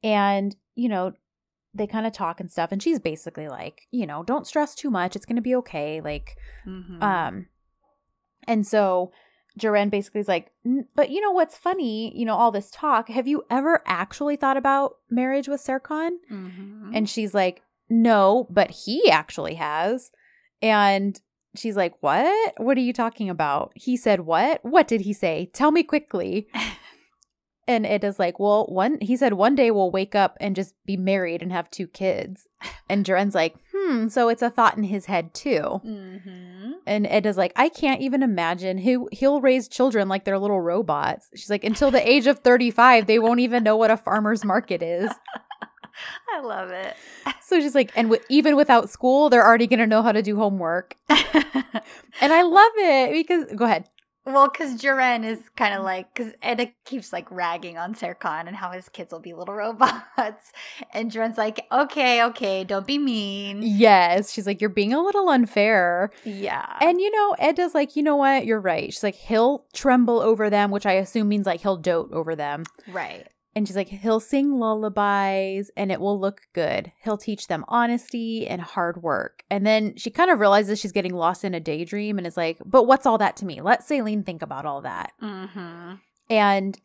and 0.03 0.55
you 0.75 0.89
know 0.89 1.13
they 1.76 1.85
kind 1.88 2.07
of 2.07 2.14
talk 2.14 2.39
and 2.39 2.49
stuff. 2.52 2.72
And 2.72 2.81
she's 2.81 2.99
basically 2.99 3.47
like, 3.47 3.81
you 3.91 4.06
know, 4.07 4.23
don't 4.23 4.47
stress 4.47 4.73
too 4.76 4.89
much. 4.89 5.15
It's 5.15 5.26
gonna 5.26 5.41
be 5.41 5.56
okay. 5.57 5.99
Like, 6.02 6.38
Mhm. 6.65 7.03
um, 7.03 7.47
and 8.47 8.65
so. 8.65 9.11
Ceren 9.57 9.89
basically 9.89 10.19
is 10.19 10.27
like, 10.27 10.52
but 10.95 11.10
you 11.11 11.22
know 11.22 11.31
what's 11.31 11.56
funny? 11.57 12.11
You 12.14 12.26
know, 12.26 12.35
all 12.35 12.52
this 12.52 12.69
talk. 12.69 13.07
Have 13.07 13.26
you 13.26 13.45
ever 13.49 13.81
actually 13.85 14.35
thought 14.35 14.57
about 14.57 14.95
marriage 15.10 15.47
with 15.47 15.61
Serkan? 15.64 16.18
Mhm. 16.30 16.91
And 16.93 17.10
she's 17.10 17.34
like, 17.34 17.61
No, 17.89 18.47
but 18.49 18.72
he 18.72 19.10
actually 19.10 19.53
has. 19.53 20.11
And 20.61 21.18
she's 21.56 21.77
like, 21.77 21.93
What? 22.02 22.53
What 22.57 22.77
are 22.77 22.81
you 22.81 22.91
talking 22.91 23.30
about? 23.30 23.72
He 23.76 23.95
said, 23.95 24.22
What? 24.26 24.60
What 24.65 24.89
did 24.89 25.02
he 25.02 25.14
say? 25.14 25.49
Tell 25.53 25.72
me 25.72 25.84
quickly. 25.84 26.49
And 27.67 27.85
Eda's 27.85 28.19
like, 28.19 28.39
Well, 28.39 28.65
one, 28.67 28.99
he 29.01 29.15
said, 29.17 29.33
One 29.33 29.55
day 29.55 29.71
we'll 29.71 29.89
wake 29.91 30.13
up 30.15 30.37
and 30.39 30.55
just 30.55 30.75
be 30.85 30.97
married 30.97 31.41
and 31.41 31.51
have 31.51 31.69
two 31.71 31.87
kids. 31.87 32.47
And 32.89 33.03
Ceren's 33.05 33.33
like, 33.35 33.55
Hmm, 33.73 34.07
so 34.07 34.29
it's 34.29 34.41
a 34.43 34.49
thought 34.51 34.77
in 34.77 34.83
his 34.83 35.05
head 35.07 35.33
too. 35.33 35.81
Mhm. 35.85 36.73
And 36.85 37.07
Eda's 37.07 37.37
like, 37.37 37.53
I 37.55 37.69
can't 37.69 38.01
even 38.01 38.21
imagine 38.21 38.77
who 38.79 39.09
he'll 39.11 39.41
raise 39.41 39.67
children 39.67 40.07
like 40.07 40.23
they're 40.25 40.37
little 40.39 40.61
robots. 40.61 41.29
She's 41.35 41.49
like, 41.49 41.63
until 41.63 41.89
the 41.89 42.07
age 42.07 42.27
of 42.27 42.39
35, 42.39 43.07
they 43.07 43.17
won't 43.19 43.39
even 43.39 43.63
know 43.63 43.75
what 43.77 43.89
a 43.91 43.97
farmer's 43.97 44.45
market 44.45 44.83
is. 44.83 45.09
I 46.33 46.41
love 46.41 46.69
it. 46.71 46.95
So 47.41 47.59
she's 47.61 47.73
like, 47.73 47.91
and 47.95 48.09
w- 48.09 48.23
even 48.29 48.55
without 48.55 48.89
school, 48.89 49.29
they're 49.29 49.45
already 49.45 49.65
going 49.65 49.79
to 49.79 49.87
know 49.87 50.01
how 50.03 50.11
to 50.11 50.21
do 50.21 50.35
homework. 50.35 50.95
And 52.21 52.31
I 52.31 52.43
love 52.43 52.71
it 52.77 53.11
because, 53.11 53.45
go 53.57 53.65
ahead. 53.65 53.89
Well, 54.26 54.49
because 54.49 54.81
Ceren 54.81 55.23
is 55.23 55.39
kind 55.56 55.76
of 55.76 55.84
like, 55.84 56.14
because 56.14 56.34
Eda 56.43 56.72
keeps 56.84 57.14
like 57.14 57.30
ragging 57.30 57.77
on 57.77 57.93
Serkan 57.93 58.47
and 58.47 58.56
how 58.56 58.72
his 58.72 58.89
kids 58.89 59.11
will 59.11 59.19
be 59.19 59.34
little 59.34 59.53
robots. 59.56 60.52
And 60.93 61.11
Ceren's 61.11 61.38
like, 61.38 61.65
okay, 61.72 62.23
okay, 62.23 62.64
don't 62.64 62.88
be 62.88 62.97
mean. 62.97 63.61
Yes. 63.61 64.31
She's 64.31 64.47
like, 64.47 64.61
you're 64.61 64.69
being 64.69 64.93
a 64.93 65.02
little 65.02 65.30
unfair. 65.30 66.10
Yeah. 66.23 66.65
And, 66.81 66.99
you 66.99 67.11
know, 67.11 67.35
Eda's 67.39 67.76
like, 67.76 67.95
you 67.95 68.02
know 68.03 68.15
what? 68.15 68.45
You're 68.45 68.60
right. 68.60 68.91
She's 68.91 69.03
like, 69.03 69.15
he'll 69.15 69.65
tremble 69.73 70.19
over 70.19 70.49
them, 70.49 70.72
which 70.72 70.85
I 70.85 70.93
assume 70.93 71.27
means 71.30 71.45
like 71.45 71.61
he'll 71.61 71.77
dote 71.77 72.11
over 72.11 72.35
them. 72.35 72.64
right. 72.88 73.27
And 73.56 73.65
she's 73.65 73.77
like, 73.77 73.88
he'll 73.88 74.19
sing 74.19 74.60
lullabies 74.60 75.72
and 75.77 75.90
it 75.90 76.02
will 76.02 76.19
look 76.19 76.41
good. 76.52 76.91
He'll 77.02 77.18
teach 77.18 77.48
them 77.48 77.64
honesty 77.69 78.45
and 78.45 78.61
hard 78.61 79.02
work. 79.02 79.44
And 79.49 79.65
then 79.65 79.95
she 79.95 80.10
kind 80.10 80.30
of 80.30 80.41
realizes 80.41 80.77
she's 80.77 80.91
getting 80.91 81.14
lost 81.14 81.45
in 81.45 81.53
a 81.53 81.61
daydream 81.61 82.18
and 82.18 82.27
is 82.27 82.36
like, 82.36 82.57
but 82.65 82.84
what's 82.84 83.06
all 83.06 83.18
that 83.18 83.38
to 83.38 83.45
me? 83.45 83.61
Let 83.61 83.82
Selin 83.82 84.26
think 84.26 84.41
about 84.41 84.65
all 84.65 84.82
that. 84.82 85.14
Mm-hmm. 85.23 85.94
And 86.30 86.77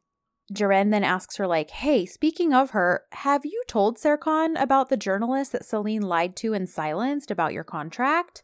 Ceren 0.53 0.91
then 0.93 1.05
asks 1.05 1.37
her, 1.37 1.47
like, 1.47 1.71
hey, 1.71 2.07
speaking 2.07 2.53
of 2.53 2.71
her, 2.71 3.05
have 3.13 3.45
you 3.45 3.63
told 3.67 3.99
Serkan 3.99 4.61
about 4.61 4.91
the 4.91 4.97
journalist 4.97 5.53
that 5.53 5.63
Selin 5.63 6.03
lied 6.03 6.37
to 6.37 6.55
and 6.55 6.69
silenced 6.69 7.31
about 7.33 7.53
your 7.53 7.65
contract? 7.65 8.43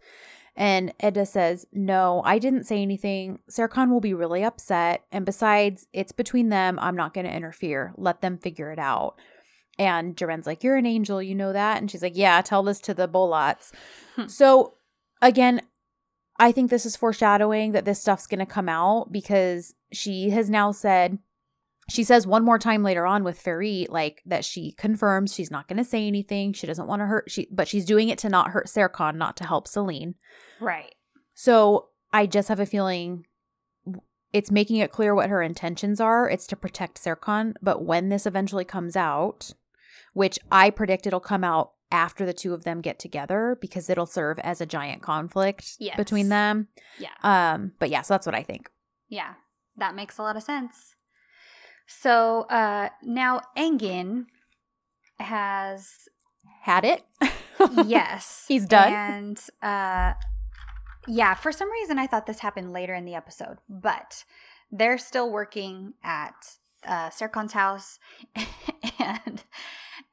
And 0.56 0.94
Eda 1.04 1.26
says, 1.26 1.66
no, 1.72 2.22
I 2.24 2.38
didn't 2.38 2.64
say 2.64 2.80
anything. 2.80 3.40
Serkan 3.50 3.90
will 3.90 4.00
be 4.00 4.14
really 4.14 4.42
upset. 4.42 5.04
And 5.12 5.26
besides, 5.26 5.86
it's 5.92 6.12
between 6.12 6.48
them. 6.48 6.78
I'm 6.80 6.96
not 6.96 7.12
going 7.12 7.26
to 7.26 7.34
interfere. 7.34 7.92
Let 7.96 8.22
them 8.22 8.38
figure 8.38 8.72
it 8.72 8.78
out. 8.78 9.16
And 9.78 10.16
Ceren's 10.16 10.46
like, 10.46 10.64
you're 10.64 10.76
an 10.76 10.86
angel. 10.86 11.22
You 11.22 11.34
know 11.34 11.52
that? 11.52 11.78
And 11.78 11.90
she's 11.90 12.02
like, 12.02 12.16
yeah, 12.16 12.40
tell 12.40 12.62
this 12.62 12.80
to 12.80 12.94
the 12.94 13.06
Bolats. 13.06 13.70
Hmm. 14.14 14.28
so 14.28 14.74
again, 15.20 15.60
I 16.38 16.52
think 16.52 16.70
this 16.70 16.86
is 16.86 16.96
foreshadowing 16.96 17.72
that 17.72 17.84
this 17.84 18.00
stuff's 18.00 18.26
going 18.26 18.40
to 18.40 18.46
come 18.46 18.68
out 18.68 19.12
because 19.12 19.74
she 19.92 20.30
has 20.30 20.48
now 20.48 20.72
said, 20.72 21.18
she 21.88 22.02
says 22.04 22.26
one 22.26 22.44
more 22.44 22.58
time 22.58 22.82
later 22.82 23.06
on 23.06 23.22
with 23.24 23.42
Ferit, 23.42 23.90
like 23.90 24.22
that 24.26 24.44
she 24.44 24.72
confirms 24.72 25.32
she's 25.34 25.50
not 25.50 25.68
going 25.68 25.76
to 25.76 25.84
say 25.84 26.06
anything. 26.06 26.52
She 26.52 26.66
doesn't 26.66 26.86
want 26.88 27.00
to 27.00 27.06
hurt, 27.06 27.30
she, 27.30 27.46
but 27.50 27.68
she's 27.68 27.84
doing 27.84 28.08
it 28.08 28.18
to 28.18 28.28
not 28.28 28.50
hurt 28.50 28.66
Serkan, 28.66 29.16
not 29.16 29.36
to 29.36 29.44
help 29.46 29.68
Selin. 29.68 30.14
Right. 30.60 30.94
So 31.34 31.88
I 32.12 32.26
just 32.26 32.48
have 32.48 32.60
a 32.60 32.66
feeling 32.66 33.26
it's 34.32 34.50
making 34.50 34.76
it 34.78 34.90
clear 34.90 35.14
what 35.14 35.30
her 35.30 35.40
intentions 35.40 36.00
are. 36.00 36.28
It's 36.28 36.46
to 36.48 36.56
protect 36.56 37.02
Serkan. 37.02 37.54
But 37.62 37.84
when 37.84 38.08
this 38.08 38.26
eventually 38.26 38.64
comes 38.64 38.96
out, 38.96 39.52
which 40.12 40.38
I 40.50 40.70
predict 40.70 41.06
it'll 41.06 41.20
come 41.20 41.44
out 41.44 41.72
after 41.92 42.26
the 42.26 42.32
two 42.34 42.52
of 42.52 42.64
them 42.64 42.80
get 42.80 42.98
together 42.98 43.56
because 43.60 43.88
it'll 43.88 44.06
serve 44.06 44.40
as 44.40 44.60
a 44.60 44.66
giant 44.66 45.02
conflict 45.02 45.76
Yes. 45.78 45.96
between 45.96 46.28
them. 46.30 46.66
Yeah. 46.98 47.10
Um, 47.22 47.72
but 47.78 47.90
yeah, 47.90 48.02
so 48.02 48.14
that's 48.14 48.26
what 48.26 48.34
I 48.34 48.42
think. 48.42 48.68
Yeah. 49.08 49.34
That 49.76 49.94
makes 49.94 50.18
a 50.18 50.22
lot 50.22 50.36
of 50.36 50.42
sense. 50.42 50.95
So 51.86 52.42
uh 52.42 52.88
now 53.02 53.40
Engin 53.56 54.26
has 55.18 56.08
Had 56.62 56.84
it? 56.84 57.04
yes. 57.84 58.44
He's 58.48 58.66
done? 58.66 58.92
And 58.92 59.40
uh 59.62 60.14
yeah, 61.08 61.34
for 61.34 61.52
some 61.52 61.70
reason 61.70 61.98
I 61.98 62.06
thought 62.06 62.26
this 62.26 62.40
happened 62.40 62.72
later 62.72 62.94
in 62.94 63.04
the 63.04 63.14
episode, 63.14 63.58
but 63.68 64.24
they're 64.72 64.98
still 64.98 65.30
working 65.30 65.94
at 66.02 66.34
uh 66.84 67.10
Serkan's 67.10 67.52
house 67.52 67.98
and 68.98 69.42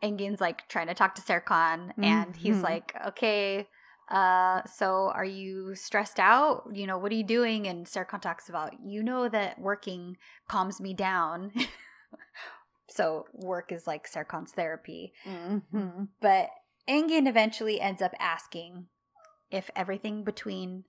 Engin's 0.02 0.40
like 0.42 0.68
trying 0.70 0.88
to 0.88 0.94
talk 0.94 1.16
to 1.16 1.22
Serkan 1.22 1.92
and 2.02 2.36
he's 2.36 2.58
Mhm. 2.58 2.64
like, 2.64 2.94
"Okay, 3.08 3.68
uh 4.14 4.62
so 4.66 5.12
are 5.14 5.26
you 5.26 5.76
stressed 5.76 6.20
out? 6.20 6.64
You 6.72 6.88
know, 6.88 6.98
what 6.98 7.12
are 7.12 7.16
you 7.16 7.24
doing?" 7.26 7.68
And 7.68 7.86
Serkan 7.86 8.22
talks 8.22 8.48
about, 8.48 8.74
"You 8.86 9.04
know 9.04 9.28
that 9.28 9.60
working 9.60 10.16
calms 10.48 10.80
me 10.80 10.94
down." 10.94 11.52
so 12.90 13.26
work 13.34 13.72
is 13.72 13.88
like 13.88 14.10
Serkan's 14.10 14.52
therapy. 14.52 15.14
Mhm. 15.26 16.10
But 16.22 16.50
Engin 16.88 17.28
eventually 17.28 17.82
ends 17.82 18.02
up 18.02 18.14
asking 18.20 18.88
if 19.50 19.70
everything 19.76 20.24
between 20.24 20.84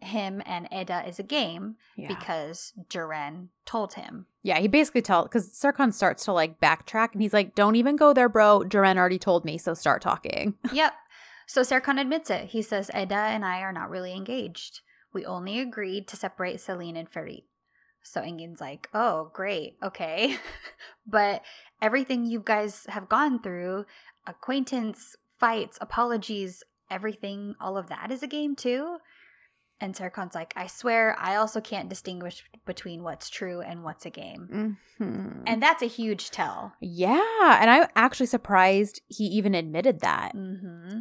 him 0.00 0.42
and 0.44 0.68
Eda 0.70 1.08
is 1.08 1.18
a 1.18 1.22
game 1.22 1.76
Yeah. 1.96 2.08
because 2.08 2.74
Ceren 2.90 3.48
told 3.64 3.94
him. 3.94 4.26
yeah, 4.42 4.58
he 4.58 4.68
basically 4.68 5.00
tell 5.02 5.22
because 5.22 5.48
Serkan 5.50 5.92
starts 5.94 6.24
to 6.26 6.32
like 6.32 6.60
backtrack 6.60 7.12
and 7.12 7.22
he's 7.22 7.32
like, 7.32 7.54
Don't 7.54 7.76
even 7.76 7.96
go 7.96 8.12
there, 8.12 8.28
bro. 8.28 8.62
Duran 8.64 8.98
already 8.98 9.18
told 9.18 9.44
me, 9.46 9.56
so 9.56 9.72
start 9.72 10.02
talking. 10.02 10.54
yep. 10.72 10.92
So 11.46 11.62
Serkan 11.62 12.00
admits 12.00 12.28
it. 12.30 12.46
He 12.46 12.60
says 12.62 12.90
Eda 12.90 13.14
and 13.14 13.44
I 13.44 13.60
are 13.60 13.72
not 13.72 13.90
really 13.90 14.12
engaged. 14.12 14.80
We 15.12 15.24
only 15.24 15.60
agreed 15.60 16.08
to 16.08 16.16
separate 16.16 16.56
Selin 16.56 16.96
and 16.98 17.10
Ferit. 17.10 17.44
So 18.02 18.20
Engin's 18.20 18.60
like, 18.60 18.88
oh, 18.94 19.30
great. 19.32 19.76
Okay. 19.82 20.36
but 21.06 21.42
everything 21.80 22.24
you 22.24 22.40
guys 22.44 22.84
have 22.88 23.08
gone 23.08 23.42
through, 23.42 23.86
acquaintance, 24.26 25.16
fights, 25.40 25.78
apologies, 25.80 26.62
everything, 26.90 27.54
all 27.60 27.76
of 27.76 27.88
that 27.88 28.12
is 28.12 28.22
a 28.22 28.28
game 28.28 28.54
too. 28.54 28.98
And 29.80 29.94
Serkan's 29.94 30.34
like, 30.34 30.54
I 30.56 30.68
swear, 30.68 31.16
I 31.18 31.36
also 31.36 31.60
can't 31.60 31.88
distinguish 31.88 32.42
between 32.64 33.02
what's 33.02 33.28
true 33.28 33.60
and 33.60 33.84
what's 33.84 34.06
a 34.06 34.10
game. 34.10 34.76
Mhm. 35.00 35.42
And 35.46 35.62
that's 35.62 35.82
a 35.82 35.86
huge 35.86 36.30
tell. 36.30 36.72
yeah, 36.80 37.58
and 37.60 37.68
I'm 37.70 37.86
actually 37.94 38.26
surprised 38.26 39.02
he 39.08 39.24
even 39.24 39.54
admitted 39.54 40.00
that. 40.00 40.34
Mm-hmm. 40.34 41.00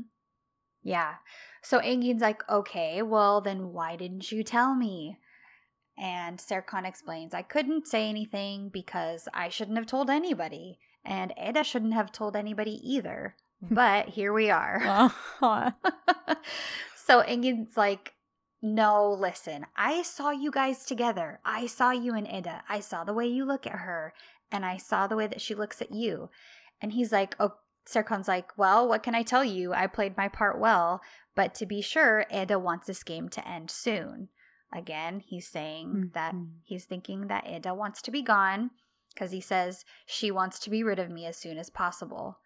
Yeah. 0.85 1.15
So 1.63 1.79
Engin's 1.79 2.21
like, 2.21 2.47
okay, 2.47 3.01
well, 3.01 3.41
then 3.41 3.73
why 3.73 3.95
didn't 3.95 4.31
you 4.31 4.43
tell 4.43 4.75
me? 4.75 5.17
And 5.97 6.37
Serkan 6.37 6.87
explains, 6.87 7.33
I 7.33 7.41
couldn't 7.41 7.87
say 7.87 8.07
anything 8.07 8.69
because 8.69 9.27
I 9.33 9.49
shouldn't 9.49 9.77
have 9.77 9.87
told 9.87 10.09
anybody. 10.09 10.77
And 11.03 11.33
Eda 11.43 11.63
shouldn't 11.63 11.95
have 11.95 12.11
told 12.11 12.35
anybody 12.35 12.79
either. 12.83 13.35
But 13.61 14.09
here 14.09 14.31
we 14.31 14.51
are. 14.51 14.81
Uh-huh. 14.85 15.71
so 16.95 17.21
Engin's 17.21 17.75
like, 17.75 18.13
no, 18.61 19.11
listen, 19.11 19.65
I 19.75 20.03
saw 20.03 20.29
you 20.31 20.51
guys 20.51 20.85
together. 20.85 21.39
I 21.43 21.65
saw 21.65 21.91
you 21.91 22.13
and 22.13 22.27
Eda. 22.27 22.63
I 22.69 22.79
saw 22.79 23.03
the 23.03 23.13
way 23.13 23.27
you 23.27 23.45
look 23.45 23.65
at 23.65 23.73
her, 23.73 24.13
and 24.51 24.65
I 24.65 24.77
saw 24.77 25.07
the 25.07 25.15
way 25.15 25.27
that 25.27 25.41
she 25.41 25.55
looks 25.55 25.81
at 25.81 25.93
you. 25.93 26.29
And 26.81 26.91
he's 26.93 27.11
like, 27.11 27.35
oh, 27.39 27.55
Serkan's 27.87 28.27
like, 28.27 28.57
well, 28.57 28.87
what 28.87 29.03
can 29.03 29.13
I 29.15 29.23
tell 29.23 29.43
you? 29.43 29.73
I 29.73 29.87
played 29.87 30.17
my 30.17 30.27
part 30.27 30.59
well, 30.59 31.01
but 31.35 31.53
to 31.55 31.65
be 31.65 31.81
sure, 31.81 32.25
Eda 32.33 32.57
wants 32.57 32.87
this 32.87 33.03
game 33.03 33.29
to 33.29 33.47
end 33.47 33.69
soon. 33.69 34.29
Again, 34.73 35.19
he's 35.19 35.47
saying 35.47 36.11
that 36.13 36.33
Mhm. 36.33 36.59
he's 36.63 36.85
thinking 36.85 37.27
that 37.27 37.47
Eda 37.47 37.73
wants 37.73 38.01
to 38.03 38.11
be 38.11 38.21
gone 38.21 38.71
because 39.13 39.31
he 39.31 39.39
says 39.41 39.85
she 40.05 40.31
wants 40.31 40.59
to 40.59 40.69
be 40.69 40.83
rid 40.83 40.99
of 40.99 41.09
me 41.09 41.25
as 41.25 41.37
soon 41.37 41.57
as 41.57 41.69
possible. 41.69 42.39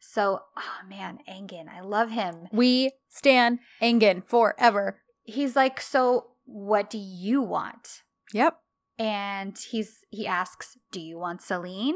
So, 0.00 0.42
oh 0.56 0.80
man, 0.88 1.20
Engin, 1.28 1.68
I 1.68 1.80
love 1.80 2.10
him. 2.10 2.48
we 2.52 2.92
stand 3.08 3.60
Engin 3.80 4.24
forever. 4.26 5.02
He's 5.22 5.54
like, 5.54 5.80
"So, 5.80 6.32
what 6.44 6.90
do 6.90 6.98
you 6.98 7.40
want?" 7.42 8.02
Yep. 8.32 8.60
And 8.98 9.56
he's 9.56 10.04
he 10.10 10.26
asks, 10.26 10.76
"Do 10.90 11.00
you 11.00 11.18
want 11.18 11.40
Selin?" 11.42 11.94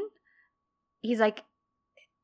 He's 1.01 1.19
like, 1.19 1.43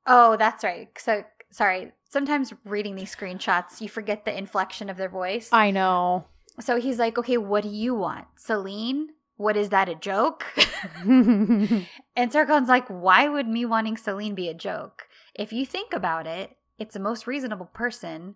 "Oh, 0.05 0.37
that's 0.37 0.63
right." 0.63 0.89
So, 0.97 1.23
sorry. 1.51 1.91
Sometimes 2.09 2.53
reading 2.65 2.95
these 2.95 3.15
screenshots, 3.15 3.79
you 3.81 3.87
forget 3.87 4.25
the 4.25 4.37
inflection 4.37 4.89
of 4.89 4.97
their 4.97 5.09
voice. 5.09 5.49
I 5.51 5.71
know. 5.71 6.25
so 6.59 6.79
he's 6.79 6.99
like, 6.99 7.17
"Okay, 7.17 7.37
what 7.37 7.63
do 7.63 7.69
you 7.69 7.95
want? 7.95 8.25
Selin? 8.37 9.07
What 9.37 9.55
is 9.57 9.69
that 9.69 9.89
a 9.89 9.95
joke?" 9.95 10.45
And 11.05 12.31
Serkan's 12.31 12.67
like, 12.67 12.87
why 12.87 13.27
would 13.29 13.47
me 13.47 13.65
wanting 13.65 13.95
Selin 13.95 14.35
be 14.35 14.49
a 14.49 14.53
joke? 14.53 15.07
If 15.33 15.53
you 15.53 15.65
think 15.65 15.93
about 15.93 16.27
it, 16.27 16.57
it's 16.77 16.93
the 16.93 16.99
most 16.99 17.25
reasonable 17.25 17.67
person. 17.67 18.35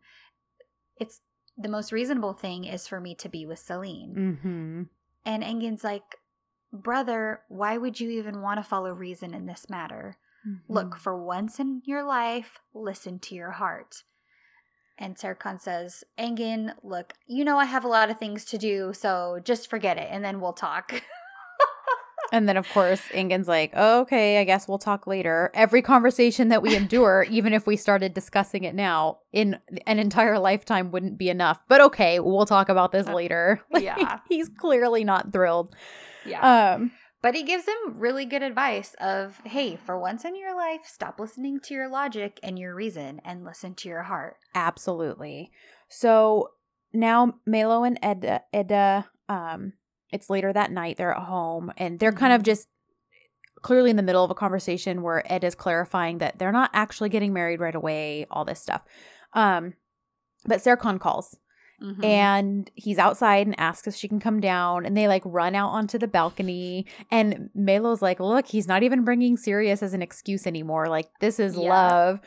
It's 0.98 1.20
the 1.58 1.68
most 1.70 1.92
reasonable 1.92 2.34
thing 2.34 2.64
is 2.66 2.88
for 2.88 3.00
me 3.02 3.16
to 3.16 3.28
be 3.30 3.46
with 3.46 3.60
Selin. 3.60 4.16
Mhm. 4.16 4.90
And 5.26 5.44
Engin's 5.44 5.84
like, 5.84 6.16
brother, 6.72 7.42
why 7.50 7.78
would 7.78 8.00
you 8.00 8.10
even 8.12 8.42
want 8.42 8.60
to 8.60 8.64
follow 8.64 8.92
reason 8.94 9.34
in 9.34 9.46
this 9.46 9.70
matter? 9.70 10.18
Look, 10.68 10.98
for 10.98 11.22
once 11.22 11.60
in 11.60 11.82
your 11.86 12.04
life, 12.04 12.60
listen 12.74 13.20
to 13.20 13.36
your 13.36 13.52
heart. 13.52 14.04
And 14.98 15.18
Serkan 15.18 15.60
says, 15.60 16.04
Engin, 16.18 16.74
look, 16.84 17.14
you 17.28 17.44
know 17.44 17.58
I 17.58 17.66
have 17.66 17.84
a 17.84 17.90
lot 17.90 18.10
of 18.10 18.18
things 18.20 18.46
to 18.46 18.58
do, 18.58 18.94
so 18.94 19.40
just 19.44 19.70
forget 19.70 19.98
it 19.98 20.08
and 20.12 20.24
then 20.24 20.40
we'll 20.40 20.54
talk. 20.54 21.02
And 22.32 22.50
then, 22.50 22.58
of 22.58 22.68
course, 22.70 23.02
Engin's 23.14 23.48
like, 23.48 23.74
okay, 23.76 24.40
I 24.40 24.46
guess 24.46 24.68
we'll 24.68 24.80
talk 24.80 25.06
later. 25.06 25.52
Every 25.54 25.84
conversation 25.84 26.50
that 26.50 26.64
we 26.64 26.76
endure, 26.76 27.24
even 27.30 27.54
if 27.54 27.68
we 27.68 27.78
started 27.78 28.16
discussing 28.16 28.64
it 28.64 28.74
now, 28.74 29.20
in 29.32 29.60
an 29.86 30.00
entire 30.00 30.40
lifetime 30.40 30.90
wouldn't 30.92 31.20
be 31.20 31.30
enough. 31.30 31.60
But 31.70 31.82
okay, 31.82 32.20
we'll 32.20 32.48
talk 32.48 32.68
about 32.68 32.92
this 32.92 33.08
later. 33.08 33.62
Like, 33.72 33.84
Yeah. 33.84 34.20
he's 34.28 34.50
clearly 34.50 35.04
not 35.04 35.32
thrilled. 35.32 35.76
yeah. 36.26 36.74
Um, 36.74 36.92
But 37.26 37.34
he 37.34 37.41
gives 37.41 37.65
him 37.65 37.97
really 37.97 38.26
good 38.26 38.43
advice 38.43 38.95
of, 39.02 39.41
hey, 39.45 39.77
for 39.77 39.97
once 39.97 40.26
in 40.26 40.35
your 40.35 40.56
life, 40.56 40.81
stop 40.84 41.19
listening 41.19 41.60
to 41.61 41.73
your 41.73 41.89
logic 41.89 42.39
and 42.43 42.60
your 42.60 42.76
reason 42.76 43.19
and 43.26 43.43
listen 43.43 43.73
to 43.73 43.89
your 43.89 44.03
heart. 44.03 44.35
absolutely. 44.53 45.49
So 45.89 46.52
now 46.93 47.39
Melo 47.47 47.84
and 47.84 47.97
Eda, 48.06 48.43
Eda, 48.53 49.10
um, 49.27 49.73
it's 50.11 50.30
later 50.30 50.53
that 50.53 50.72
night. 50.72 50.97
They're 50.97 51.18
at 51.18 51.23
home 51.23 51.73
and 51.77 51.97
they're 51.99 52.11
kind 52.11 52.31
of 52.31 52.41
Mhm. 52.41 52.45
just 52.45 52.68
clearly 53.64 53.89
in 53.89 53.95
the 53.95 54.03
middle 54.03 54.23
of 54.23 54.30
a 54.30 54.35
conversation 54.35 55.02
where 55.02 55.23
Ed 55.26 55.43
is 55.43 55.56
clarifying 55.56 56.19
that 56.19 56.38
they're 56.38 56.52
not 56.52 56.69
actually 56.73 57.10
getting 57.10 57.34
married 57.34 57.60
right 57.60 57.73
away, 57.73 58.27
all 58.30 58.45
this 58.45 58.61
stuff. 58.61 58.84
Um, 59.34 59.73
but 60.45 60.60
Serkan 60.60 60.99
calls 60.99 61.39
Mhm. 61.84 62.03
and 62.06 62.72
he's 62.76 62.97
outside 62.97 63.45
and 63.47 63.60
asks 63.60 63.85
if 63.88 63.95
she 63.95 64.07
can 64.07 64.19
come 64.19 64.39
down 64.39 64.85
and 64.85 64.95
they 64.95 65.07
like 65.07 65.23
run 65.26 65.56
out 65.56 65.69
onto 65.69 65.97
the 65.97 66.07
balcony 66.07 66.85
and 67.11 67.49
Melo's 67.53 68.02
like 68.02 68.19
look 68.19 68.47
he's 68.47 68.68
not 68.68 68.81
even 68.84 69.03
bringing 69.03 69.35
Sirius 69.35 69.84
as 69.84 69.93
an 69.93 70.02
excuse 70.02 70.47
anymore 70.47 70.88
like 70.88 71.10
this 71.19 71.39
is 71.39 71.56
Yeah. 71.57 71.69
love 71.69 72.19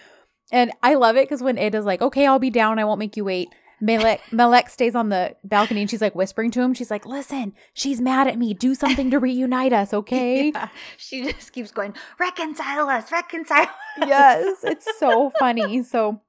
and 0.52 0.70
I 0.82 0.94
love 0.94 1.16
it 1.16 1.24
because 1.24 1.42
when 1.42 1.56
Eda's 1.58 1.86
like 1.86 2.02
okay 2.02 2.26
I'll 2.26 2.38
be 2.38 2.50
down 2.50 2.78
I 2.78 2.84
won't 2.84 2.98
make 2.98 3.16
you 3.16 3.24
wait 3.24 3.48
Melek 3.80 4.20
Melek 4.32 4.68
stays 4.68 4.94
on 4.94 5.08
the 5.08 5.34
balcony 5.44 5.80
and 5.80 5.88
she's 5.90 6.02
like 6.02 6.14
whispering 6.14 6.50
to 6.50 6.60
him 6.60 6.74
she's 6.74 6.90
like 6.90 7.06
listen 7.06 7.54
she's 7.72 8.00
mad 8.02 8.26
at 8.28 8.36
me 8.36 8.52
do 8.52 8.74
something 8.74 9.10
to 9.10 9.18
reunite 9.18 9.72
us 9.72 9.94
okay 10.00 10.50
Yeah. 10.50 10.68
She 10.98 11.32
just 11.32 11.52
keeps 11.52 11.70
going, 11.70 11.94
reconcile 12.18 12.88
us, 12.90 13.10
reconcile 13.10 13.62
us. 14.02 14.08
yes 14.08 14.56
it's 14.64 14.98
so 14.98 15.30
funny 15.38 15.82
so 15.84 16.20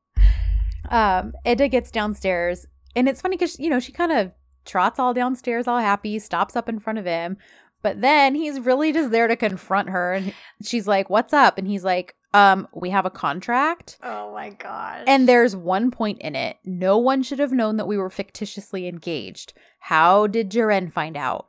um 0.89 1.33
eda 1.45 1.67
gets 1.67 1.91
downstairs 1.91 2.65
and 2.95 3.07
it's 3.07 3.21
funny 3.21 3.37
because 3.37 3.59
you 3.59 3.69
know 3.69 3.79
she 3.79 3.91
kind 3.91 4.11
of 4.11 4.31
trots 4.65 4.99
all 4.99 5.13
downstairs 5.13 5.67
all 5.67 5.79
happy 5.79 6.19
stops 6.19 6.55
up 6.55 6.69
in 6.69 6.79
front 6.79 6.99
of 6.99 7.05
him 7.05 7.37
but 7.81 8.01
then 8.01 8.35
he's 8.35 8.59
really 8.59 8.91
just 8.91 9.11
there 9.11 9.27
to 9.27 9.35
confront 9.35 9.89
her 9.89 10.13
and 10.13 10.33
she's 10.63 10.87
like 10.87 11.09
what's 11.09 11.33
up? 11.33 11.57
And 11.57 11.67
he's 11.67 11.83
like 11.83 12.15
um 12.33 12.67
we 12.73 12.89
have 12.89 13.05
a 13.05 13.09
contract. 13.11 13.97
Oh 14.03 14.33
my 14.33 14.49
god 14.49 15.03
and 15.07 15.27
there's 15.27 15.55
one 15.55 15.91
point 15.91 16.19
in 16.19 16.35
it. 16.35 16.57
No 16.65 16.97
one 16.97 17.23
should 17.23 17.39
have 17.39 17.51
known 17.51 17.77
that 17.77 17.87
we 17.87 17.97
were 17.97 18.09
fictitiously 18.09 18.87
engaged. 18.87 19.53
How 19.79 20.27
did 20.27 20.51
Jaren 20.51 20.91
find 20.91 21.15
out 21.15 21.47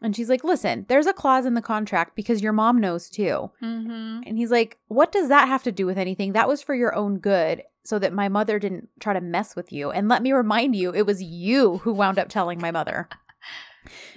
and 0.00 0.14
she's 0.14 0.28
like 0.28 0.44
listen 0.44 0.84
there's 0.88 1.06
a 1.06 1.12
clause 1.12 1.44
in 1.46 1.54
the 1.54 1.62
contract 1.62 2.14
because 2.16 2.42
your 2.42 2.52
mom 2.52 2.78
knows 2.80 3.08
too 3.10 3.50
hmm 3.60 4.20
and 4.26 4.36
he's 4.36 4.50
like, 4.50 4.76
What 4.88 5.10
does 5.12 5.28
that 5.28 5.48
have 5.48 5.62
to 5.62 5.72
do 5.72 5.86
with 5.86 5.96
anything? 5.98 6.32
That 6.32 6.48
was 6.48 6.60
for 6.60 6.74
your 6.74 6.94
own 6.94 7.18
good, 7.18 7.62
so 7.84 7.98
that 7.98 8.12
my 8.12 8.28
mother 8.28 8.58
didn't 8.58 8.88
try 9.00 9.14
to 9.14 9.20
mess 9.20 9.56
with 9.56 9.72
you. 9.72 9.90
And 9.90 10.08
let 10.08 10.22
me 10.22 10.32
remind 10.32 10.76
you, 10.76 10.92
it 10.92 11.06
was 11.06 11.22
you 11.22 11.78
who 11.78 11.92
wound 11.94 12.18
up 12.18 12.28
telling 12.28 12.60
my 12.60 12.70
mother. 12.70 13.08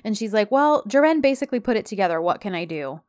And 0.04 0.18
she's 0.18 0.34
like, 0.34 0.52
Well, 0.52 0.84
Jaren 0.84 1.22
basically 1.22 1.62
put 1.62 1.78
it 1.78 1.86
together. 1.86 2.20
What 2.20 2.42
can 2.42 2.54
I 2.54 2.66
do? 2.66 3.02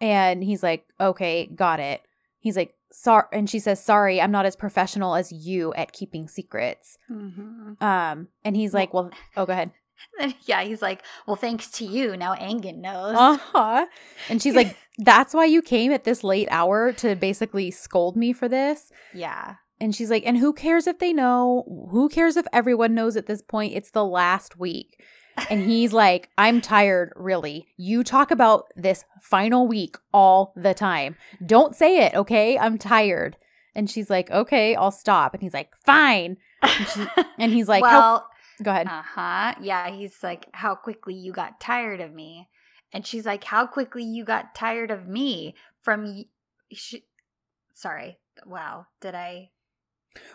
And 0.00 0.42
he's 0.42 0.62
like, 0.62 0.86
Okay, 1.00 1.46
got 1.54 1.78
it. 1.78 2.02
He's 2.40 2.56
like, 2.56 2.74
Sorry. 2.90 3.24
And 3.32 3.48
she 3.48 3.58
says, 3.60 3.82
Sorry, 3.82 4.20
I'm 4.20 4.32
not 4.32 4.46
as 4.46 4.56
professional 4.56 5.14
as 5.14 5.30
you 5.30 5.72
at 5.74 5.92
keeping 5.92 6.26
secrets. 6.26 6.98
hmm 7.06 7.74
Um, 7.80 8.28
and 8.44 8.56
he's 8.56 8.74
like, 8.74 8.92
Well, 8.92 9.10
oh, 9.36 9.46
go 9.46 9.52
ahead. 9.52 9.70
And 10.20 10.34
yeah, 10.46 10.62
he's 10.62 10.82
like, 10.82 11.02
well, 11.26 11.36
thanks 11.36 11.70
to 11.72 11.84
you, 11.84 12.16
now 12.16 12.34
Engin 12.34 12.78
knows. 12.78 13.16
Uh-huh. 13.16 13.86
And 14.28 14.40
she's 14.42 14.54
like, 14.54 14.76
That's 14.98 15.34
why 15.34 15.44
you 15.44 15.60
came 15.60 15.92
at 15.92 16.04
this 16.04 16.24
late 16.24 16.48
hour 16.50 16.90
to 16.94 17.14
basically 17.16 17.70
scold 17.70 18.16
me 18.16 18.32
for 18.32 18.48
this. 18.48 18.90
yeah. 19.12 19.56
And 19.78 19.94
she's 19.94 20.08
like, 20.10 20.22
and 20.24 20.38
who 20.38 20.54
cares 20.54 20.86
if 20.86 21.00
they 21.00 21.12
know? 21.12 21.88
Who 21.90 22.08
cares 22.08 22.38
if 22.38 22.46
everyone 22.50 22.94
knows 22.94 23.14
at 23.14 23.26
this 23.26 23.42
point? 23.42 23.74
It's 23.74 23.90
the 23.90 24.06
last 24.06 24.58
week. 24.58 25.04
And 25.50 25.66
he's 25.66 25.92
like, 26.04 26.30
I'm 26.38 26.62
tired, 26.62 27.12
really. 27.14 27.66
You 27.76 28.02
talk 28.02 28.30
about 28.30 28.72
this 28.74 29.04
final 29.20 29.68
week 29.68 29.98
all 30.14 30.54
the 30.56 30.72
time. 30.72 31.16
Don't 31.44 31.76
say 31.76 31.98
it, 32.06 32.14
okay? 32.14 32.58
I'm 32.58 32.78
tired. 32.78 33.36
And 33.74 33.90
she's 33.90 34.08
like, 34.08 34.30
okay, 34.30 34.74
I'll 34.74 34.90
stop. 34.90 35.34
And 35.34 35.42
he's 35.42 35.52
like, 35.52 35.68
fine. 35.84 36.38
And, 36.62 36.88
she, 36.88 37.06
and 37.38 37.52
he's 37.52 37.68
like, 37.68 37.82
well, 37.82 38.26
go 38.62 38.70
ahead. 38.70 38.86
uh 38.88 39.02
huh. 39.02 39.54
Yeah, 39.60 39.90
he's 39.90 40.22
like, 40.22 40.46
how 40.52 40.74
quickly 40.74 41.14
you 41.14 41.32
got 41.32 41.60
tired 41.60 42.00
of 42.00 42.12
me. 42.12 42.48
And 42.92 43.06
she's 43.06 43.26
like, 43.26 43.44
how 43.44 43.66
quickly 43.66 44.04
you 44.04 44.24
got 44.24 44.54
tired 44.54 44.90
of 44.90 45.06
me 45.08 45.54
from. 45.82 46.04
y- 46.04 46.24
She, 46.72 47.04
sorry. 47.74 48.18
Wow. 48.46 48.86
Did 49.00 49.14
I? 49.14 49.50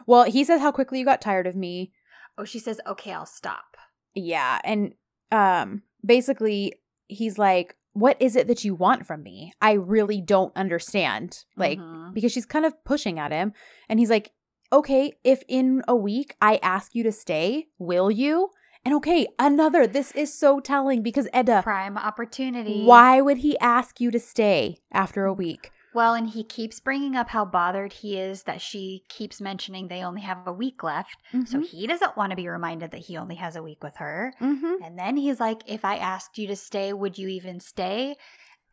Well, 0.06 0.24
he 0.26 0.44
says 0.44 0.62
how 0.62 0.72
quickly 0.72 1.00
you 1.00 1.06
got 1.06 1.22
tired 1.22 1.48
of 1.48 1.56
me. 1.56 1.92
Oh, 2.38 2.44
she 2.46 2.60
says, 2.60 2.80
okay, 2.88 3.12
I'll 3.14 3.26
stop. 3.26 3.78
Yeah. 4.14 4.60
And 4.64 4.94
um 5.32 5.84
basically 6.06 6.74
he's 7.08 7.38
like, 7.38 7.76
What 7.94 8.18
is 8.22 8.36
it 8.36 8.48
that 8.48 8.64
you 8.64 8.76
want 8.76 9.06
from 9.08 9.24
me? 9.24 9.54
I 9.62 9.74
really 9.74 10.22
don't 10.22 10.56
understand. 10.56 11.44
Like, 11.58 11.80
Mhm. 11.80 12.14
because 12.14 12.32
she's 12.32 12.46
kind 12.46 12.66
of 12.66 12.74
pushing 12.84 13.18
at 13.20 13.32
him. 13.32 13.54
And 13.90 14.00
he's 14.00 14.10
like, 14.10 14.32
Okay, 14.74 15.14
if 15.24 15.44
in 15.50 15.82
a 15.88 15.96
week 15.96 16.36
I 16.40 16.58
ask 16.64 16.96
you 16.96 17.04
to 17.04 17.12
stay, 17.12 17.68
will 17.78 18.10
you? 18.10 18.52
And 18.86 18.96
okay, 18.96 19.28
another, 19.38 19.86
this 19.86 20.12
is 20.14 20.34
so 20.34 20.60
telling 20.62 21.04
because 21.04 21.28
Eda, 21.38 21.62
prime 21.62 21.98
opportunity. 21.98 22.86
why 22.86 23.20
would 23.22 23.40
he 23.40 23.60
ask 23.60 24.00
you 24.00 24.10
to 24.12 24.20
stay 24.20 24.78
after 24.92 25.26
a 25.26 25.34
week? 25.34 25.72
Well, 25.94 26.14
and 26.14 26.30
he 26.30 26.46
keeps 26.46 26.80
bringing 26.80 27.18
up 27.18 27.28
how 27.30 27.44
bothered 27.44 27.92
he 27.92 28.18
is 28.18 28.44
that 28.44 28.62
she 28.62 29.04
keeps 29.10 29.42
mentioning 29.42 29.90
they 29.90 30.04
only 30.04 30.22
have 30.22 30.48
a 30.48 30.54
week 30.54 30.84
left. 30.84 31.18
So 31.46 31.60
Mhm. 31.60 31.66
he 31.66 31.86
doesn't 31.86 32.16
want 32.16 32.30
to 32.30 32.38
be 32.38 32.48
reminded 32.48 32.92
that 32.92 33.02
he 33.02 33.18
only 33.18 33.36
has 33.36 33.58
a 33.58 33.62
week 33.62 33.84
with 33.84 33.98
her. 33.98 34.34
Mhm. 34.40 34.78
And 34.82 34.98
then 34.98 35.18
he's 35.18 35.42
like, 35.42 35.64
if 35.66 35.84
I 35.84 35.98
asked 35.98 36.38
you 36.38 36.48
to 36.48 36.56
stay, 36.56 36.94
would 36.94 37.18
you 37.18 37.28
even 37.28 37.60
stay? 37.60 38.16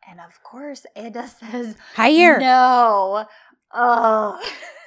And 0.09 0.21
of 0.21 0.41
course, 0.43 0.85
Eda 0.95 1.27
says, 1.27 1.75
higher. 1.93 2.39
No. 2.39 3.25
Oh. 3.73 4.39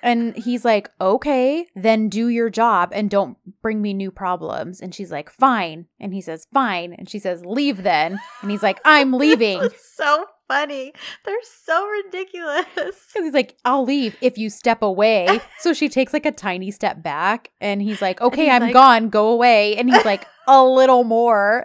And 0.04 0.36
he's 0.36 0.64
like, 0.64 0.90
okay, 1.00 1.66
then 1.76 2.08
do 2.08 2.26
your 2.28 2.50
job 2.50 2.90
and 2.92 3.08
don't 3.08 3.36
bring 3.62 3.80
me 3.80 3.94
new 3.94 4.10
problems. 4.10 4.80
And 4.80 4.92
she's 4.92 5.12
like, 5.12 5.30
fine. 5.30 5.86
And 6.00 6.12
he 6.12 6.20
says, 6.20 6.48
fine. 6.52 6.92
And 6.92 7.08
she 7.08 7.20
says, 7.20 7.44
leave 7.46 7.84
then. 7.84 8.18
And 8.40 8.50
he's 8.50 8.64
like, 8.64 8.80
I'm 8.84 9.12
leaving. 9.24 9.62
So 9.80 10.26
funny. 10.48 10.92
They're 11.24 11.36
so 11.64 11.86
ridiculous. 11.86 12.66
And 13.14 13.24
he's 13.26 13.32
like, 13.34 13.56
I'll 13.64 13.84
leave 13.84 14.16
if 14.20 14.36
you 14.38 14.50
step 14.50 14.82
away. 14.82 15.40
So 15.60 15.72
she 15.72 15.88
takes 15.88 16.12
like 16.12 16.26
a 16.26 16.32
tiny 16.32 16.72
step 16.72 17.00
back. 17.00 17.50
And 17.60 17.80
he's 17.80 18.02
like, 18.02 18.20
okay, 18.20 18.46
he's 18.46 18.52
I'm 18.54 18.62
like- 18.62 18.72
gone. 18.72 19.08
Go 19.08 19.28
away. 19.28 19.76
And 19.76 19.88
he's 19.88 20.04
like, 20.04 20.26
a 20.48 20.64
little 20.64 21.04
more. 21.04 21.64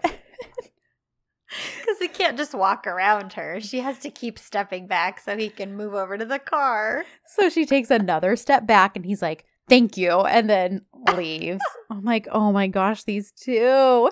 Because 1.80 2.00
he 2.00 2.08
can't 2.08 2.38
just 2.38 2.54
walk 2.54 2.86
around 2.88 3.34
her. 3.34 3.60
She 3.62 3.80
has 3.80 3.98
to 4.00 4.10
keep 4.10 4.38
stepping 4.38 4.88
back 4.88 5.20
so 5.20 5.36
he 5.38 5.50
can 5.50 5.76
move 5.76 5.94
over 5.94 6.18
to 6.18 6.26
the 6.26 6.40
car. 6.40 7.06
So 7.26 7.50
she 7.50 7.66
takes 7.66 7.90
another 7.90 8.36
step 8.36 8.68
back 8.68 8.96
and 8.96 9.06
he's 9.06 9.22
like, 9.22 9.46
thank 9.70 9.98
you. 9.98 10.12
And 10.22 10.50
then 10.50 10.86
leaves. 11.16 11.62
I'm 11.90 12.04
like, 12.04 12.28
oh 12.32 12.52
my 12.52 12.68
gosh, 12.68 13.04
these 13.04 13.32
two. 13.32 14.10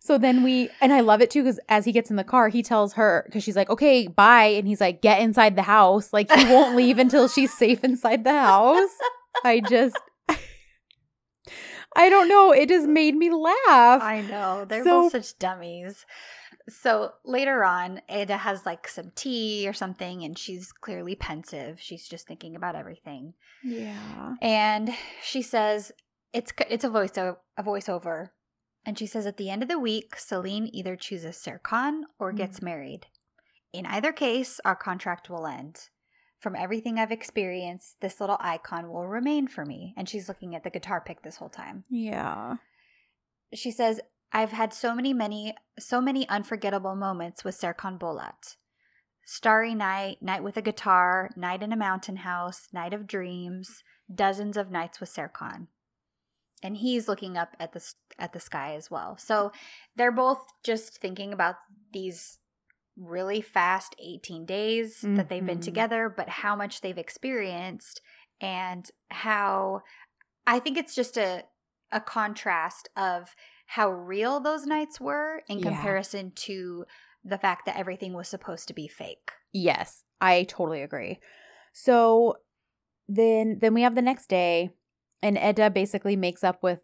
So 0.00 0.18
then 0.18 0.42
we, 0.44 0.68
and 0.80 0.92
I 0.92 1.00
love 1.00 1.20
it 1.20 1.30
too 1.30 1.42
because 1.42 1.58
as 1.68 1.84
he 1.84 1.90
gets 1.92 2.10
in 2.10 2.16
the 2.16 2.22
car, 2.24 2.48
he 2.48 2.62
tells 2.62 2.92
her, 2.94 3.24
because 3.26 3.42
she's 3.42 3.56
like, 3.56 3.70
okay, 3.70 4.06
bye. 4.06 4.44
And 4.46 4.68
he's 4.68 4.80
like, 4.80 5.02
get 5.02 5.20
inside 5.20 5.56
the 5.56 5.62
house. 5.62 6.12
Like 6.12 6.30
he 6.30 6.44
won't 6.44 6.76
leave 6.76 6.98
until 6.98 7.26
she's 7.28 7.52
safe 7.52 7.82
inside 7.82 8.22
the 8.24 8.32
house. 8.32 8.90
I 9.44 9.60
just, 9.60 9.96
I 11.96 12.08
don't 12.10 12.28
know. 12.28 12.52
It 12.52 12.68
just 12.68 12.86
made 12.86 13.16
me 13.16 13.30
laugh. 13.30 14.02
I 14.02 14.24
know. 14.28 14.64
They're 14.64 14.84
So- 14.84 15.02
both 15.02 15.12
such 15.12 15.38
dummies. 15.38 16.04
So 16.68 17.12
later 17.24 17.62
on, 17.64 18.00
Eda 18.12 18.38
has 18.38 18.66
like 18.66 18.88
some 18.88 19.12
tea 19.14 19.68
or 19.68 19.72
something, 19.72 20.24
and 20.24 20.36
she's 20.36 20.72
clearly 20.72 21.14
pensive. 21.14 21.80
She's 21.80 22.08
just 22.08 22.26
thinking 22.26 22.56
about 22.56 22.74
everything. 22.74 23.34
yeah. 23.62 24.34
And 24.42 24.90
she 25.22 25.42
says, 25.42 25.92
it's 26.32 26.52
it's 26.68 26.84
a 26.84 26.90
voice 26.90 27.16
a 27.16 27.36
voiceover. 27.60 28.30
And 28.84 28.98
she 28.98 29.06
says 29.06 29.26
at 29.26 29.36
the 29.36 29.50
end 29.50 29.62
of 29.62 29.68
the 29.68 29.78
week, 29.78 30.16
Selin 30.16 30.68
either 30.72 30.96
chooses 30.96 31.36
Serkan 31.36 32.02
or 32.18 32.28
mm-hmm. 32.28 32.38
gets 32.38 32.62
married. 32.62 33.06
In 33.72 33.84
either 33.86 34.12
case, 34.12 34.60
our 34.64 34.76
contract 34.76 35.28
will 35.28 35.46
end. 35.46 35.88
From 36.38 36.54
everything 36.54 36.98
I've 36.98 37.10
experienced, 37.10 37.96
this 38.00 38.20
little 38.20 38.36
icon 38.38 38.90
will 38.90 39.08
remain 39.08 39.48
for 39.48 39.64
me. 39.64 39.92
And 39.96 40.08
she's 40.08 40.28
looking 40.28 40.54
at 40.54 40.62
the 40.62 40.70
guitar 40.70 41.02
pick 41.04 41.22
this 41.22 41.36
whole 41.36 41.48
time. 41.48 41.84
Yeah. 41.90 42.56
She 43.52 43.70
says, 43.70 44.00
I've 44.36 44.52
had 44.52 44.74
so 44.74 44.94
many, 44.94 45.14
many, 45.14 45.54
so 45.78 45.98
many 45.98 46.28
unforgettable 46.28 46.94
moments 46.94 47.42
with 47.42 47.58
Serkan 47.58 47.98
Bolat. 47.98 48.56
Starry 49.24 49.74
night, 49.74 50.18
night 50.20 50.42
with 50.42 50.58
a 50.58 50.62
guitar, 50.62 51.30
night 51.36 51.62
in 51.62 51.72
a 51.72 51.76
mountain 51.76 52.16
house, 52.16 52.68
night 52.70 52.92
of 52.92 53.06
dreams, 53.06 53.82
dozens 54.14 54.58
of 54.58 54.70
nights 54.70 55.00
with 55.00 55.08
Serkan. 55.08 55.68
And 56.62 56.76
he's 56.76 57.08
looking 57.08 57.38
up 57.38 57.56
at 57.58 57.72
the 57.72 57.82
at 58.18 58.34
the 58.34 58.40
sky 58.40 58.74
as 58.74 58.90
well. 58.90 59.16
So 59.16 59.52
they're 59.96 60.12
both 60.12 60.46
just 60.62 60.98
thinking 60.98 61.32
about 61.32 61.56
these 61.94 62.38
really 62.94 63.40
fast 63.40 63.96
18 63.98 64.44
days 64.44 65.00
that 65.00 65.30
they've 65.30 65.46
been 65.46 65.60
Mhm. 65.60 65.64
together, 65.64 66.10
but 66.14 66.28
how 66.28 66.54
much 66.54 66.82
they've 66.82 66.98
experienced 66.98 68.02
and 68.38 68.90
how 69.10 69.80
I 70.46 70.58
think 70.58 70.76
it's 70.76 70.94
just 70.94 71.16
a 71.16 71.44
a 71.90 72.00
contrast 72.02 72.88
of 72.96 73.34
how 73.66 73.90
real 73.90 74.40
those 74.40 74.64
nights 74.66 75.00
were 75.00 75.42
in 75.48 75.58
Yeah. 75.58 75.70
comparison 75.70 76.32
to 76.32 76.86
the 77.24 77.38
fact 77.38 77.66
that 77.66 77.76
everything 77.76 78.12
was 78.12 78.28
supposed 78.28 78.68
to 78.68 78.74
be 78.74 78.88
fake. 78.88 79.32
Yes, 79.52 80.04
I 80.20 80.44
totally 80.44 80.82
agree. 80.82 81.18
So 81.72 82.38
then 83.08 83.58
then 83.60 83.74
we 83.74 83.82
have 83.82 83.94
the 83.94 84.02
next 84.02 84.28
day 84.28 84.70
and 85.22 85.38
Eda 85.38 85.70
basically 85.70 86.16
makes 86.16 86.44
up 86.44 86.62
with 86.62 86.80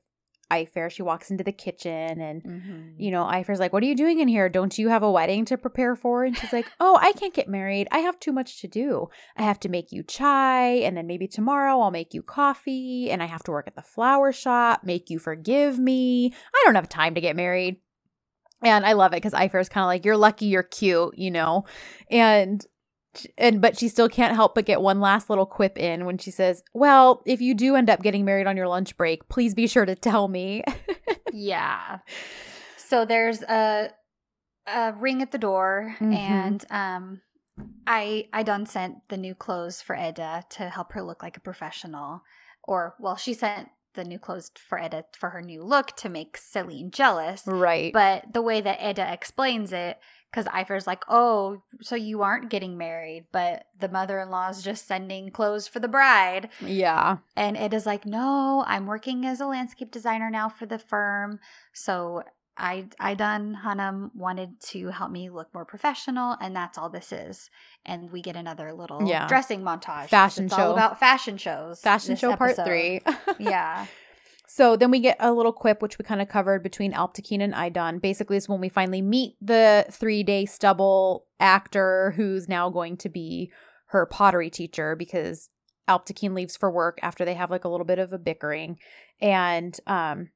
Ayfer. 0.52 0.90
She 0.90 1.02
walks 1.02 1.30
into 1.30 1.44
the 1.44 1.52
kitchen 1.52 2.20
and 2.20 2.42
you 2.44 2.50
mm-hmm. 2.50 3.10
know, 3.10 3.24
Ayfer's 3.24 3.58
like, 3.58 3.72
What 3.72 3.82
are 3.82 3.86
you 3.86 3.96
doing 3.96 4.20
in 4.20 4.28
here? 4.28 4.48
Don't 4.48 4.78
you 4.78 4.88
have 4.88 5.02
a 5.02 5.10
wedding 5.10 5.44
to 5.46 5.56
prepare 5.56 5.96
for? 5.96 6.24
And 6.24 6.36
she's 6.36 6.52
like, 6.52 6.66
Oh, 6.78 6.98
I 7.00 7.12
can't 7.12 7.34
get 7.34 7.48
married. 7.48 7.88
I 7.90 7.98
have 7.98 8.20
too 8.20 8.32
much 8.32 8.60
to 8.60 8.68
do. 8.68 9.08
I 9.36 9.42
have 9.42 9.60
to 9.60 9.68
make 9.68 9.92
you 9.92 10.02
chai, 10.02 10.66
and 10.66 10.96
then 10.96 11.06
maybe 11.06 11.26
tomorrow 11.26 11.80
I'll 11.80 11.90
make 11.90 12.14
you 12.14 12.22
coffee, 12.22 13.10
and 13.10 13.22
I 13.22 13.26
have 13.26 13.42
to 13.44 13.50
work 13.50 13.66
at 13.66 13.76
the 13.76 13.82
flower 13.82 14.32
shop, 14.32 14.82
make 14.84 15.10
you 15.10 15.18
forgive 15.18 15.78
me. 15.78 16.32
I 16.54 16.62
don't 16.64 16.74
have 16.74 16.88
time 16.88 17.14
to 17.14 17.20
get 17.20 17.36
married. 17.36 17.78
And 18.62 18.86
I 18.86 18.92
love 18.92 19.12
it 19.12 19.16
because 19.16 19.32
Ayfer's 19.32 19.68
kind 19.68 19.82
of 19.82 19.88
like, 19.88 20.04
You're 20.04 20.16
lucky 20.16 20.46
you're 20.46 20.62
cute, 20.62 21.16
you 21.18 21.30
know? 21.30 21.64
And 22.10 22.64
and 23.36 23.60
but 23.60 23.78
she 23.78 23.88
still 23.88 24.08
can't 24.08 24.34
help 24.34 24.54
but 24.54 24.64
get 24.64 24.80
one 24.80 25.00
last 25.00 25.28
little 25.28 25.46
quip 25.46 25.78
in 25.78 26.04
when 26.04 26.18
she 26.18 26.30
says, 26.30 26.62
"Well, 26.72 27.22
if 27.26 27.40
you 27.40 27.54
do 27.54 27.76
end 27.76 27.90
up 27.90 28.02
getting 28.02 28.24
married 28.24 28.46
on 28.46 28.56
your 28.56 28.68
lunch 28.68 28.96
break, 28.96 29.28
please 29.28 29.54
be 29.54 29.66
sure 29.66 29.84
to 29.84 29.94
tell 29.94 30.28
me." 30.28 30.62
yeah. 31.32 31.98
So 32.76 33.04
there's 33.04 33.42
a 33.42 33.90
a 34.66 34.92
ring 34.92 35.22
at 35.22 35.32
the 35.32 35.38
door 35.38 35.96
Mhm. 36.00 36.14
and 36.14 36.64
um 36.70 37.20
I 37.86 38.28
Aydan 38.32 38.66
sent 38.68 39.08
the 39.08 39.16
new 39.16 39.34
clothes 39.34 39.82
for 39.82 39.96
Eda 39.96 40.44
to 40.50 40.70
help 40.70 40.92
her 40.92 41.02
look 41.02 41.22
like 41.22 41.36
a 41.36 41.40
professional. 41.40 42.22
Or 42.64 42.94
well, 43.00 43.16
she 43.16 43.34
sent 43.34 43.68
the 43.94 44.04
new 44.04 44.18
clothes 44.18 44.50
for 44.56 44.78
Eda 44.78 45.04
for 45.18 45.30
her 45.30 45.42
new 45.42 45.62
look 45.62 45.94
to 45.96 46.08
make 46.08 46.38
Selin 46.38 46.90
jealous. 46.90 47.42
right. 47.46 47.92
But 47.92 48.32
the 48.32 48.40
way 48.42 48.60
that 48.60 48.80
Eda 48.82 49.12
explains 49.12 49.72
it, 49.72 49.98
because 50.32 50.46
Ayfer's 50.46 50.86
like, 50.86 51.04
oh, 51.08 51.60
so 51.82 51.94
you 51.94 52.22
aren't 52.22 52.48
getting 52.48 52.78
married, 52.78 53.26
but 53.32 53.66
the 53.78 53.88
mother 53.88 54.18
in 54.18 54.30
law 54.30 54.48
is 54.48 54.62
just 54.62 54.88
sending 54.88 55.30
clothes 55.30 55.68
for 55.68 55.78
the 55.78 55.88
bride. 55.88 56.48
yeah. 56.64 57.18
And 57.36 57.54
it 57.56 57.74
is 57.74 57.84
like, 57.84 58.06
no, 58.06 58.64
I'm 58.66 58.86
working 58.86 59.26
as 59.26 59.40
a 59.42 59.46
landscape 59.46 59.90
designer 59.90 60.30
now 60.30 60.48
for 60.48 60.64
the 60.64 60.78
firm. 60.78 61.38
So 61.74 62.22
I, 62.56 62.86
Aydan 63.00 63.56
Hanum 63.62 64.10
wanted 64.14 64.58
to 64.68 64.88
help 64.88 65.10
me 65.10 65.28
look 65.30 65.52
more 65.54 65.64
professional, 65.66 66.36
and 66.40 66.54
that's 66.56 66.78
all 66.78 66.88
this 66.88 67.12
is. 67.12 67.50
And 67.84 68.10
we 68.10 68.22
get 68.22 68.36
another 68.36 68.72
little 68.72 69.06
Yeah. 69.06 69.26
dressing 69.26 69.60
montage. 69.62 70.08
Fashion 70.08 70.46
it's 70.46 70.54
show. 70.54 70.62
all 70.68 70.72
about 70.72 70.98
fashion 70.98 71.36
shows. 71.36 71.80
Fashion 71.80 72.16
show 72.16 72.36
part 72.36 72.56
3. 72.56 73.00
yeah. 73.38 73.86
So 74.54 74.76
then 74.76 74.90
we 74.90 75.00
get 75.00 75.16
a 75.18 75.32
little 75.32 75.54
quip, 75.54 75.80
which 75.80 75.96
we 75.96 76.04
kind 76.04 76.20
of 76.20 76.28
covered 76.28 76.62
between 76.62 76.92
Alptekin 76.92 77.40
and 77.40 77.54
Aydan. 77.54 78.02
Basically, 78.02 78.36
is 78.36 78.50
when 78.50 78.60
we 78.60 78.68
finally 78.68 79.00
meet 79.00 79.36
the 79.40 79.86
three 79.90 80.22
day 80.22 80.44
stubble 80.44 81.24
actor 81.40 82.12
who's 82.16 82.50
now 82.50 82.68
going 82.68 82.98
to 82.98 83.08
be 83.08 83.50
her 83.86 84.04
pottery 84.04 84.50
teacher 84.50 84.94
because 84.94 85.48
Alptekin 85.88 86.34
leaves 86.34 86.54
for 86.54 86.70
work 86.70 86.98
after 87.00 87.24
they 87.24 87.32
have 87.32 87.50
like 87.50 87.64
a 87.64 87.68
little 87.70 87.86
bit 87.86 87.98
of 87.98 88.12
a 88.12 88.18
bickering. 88.18 88.76
And 89.22 89.74
um 89.86 90.28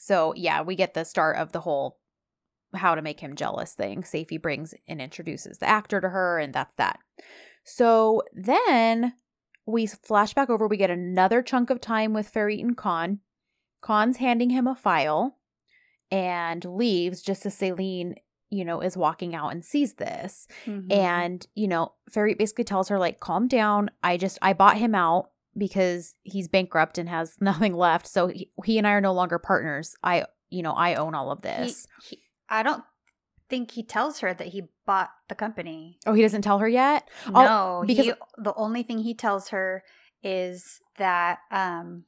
So 0.00 0.34
yeah, 0.34 0.62
we 0.62 0.74
get 0.74 0.94
the 0.94 1.04
start 1.04 1.36
of 1.36 1.52
the 1.52 1.60
whole 1.60 2.00
how 2.74 2.96
to 2.96 3.02
make 3.02 3.20
him 3.20 3.36
jealous 3.36 3.74
thing. 3.74 4.02
Seyfi 4.02 4.42
brings 4.42 4.74
and 4.88 5.00
introduces 5.00 5.58
the 5.58 5.68
actor 5.68 6.00
to 6.00 6.08
her, 6.08 6.40
and 6.40 6.52
that's 6.52 6.74
that. 6.78 6.98
So 7.62 8.24
then 8.32 9.12
we 9.66 9.86
flash 9.86 10.34
back 10.34 10.50
over, 10.50 10.66
we 10.66 10.76
get 10.76 10.90
another 10.90 11.42
chunk 11.42 11.70
of 11.70 11.80
time 11.80 12.12
with 12.12 12.32
Ferit 12.32 12.60
and 12.60 12.76
Kaan. 12.76 13.18
Kaan's 13.82 14.18
handing 14.18 14.50
him 14.50 14.66
a 14.66 14.74
file 14.74 15.38
and 16.10 16.64
leaves 16.64 17.22
just 17.22 17.44
as 17.46 17.56
Selin, 17.56 18.14
you 18.50 18.64
know, 18.64 18.80
is 18.80 18.96
walking 18.96 19.34
out 19.34 19.52
and 19.52 19.64
sees 19.64 19.94
this. 19.94 20.46
Mhm. 20.66 20.92
And, 20.92 21.46
you 21.54 21.68
know, 21.68 21.92
Ferit 22.10 22.38
basically 22.38 22.64
tells 22.64 22.88
her, 22.88 22.98
like, 22.98 23.20
calm 23.20 23.48
down. 23.48 23.90
I 24.02 24.16
just, 24.16 24.38
I 24.42 24.52
bought 24.52 24.76
him 24.78 24.94
out 24.94 25.30
because 25.56 26.14
he's 26.22 26.48
bankrupt 26.48 26.98
and 26.98 27.08
has 27.08 27.36
nothing 27.40 27.74
left. 27.74 28.06
So 28.06 28.28
he, 28.28 28.50
he 28.64 28.78
and 28.78 28.86
I 28.86 28.92
are 28.92 29.00
no 29.00 29.12
longer 29.12 29.38
partners. 29.38 29.94
I, 30.02 30.26
you 30.50 30.62
know, 30.62 30.72
I 30.72 30.94
own 30.94 31.14
all 31.14 31.30
of 31.30 31.38
He- 31.42 31.48
this. 31.48 31.86
he- 32.08 32.20
I 32.48 32.62
don't 32.62 32.84
think 33.48 33.72
he 33.72 33.82
tells 33.82 34.20
her 34.20 34.32
that 34.34 34.48
he 34.48 34.64
bought 34.86 35.10
the 35.28 35.34
company. 35.34 35.98
oh, 36.06 36.12
he 36.14 36.22
doesn't 36.22 36.42
tell 36.42 36.58
her 36.58 36.68
yet? 36.68 37.08
No, 37.28 37.84
because- 37.86 38.06
he, 38.06 38.12
the 38.38 38.54
only 38.54 38.82
thing 38.82 38.98
he 38.98 39.14
tells 39.14 39.48
her 39.48 39.82
is 40.22 40.80
that 40.96 41.38
um 41.50 42.04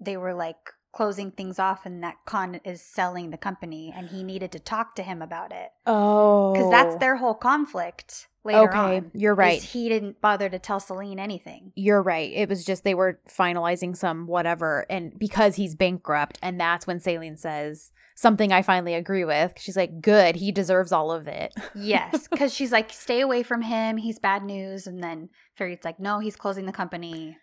they 0.00 0.16
were 0.16 0.34
like 0.34 0.72
closing 0.98 1.30
things 1.30 1.60
off 1.60 1.86
and 1.86 2.02
that 2.02 2.16
Kaan 2.26 2.60
is 2.64 2.82
selling 2.82 3.30
the 3.30 3.38
company 3.38 3.94
and 3.96 4.08
he 4.08 4.24
needed 4.24 4.50
to 4.50 4.58
talk 4.58 4.96
to 4.96 5.04
him 5.04 5.22
about 5.22 5.52
it. 5.52 5.70
Oh. 5.86 6.52
Because 6.52 6.72
that's 6.72 6.96
oh. 6.96 6.98
their 6.98 7.14
whole 7.14 7.36
conflict 7.36 8.26
later 8.42 8.68
Okay, 8.68 8.96
on. 8.96 9.12
you're 9.14 9.36
right. 9.36 9.62
He 9.62 9.88
didn't 9.88 10.20
bother 10.20 10.48
to 10.48 10.58
tell 10.58 10.80
Selin 10.80 11.20
anything. 11.20 11.70
You're 11.76 12.02
right. 12.02 12.32
It 12.34 12.48
was 12.48 12.64
just 12.64 12.82
they 12.82 12.96
were 12.96 13.20
finalizing 13.28 13.96
some 13.96 14.26
whatever. 14.26 14.86
And 14.90 15.16
because 15.16 15.54
he's 15.54 15.76
bankrupt, 15.76 16.36
and 16.42 16.58
that's 16.58 16.84
when 16.84 16.98
Selin 16.98 17.38
says 17.38 17.92
something 18.16 18.50
I 18.50 18.62
finally 18.62 18.94
agree 18.94 19.24
with. 19.24 19.52
She's 19.56 19.76
like, 19.76 20.00
good. 20.00 20.34
He 20.34 20.50
deserves 20.50 20.90
all 20.90 21.12
of 21.12 21.28
it. 21.28 21.54
Yes, 21.76 22.26
because 22.26 22.52
she's 22.56 22.72
like, 22.72 22.92
stay 22.92 23.20
away 23.20 23.44
from 23.44 23.62
him. 23.62 23.98
He's 23.98 24.18
bad 24.18 24.42
news. 24.42 24.88
And 24.88 25.00
then 25.00 25.28
Ferit's 25.56 25.84
like, 25.84 26.00
no, 26.00 26.18
he's 26.18 26.34
closing 26.34 26.66
the 26.66 26.72
company. 26.72 27.38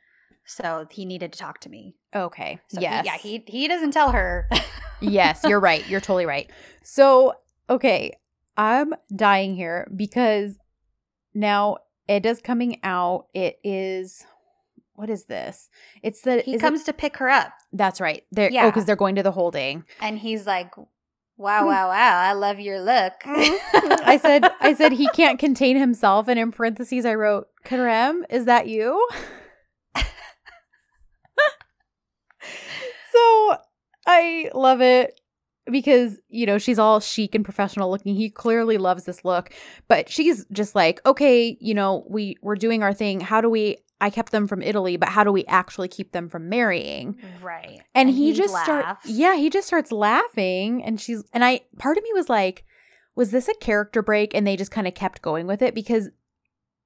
So 0.46 0.88
he 0.92 1.06
needed 1.06 1.34
to 1.34 1.40
talk 1.40 1.60
to 1.62 1.70
me. 1.70 1.96
Okay. 2.16 2.60
So 2.70 2.80
yes. 2.80 3.04
He, 3.04 3.10
yeah, 3.10 3.18
he, 3.18 3.44
he 3.48 3.68
doesn't 3.68 3.92
tell 3.92 4.12
her. 4.12 4.48
yes, 5.02 5.42
you're 5.46 5.60
right. 5.60 5.88
You're 5.90 6.02
totally 6.02 6.26
right. 6.26 6.50
So, 6.84 7.34
okay, 7.70 8.18
I'm 8.58 8.94
dying 9.16 9.56
here 9.56 9.92
because 9.96 10.58
now 11.34 11.78
Eda's 12.08 12.42
coming 12.42 12.80
out. 12.84 13.28
It 13.34 13.58
is 13.64 14.26
what 14.96 15.10
is 15.10 15.26
this? 15.26 15.70
It's 16.04 16.22
the 16.22 16.42
he 16.42 16.54
is 16.54 16.62
it- 16.62 16.62
comes 16.62 16.84
to 16.86 16.94
pick 16.94 17.18
her 17.18 17.30
up. 17.30 17.52
that's 17.74 18.00
right. 18.00 18.24
They're 18.32 18.50
oh, 18.54 18.68
because 18.68 18.86
they're 18.86 18.96
going 18.96 19.16
to 19.16 19.24
the 19.24 19.32
holding. 19.32 19.84
And 20.00 20.18
he's 20.18 20.48
like, 20.48 20.76
wow, 20.78 21.66
wow, 21.68 21.90
wow. 21.90 22.20
I 22.20 22.34
love 22.34 22.60
your 22.60 22.80
look. 22.80 23.14
Mm-hmm. 23.24 23.94
I 24.06 24.18
said 24.18 24.46
I 24.62 24.74
said 24.74 24.94
he 24.94 25.10
can't 25.10 25.38
contain 25.38 25.78
himself, 25.78 26.28
and 26.28 26.40
in 26.40 26.52
parentheses 26.52 27.06
I 27.06 27.16
wrote, 27.16 27.48
Kerem, 27.66 28.22
is 28.30 28.46
that 28.46 28.68
you? 28.68 29.06
so 33.12 33.58
I 34.06 34.50
love 34.54 34.82
it 34.82 35.20
because 35.70 36.20
you 36.30 36.46
know 36.46 36.58
she's 36.58 36.80
all 36.80 37.00
chic 37.00 37.36
and 37.36 37.44
professional 37.44 37.90
looking. 37.90 38.16
He 38.16 38.30
clearly 38.30 38.78
loves 38.78 39.06
this 39.06 39.26
look, 39.26 39.54
but 39.88 40.10
she's 40.10 40.46
just 40.52 40.76
like, 40.76 41.02
okay, 41.06 41.58
you 41.60 41.74
know, 41.74 42.06
we 42.10 42.38
we're 42.42 42.56
doing 42.56 42.84
our 42.84 42.94
thing. 42.94 43.20
How 43.22 43.42
do 43.42 43.50
we? 43.50 43.78
I 44.02 44.10
kept 44.10 44.32
them 44.32 44.46
from 44.46 44.62
Italy, 44.62 44.98
but 44.98 45.10
how 45.10 45.24
do 45.24 45.32
we 45.32 45.46
actually 45.46 45.88
keep 45.88 46.12
them 46.12 46.28
from 46.28 46.50
marrying? 46.50 47.18
right. 47.42 47.82
And, 47.96 48.10
he, 48.10 48.34
just 48.34 48.54
starts, 48.54 49.06
yeah, 49.06 49.38
he 49.38 49.50
just 49.50 49.68
starts 49.68 49.90
laughing, 49.90 50.84
and 50.84 51.00
she's, 51.00 51.24
and 51.32 51.46
I, 51.46 51.62
part 51.80 51.98
of 51.98 52.04
me 52.04 52.10
was 52.14 52.28
like, 52.28 52.66
was 53.16 53.32
this 53.32 53.48
a 53.48 53.54
character 53.56 54.02
break? 54.02 54.36
And 54.36 54.46
they 54.46 54.58
just 54.58 54.70
kind 54.70 54.86
of 54.86 54.94
kept 54.94 55.22
going 55.22 55.48
with 55.48 55.62
it 55.62 55.74
because, 55.74 56.10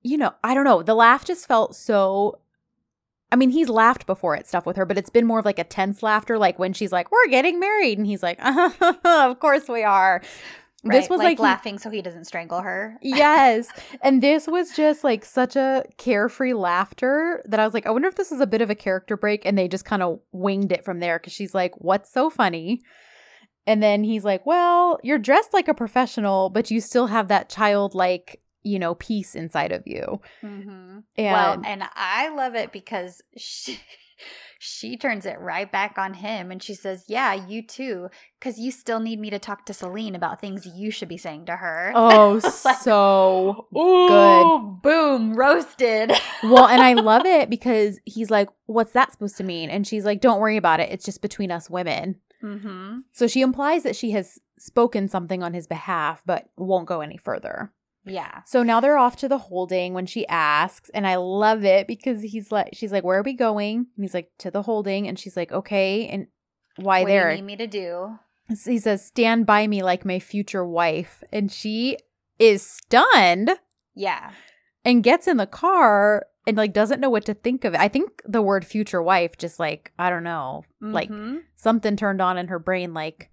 you 0.03 0.17
know, 0.17 0.33
I 0.43 0.53
don't 0.53 0.65
know, 0.65 0.83
the 0.83 0.93
laugh 0.93 1.25
just 1.25 1.47
felt 1.47 1.75
so. 1.75 2.41
I 3.31 3.35
mean, 3.35 3.51
he's 3.51 3.69
laughed 3.69 4.05
before 4.05 4.35
at 4.35 4.47
stuff 4.47 4.65
with 4.65 4.75
her, 4.77 4.85
but 4.85 4.97
it's 4.97 5.09
been 5.09 5.25
more 5.27 5.39
of 5.39 5.45
like 5.45 5.59
a 5.59 5.63
tense 5.63 6.01
laughter, 6.01 6.37
like 6.37 6.57
when 6.57 6.73
she's 6.73 6.91
like, 6.91 7.11
"We're 7.11 7.27
getting 7.29 7.59
married," 7.59 7.97
and 7.97 8.07
he's 8.07 8.23
like, 8.23 8.39
"Of 9.05 9.39
course 9.39 9.67
we 9.67 9.83
are." 9.83 10.21
Right, 10.81 11.01
This 11.01 11.09
was 11.09 11.17
like, 11.19 11.25
like, 11.25 11.37
he- 11.37 11.43
laughing 11.43 11.77
so 11.77 11.89
he 11.89 12.01
doesn't 12.01 12.23
strangle 12.23 12.61
her. 12.61 12.97
yes. 13.01 13.67
And 14.01 14.23
this 14.23 14.47
was 14.47 14.73
just 14.73 15.03
like 15.03 15.25
such 15.25 15.57
a 15.57 15.83
carefree 15.97 16.53
laughter 16.53 17.43
that 17.45 17.59
I 17.59 17.65
was 17.65 17.73
like, 17.73 17.85
I 17.85 17.89
wonder 17.89 18.07
if 18.07 18.15
this 18.15 18.31
is 18.31 18.39
a 18.39 18.47
bit 18.47 18.61
of 18.61 18.69
a 18.69 18.75
character 18.75 19.17
break. 19.17 19.45
And 19.45 19.57
they 19.57 19.67
just 19.67 19.83
kind 19.83 20.01
of 20.01 20.21
winged 20.31 20.71
it 20.71 20.85
from 20.85 20.99
there 21.01 21.19
because 21.19 21.33
she's 21.33 21.53
like, 21.53 21.73
What's 21.79 22.11
so 22.13 22.29
funny? 22.29 22.81
And 23.67 23.83
then 23.83 24.05
he's 24.05 24.23
like, 24.23 24.45
Well, 24.45 24.99
you're 25.03 25.19
dressed 25.19 25.53
like 25.53 25.67
a 25.67 25.73
professional, 25.73 26.49
but 26.49 26.71
you 26.71 26.79
still 26.79 27.07
have 27.07 27.27
that 27.27 27.49
childlike, 27.49 28.39
you 28.63 28.79
know, 28.79 28.95
peace 28.95 29.35
inside 29.35 29.71
of 29.71 29.83
you. 29.85 30.21
Mm-hmm. 30.43 30.99
And 31.17 31.33
well, 31.33 31.61
and 31.65 31.83
I 31.95 32.29
love 32.29 32.55
it 32.55 32.71
because 32.71 33.21
she, 33.37 33.79
she 34.59 34.97
turns 34.97 35.25
it 35.25 35.39
right 35.39 35.71
back 35.71 35.97
on 35.97 36.13
him 36.13 36.51
and 36.51 36.61
she 36.61 36.73
says, 36.73 37.05
Yeah, 37.07 37.33
you 37.33 37.65
too. 37.65 38.09
Because 38.39 38.59
you 38.59 38.71
still 38.71 38.99
need 38.99 39.19
me 39.19 39.29
to 39.29 39.39
talk 39.39 39.65
to 39.67 39.73
Selin 39.73 40.15
about 40.15 40.41
things 40.41 40.65
you 40.65 40.91
should 40.91 41.07
be 41.07 41.17
saying 41.17 41.45
to 41.45 41.55
her. 41.55 41.91
oh, 41.95 42.41
Like, 42.65 42.77
so 42.79 43.67
Ooh, 43.77 44.79
boom, 44.83 45.33
roasted. 45.33 46.11
well, 46.43 46.67
and 46.67 46.81
I 46.81 46.93
love 46.93 47.25
it 47.25 47.49
because 47.49 47.99
he's 48.05 48.29
like, 48.29 48.49
What's 48.65 48.91
that 48.91 49.11
supposed 49.11 49.37
to 49.37 49.43
mean? 49.43 49.69
And 49.69 49.87
she's 49.87 50.05
like, 50.05 50.21
Don't 50.21 50.39
worry 50.41 50.57
about 50.57 50.79
it. 50.79 50.91
It's 50.91 51.05
just 51.05 51.21
between 51.21 51.51
us 51.51 51.69
women. 51.69 52.17
mm-hmm. 52.43 52.99
So 53.13 53.27
she 53.27 53.41
implies 53.41 53.83
that 53.83 53.95
she 53.95 54.11
has 54.11 54.37
spoken 54.57 55.07
something 55.07 55.41
on 55.41 55.53
his 55.53 55.67
behalf, 55.67 56.21
but 56.25 56.49
won't 56.57 56.85
go 56.87 56.99
any 56.99 57.15
further. 57.17 57.71
Yeah. 58.09 58.41
So 58.45 58.63
now 58.63 58.79
they're 58.79 58.97
off 58.97 59.15
to 59.17 59.27
the 59.27 59.37
holding 59.37 59.93
when 59.93 60.05
she 60.05 60.27
asks, 60.27 60.89
and 60.93 61.05
I 61.07 61.15
love 61.17 61.63
it 61.63 61.87
because 61.87 62.21
he's 62.21 62.51
like, 62.51 62.69
she's 62.73 62.91
like, 62.91 63.03
"Where 63.03 63.19
are 63.19 63.23
we 63.23 63.33
going?" 63.33 63.87
And 63.95 64.03
he's 64.03 64.13
like, 64.13 64.31
"To 64.39 64.51
the 64.51 64.63
holding," 64.63 65.07
and 65.07 65.17
she's 65.19 65.37
like, 65.37 65.51
"Okay." 65.51 66.07
And 66.07 66.27
why 66.77 67.01
what 67.01 67.07
do 67.07 67.13
you 67.13 67.19
there? 67.19 67.35
need 67.35 67.41
me 67.45 67.55
to 67.57 67.67
do? 67.67 68.19
he 68.65 68.79
says, 68.79 69.05
"Stand 69.05 69.45
by 69.45 69.67
me 69.67 69.83
like 69.83 70.05
my 70.05 70.19
future 70.19 70.65
wife," 70.65 71.23
and 71.31 71.51
she 71.51 71.97
is 72.39 72.65
stunned 72.65 73.51
Yeah. 73.95 74.31
and 74.85 75.03
gets 75.03 75.27
in 75.27 75.37
the 75.37 75.45
car 75.47 76.25
and 76.47 76.57
like 76.57 76.73
doesn't 76.73 76.99
know 77.01 77.09
what 77.09 77.25
to 77.25 77.33
think 77.33 77.63
of 77.65 77.73
it. 77.73 77.79
I 77.79 77.89
think 77.89 78.21
the 78.25 78.41
word 78.41 78.65
future 78.65 79.03
wife 79.03 79.37
just 79.37 79.59
like 79.59 79.91
I 79.99 80.09
don't 80.09 80.23
know, 80.23 80.63
like 80.81 81.09
Mhm. 81.09 81.41
something 81.55 81.95
turned 81.95 82.21
on 82.21 82.37
in 82.37 82.47
her 82.47 82.59
brain 82.59 82.93
like 82.93 83.29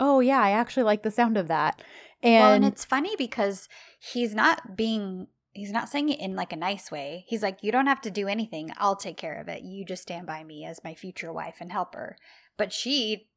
oh 0.00 0.20
yeah 0.20 0.40
i 0.40 0.50
actually 0.52 0.84
like 0.84 1.02
the 1.02 1.10
sound 1.10 1.36
of 1.36 1.48
that 1.48 1.82
and, 2.22 2.42
well, 2.42 2.52
and 2.52 2.64
it's 2.64 2.84
funny 2.84 3.14
because 3.16 3.68
he's 3.98 4.34
not 4.34 4.76
being 4.76 5.28
he's 5.52 5.72
not 5.72 5.88
saying 5.88 6.08
it 6.10 6.20
in 6.20 6.36
like 6.36 6.52
a 6.52 6.56
nice 6.56 6.90
way. 6.90 7.24
He's 7.28 7.42
like, 7.42 7.58
You 7.62 7.72
don't 7.72 7.86
have 7.86 8.00
to 8.02 8.10
do 8.10 8.28
anything. 8.28 8.70
I'll 8.76 8.96
take 8.96 9.16
care 9.16 9.40
of 9.40 9.48
it. 9.48 9.62
You 9.62 9.84
just 9.84 10.02
stand 10.02 10.26
by 10.26 10.44
me 10.44 10.64
as 10.64 10.84
my 10.84 10.94
future 10.94 11.32
wife 11.32 11.56
and 11.60 11.72
helper. 11.72 12.16
But 12.56 12.72
she 12.72 13.28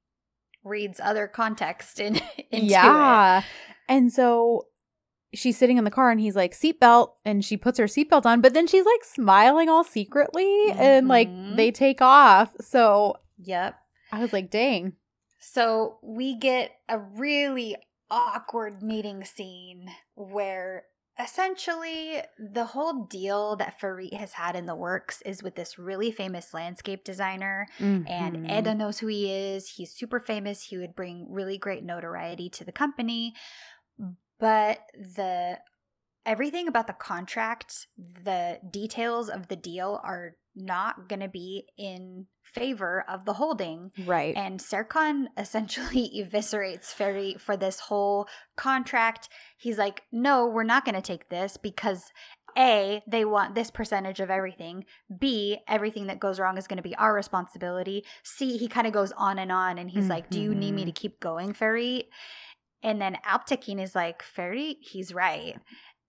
reads 0.64 1.00
other 1.00 1.28
context 1.28 2.00
in 2.00 2.16
into 2.52 2.58
it. 2.58 2.64
yeah 2.64 3.42
and 3.90 4.14
so 4.14 4.68
she's 5.34 5.58
sitting 5.58 5.78
in 5.78 5.86
the 5.86 5.90
car 5.90 6.12
and 6.12 6.20
he's 6.20 6.36
like 6.36 6.54
seatbelt 6.54 7.14
and 7.26 7.44
she 7.44 7.58
puts 7.58 7.80
her 7.80 7.86
seatbelt 7.86 8.28
on 8.28 8.42
but 8.42 8.54
then 8.54 8.68
she's 8.68 8.86
like 8.86 9.04
smiling 9.04 9.70
all 9.70 9.84
secretly 9.84 10.70
and 10.74 11.08
like 11.08 11.28
Mhm. 11.30 11.56
they 11.56 11.72
take 11.72 12.00
off 12.00 12.54
so 12.62 13.16
Yep. 13.40 13.74
i 14.12 14.20
was 14.20 14.32
like 14.32 14.52
dang 14.52 14.94
So 15.40 15.98
we 16.04 16.36
get 16.38 16.74
a 16.88 17.00
really 17.00 17.76
awkward 18.12 18.84
meeting 18.84 19.24
scene 19.24 19.90
where 20.16 20.84
essentially 21.20 22.22
the 22.54 22.66
whole 22.66 23.06
deal 23.06 23.56
that 23.56 23.80
Ferit 23.80 24.14
has 24.14 24.34
had 24.34 24.56
in 24.56 24.66
the 24.66 24.76
works 24.76 25.22
is 25.24 25.42
with 25.44 25.56
this 25.56 25.78
really 25.80 26.12
famous 26.12 26.54
landscape 26.54 27.04
designer 27.04 27.68
and 27.80 28.06
Mhm. 28.38 28.60
Eda 28.60 28.76
knows 28.76 29.00
who 29.00 29.08
he 29.08 29.32
is. 29.32 29.70
He's 29.70 29.94
super 29.94 30.20
famous. 30.20 30.64
He 30.64 30.78
would 30.78 30.96
bring 30.96 31.32
really 31.32 31.58
great 31.58 31.84
notoriety 31.84 32.50
to 32.52 32.66
the 32.66 32.72
company. 32.72 33.36
But 34.40 34.80
the 34.96 35.60
everything 36.26 36.68
about 36.68 36.88
the 36.88 36.94
contract, 36.94 37.88
the 37.98 38.60
details 38.70 39.30
of 39.30 39.48
the 39.48 39.56
deal 39.56 40.00
are 40.04 40.38
not 40.56 41.08
going 41.08 41.22
to 41.22 41.28
be 41.28 41.68
in 41.78 42.28
favor 42.54 43.04
of 43.08 43.26
the 43.26 43.34
holding. 43.34 43.92
right 44.06 44.36
And 44.36 44.60
Serkan 44.60 45.28
essentially 45.38 46.12
eviscerates 46.16 46.94
Ferit 46.94 47.40
for 47.40 47.58
this 47.58 47.80
whole 47.80 48.28
contract. 48.56 49.30
He's 49.58 49.78
like, 49.78 50.04
no, 50.12 50.48
we're 50.48 50.64
not 50.64 50.86
going 50.86 50.96
to 50.96 51.02
take 51.02 51.30
this 51.30 51.58
because 51.58 52.12
A, 52.58 53.02
they 53.08 53.26
want 53.26 53.56
this 53.56 53.72
percentage 53.72 54.20
of 54.20 54.30
everything. 54.30 54.86
B, 55.20 55.60
everything 55.68 56.08
that 56.08 56.20
goes 56.20 56.40
wrong 56.40 56.58
is 56.58 56.68
going 56.68 56.78
to 56.78 56.84
be 56.84 56.96
our 56.96 57.14
responsibility. 57.14 58.04
C, 58.24 58.58
he 58.58 58.68
kind 58.68 58.88
of 58.88 58.94
goes 58.94 59.12
on 59.14 59.40
and 59.40 59.52
on 59.52 59.78
and 59.78 59.90
he's 59.90 60.08
like, 60.08 60.30
do 60.30 60.40
you 60.40 60.54
need 60.54 60.74
me 60.74 60.86
to 60.86 60.92
mm-hmm. 60.92 60.96
keep 60.96 61.20
going, 61.20 61.54
Ferit? 61.54 62.06
And 62.84 63.02
then 63.02 63.18
Alptekin 63.28 63.82
is 63.82 63.96
like, 63.96 64.24
Ferit, 64.24 64.78
he's 64.82 65.14
right. 65.14 65.60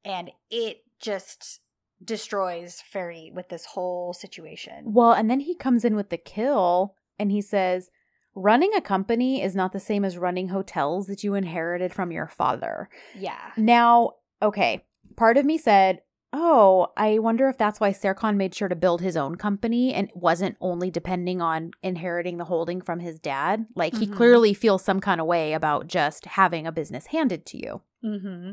And 0.04 0.30
it 0.50 0.78
just 1.00 1.60
destroys 2.04 2.82
Ferit 2.92 3.32
with 3.34 3.48
this 3.48 3.64
whole 3.64 4.12
situation. 4.12 4.84
well 4.92 5.12
and 5.12 5.30
then 5.30 5.40
he 5.40 5.54
comes 5.54 5.84
in 5.84 5.94
with 5.96 6.10
the 6.10 6.16
kill 6.16 6.94
and 7.18 7.30
he 7.30 7.40
says 7.40 7.90
running 8.34 8.72
a 8.74 8.80
company 8.80 9.42
is 9.42 9.54
not 9.54 9.72
the 9.72 9.80
same 9.80 10.04
as 10.04 10.16
running 10.18 10.48
hotels 10.48 11.06
that 11.06 11.22
you 11.22 11.34
inherited 11.34 11.92
from 11.92 12.10
your 12.10 12.26
father. 12.26 12.88
Yeah. 13.14 13.50
Now, 13.58 14.12
okay, 14.40 14.84
part 15.16 15.36
of 15.36 15.44
me 15.44 15.58
said, 15.58 16.00
Oh, 16.34 16.86
I 16.96 17.18
wonder 17.18 17.50
if 17.50 17.58
that's 17.58 17.78
why 17.78 17.90
Serkan 17.90 18.36
made 18.36 18.54
sure 18.54 18.68
to 18.68 18.74
build 18.74 19.02
his 19.02 19.18
own 19.18 19.34
company 19.36 19.92
and 19.92 20.10
wasn't 20.14 20.56
only 20.62 20.90
depending 20.90 21.42
on 21.42 21.72
inheriting 21.82 22.38
the 22.38 22.46
holding 22.46 22.80
from 22.80 23.00
his 23.00 23.18
dad. 23.18 23.66
Like 23.76 23.94
he 23.98 24.06
Mhm. 24.06 24.16
clearly 24.16 24.54
feels 24.54 24.82
some 24.82 24.98
kind 25.00 25.20
of 25.20 25.26
way 25.26 25.52
about 25.52 25.88
just 25.88 26.24
having 26.24 26.66
a 26.66 26.72
business 26.72 27.08
handed 27.08 27.44
to 27.46 27.58
you. 27.58 27.82
Mm-hmm. 28.02 28.52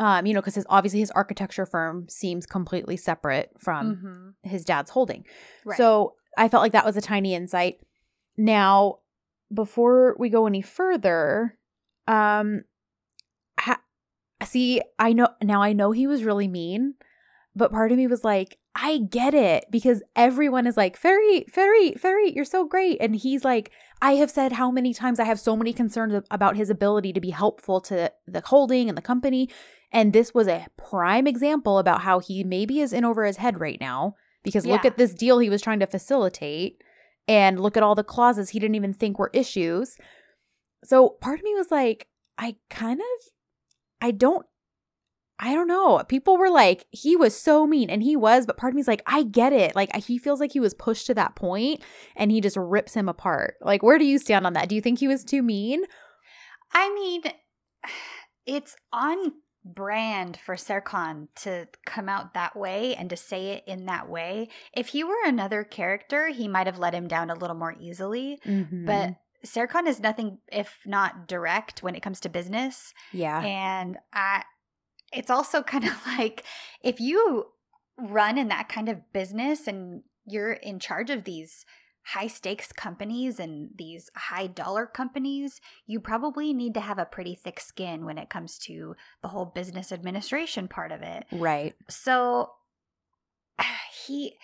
Um, 0.00 0.26
you 0.26 0.34
know, 0.34 0.40
because 0.40 0.56
his 0.56 0.66
obviously 0.68 1.00
his 1.00 1.12
architecture 1.12 1.66
firm 1.66 2.08
seems 2.08 2.46
completely 2.46 2.96
separate 2.96 3.50
from 3.58 3.96
mm-hmm. 3.96 4.48
his 4.48 4.64
dad's 4.64 4.90
holding. 4.90 5.24
Right. 5.64 5.76
So 5.76 6.14
I 6.36 6.48
felt 6.48 6.62
like 6.62 6.72
that 6.72 6.84
was 6.84 6.96
a 6.96 7.00
tiny 7.00 7.34
insight. 7.34 7.78
Now, 8.36 8.98
before 9.52 10.16
we 10.18 10.30
go 10.30 10.46
any 10.46 10.62
further, 10.62 11.56
um, 12.08 12.64
ha- 13.58 13.82
see, 14.42 14.82
I 14.98 15.12
know 15.12 15.28
now 15.42 15.62
I 15.62 15.72
know 15.72 15.92
he 15.92 16.08
was 16.08 16.24
really 16.24 16.48
mean, 16.48 16.94
but 17.54 17.70
part 17.70 17.92
of 17.92 17.98
me 17.98 18.08
was 18.08 18.24
like, 18.24 18.58
I 18.74 18.98
get 18.98 19.34
it 19.34 19.66
because 19.70 20.02
everyone 20.16 20.66
is 20.66 20.76
like, 20.76 21.00
Ferit, 21.00 21.50
Ferit, 21.50 22.00
Ferit, 22.00 22.34
you're 22.34 22.44
so 22.44 22.64
great. 22.64 22.98
And 23.00 23.14
he's 23.14 23.44
like, 23.44 23.70
I 24.02 24.16
have 24.16 24.30
said 24.30 24.52
how 24.52 24.70
many 24.70 24.92
times 24.92 25.20
I 25.20 25.24
have 25.24 25.38
so 25.38 25.56
many 25.56 25.72
concerns 25.72 26.14
about 26.30 26.56
his 26.56 26.70
ability 26.70 27.12
to 27.12 27.20
be 27.20 27.30
helpful 27.30 27.80
to 27.82 28.12
the 28.26 28.42
holding 28.44 28.88
and 28.88 28.98
the 28.98 29.02
company. 29.02 29.48
And 29.92 30.12
this 30.12 30.34
was 30.34 30.48
a 30.48 30.66
prime 30.76 31.26
example 31.26 31.78
about 31.78 32.02
how 32.02 32.18
he 32.18 32.42
maybe 32.42 32.80
is 32.80 32.92
in 32.92 33.04
over 33.04 33.24
his 33.24 33.36
head 33.36 33.60
right 33.60 33.80
now 33.80 34.16
because 34.42 34.66
look 34.66 34.84
at 34.84 34.96
this 34.96 35.14
deal 35.14 35.38
he 35.38 35.48
was 35.48 35.62
trying 35.62 35.80
to 35.80 35.86
facilitate 35.86 36.82
and 37.28 37.60
look 37.60 37.76
at 37.76 37.82
all 37.82 37.94
the 37.94 38.04
clauses 38.04 38.50
he 38.50 38.58
didn't 38.58 38.74
even 38.74 38.92
think 38.92 39.18
were 39.18 39.30
issues. 39.32 39.96
So 40.82 41.10
part 41.20 41.38
of 41.38 41.44
me 41.44 41.54
was 41.54 41.70
like, 41.70 42.08
I 42.36 42.56
kind 42.68 43.00
of, 43.00 43.30
I 44.00 44.10
don't, 44.10 44.44
I 45.38 45.54
don't 45.54 45.66
know. 45.66 46.02
People 46.08 46.36
were 46.36 46.50
like, 46.50 46.86
he 46.90 47.16
was 47.16 47.38
so 47.38 47.66
mean, 47.66 47.90
and 47.90 48.02
he 48.02 48.14
was, 48.14 48.46
but 48.46 48.56
part 48.56 48.72
of 48.72 48.76
me's 48.76 48.86
like, 48.86 49.02
I 49.06 49.24
get 49.24 49.52
it. 49.52 49.74
Like, 49.74 49.94
he 49.96 50.16
feels 50.16 50.38
like 50.38 50.52
he 50.52 50.60
was 50.60 50.74
pushed 50.74 51.06
to 51.06 51.14
that 51.14 51.34
point 51.34 51.82
and 52.14 52.30
he 52.30 52.40
just 52.40 52.56
rips 52.56 52.94
him 52.94 53.08
apart. 53.08 53.56
Like, 53.60 53.82
where 53.82 53.98
do 53.98 54.04
you 54.04 54.18
stand 54.18 54.46
on 54.46 54.52
that? 54.52 54.68
Do 54.68 54.74
you 54.74 54.80
think 54.80 55.00
he 55.00 55.08
was 55.08 55.24
too 55.24 55.42
mean? 55.42 55.82
I 56.72 56.92
mean, 56.94 57.22
it's 58.46 58.76
on 58.92 59.32
brand 59.64 60.38
for 60.44 60.56
Serkan 60.56 61.28
to 61.36 61.66
come 61.86 62.08
out 62.08 62.34
that 62.34 62.54
way 62.54 62.94
and 62.94 63.08
to 63.10 63.16
say 63.16 63.52
it 63.52 63.64
in 63.66 63.86
that 63.86 64.08
way. 64.08 64.48
If 64.74 64.88
he 64.88 65.02
were 65.02 65.24
another 65.24 65.64
character, 65.64 66.28
he 66.28 66.48
might 66.48 66.66
have 66.66 66.78
let 66.78 66.94
him 66.94 67.08
down 67.08 67.30
a 67.30 67.34
little 67.34 67.56
more 67.56 67.74
easily. 67.80 68.38
Mm-hmm. 68.46 68.84
But 68.84 69.14
Serkan 69.44 69.86
is 69.86 70.00
nothing 70.00 70.38
if 70.52 70.78
not 70.86 71.26
direct 71.28 71.82
when 71.82 71.94
it 71.94 72.02
comes 72.02 72.20
to 72.20 72.28
business. 72.28 72.92
yeah. 73.12 73.40
And 73.40 73.96
I 74.12 74.44
it's 75.14 75.30
also 75.30 75.62
kind 75.72 75.84
of 75.84 75.94
like 76.06 76.44
if 76.82 77.00
you 77.00 77.46
run 77.98 78.38
in 78.38 78.48
that 78.48 78.68
kind 78.68 78.88
of 78.88 79.12
business 79.12 79.66
and 79.66 80.02
you're 80.26 80.52
in 80.52 80.78
charge 80.78 81.10
of 81.10 81.24
these 81.24 81.64
high 82.08 82.26
stakes 82.26 82.70
companies 82.72 83.38
and 83.40 83.70
these 83.78 84.10
high 84.14 84.46
dollar 84.46 84.84
companies, 84.86 85.60
you 85.86 86.00
probably 86.00 86.52
need 86.52 86.74
to 86.74 86.80
have 86.80 86.98
a 86.98 87.04
pretty 87.06 87.34
thick 87.34 87.58
skin 87.60 88.04
when 88.04 88.18
it 88.18 88.28
comes 88.28 88.58
to 88.58 88.94
the 89.22 89.28
whole 89.28 89.46
business 89.46 89.90
administration 89.92 90.68
part 90.68 90.92
of 90.92 91.00
it. 91.02 91.24
Right. 91.32 91.74
So 91.88 92.50
he 94.06 94.34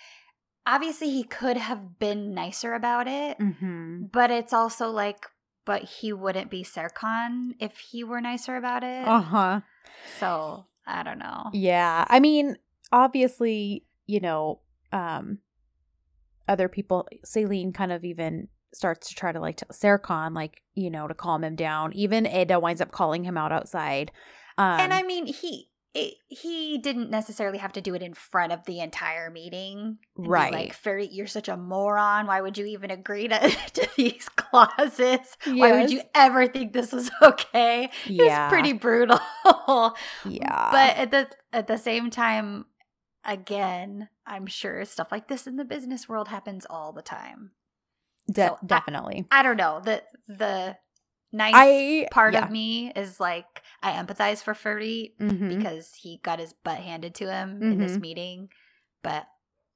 obviously 0.66 1.10
he 1.10 1.24
could 1.24 1.56
have 1.56 1.98
been 1.98 2.32
nicer 2.34 2.74
about 2.74 3.06
it, 3.08 3.38
Mm-hmm. 3.38 4.04
but 4.12 4.30
it's 4.30 4.52
also 4.52 4.88
like 4.88 5.26
but 5.66 5.82
he 5.82 6.12
wouldn't 6.12 6.50
be 6.50 6.64
Serkan 6.64 7.50
if 7.60 7.78
he 7.78 8.02
were 8.02 8.20
nicer 8.20 8.56
about 8.56 8.82
it. 8.82 9.06
Uh 9.06 9.20
huh. 9.20 9.60
So 10.18 10.66
I 10.86 11.02
don't 11.02 11.18
know. 11.18 11.50
Yeah. 11.52 12.04
I 12.08 12.20
mean, 12.20 12.56
obviously, 12.92 13.84
you 14.06 14.20
know, 14.20 14.60
um, 14.92 15.38
other 16.48 16.68
people, 16.68 17.08
Selin 17.24 17.72
kind 17.72 17.92
of 17.92 18.04
even 18.04 18.48
starts 18.72 19.08
to 19.08 19.14
try 19.14 19.32
to 19.32 19.40
like 19.40 19.56
tell 19.56 19.68
Serkan, 19.70 20.34
like, 20.34 20.62
you 20.74 20.90
know, 20.90 21.08
to 21.08 21.14
calm 21.14 21.44
him 21.44 21.56
down. 21.56 21.92
Even 21.92 22.26
Eda 22.26 22.58
winds 22.60 22.80
up 22.80 22.92
calling 22.92 23.24
him 23.24 23.36
out 23.36 23.52
outside. 23.52 24.12
Um, 24.58 24.80
and 24.80 24.92
I 24.92 25.02
mean, 25.02 25.26
he 25.26 25.69
it, 25.92 26.14
he 26.28 26.78
didn't 26.78 27.10
necessarily 27.10 27.58
have 27.58 27.72
to 27.72 27.80
do 27.80 27.94
it 27.94 28.02
in 28.02 28.14
front 28.14 28.52
of 28.52 28.64
the 28.64 28.78
entire 28.80 29.28
meeting, 29.30 29.98
Right. 30.16 30.52
like, 30.52 30.80
"Ferit, 30.80 31.08
you're 31.10 31.26
such 31.26 31.48
a 31.48 31.56
moron. 31.56 32.26
Why 32.28 32.40
would 32.40 32.56
you 32.56 32.66
even 32.66 32.90
agree 32.92 33.26
to, 33.28 33.38
to 33.74 33.88
these 33.96 34.28
clauses? 34.28 35.18
Why 35.46 35.72
would 35.72 35.90
you 35.90 36.02
ever 36.14 36.46
think 36.46 36.72
this 36.72 36.92
was 36.92 37.10
okay?" 37.22 37.90
yeah. 38.06 38.46
It's 38.46 38.52
pretty 38.52 38.72
brutal. 38.72 39.18
Yeah. 40.24 40.68
but 40.70 40.96
at 40.96 41.10
the 41.10 41.28
at 41.52 41.66
the 41.66 41.76
same 41.78 42.10
time, 42.10 42.66
again, 43.24 44.08
I'm 44.26 44.46
sure 44.46 44.84
stuff 44.84 45.08
like 45.10 45.28
this 45.28 45.46
in 45.46 45.56
the 45.56 45.64
business 45.64 46.08
world 46.08 46.28
happens 46.28 46.66
all 46.68 46.92
the 46.92 47.02
time. 47.02 47.50
De- 48.30 48.46
so 48.46 48.58
I- 48.62 48.66
definitely. 48.66 49.26
I 49.30 49.42
don't 49.42 49.56
know 49.56 49.80
the 49.84 50.02
the 50.28 50.76
nice 51.32 51.54
I, 51.54 52.08
part 52.10 52.34
yeah. 52.34 52.44
of 52.44 52.50
me 52.50 52.92
is 52.94 53.20
like 53.20 53.62
I 53.82 53.92
empathize 53.92 54.42
for 54.42 54.54
Ferit 54.54 55.12
Mhm. 55.18 55.48
because 55.48 55.94
he 55.94 56.18
got 56.22 56.38
his 56.38 56.52
butt 56.52 56.78
handed 56.78 57.14
to 57.16 57.30
him 57.32 57.62
in 57.62 57.78
this 57.78 57.96
Mhm. 57.96 58.00
meeting. 58.00 58.48
But 59.02 59.26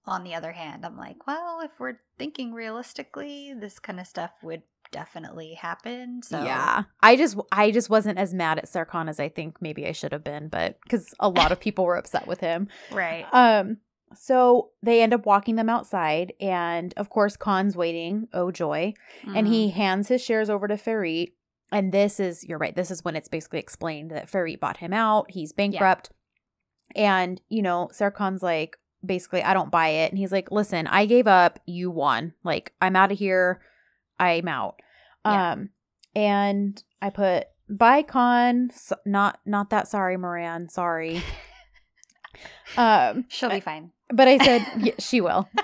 on 0.07 0.25
the 0.25 0.35
other 0.35 0.53
hand, 0.53 0.85
I'm 0.85 0.97
like, 0.99 1.27
well, 1.27 1.61
if 1.63 1.79
we're 1.81 1.99
thinking 2.19 2.53
realistically, 2.53 3.55
this 3.59 3.79
kind 3.79 3.99
of 4.01 4.07
stuff 4.07 4.33
would 4.43 4.63
definitely 4.91 5.55
happen. 5.55 6.23
So 6.23 6.39
Yeah. 6.45 6.85
I 7.01 7.17
just 7.17 7.37
I 7.51 7.71
just 7.71 7.91
wasn't 7.91 8.19
as 8.19 8.33
mad 8.35 8.59
at 8.59 8.67
Serkan 8.67 9.09
as 9.09 9.19
I 9.19 9.29
think 9.29 9.61
maybe 9.61 9.87
I 9.87 9.93
should 9.93 10.13
have 10.13 10.23
been, 10.25 10.49
but 10.49 10.79
cuz 10.89 11.15
a 11.19 11.29
lot 11.29 11.51
of 11.53 11.59
people 11.61 11.85
were 11.85 11.97
upset 11.97 12.27
with 12.27 12.41
him. 12.41 12.69
right. 12.93 13.27
Um, 13.33 13.79
so 14.15 14.71
they 14.83 15.03
end 15.03 15.13
up 15.13 15.27
walking 15.27 15.57
them 15.57 15.69
outside, 15.69 16.33
and 16.41 16.95
of 16.97 17.09
course, 17.11 17.37
Kaan's 17.37 17.77
waiting. 17.77 18.29
Oh 18.33 18.53
joy! 18.53 18.95
And 19.35 19.49
he 19.49 19.69
Mm-hmm. 19.69 19.77
hands 19.77 20.09
his 20.09 20.23
shares 20.23 20.49
over 20.51 20.69
to 20.69 20.75
Ferit. 20.75 21.33
And 21.75 21.91
this 21.91 22.21
is, 22.21 22.45
you're 22.45 22.59
right, 22.59 22.75
this 22.75 22.93
is 22.93 23.03
when 23.03 23.17
it's 23.17 23.27
basically 23.27 23.59
explained 23.59 24.13
that 24.13 24.31
Ferit 24.31 24.61
bought 24.61 24.77
him 24.77 24.93
out. 24.93 25.33
He's 25.33 25.53
bankrupt. 25.53 26.11
And, 26.95 27.41
you 27.49 27.63
know, 27.63 27.91
Serkan's 27.93 28.45
like, 28.45 28.77
basically, 29.05 29.43
I 29.43 29.55
don't 29.55 29.73
buy 29.73 29.89
it. 29.89 30.13
And 30.13 30.19
he's 30.19 30.31
like, 30.31 30.53
listen, 30.53 30.87
I 30.87 31.05
gave 31.05 31.27
up. 31.27 31.59
You 31.67 31.91
won. 31.91 32.33
Like, 32.45 32.73
I'm 32.81 32.95
out 32.95 33.11
of 33.11 33.19
here. 33.19 33.61
I'm 34.21 34.47
out. 34.47 34.77
Yeah. 35.27 35.53
Um, 35.53 35.71
and 36.15 36.81
I 37.03 37.11
put, 37.11 37.47
bye, 37.69 38.05
Kaan. 38.05 38.71
S- 38.71 38.93
not, 39.05 39.41
not 39.45 39.71
that 39.71 39.89
sorry, 39.89 40.17
Moran. 40.17 40.69
Sorry. 40.69 41.25
um, 42.77 43.25
she'll 43.29 43.51
be 43.51 43.59
fine. 43.59 43.91
but 44.11 44.29
I 44.29 44.39
said, 44.39 44.65
yeah, 44.79 44.95
she 45.01 45.21
will. 45.21 45.49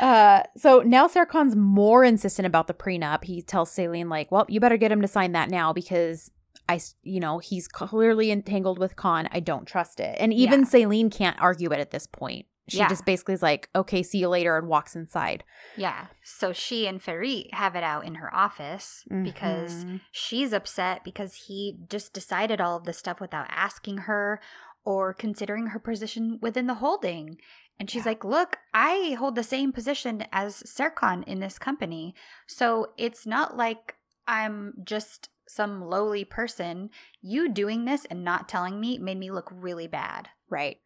Uh, 0.00 0.42
so 0.56 0.80
now 0.80 1.06
Serkan's 1.06 1.56
more 1.56 2.04
insistent 2.04 2.46
about 2.46 2.66
the 2.66 2.74
prenup. 2.74 3.24
He 3.24 3.42
tells 3.42 3.70
Selin, 3.70 4.08
like, 4.08 4.30
well, 4.30 4.46
you 4.48 4.60
better 4.60 4.76
get 4.76 4.92
him 4.92 5.00
to 5.02 5.08
sign 5.08 5.32
that 5.32 5.50
now 5.50 5.72
because 5.72 6.30
I, 6.68 6.80
you 7.02 7.20
know, 7.20 7.38
he's 7.38 7.68
clearly 7.68 8.30
entangled 8.30 8.78
with 8.78 8.96
Kaan. 8.96 9.28
I 9.32 9.40
don't 9.40 9.66
trust 9.66 10.00
it. 10.00 10.16
And 10.18 10.32
even 10.32 10.60
Yeah. 10.60 10.66
Selin 10.66 11.10
can't 11.12 11.40
argue 11.40 11.70
it 11.72 11.80
at 11.80 11.90
this 11.92 12.06
point. 12.06 12.46
She 12.68 12.78
Yeah. 12.78 12.88
just 12.88 13.04
basically 13.04 13.34
is 13.34 13.42
like, 13.42 13.68
okay, 13.76 14.02
see 14.02 14.18
you 14.18 14.28
later, 14.28 14.58
and 14.58 14.66
walks 14.66 14.96
inside. 14.96 15.44
Yeah. 15.76 16.06
So 16.24 16.52
she 16.52 16.88
and 16.88 17.00
Ferit 17.00 17.54
have 17.54 17.76
it 17.76 17.84
out 17.84 18.04
in 18.04 18.16
her 18.16 18.34
office 18.34 19.04
because 19.22 19.84
Mhm. 19.84 20.00
she's 20.10 20.52
upset 20.52 21.04
because 21.04 21.44
he 21.46 21.76
just 21.88 22.12
decided 22.12 22.60
all 22.60 22.76
of 22.76 22.82
this 22.84 22.98
stuff 22.98 23.20
without 23.20 23.46
asking 23.50 23.98
her 23.98 24.40
or 24.84 25.14
considering 25.14 25.68
her 25.68 25.78
position 25.78 26.38
within 26.42 26.66
the 26.66 26.74
holding. 26.74 27.38
And 27.78 27.90
she's 27.90 28.04
Yeah. 28.04 28.10
like, 28.10 28.24
Look, 28.24 28.58
I 28.72 29.16
hold 29.18 29.34
the 29.34 29.42
same 29.42 29.72
position 29.72 30.24
as 30.32 30.62
Serkan 30.62 31.24
in 31.24 31.40
this 31.40 31.58
company. 31.58 32.14
So 32.46 32.92
it's 32.96 33.26
not 33.26 33.56
like 33.56 33.96
I'm 34.26 34.74
just 34.84 35.28
some 35.48 35.84
lowly 35.84 36.24
person. 36.24 36.90
You 37.20 37.48
doing 37.48 37.84
this 37.84 38.04
and 38.06 38.24
not 38.24 38.48
telling 38.48 38.80
me 38.80 38.98
made 38.98 39.18
me 39.18 39.30
look 39.30 39.48
really 39.52 39.86
bad. 39.86 40.28
Right. 40.48 40.78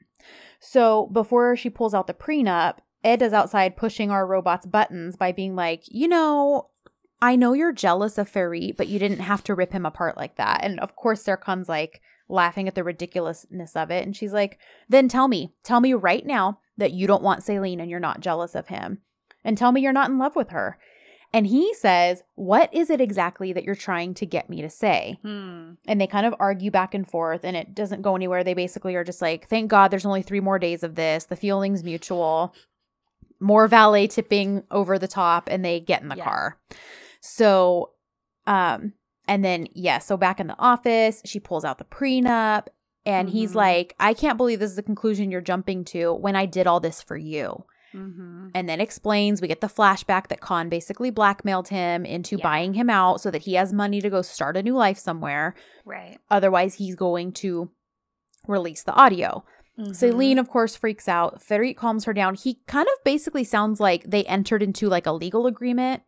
So 0.59 1.07
before 1.13 1.57
she 1.57 1.71
pulls 1.71 1.95
out 1.95 2.07
the 2.07 2.15
prenup, 2.15 2.79
Ed 3.03 3.23
is 3.23 3.33
outside 3.33 3.77
pushing 3.77 4.11
our 4.11 4.27
robot's 4.27 4.67
buttons 4.67 5.17
by 5.17 5.33
being 5.33 5.57
like, 5.57 5.85
you 5.87 6.07
know, 6.07 6.69
I 7.23 7.37
know 7.37 7.55
you're 7.55 7.73
jealous 7.73 8.19
of 8.19 8.31
Ferit, 8.31 8.77
but 8.77 8.89
you 8.89 8.99
didn't 8.99 9.21
have 9.21 9.43
to 9.45 9.55
rip 9.55 9.73
him 9.73 9.87
apart 9.87 10.17
like 10.17 10.37
that. 10.37 10.63
And 10.63 10.79
of 10.81 10.97
course, 10.97 11.23
Serkan's 11.25 11.69
like 11.69 12.01
laughing 12.29 12.69
at 12.69 12.75
the 12.75 12.85
ridiculousness 12.85 13.75
of 13.75 13.91
it. 13.91 14.05
And 14.05 14.15
she's 14.15 14.33
like, 14.33 14.59
then 14.89 15.09
tell 15.09 15.29
me, 15.29 15.55
tell 15.65 15.81
me 15.81 15.95
right 15.95 16.25
now 16.25 16.61
that 16.81 16.93
you 16.93 17.07
don't 17.07 17.23
want 17.23 17.43
Selin 17.45 17.81
and 17.81 17.89
you're 17.89 18.01
not 18.01 18.21
jealous 18.21 18.55
of 18.55 18.69
him. 18.69 18.99
And 19.45 19.57
tell 19.57 19.73
me 19.73 19.81
you're 19.81 19.93
not 19.93 20.11
in 20.11 20.19
love 20.19 20.35
with 20.37 20.51
her. 20.51 20.79
And 21.33 21.47
he 21.47 21.73
says, 21.75 22.25
What 22.35 22.75
is 22.75 22.91
it 22.91 23.01
exactly 23.01 23.53
that 23.53 23.63
you're 23.63 23.77
trying 23.77 24.15
to 24.15 24.27
get 24.27 24.51
me 24.51 24.61
to 24.63 24.69
say? 24.69 25.19
Hmm. 25.23 25.75
and 25.87 26.01
they 26.01 26.07
kind 26.09 26.27
of 26.27 26.35
argue 26.41 26.71
back 26.73 26.93
and 26.93 27.09
forth 27.09 27.45
and 27.45 27.57
it 27.57 27.75
doesn't 27.75 28.03
go 28.03 28.17
anywhere 28.17 28.43
they 28.43 28.55
basically 28.55 28.97
are 28.97 29.05
just 29.05 29.23
like 29.23 29.47
thank 29.49 29.71
god 29.71 29.89
there's 29.93 30.05
only 30.05 30.23
three 30.23 30.41
more 30.41 30.59
days 30.59 30.83
of 30.83 30.97
this 30.97 31.25
the 31.25 31.37
feeling's 31.37 31.85
mutual 31.85 32.53
more 33.39 33.69
valet 33.69 34.07
tipping 34.09 34.65
over 34.73 34.99
the 34.99 35.07
top 35.09 35.49
and 35.49 35.65
they 35.65 35.79
get 35.81 36.03
in 36.03 36.09
the 36.09 36.17
Yeah. 36.17 36.25
car. 36.25 36.59
So 37.21 37.93
um 38.47 38.95
and 39.29 39.45
then 39.45 39.69
yeah, 39.73 39.99
so 40.01 40.17
back 40.17 40.41
in 40.41 40.49
the 40.49 40.59
office, 40.59 41.23
she 41.25 41.39
pulls 41.39 41.65
out 41.65 41.79
the 41.79 41.85
prenup 41.85 42.67
and 43.07 43.31
he's 43.31 43.53
Mhm. 43.53 43.57
like, 43.57 43.95
"I 43.99 44.15
can't 44.15 44.37
believe 44.37 44.61
this 44.61 44.71
is 44.71 44.77
the 44.77 44.83
conclusion 44.83 45.31
you're 45.31 45.41
jumping 45.41 45.85
to 45.87 46.13
when 46.15 46.37
I 46.37 46.47
did 46.47 46.67
all 46.67 46.81
this 46.81 47.01
for 47.03 47.17
you." 47.17 47.65
Mm-hmm. 47.95 48.49
And 48.55 48.69
then 48.69 48.81
explains 48.81 49.41
we 49.43 49.49
get 49.49 49.61
the 49.61 49.67
flashback 49.67 50.29
that 50.29 50.41
Kaan 50.41 50.71
basically 50.71 51.11
blackmailed 51.11 51.69
him 51.69 52.05
into 52.07 52.37
Yeah. 52.37 52.43
buying 52.45 52.75
him 52.75 52.89
out 52.89 53.21
so 53.21 53.31
that 53.33 53.43
he 53.43 53.55
has 53.55 53.73
money 53.73 54.01
to 54.01 54.09
go 54.09 54.23
start 54.23 54.57
a 54.57 54.63
new 54.63 54.77
life 54.77 54.97
somewhere. 54.99 55.57
Right. 55.85 56.19
Otherwise, 56.31 56.75
he's 56.75 56.95
going 56.95 57.33
to 57.33 57.71
release 58.47 58.85
the 58.85 58.93
audio. 58.95 59.45
Mhm. 59.79 59.89
Selin, 59.91 60.39
of 60.39 60.49
course, 60.49 60.77
freaks 60.77 61.09
out. 61.09 61.41
Ferit 61.41 61.77
calms 61.77 62.05
her 62.05 62.13
down. 62.13 62.35
He 62.35 62.61
kind 62.67 62.87
of 62.87 63.03
basically 63.05 63.45
sounds 63.45 63.81
like 63.81 64.05
they 64.05 64.25
entered 64.25 64.63
into 64.63 64.89
like 64.89 65.07
a 65.07 65.13
legal 65.13 65.47
agreement. 65.49 66.03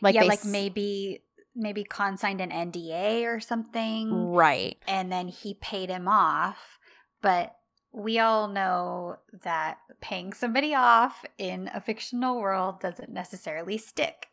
Like 0.00 0.14
yeah, 0.14 0.22
they 0.22 0.28
like 0.28 0.44
maybe 0.44 1.22
maybe 1.56 1.84
Kaan 1.84 2.18
signed 2.18 2.40
an 2.40 2.50
NDA 2.50 3.24
or 3.24 3.40
something, 3.40 4.30
Right. 4.32 4.76
and 4.86 5.10
then 5.10 5.28
he 5.28 5.54
paid 5.54 5.88
him 5.88 6.06
off. 6.06 6.78
But 7.22 7.56
we 7.92 8.18
all 8.18 8.46
know 8.46 9.16
that 9.42 9.78
paying 10.00 10.32
somebody 10.34 10.74
off 10.74 11.24
in 11.38 11.70
a 11.72 11.80
fictional 11.80 12.38
world 12.40 12.80
doesn't 12.80 13.10
necessarily 13.10 13.78
stick. 13.78 14.26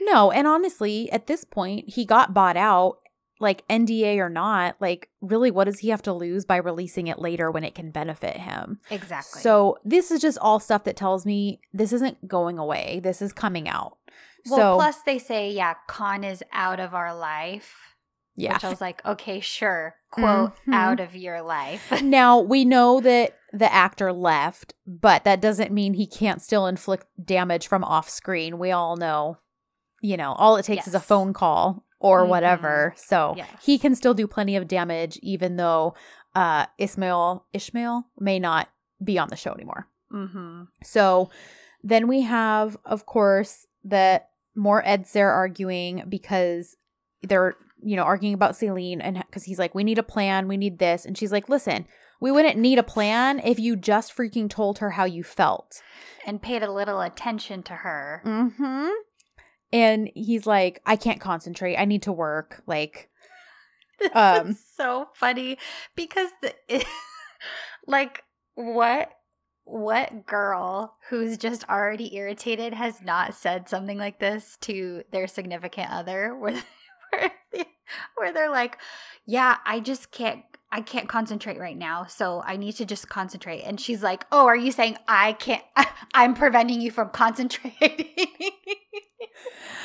No, 0.00 0.30
and 0.30 0.46
honestly, 0.46 1.10
at 1.10 1.26
this 1.26 1.44
point, 1.44 1.88
he 1.90 2.04
got 2.04 2.32
bought 2.32 2.56
out, 2.56 2.98
like 3.40 3.66
NDA 3.68 4.18
or 4.18 4.28
not. 4.30 4.76
Like, 4.80 5.10
really, 5.20 5.50
what 5.50 5.64
does 5.64 5.80
he 5.80 5.90
have 5.90 6.02
to 6.02 6.12
lose 6.12 6.44
by 6.44 6.56
releasing 6.56 7.06
it 7.06 7.18
later 7.18 7.50
when 7.50 7.64
it 7.64 7.74
can 7.74 7.90
benefit 7.90 8.36
him? 8.38 8.80
Exactly. 8.90 9.40
So, 9.42 9.78
this 9.84 10.10
is 10.10 10.20
just 10.20 10.38
all 10.38 10.58
stuff 10.58 10.84
that 10.84 10.96
tells 10.96 11.26
me 11.26 11.60
this 11.72 11.92
isn't 11.92 12.26
going 12.28 12.58
away. 12.58 13.00
This 13.02 13.20
is 13.20 13.32
coming 13.32 13.68
out. 13.68 13.97
Well, 14.46 14.58
so, 14.58 14.74
plus 14.76 14.98
they 15.02 15.18
say, 15.18 15.50
yeah, 15.50 15.74
Kaan 15.88 16.24
is 16.24 16.42
out 16.52 16.80
of 16.80 16.94
our 16.94 17.14
life. 17.16 17.74
yeah. 18.36 18.52
Which 18.54 18.64
I 18.64 18.70
was 18.70 18.80
like, 18.80 19.04
okay, 19.04 19.40
sure. 19.40 19.96
Quote, 20.12 20.52
Mhm. 20.66 20.72
out 20.74 21.00
of 21.00 21.16
your 21.16 21.42
life. 21.42 21.90
now, 22.02 22.38
we 22.38 22.64
know 22.64 23.00
that 23.00 23.36
the 23.52 23.72
actor 23.72 24.12
left, 24.12 24.74
but 24.86 25.24
that 25.24 25.40
doesn't 25.40 25.72
mean 25.72 25.94
he 25.94 26.06
can't 26.06 26.40
still 26.40 26.66
inflict 26.68 27.06
damage 27.22 27.66
from 27.66 27.82
off 27.82 28.08
screen. 28.08 28.58
We 28.58 28.70
all 28.70 28.96
know, 28.96 29.38
you 30.00 30.16
know, 30.16 30.32
all 30.34 30.56
it 30.56 30.64
takes 30.64 30.86
is 30.86 30.94
a 30.94 31.00
phone 31.00 31.32
call 31.32 31.84
or 31.98 32.24
Mhm. 32.24 32.28
whatever. 32.28 32.94
So 32.96 33.34
Yes. 33.36 33.48
he 33.60 33.76
can 33.76 33.94
still 33.96 34.14
do 34.14 34.28
plenty 34.28 34.54
of 34.54 34.68
damage, 34.68 35.18
even 35.22 35.56
though 35.56 35.94
uh, 36.34 36.66
Ismail 36.78 37.44
Ishmael 37.52 38.04
may 38.20 38.38
not 38.38 38.68
be 39.02 39.18
on 39.18 39.28
the 39.30 39.36
show 39.36 39.52
anymore. 39.52 39.88
mm-hmm. 40.12 40.64
So 40.84 41.28
then 41.82 42.06
we 42.06 42.20
have, 42.22 42.76
of 42.84 43.04
course, 43.06 43.66
the 43.88 44.22
more 44.54 44.82
EdSer 44.82 45.32
arguing 45.32 46.04
because 46.08 46.76
they're, 47.22 47.56
you 47.82 47.96
know, 47.96 48.02
arguing 48.02 48.34
about 48.34 48.52
Selin 48.52 48.98
and 49.00 49.18
because 49.18 49.44
he's 49.44 49.58
like, 49.58 49.74
we 49.74 49.84
need 49.84 49.98
a 49.98 50.02
plan, 50.02 50.48
we 50.48 50.56
need 50.56 50.78
this. 50.78 51.04
And 51.04 51.16
she's 51.16 51.32
like, 51.32 51.48
listen, 51.48 51.86
we 52.20 52.32
wouldn't 52.32 52.58
need 52.58 52.78
a 52.78 52.82
plan 52.82 53.40
if 53.44 53.58
you 53.58 53.76
just 53.76 54.16
freaking 54.16 54.50
told 54.50 54.78
her 54.78 54.90
how 54.90 55.04
you 55.04 55.22
felt. 55.22 55.80
And 56.26 56.42
paid 56.42 56.62
a 56.62 56.72
little 56.72 57.00
attention 57.00 57.62
to 57.64 57.74
her. 57.74 58.22
Mm-hmm. 58.24 58.88
And 59.72 60.10
he's 60.14 60.46
like, 60.46 60.80
I 60.84 60.96
can't 60.96 61.20
concentrate. 61.20 61.76
I 61.76 61.84
need 61.84 62.02
to 62.02 62.12
work. 62.12 62.62
Like, 62.66 63.10
This 63.98 64.10
Um, 64.14 64.56
so 64.76 65.08
funny 65.14 65.58
because 65.96 66.28
the 66.40 66.54
like 67.86 68.22
what 68.54 69.10
what 69.68 70.26
girl 70.26 70.96
who's 71.08 71.36
just 71.36 71.68
already 71.68 72.14
irritated 72.16 72.74
has 72.74 73.02
not 73.02 73.34
said 73.34 73.68
something 73.68 73.98
like 73.98 74.18
this 74.18 74.56
to 74.62 75.02
their 75.10 75.26
significant 75.26 75.90
other 75.90 76.34
where 76.34 76.52
where, 77.10 77.32
they, 77.52 77.64
where 78.16 78.32
they're 78.32 78.50
like, 78.50 78.78
"Yeah, 79.26 79.56
I 79.64 79.80
just 79.80 80.10
can't 80.10 80.42
I 80.70 80.82
can't 80.82 81.08
concentrate 81.08 81.58
right 81.58 81.76
now, 81.76 82.04
so 82.04 82.42
I 82.44 82.56
need 82.56 82.72
to 82.72 82.84
just 82.84 83.08
concentrate." 83.08 83.62
And 83.62 83.80
she's 83.80 84.02
like, 84.02 84.26
"Oh, 84.32 84.46
are 84.46 84.56
you 84.56 84.72
saying 84.72 84.96
I 85.06 85.34
can't 85.34 85.64
I'm 86.14 86.34
preventing 86.34 86.80
you 86.80 86.90
from 86.90 87.10
concentrating?" 87.10 88.14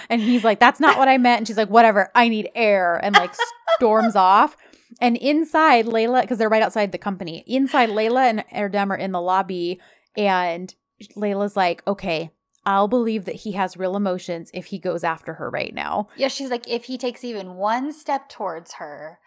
And 0.09 0.21
he's 0.21 0.43
like, 0.43 0.59
that's 0.59 0.79
not 0.79 0.97
what 0.97 1.07
I 1.07 1.17
meant. 1.17 1.39
And 1.39 1.47
she's 1.47 1.57
like, 1.57 1.69
whatever, 1.69 2.11
I 2.15 2.29
need 2.29 2.49
air. 2.55 2.99
And 3.03 3.15
like 3.15 3.33
storms 3.77 4.15
off. 4.17 4.57
And 5.01 5.17
inside 5.17 5.85
Leyla, 5.85 6.21
because 6.21 6.37
they're 6.37 6.49
right 6.49 6.63
outside 6.63 6.91
the 6.91 6.97
company, 6.97 7.43
inside 7.47 7.89
Leyla 7.89 8.29
and 8.29 8.45
Erdem 8.53 8.89
are 8.89 8.95
in 8.95 9.11
the 9.11 9.21
lobby. 9.21 9.79
And 10.15 10.73
Leyla's 11.15 11.55
like, 11.55 11.81
okay, 11.87 12.31
I'll 12.65 12.87
believe 12.87 13.25
that 13.25 13.35
he 13.35 13.53
has 13.53 13.75
real 13.75 13.95
emotions 13.95 14.49
if 14.53 14.67
he 14.67 14.79
goes 14.79 15.03
after 15.03 15.33
her 15.33 15.49
right 15.49 15.73
now. 15.73 16.07
Yeah, 16.15 16.29
she's 16.29 16.49
like, 16.49 16.67
if 16.67 16.85
he 16.85 16.97
takes 16.97 17.23
even 17.23 17.55
one 17.55 17.91
step 17.91 18.29
towards 18.29 18.73
her, 18.73 19.19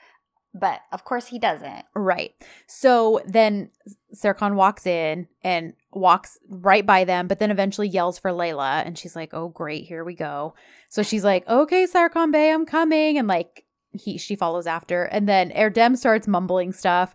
but 0.54 0.80
of 0.90 1.04
course 1.04 1.26
he 1.26 1.38
doesn't. 1.38 1.84
Right. 1.94 2.32
So 2.66 3.20
then 3.26 3.70
Serkan 4.14 4.54
walks 4.54 4.86
in 4.86 5.28
and 5.42 5.74
walks 5.92 6.38
right 6.48 6.86
by 6.86 7.04
them, 7.04 7.26
but 7.26 7.38
then 7.38 7.50
eventually 7.50 7.88
yells 7.88 8.18
for 8.18 8.30
Leyla. 8.30 8.86
And 8.86 8.96
she's 8.96 9.14
like, 9.14 9.34
oh, 9.34 9.48
great, 9.48 9.84
here 9.84 10.02
we 10.02 10.14
go. 10.14 10.54
So 10.88 11.02
she's 11.02 11.24
like, 11.24 11.46
okay, 11.46 11.86
Serkan 11.86 12.32
Bey, 12.32 12.50
I'm 12.50 12.64
coming. 12.64 13.18
And 13.18 13.28
like, 13.28 13.65
he 14.00 14.18
she 14.18 14.36
follows 14.36 14.66
after. 14.66 15.04
And 15.04 15.28
then 15.28 15.50
Erdem 15.50 15.96
starts 15.96 16.26
mumbling 16.28 16.72
stuff. 16.72 17.14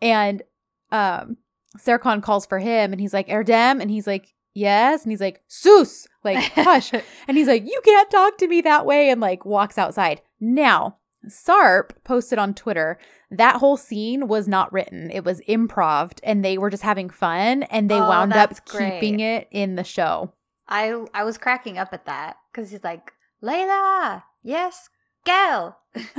And 0.00 0.42
um 0.90 1.36
Serkan 1.78 2.22
calls 2.22 2.44
for 2.46 2.58
him 2.58 2.92
and 2.92 3.00
he's 3.00 3.14
like, 3.14 3.28
Erdem. 3.28 3.80
And 3.80 3.90
he's 3.90 4.06
like, 4.06 4.34
yes. 4.54 5.02
And 5.04 5.12
he's 5.12 5.20
like, 5.22 5.42
Sus, 5.48 6.06
like, 6.22 6.38
hush. 6.54 6.92
And 6.92 7.36
he's 7.36 7.48
like, 7.48 7.64
You 7.64 7.80
can't 7.84 8.10
talk 8.10 8.36
to 8.38 8.48
me 8.48 8.60
that 8.62 8.84
way, 8.86 9.08
and 9.10 9.20
like 9.20 9.44
walks 9.46 9.78
outside. 9.78 10.20
Now, 10.40 10.98
Sarp 11.28 11.90
posted 12.04 12.38
on 12.38 12.52
Twitter 12.52 12.98
that 13.30 13.56
whole 13.56 13.78
scene 13.78 14.28
was 14.28 14.46
not 14.46 14.70
written. 14.72 15.10
It 15.10 15.24
was 15.24 15.40
improv 15.48 16.12
and 16.22 16.44
they 16.44 16.58
were 16.58 16.68
just 16.68 16.82
having 16.82 17.08
fun 17.08 17.62
and 17.64 17.88
they 17.90 17.98
Oh, 17.98 18.06
wound 18.08 18.34
up 18.34 18.62
great. 18.66 19.00
keeping 19.00 19.20
it 19.20 19.48
in 19.50 19.76
the 19.76 19.84
show. 19.84 20.34
I 20.68 21.04
I 21.14 21.24
was 21.24 21.38
cracking 21.38 21.78
up 21.78 21.94
at 21.94 22.04
that 22.04 22.36
because 22.52 22.70
he's 22.70 22.84
like, 22.84 23.12
Leyla, 23.42 24.24
yes, 24.42 24.90
girl. 25.24 25.78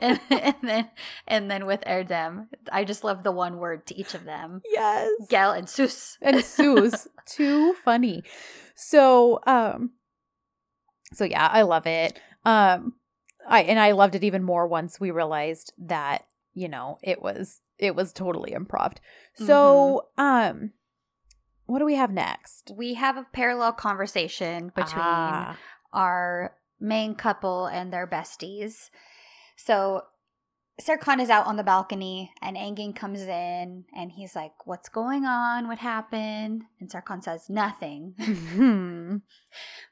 and, 0.00 0.20
and 0.30 0.54
then 0.62 0.90
and 1.26 1.50
then 1.50 1.66
with 1.66 1.80
Erdem, 1.86 2.48
I 2.70 2.84
just 2.84 3.04
love 3.04 3.22
the 3.22 3.32
one 3.32 3.58
word 3.58 3.86
to 3.86 3.96
each 3.98 4.14
of 4.14 4.24
them. 4.24 4.60
Yes. 4.70 5.10
Gel 5.30 5.52
and 5.52 5.68
Sus. 5.68 6.18
And 6.20 6.44
Sue's 6.44 7.08
too 7.26 7.74
funny. 7.84 8.22
So, 8.74 9.40
um 9.46 9.92
so 11.14 11.24
yeah, 11.24 11.48
I 11.50 11.62
love 11.62 11.86
it. 11.86 12.18
Um 12.44 12.94
I 13.48 13.62
and 13.62 13.78
I 13.78 13.92
loved 13.92 14.14
it 14.14 14.24
even 14.24 14.42
more 14.42 14.66
once 14.66 15.00
we 15.00 15.10
realized 15.10 15.72
that, 15.78 16.26
you 16.54 16.68
know, 16.68 16.98
it 17.02 17.22
was 17.22 17.60
it 17.78 17.96
was 17.96 18.12
totally 18.12 18.52
improv. 18.52 18.96
So, 19.34 20.08
um 20.18 20.72
what 21.66 21.78
do 21.78 21.86
we 21.86 21.94
have 21.94 22.10
next? 22.12 22.72
We 22.76 22.94
have 22.94 23.16
a 23.16 23.26
parallel 23.32 23.72
conversation 23.72 24.68
between 24.74 25.02
Ah. 25.02 25.56
our 25.94 26.54
main 26.82 27.14
couple 27.14 27.66
and 27.66 27.92
their 27.92 28.06
besties. 28.06 28.90
So 29.56 30.02
Serkan 30.80 31.20
is 31.20 31.30
out 31.30 31.46
on 31.46 31.56
the 31.56 31.62
balcony 31.62 32.32
and 32.40 32.56
Engin 32.56 32.96
comes 32.96 33.20
in 33.20 33.84
and 33.94 34.12
he's 34.12 34.34
like, 34.34 34.66
What's 34.66 34.88
going 34.88 35.24
on? 35.24 35.68
What 35.68 35.78
happened? 35.78 36.62
And 36.80 36.90
Serkan 36.90 37.22
says, 37.22 37.48
Nothing. 37.48 38.14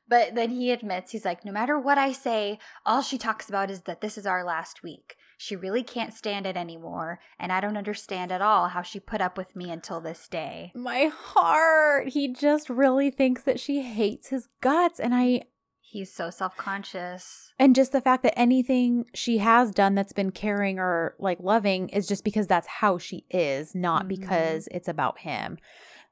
But 0.08 0.34
then 0.34 0.50
he 0.50 0.72
admits, 0.72 1.12
he's 1.12 1.24
like, 1.24 1.44
No 1.44 1.52
matter 1.52 1.78
what 1.78 1.98
I 1.98 2.10
say, 2.10 2.58
all 2.84 3.00
she 3.02 3.16
talks 3.16 3.48
about 3.48 3.70
is 3.70 3.82
that 3.82 4.00
this 4.00 4.18
is 4.18 4.26
our 4.26 4.42
last 4.42 4.82
week. 4.82 5.16
She 5.38 5.54
really 5.54 5.82
can't 5.82 6.12
stand 6.12 6.46
it 6.46 6.56
anymore, 6.56 7.20
and 7.38 7.50
I 7.52 7.60
don't 7.60 7.78
understand 7.78 8.30
at 8.30 8.42
all 8.42 8.68
how 8.68 8.82
she 8.82 9.00
put 9.00 9.22
up 9.22 9.38
with 9.38 9.56
me 9.56 9.70
until 9.70 10.00
this 10.00 10.28
day. 10.28 10.72
My 10.74 11.10
heart. 11.14 12.08
He 12.08 12.32
just 12.32 12.68
really 12.68 13.10
thinks 13.10 13.42
that 13.44 13.60
she 13.60 13.82
hates 13.82 14.28
his 14.28 14.48
guts 14.60 14.98
and 14.98 15.14
I 15.14 15.44
He's 15.90 16.12
so 16.12 16.30
self 16.30 16.56
conscious. 16.56 17.52
and 17.58 17.74
just 17.74 17.90
the 17.90 18.00
fact 18.00 18.22
that 18.22 18.38
anything 18.38 19.06
she 19.12 19.38
has 19.38 19.72
done 19.72 19.94
that's 19.96 20.12
been 20.12 20.30
caring 20.30 20.78
or 20.78 21.16
like 21.18 21.38
loving 21.40 21.88
is 21.88 22.06
just 22.06 22.22
because 22.22 22.46
that's 22.46 22.68
how 22.68 22.96
she 22.96 23.24
is, 23.28 23.74
not 23.74 24.04
Mhm. 24.04 24.08
because 24.08 24.68
it's 24.70 24.86
about 24.88 25.18
him. 25.20 25.58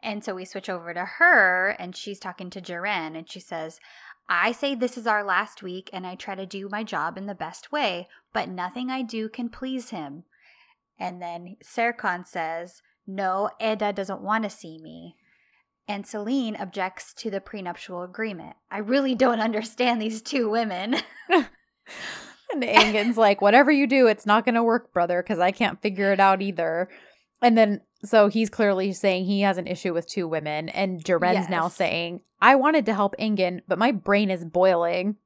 And 0.02 0.24
so 0.24 0.34
we 0.34 0.44
switch 0.44 0.68
over 0.68 0.92
to 0.94 1.04
her, 1.04 1.76
and 1.78 1.94
she's 1.96 2.18
talking 2.20 2.50
to 2.50 2.60
Ceren, 2.60 3.16
and 3.16 3.30
she 3.30 3.40
says, 3.40 3.78
I 4.28 4.52
say 4.52 4.74
this 4.74 4.98
is 4.98 5.06
our 5.06 5.22
last 5.24 5.62
week, 5.62 5.88
and 5.92 6.06
I 6.06 6.14
try 6.16 6.34
to 6.34 6.44
do 6.44 6.68
my 6.68 6.82
job 6.84 7.16
in 7.16 7.26
the 7.26 7.34
best 7.34 7.70
way, 7.72 8.08
but 8.32 8.48
nothing 8.48 8.90
I 8.90 9.02
do 9.02 9.28
can 9.28 9.48
please 9.48 9.90
him. 9.90 10.24
And 10.98 11.22
then 11.22 11.56
Serkan 11.64 12.26
says, 12.26 12.82
No, 13.06 13.50
Eda 13.60 13.92
doesn't 13.92 14.20
want 14.20 14.42
to 14.44 14.50
see 14.50 14.78
me. 14.78 15.16
And 15.88 16.04
Selin 16.04 16.60
objects 16.60 17.14
to 17.14 17.30
the 17.30 17.40
prenuptial 17.40 18.02
agreement. 18.02 18.56
I 18.70 18.78
really 18.78 19.14
don't 19.14 19.40
understand 19.40 20.00
these 20.00 20.20
two 20.22 20.50
women. 20.50 20.96
And 22.50 22.62
Engin's 22.62 23.18
like, 23.18 23.40
whatever 23.40 23.70
you 23.70 23.86
do, 23.86 24.06
it's 24.06 24.24
not 24.24 24.44
going 24.44 24.54
to 24.54 24.62
work, 24.62 24.92
brother, 24.92 25.22
because 25.22 25.38
I 25.38 25.50
can't 25.50 25.80
figure 25.82 26.12
it 26.12 26.20
out 26.20 26.40
either. 26.40 26.88
and 27.42 27.56
then 27.58 27.82
so 28.04 28.28
he's 28.28 28.48
clearly 28.48 28.92
saying 28.92 29.24
he 29.24 29.40
has 29.40 29.58
an 29.58 29.66
issue 29.66 29.92
with 29.92 30.08
two 30.08 30.28
women, 30.28 30.68
and 30.68 31.02
Ceren's 31.04 31.48
now 31.48 31.68
saying, 31.68 32.20
"I 32.40 32.54
wanted 32.54 32.86
to 32.86 32.94
help 32.94 33.16
Engin, 33.18 33.62
but 33.66 33.78
my 33.78 33.90
brain 33.90 34.30
is 34.30 34.44
boiling." 34.44 35.16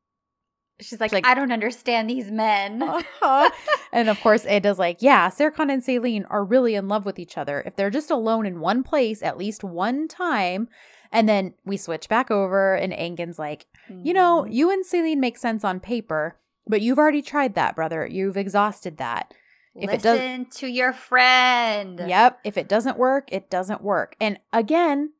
She's 0.82 1.00
like, 1.00 1.12
like- 1.12 1.26
I 1.26 1.34
don't 1.34 1.52
understand 1.52 2.10
these 2.10 2.30
men. 2.30 2.82
and 3.92 4.08
of 4.08 4.20
course, 4.20 4.44
Eda's 4.46 4.78
like, 4.78 4.98
"Yeah, 5.00 5.28
Serkan 5.30 5.72
and 5.72 5.82
Selin 5.82 6.24
are 6.30 6.44
really 6.44 6.74
in 6.74 6.88
love 6.88 7.04
with 7.04 7.18
each 7.18 7.38
other. 7.38 7.62
If 7.66 7.76
they're 7.76 7.90
just 7.90 8.10
alone 8.10 8.46
in 8.46 8.60
one 8.60 8.82
place 8.82 9.22
at 9.22 9.38
least 9.38 9.62
one 9.64 10.08
time." 10.08 10.68
And 11.14 11.28
then 11.28 11.52
we 11.66 11.76
switch 11.76 12.08
back 12.08 12.30
over, 12.30 12.74
and 12.74 12.90
Engin's 12.92 13.38
like, 13.38 13.66
You 13.88 14.14
know, 14.14 14.44
Mhm. 14.48 14.54
you 14.54 14.70
and 14.70 14.82
Selin 14.84 15.18
make 15.18 15.36
sense 15.36 15.62
on 15.62 15.78
paper, 15.78 16.36
but 16.66 16.80
you've 16.80 16.96
already 16.98 17.20
tried 17.20 17.54
that, 17.54 17.76
brother. 17.76 18.06
You've 18.06 18.36
exhausted 18.38 18.96
that. 18.98 19.34
if 19.74 19.90
it 19.90 20.02
does- 20.02 20.18
listen 20.18 20.46
to 20.50 20.66
your 20.66 20.92
friend. 20.92 21.98
Yep. 22.06 22.40
If 22.44 22.58
it 22.58 22.68
doesn't 22.68 22.98
work, 22.98 23.28
it 23.32 23.48
doesn't 23.50 23.82
work. 23.82 24.14
And 24.20 24.38
again, 24.52 25.12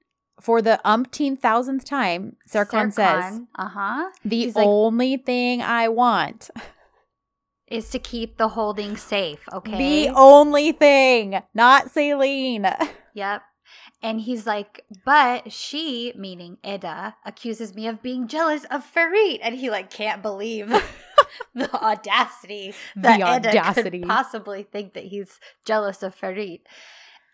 for 0.43 0.61
the 0.61 0.81
umpteen 0.85 1.39
thousandth 1.39 1.85
time, 1.85 2.37
Serkan 2.51 2.93
says, 2.93 3.41
uh 3.57 3.69
huh, 3.69 4.11
The 4.25 4.37
He's 4.45 4.57
like- 4.57 4.67
only 4.67 5.17
thing 5.17 5.63
I 5.63 5.89
want, 5.89 6.51
is 7.69 7.89
to 7.91 7.99
keep 7.99 8.37
the 8.37 8.49
holding 8.49 8.97
safe. 8.97 9.41
Okay. 9.53 9.79
the 10.07 10.13
only 10.15 10.73
thing, 10.73 11.41
not 11.55 11.87
Selin. 11.95 12.67
Yep. 13.15 13.43
And 14.03 14.21
he's 14.23 14.47
like, 14.47 14.85
but 15.05 15.53
she, 15.53 16.13
meaning 16.17 16.57
Eda, 16.65 17.15
accuses 17.27 17.75
me 17.75 17.87
of 17.87 18.03
being 18.03 18.27
jealous 18.27 18.65
of 18.71 18.83
Ferit. 18.91 19.39
And 19.43 19.55
he 19.55 19.69
like 19.71 19.91
can't 19.91 20.23
believe 20.23 20.69
the 21.55 21.71
audacity 21.75 22.75
that 22.97 23.19
The 23.21 23.27
Eda 23.37 23.49
audacity. 23.51 24.01
could 24.01 24.09
possibly 24.09 24.63
think 24.65 24.95
that 24.95 25.05
he's 25.05 25.39
jealous 25.67 26.03
of 26.03 26.19
Ferit. 26.19 26.61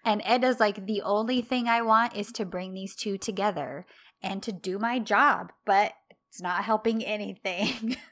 And 0.09 0.23
Eda's 0.25 0.59
like, 0.59 0.87
the 0.87 1.03
only 1.03 1.43
thing 1.43 1.69
I 1.69 1.83
want 1.83 2.17
is 2.17 2.33
to 2.33 2.47
bring 2.47 2.73
these 2.73 2.97
two 2.97 3.19
together 3.19 3.85
and 4.23 4.43
to 4.43 4.53
do 4.53 4.79
my 4.79 4.99
job, 4.99 5.53
but 5.67 5.93
it's 6.31 6.41
not 6.41 6.65
helping 6.65 7.05
anything. 7.05 7.97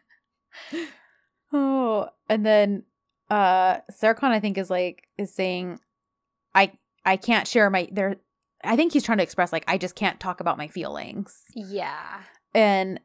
Oh, 1.52 2.08
and 2.28 2.44
then 2.44 2.82
uh 3.30 3.78
Serkan 3.90 4.30
I 4.30 4.40
think 4.40 4.58
is 4.58 4.68
like 4.68 5.04
is 5.16 5.32
saying 5.32 5.78
I 6.54 6.72
I 7.04 7.16
can't 7.16 7.46
share 7.46 7.70
my 7.70 7.88
there 7.92 8.16
I 8.64 8.74
think 8.74 8.92
he's 8.92 9.04
trying 9.04 9.18
to 9.18 9.24
express 9.24 9.52
like 9.52 9.64
I 9.68 9.78
just 9.78 9.94
can't 9.94 10.18
talk 10.18 10.40
about 10.40 10.58
my 10.58 10.66
feelings. 10.66 11.44
yeah. 11.54 12.22
And 12.52 12.98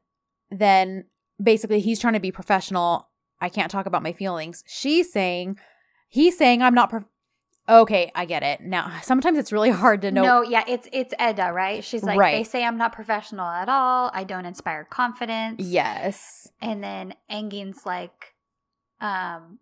then 0.50 1.06
basically 1.42 1.82
he's 1.82 2.00
trying 2.00 2.14
to 2.14 2.20
be 2.20 2.32
professional. 2.32 3.10
I 3.40 3.50
can't 3.50 3.72
talk 3.72 3.86
about 3.86 4.04
my 4.04 4.14
feelings. 4.14 4.64
She's 4.68 5.12
saying 5.14 5.60
he's 6.10 6.36
saying 6.38 6.62
I'm 6.64 6.74
not 6.74 6.90
pro- 6.90 7.06
Okay, 7.72 8.12
I 8.14 8.26
get 8.26 8.44
it. 8.44 8.60
Now, 8.62 9.00
sometimes 9.02 9.38
it's 9.38 9.54
really 9.54 9.70
hard 9.70 10.02
to 10.02 10.12
know 10.12 10.24
No, 10.24 10.42
yeah, 10.42 10.64
it's 10.68 10.90
it's 10.92 11.14
Eda, 11.14 11.52
right? 11.54 11.82
She's 11.84 12.04
like, 12.04 12.20
Right. 12.20 12.36
they 12.38 12.44
say 12.44 12.66
I'm 12.66 12.78
not 12.78 12.92
professional 12.92 13.46
at 13.48 13.70
all. 13.70 14.12
I 14.14 14.26
don't 14.26 14.46
inspire 14.46 14.84
confidence. 14.84 15.56
Yes. 15.60 16.50
And 16.62 16.84
then 16.84 17.14
Engin's 17.32 17.86
like, 17.86 18.36
um, 19.00 19.60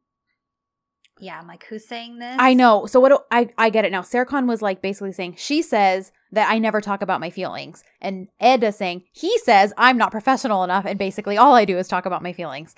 yeah, 1.20 1.38
I'm 1.40 1.48
like, 1.48 1.66
who's 1.66 1.88
saying 1.88 2.18
this? 2.18 2.36
I 2.40 2.54
know. 2.56 2.88
So 2.88 3.00
what 3.00 3.10
do, 3.10 3.20
I 3.30 3.50
I 3.60 3.70
get 3.70 3.86
it 3.86 3.92
now. 3.92 4.02
Serkan 4.02 4.48
was 4.48 4.62
like 4.64 4.82
basically 4.82 5.12
saying 5.12 5.36
she 5.38 5.62
says 5.62 6.12
that 6.32 6.50
I 6.50 6.58
never 6.58 6.82
talk 6.82 7.02
about 7.04 7.20
my 7.20 7.30
feelings, 7.30 7.84
and 8.02 8.30
Eda 8.42 8.72
saying 8.72 9.04
he 9.12 9.38
says 9.40 9.72
I'm 9.78 9.98
not 9.98 10.12
professional 10.12 10.64
enough, 10.64 10.86
and 10.86 10.98
basically 10.98 11.38
all 11.38 11.54
I 11.54 11.66
do 11.66 11.78
is 11.78 11.88
talk 11.88 12.06
about 12.08 12.24
my 12.24 12.34
feelings. 12.34 12.74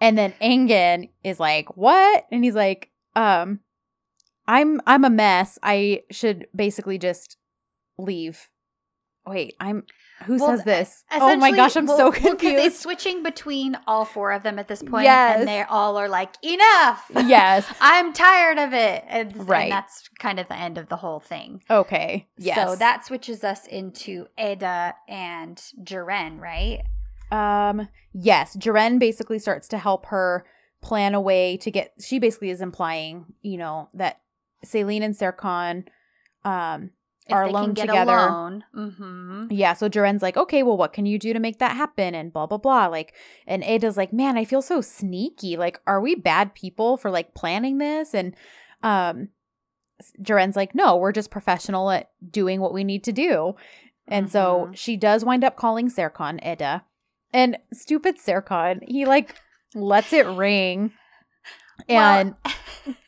And 0.00 0.16
then 0.16 0.32
Engin 0.40 1.10
is 1.22 1.38
like, 1.38 1.76
"What?" 1.76 2.24
And 2.32 2.42
he's 2.42 2.54
like, 2.54 2.90
"Um, 3.14 3.60
I'm 4.52 4.80
I'm 4.86 5.04
a 5.04 5.10
mess. 5.10 5.58
I 5.62 6.02
should 6.10 6.46
basically 6.54 6.98
just 6.98 7.36
leave." 7.98 8.48
Wait, 9.24 9.54
I'm 9.60 9.84
who 10.24 10.36
Well, 10.36 10.48
says 10.56 10.64
this? 10.64 11.04
Oh 11.12 11.36
my 11.36 11.52
gosh, 11.52 11.76
I'm 11.76 11.86
well- 11.86 11.96
so 11.96 12.10
well, 12.10 12.12
confused. 12.20 12.64
it's 12.64 12.80
switching 12.80 13.22
between 13.22 13.76
all 13.86 14.04
four 14.04 14.32
of 14.32 14.42
them 14.42 14.58
at 14.58 14.66
this 14.66 14.82
point, 14.82 15.04
Yes. 15.04 15.38
and 15.38 15.48
they 15.48 15.62
all 15.62 15.96
are 15.96 16.08
like, 16.08 16.34
enough. 16.44 17.08
yes. 17.14 17.72
I'm 17.80 18.12
tired 18.12 18.58
of 18.58 18.72
it. 18.72 19.04
And, 19.06 19.32
and 19.36 19.48
Right. 19.48 19.70
that's 19.70 20.08
kind 20.18 20.40
of 20.40 20.48
the 20.48 20.56
end 20.56 20.76
of 20.76 20.88
the 20.88 20.96
whole 20.96 21.20
thing. 21.20 21.62
Okay. 21.70 22.26
Yes. 22.36 22.56
So 22.70 22.74
that 22.76 23.06
switches 23.06 23.44
us 23.44 23.64
into 23.68 24.26
Eda 24.36 24.96
and 25.08 25.56
Ceren, 25.84 26.40
right? 26.40 26.82
Um, 27.30 27.88
yes, 28.12 28.56
Ceren 28.56 28.98
basically 28.98 29.38
starts 29.38 29.68
to 29.68 29.78
help 29.78 30.06
her 30.06 30.44
plan 30.82 31.14
a 31.14 31.20
way 31.20 31.56
to 31.58 31.70
get. 31.70 31.92
She 32.00 32.18
basically 32.18 32.50
is 32.50 32.60
implying, 32.60 33.26
you 33.40 33.56
know, 33.58 33.88
that 33.94 34.18
Selin 34.64 35.02
and 35.02 35.14
Serkan, 35.14 35.86
um, 36.44 36.90
If 37.26 37.32
are 37.34 37.44
alone 37.44 37.74
together. 37.74 38.12
a 38.12 38.26
loan. 38.32 38.64
Mm-hmm. 38.74 39.46
Yeah, 39.50 39.74
so 39.74 39.88
Ceren's 39.88 40.22
like, 40.22 40.36
okay, 40.36 40.62
well, 40.62 40.76
what 40.76 40.92
can 40.92 41.06
you 41.06 41.18
do 41.18 41.32
to 41.32 41.38
make 41.40 41.58
that 41.58 41.76
happen? 41.76 42.14
And 42.14 42.32
blah 42.32 42.46
blah 42.46 42.58
blah. 42.58 42.86
Like, 42.86 43.14
and 43.46 43.62
Eda's 43.64 43.96
like, 43.96 44.12
man, 44.12 44.36
I 44.36 44.44
feel 44.44 44.62
so 44.62 44.80
sneaky. 44.80 45.56
Like, 45.56 45.80
are 45.86 46.00
we 46.00 46.14
bad 46.14 46.54
people 46.54 46.96
for 46.96 47.10
like 47.10 47.34
planning 47.34 47.78
this? 47.78 48.14
And 48.14 48.34
um, 48.82 49.28
Ceren's 50.22 50.56
like, 50.56 50.74
no, 50.74 50.96
we're 50.96 51.12
just 51.12 51.30
professional 51.30 51.90
at 51.90 52.10
doing 52.28 52.60
what 52.60 52.74
we 52.74 52.82
need 52.84 53.04
to 53.04 53.12
do. 53.12 53.54
And 54.08 54.30
so 54.30 54.68
Mhm. 54.70 54.76
she 54.76 54.96
does 54.96 55.24
wind 55.24 55.44
up 55.44 55.54
calling 55.56 55.88
Serkan 55.88 56.44
Eda, 56.44 56.82
and 57.32 57.56
stupid 57.72 58.18
Serkan, 58.18 58.80
he 58.88 59.04
like 59.06 59.36
lets 59.74 60.12
it 60.12 60.26
ring. 60.26 60.92
And 61.88 62.34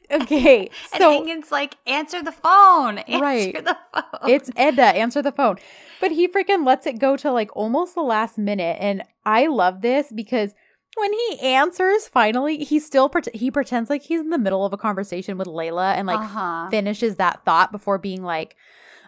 okay, 0.10 0.70
and 0.92 1.00
so 1.00 1.10
Engin's 1.20 1.50
like, 1.50 1.76
answer 1.86 2.22
the 2.22 2.32
phone. 2.32 2.98
Answer 3.08 3.22
Right. 3.22 3.64
the 3.64 3.76
phone. 3.94 4.30
it's 4.30 4.50
Eda, 4.58 4.82
answer 4.82 5.22
the 5.22 5.32
phone. 5.32 5.56
But 6.00 6.12
he 6.12 6.28
freaking 6.28 6.66
lets 6.66 6.86
it 6.86 6.98
go 6.98 7.16
to 7.16 7.32
like 7.32 7.54
almost 7.56 7.94
the 7.94 8.02
last 8.02 8.36
minute. 8.36 8.76
And 8.80 9.02
I 9.24 9.46
love 9.46 9.80
this 9.80 10.12
because 10.12 10.54
when 10.96 11.12
he 11.12 11.40
answers 11.40 12.06
finally, 12.06 12.58
he 12.64 12.78
still 12.78 13.08
pret 13.08 13.28
he 13.34 13.50
pretends 13.50 13.90
like 13.90 14.02
he's 14.02 14.20
in 14.20 14.30
the 14.30 14.38
middle 14.38 14.64
of 14.64 14.72
a 14.72 14.78
conversation 14.78 15.38
with 15.38 15.48
Leyla 15.48 15.94
and 15.94 16.06
like 16.06 16.20
uh-huh. 16.20 16.68
finishes 16.70 17.16
that 17.16 17.44
thought 17.44 17.72
before 17.72 17.98
being 17.98 18.22
like, 18.22 18.56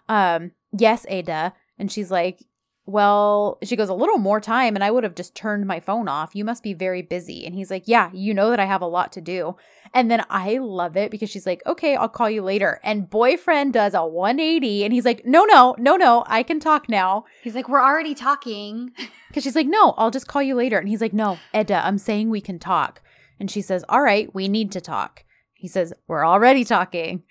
um, 0.09 0.52
yes, 0.77 1.06
Eda. 1.09 1.52
And 1.78 1.93
she's 1.93 2.10
like, 2.10 2.43
well, 2.86 3.58
she 3.64 3.74
goes, 3.74 3.88
a 3.88 3.94
little 3.94 4.18
more 4.18 4.40
time 4.40 4.76
and 4.76 4.84
I 4.84 4.92
would 4.92 5.02
have 5.02 5.16
just 5.16 5.34
turned 5.34 5.66
my 5.66 5.80
phone 5.80 6.06
off. 6.06 6.34
You 6.34 6.44
must 6.44 6.62
be 6.62 6.72
very 6.72 7.02
busy. 7.02 7.44
And 7.44 7.54
he's 7.54 7.70
like, 7.70 7.82
yeah, 7.86 8.10
you 8.12 8.32
know 8.32 8.48
that 8.50 8.60
I 8.60 8.64
have 8.64 8.80
a 8.80 8.86
lot 8.86 9.10
to 9.12 9.20
do. 9.20 9.56
And 9.92 10.08
then 10.08 10.24
I 10.30 10.58
love 10.58 10.96
it 10.96 11.10
because 11.10 11.28
she's 11.28 11.46
like, 11.46 11.62
okay, 11.66 11.96
I'll 11.96 12.08
call 12.08 12.30
you 12.30 12.42
later. 12.42 12.80
And 12.84 13.10
boyfriend 13.10 13.72
does 13.72 13.92
a 13.92 14.06
180 14.06 14.84
and 14.84 14.92
he's 14.92 15.04
like, 15.04 15.26
no, 15.26 15.44
no, 15.44 15.74
no, 15.78 15.96
no, 15.96 16.22
I 16.28 16.44
can 16.44 16.60
talk 16.60 16.88
now. 16.88 17.24
He's 17.42 17.56
like, 17.56 17.68
we're 17.68 17.82
already 17.82 18.14
talking. 18.14 18.92
Because 19.28 19.42
she's 19.44 19.56
like, 19.56 19.66
no, 19.66 19.90
I'll 19.98 20.10
just 20.10 20.28
call 20.28 20.40
you 20.40 20.54
later. 20.54 20.78
And 20.78 20.88
he's 20.88 21.02
like, 21.02 21.12
no, 21.12 21.38
Eda, 21.54 21.84
I'm 21.84 21.98
saying 21.98 22.30
we 22.30 22.40
can 22.40 22.58
talk. 22.58 23.02
And 23.38 23.50
she 23.50 23.60
says, 23.60 23.84
all 23.86 24.00
right, 24.00 24.34
we 24.34 24.48
need 24.48 24.72
to 24.72 24.80
talk. 24.80 25.24
He 25.52 25.68
says, 25.68 25.92
we're 26.08 26.26
already 26.26 26.64
talking. 26.64 27.22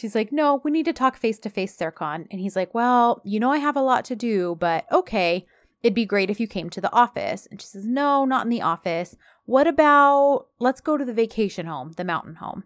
She's 0.00 0.14
like, 0.14 0.32
no, 0.32 0.62
we 0.64 0.70
need 0.70 0.86
to 0.86 0.94
talk 0.94 1.18
face 1.18 1.38
to 1.40 1.50
face, 1.50 1.76
Serkan. 1.76 2.26
And 2.30 2.40
he's 2.40 2.56
like, 2.56 2.72
well, 2.72 3.20
you 3.22 3.38
know, 3.38 3.52
I 3.52 3.58
have 3.58 3.76
a 3.76 3.82
lot 3.82 4.06
to 4.06 4.16
do, 4.16 4.56
but 4.58 4.90
okay, 4.90 5.46
it'd 5.82 5.94
be 5.94 6.06
great 6.06 6.30
if 6.30 6.40
you 6.40 6.46
came 6.46 6.70
to 6.70 6.80
the 6.80 6.90
office. 6.90 7.46
And 7.50 7.60
she 7.60 7.66
says, 7.66 7.84
no, 7.86 8.24
not 8.24 8.46
in 8.46 8.50
the 8.50 8.62
office. 8.62 9.14
What 9.44 9.66
about 9.66 10.46
let's 10.58 10.80
go 10.80 10.96
to 10.96 11.04
the 11.04 11.12
vacation 11.12 11.66
home, 11.66 11.92
the 11.98 12.04
mountain 12.04 12.36
home? 12.36 12.64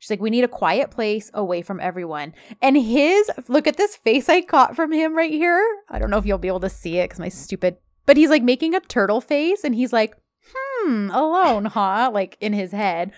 She's 0.00 0.10
like, 0.10 0.20
we 0.20 0.30
need 0.30 0.42
a 0.42 0.48
quiet 0.48 0.90
place 0.90 1.30
away 1.32 1.62
from 1.62 1.78
everyone. 1.78 2.34
And 2.60 2.76
his, 2.76 3.30
look 3.46 3.68
at 3.68 3.76
this 3.76 3.94
face 3.94 4.28
I 4.28 4.40
caught 4.40 4.74
from 4.74 4.90
him 4.90 5.16
right 5.16 5.30
here. 5.30 5.64
I 5.88 6.00
don't 6.00 6.10
know 6.10 6.18
if 6.18 6.26
you'll 6.26 6.38
be 6.38 6.48
able 6.48 6.58
to 6.60 6.68
see 6.68 6.98
it 6.98 7.04
because 7.04 7.20
my 7.20 7.28
stupid, 7.28 7.76
but 8.06 8.16
he's 8.16 8.30
like 8.30 8.42
making 8.42 8.74
a 8.74 8.80
turtle 8.80 9.20
face 9.20 9.62
and 9.62 9.76
he's 9.76 9.92
like, 9.92 10.16
hmm, 10.52 11.08
alone, 11.12 11.66
huh? 11.66 12.10
Like 12.12 12.36
in 12.40 12.52
his 12.52 12.72
head. 12.72 13.12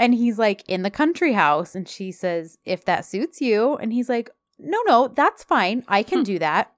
And 0.00 0.14
he's 0.14 0.38
like, 0.38 0.64
in 0.66 0.82
the 0.82 0.90
country 0.90 1.34
house. 1.34 1.74
And 1.74 1.86
she 1.88 2.10
says, 2.10 2.58
if 2.64 2.84
that 2.86 3.04
suits 3.04 3.40
you. 3.40 3.76
And 3.76 3.92
he's 3.92 4.08
like, 4.08 4.30
no, 4.58 4.78
no, 4.86 5.08
that's 5.08 5.44
fine. 5.44 5.84
I 5.86 6.02
can 6.02 6.18
hmm. 6.18 6.24
do 6.24 6.38
that. 6.40 6.72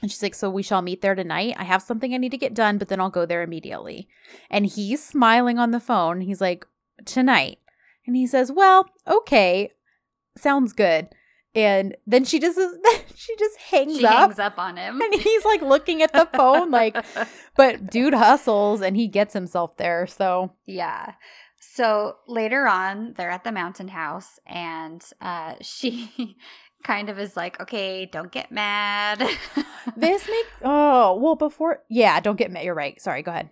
And 0.00 0.10
she's 0.10 0.22
like, 0.22 0.34
So 0.34 0.50
we 0.50 0.62
shall 0.64 0.82
meet 0.82 1.00
there 1.00 1.14
tonight. 1.14 1.54
I 1.56 1.64
have 1.64 1.80
something 1.80 2.12
I 2.12 2.18
need 2.18 2.32
to 2.32 2.38
get 2.38 2.54
done, 2.54 2.76
but 2.76 2.88
then 2.88 3.00
I'll 3.00 3.08
go 3.08 3.24
there 3.24 3.42
immediately. 3.42 4.08
And 4.50 4.66
he's 4.66 5.02
smiling 5.02 5.58
on 5.58 5.70
the 5.70 5.80
phone. 5.80 6.20
He's 6.20 6.40
like, 6.40 6.66
Tonight. 7.04 7.58
And 8.06 8.16
he 8.16 8.26
says, 8.26 8.50
Well, 8.50 8.88
okay. 9.06 9.70
Sounds 10.36 10.72
good. 10.72 11.08
And 11.54 11.96
then 12.06 12.24
she 12.24 12.40
just 12.40 12.58
she 13.14 13.36
just 13.36 13.58
hangs 13.58 13.98
She 13.98 14.04
up. 14.04 14.14
hangs 14.14 14.38
up 14.40 14.58
on 14.58 14.76
him. 14.76 15.00
And 15.00 15.14
he's 15.14 15.44
like 15.44 15.62
looking 15.62 16.02
at 16.02 16.12
the 16.12 16.28
phone, 16.34 16.70
like, 16.70 16.96
but 17.56 17.88
dude 17.90 18.14
hustles 18.14 18.80
and 18.80 18.96
he 18.96 19.06
gets 19.06 19.34
himself 19.34 19.76
there. 19.76 20.06
So 20.08 20.52
Yeah. 20.66 21.12
So 21.74 22.16
later 22.28 22.66
on, 22.66 23.14
they're 23.16 23.30
at 23.30 23.44
the 23.44 23.52
mountain 23.52 23.88
house, 23.88 24.38
and 24.46 25.02
uh, 25.22 25.54
she 25.62 26.36
kind 26.84 27.08
of 27.08 27.18
is 27.18 27.34
like, 27.34 27.58
"Okay, 27.60 28.04
don't 28.04 28.30
get 28.30 28.52
mad." 28.52 29.20
this 29.96 30.28
make 30.28 30.46
oh 30.62 31.16
well 31.16 31.34
before 31.34 31.82
yeah, 31.88 32.20
don't 32.20 32.36
get 32.36 32.50
mad. 32.50 32.64
You're 32.64 32.74
right. 32.74 33.00
Sorry, 33.00 33.22
go 33.22 33.30
ahead. 33.30 33.48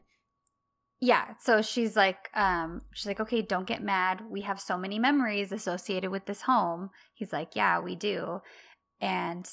yeah, 1.01 1.29
so 1.41 1.63
she's 1.63 1.97
like, 1.97 2.29
um, 2.35 2.83
she's 2.93 3.07
like, 3.07 3.21
okay, 3.21 3.41
don't 3.41 3.67
get 3.67 3.83
mad. 3.83 4.21
We 4.29 4.43
have 4.43 4.61
so 4.61 4.77
many 4.77 4.99
memories 4.99 5.51
associated 5.51 6.11
with 6.11 6.27
this 6.27 6.43
home. 6.43 6.91
He's 7.15 7.33
like, 7.33 7.57
yeah, 7.57 7.81
we 7.81 7.97
do. 7.97 8.43
And 9.01 9.49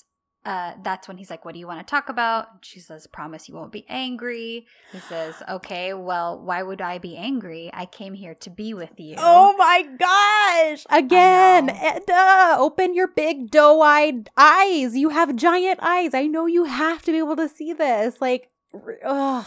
uh, 0.47 0.71
that's 0.81 1.09
when 1.09 1.17
he's 1.17 1.29
like, 1.29 1.43
What 1.43 1.53
do 1.53 1.59
you 1.59 1.67
want 1.67 1.85
to 1.85 1.91
talk 1.91 2.07
about? 2.07 2.47
She 2.61 2.79
says, 2.79 3.05
Promise 3.05 3.49
you 3.49 3.55
won't 3.55 3.73
be 3.73 3.85
angry. 3.89 4.65
He 4.93 4.99
says, 4.99 5.35
Okay, 5.49 5.93
well, 5.93 6.39
why 6.39 6.63
would 6.63 6.81
I 6.81 6.99
be 6.99 7.17
angry? 7.17 7.69
I 7.73 7.85
came 7.85 8.13
here 8.13 8.33
to 8.35 8.49
be 8.49 8.73
with 8.73 8.97
you. 8.97 9.15
Oh 9.17 9.53
my 9.57 9.83
gosh. 9.83 10.85
Again, 10.89 11.69
Eda, 11.69 12.55
open 12.57 12.95
your 12.95 13.09
big 13.09 13.51
doe 13.51 13.81
eyed 13.81 14.29
eyes. 14.37 14.95
You 14.95 15.09
have 15.09 15.35
giant 15.35 15.79
eyes. 15.81 16.13
I 16.13 16.27
know 16.27 16.45
you 16.45 16.63
have 16.63 17.01
to 17.03 17.11
be 17.11 17.17
able 17.17 17.35
to 17.35 17.49
see 17.49 17.73
this. 17.73 18.21
Like, 18.21 18.49
ugh. 19.03 19.45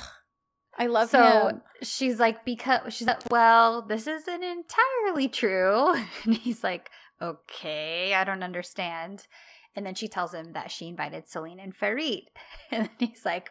I 0.79 0.87
love 0.87 1.09
so 1.09 1.49
him. 1.49 1.63
she's 1.83 2.21
like, 2.21 2.45
Because 2.45 2.93
she's 2.93 3.07
like, 3.07 3.23
Well, 3.31 3.81
this 3.81 4.07
isn't 4.07 4.45
entirely 4.45 5.29
true. 5.29 5.95
And 6.25 6.35
he's 6.35 6.63
like, 6.63 6.91
Okay, 7.23 8.13
I 8.13 8.25
don't 8.25 8.43
understand. 8.43 9.27
And 9.75 9.87
then 9.87 9.95
she 9.95 10.09
tells 10.09 10.35
him 10.35 10.53
that 10.53 10.71
she 10.71 10.89
invited 10.89 11.27
Selin 11.27 11.63
and 11.63 11.77
Ferit. 11.77 12.27
And 12.71 12.89
then 12.99 13.09
he's 13.09 13.25
like, 13.25 13.51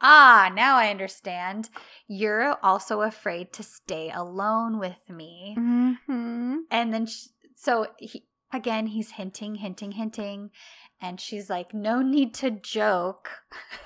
Ah, 0.00 0.50
now 0.54 0.76
I 0.76 0.88
understand. 0.88 1.70
You're 2.08 2.56
also 2.62 3.02
afraid 3.02 3.52
to 3.54 3.62
stay 3.62 4.10
alone 4.10 4.78
with 4.78 5.08
me. 5.08 5.56
Mm-hmm. 5.58 6.56
And 6.70 6.92
then, 6.92 7.06
she, 7.06 7.28
so 7.54 7.86
he, 7.98 8.24
again, 8.52 8.88
he's 8.88 9.12
hinting, 9.12 9.56
hinting, 9.56 9.92
hinting. 9.92 10.50
And 11.00 11.20
she's 11.20 11.48
like, 11.48 11.72
No 11.72 12.02
need 12.02 12.34
to 12.34 12.50
joke. 12.50 13.30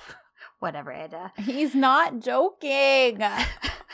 Whatever, 0.59 0.91
Eda. 0.91 1.31
He's 1.37 1.73
not 1.73 2.19
joking. 2.19 3.23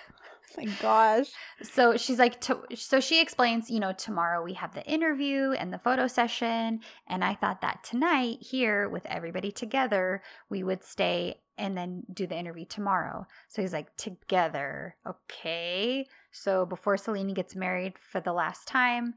my 0.65 0.65
gosh. 0.82 1.27
So 1.61 1.98
she's 1.98 2.19
like, 2.19 2.40
to, 2.41 2.60
so 2.76 2.99
she 2.99 3.22
explains, 3.22 3.69
you 3.69 3.80
know, 3.80 3.94
tomorrow 3.94 4.44
we 4.44 4.53
have 4.53 4.73
the 4.73 4.86
interview 4.86 5.52
and 5.52 5.73
the 5.73 5.80
photo 5.80 6.07
session. 6.07 6.82
And 7.07 7.23
I 7.23 7.36
thought 7.36 7.61
that 7.61 7.84
tonight, 7.84 8.38
here 8.41 8.90
with 8.90 9.06
everybody 9.06 9.52
together, 9.52 10.22
we 10.49 10.64
would 10.64 10.84
stay 10.84 11.41
and 11.57 11.77
then 11.77 12.03
do 12.14 12.27
the 12.27 12.38
interview 12.38 12.65
tomorrow. 12.65 13.26
So 13.48 13.61
he's 13.61 13.73
like, 13.73 13.95
together. 13.95 14.95
Okay. 15.07 16.06
So 16.32 16.65
before 16.65 16.95
Selin 16.95 17.34
gets 17.34 17.56
married 17.56 17.94
for 17.99 18.19
the 18.19 18.34
last 18.34 18.68
time, 18.68 19.14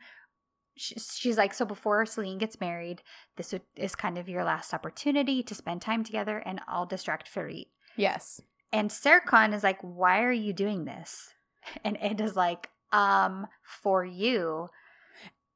she's 0.76 1.36
like, 1.36 1.52
so 1.52 1.64
before 1.64 2.04
Selin 2.04 2.38
gets 2.38 2.60
married, 2.60 3.02
this 3.36 3.54
is 3.76 3.96
kind 3.96 4.18
of 4.18 4.28
your 4.28 4.44
last 4.44 4.72
opportunity 4.72 5.42
to 5.42 5.54
spend 5.54 5.82
time 5.82 6.04
together 6.04 6.38
and 6.38 6.60
I'll 6.68 6.86
distract 6.86 7.32
Ferit. 7.32 7.66
Yes. 7.96 8.40
And 8.72 8.90
Serkan 8.90 9.54
is 9.54 9.62
like, 9.62 9.78
why 9.80 10.22
are 10.22 10.32
you 10.32 10.52
doing 10.52 10.84
this? 10.84 11.30
And 11.84 11.98
Eda's 12.00 12.34
like, 12.34 12.70
um, 12.92 13.46
for 13.62 14.02
you. 14.02 14.68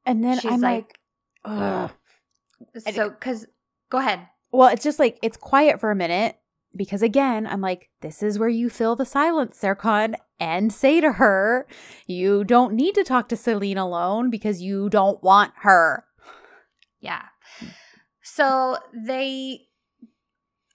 And 0.04 0.22
then 0.22 0.38
She's 0.38 0.52
I'm 0.52 0.60
like, 0.60 0.98
like, 1.44 1.60
ugh. 1.60 1.90
So, 2.94 3.08
because, 3.08 3.46
go 3.88 3.98
ahead. 3.98 4.28
Well, 4.50 4.68
it's 4.68 4.84
just 4.84 4.98
like, 4.98 5.18
it's 5.22 5.38
quiet 5.38 5.80
for 5.80 5.90
a 5.90 5.96
minute 5.96 6.36
because 6.76 7.02
again, 7.02 7.46
I'm 7.46 7.60
like, 7.60 7.90
this 8.00 8.22
is 8.22 8.38
where 8.38 8.48
you 8.48 8.68
fill 8.68 8.96
the 8.96 9.06
silence, 9.06 9.58
Serkan, 9.60 10.14
and 10.38 10.72
say 10.72 11.00
to 11.00 11.12
her, 11.12 11.66
you 12.06 12.44
don't 12.44 12.74
need 12.74 12.94
to 12.96 13.04
talk 13.04 13.28
to 13.28 13.36
Selin 13.36 13.76
alone 13.76 14.30
because 14.30 14.60
you 14.60 14.88
don't 14.88 15.22
want 15.22 15.52
her. 15.62 16.04
Yeah. 17.00 17.22
So 18.22 18.78
they 18.94 19.68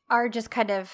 are 0.09 0.29
just 0.29 0.51
kind 0.51 0.71
of 0.71 0.91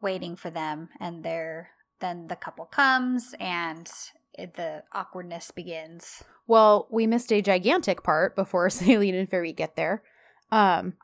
waiting 0.00 0.36
for 0.36 0.50
them 0.50 0.88
and 1.00 1.24
they're 1.24 1.70
then 2.00 2.26
the 2.26 2.36
couple 2.36 2.66
comes 2.66 3.34
and 3.40 3.90
it, 4.34 4.54
the 4.54 4.82
awkwardness 4.92 5.50
begins. 5.50 6.22
Well, 6.46 6.86
we 6.90 7.06
missed 7.06 7.32
a 7.32 7.42
gigantic 7.42 8.02
part 8.02 8.36
before 8.36 8.68
Selin 8.68 9.18
and 9.18 9.30
Ferit 9.30 9.56
get 9.56 9.76
there, 9.76 10.02
um, 10.52 10.94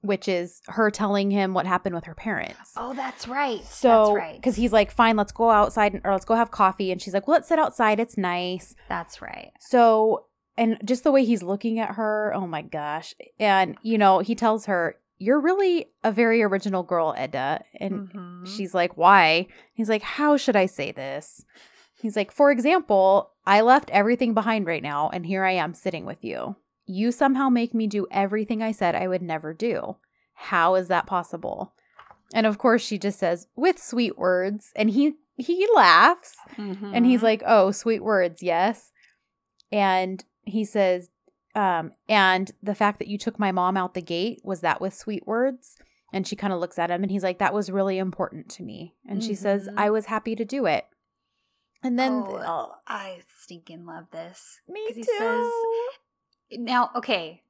which 0.00 0.28
is 0.28 0.62
her 0.68 0.90
telling 0.90 1.30
him 1.30 1.54
what 1.54 1.66
happened 1.66 1.94
with 1.94 2.04
her 2.04 2.14
parents. 2.14 2.72
Oh, 2.76 2.94
that's 2.94 3.26
right. 3.26 3.64
So, 3.64 3.88
that's 3.88 4.16
right. 4.16 4.36
because 4.36 4.56
he's 4.56 4.72
like, 4.72 4.90
fine, 4.92 5.16
let's 5.16 5.32
go 5.32 5.50
outside 5.50 6.00
or 6.04 6.12
let's 6.12 6.24
go 6.24 6.34
have 6.34 6.50
coffee. 6.50 6.92
And 6.92 7.02
she's 7.02 7.14
like, 7.14 7.26
well, 7.26 7.34
let's 7.34 7.48
sit 7.48 7.58
outside. 7.58 7.98
It's 7.98 8.16
nice. 8.16 8.74
That's 8.88 9.20
right. 9.20 9.50
So, 9.60 10.26
and 10.56 10.78
just 10.84 11.04
the 11.04 11.12
way 11.12 11.24
he's 11.24 11.42
looking 11.42 11.78
at 11.78 11.96
her, 11.96 12.32
oh 12.34 12.46
my 12.46 12.62
gosh. 12.62 13.14
And, 13.38 13.76
you 13.82 13.98
know, 13.98 14.20
he 14.20 14.34
tells 14.34 14.66
her, 14.66 14.96
you're 15.18 15.40
really 15.40 15.86
a 16.04 16.12
very 16.12 16.42
original 16.42 16.82
girl, 16.82 17.14
Eda. 17.20 17.62
And 17.80 18.08
Mhm. 18.12 18.46
she's 18.46 18.72
like, 18.74 18.96
why? 18.96 19.48
He's 19.72 19.88
like, 19.88 20.02
how 20.02 20.36
should 20.36 20.56
I 20.56 20.66
say 20.66 20.92
this? 20.92 21.44
He's 21.94 22.14
like, 22.16 22.30
for 22.30 22.50
example, 22.52 23.32
I 23.44 23.60
left 23.60 23.90
everything 23.90 24.32
behind 24.34 24.66
right 24.66 24.82
now, 24.82 25.10
and 25.12 25.26
here 25.26 25.44
I 25.44 25.52
am 25.52 25.74
sitting 25.74 26.04
with 26.06 26.22
you. 26.24 26.54
You 26.86 27.10
somehow 27.10 27.48
make 27.48 27.74
me 27.74 27.86
do 27.86 28.06
everything 28.10 28.62
I 28.62 28.72
said 28.72 28.94
I 28.94 29.08
would 29.08 29.22
never 29.22 29.52
do. 29.52 29.96
How 30.34 30.76
is 30.76 30.86
that 30.88 31.06
possible? 31.06 31.74
And 32.32 32.46
of 32.46 32.58
course, 32.58 32.82
she 32.82 32.98
just 32.98 33.18
says, 33.18 33.48
with 33.56 33.82
sweet 33.82 34.16
words. 34.16 34.72
And 34.76 34.90
he 34.90 35.14
he 35.36 35.66
laughs 35.74 36.34
and 36.94 37.06
he's 37.06 37.20
Mhm. 37.20 37.24
like, 37.24 37.42
oh, 37.46 37.70
sweet 37.70 38.02
words, 38.02 38.42
yes. 38.42 38.92
And 39.70 40.24
he 40.44 40.64
says, 40.64 41.10
um, 41.58 41.92
and 42.08 42.50
the 42.62 42.74
fact 42.74 42.98
that 43.00 43.08
you 43.08 43.18
took 43.18 43.38
my 43.38 43.50
mom 43.52 43.76
out 43.76 43.94
the 43.94 44.02
gate, 44.02 44.40
was 44.44 44.60
that 44.60 44.80
with 44.80 44.94
sweet 44.94 45.26
words? 45.26 45.76
And 46.12 46.26
she 46.26 46.36
kind 46.36 46.52
of 46.52 46.60
looks 46.60 46.78
at 46.78 46.90
him 46.90 47.02
and 47.02 47.10
he's 47.10 47.22
like, 47.22 47.38
that 47.38 47.52
was 47.52 47.70
really 47.70 47.98
important 47.98 48.48
to 48.50 48.62
me. 48.62 48.94
And 49.06 49.22
she 49.22 49.34
says, 49.34 49.68
Mhm. 49.68 49.74
I 49.76 49.90
was 49.90 50.06
happy 50.06 50.34
to 50.36 50.44
do 50.44 50.64
it. 50.66 50.86
And 51.82 51.98
then, 51.98 52.12
Oh, 52.26 52.42
oh, 52.46 52.74
I 52.86 53.22
stinking 53.42 53.84
love 53.84 54.06
this. 54.10 54.60
me 54.68 54.92
too. 54.94 55.02
says- 55.18 56.58
Now, 56.58 56.90
okay. 56.96 57.42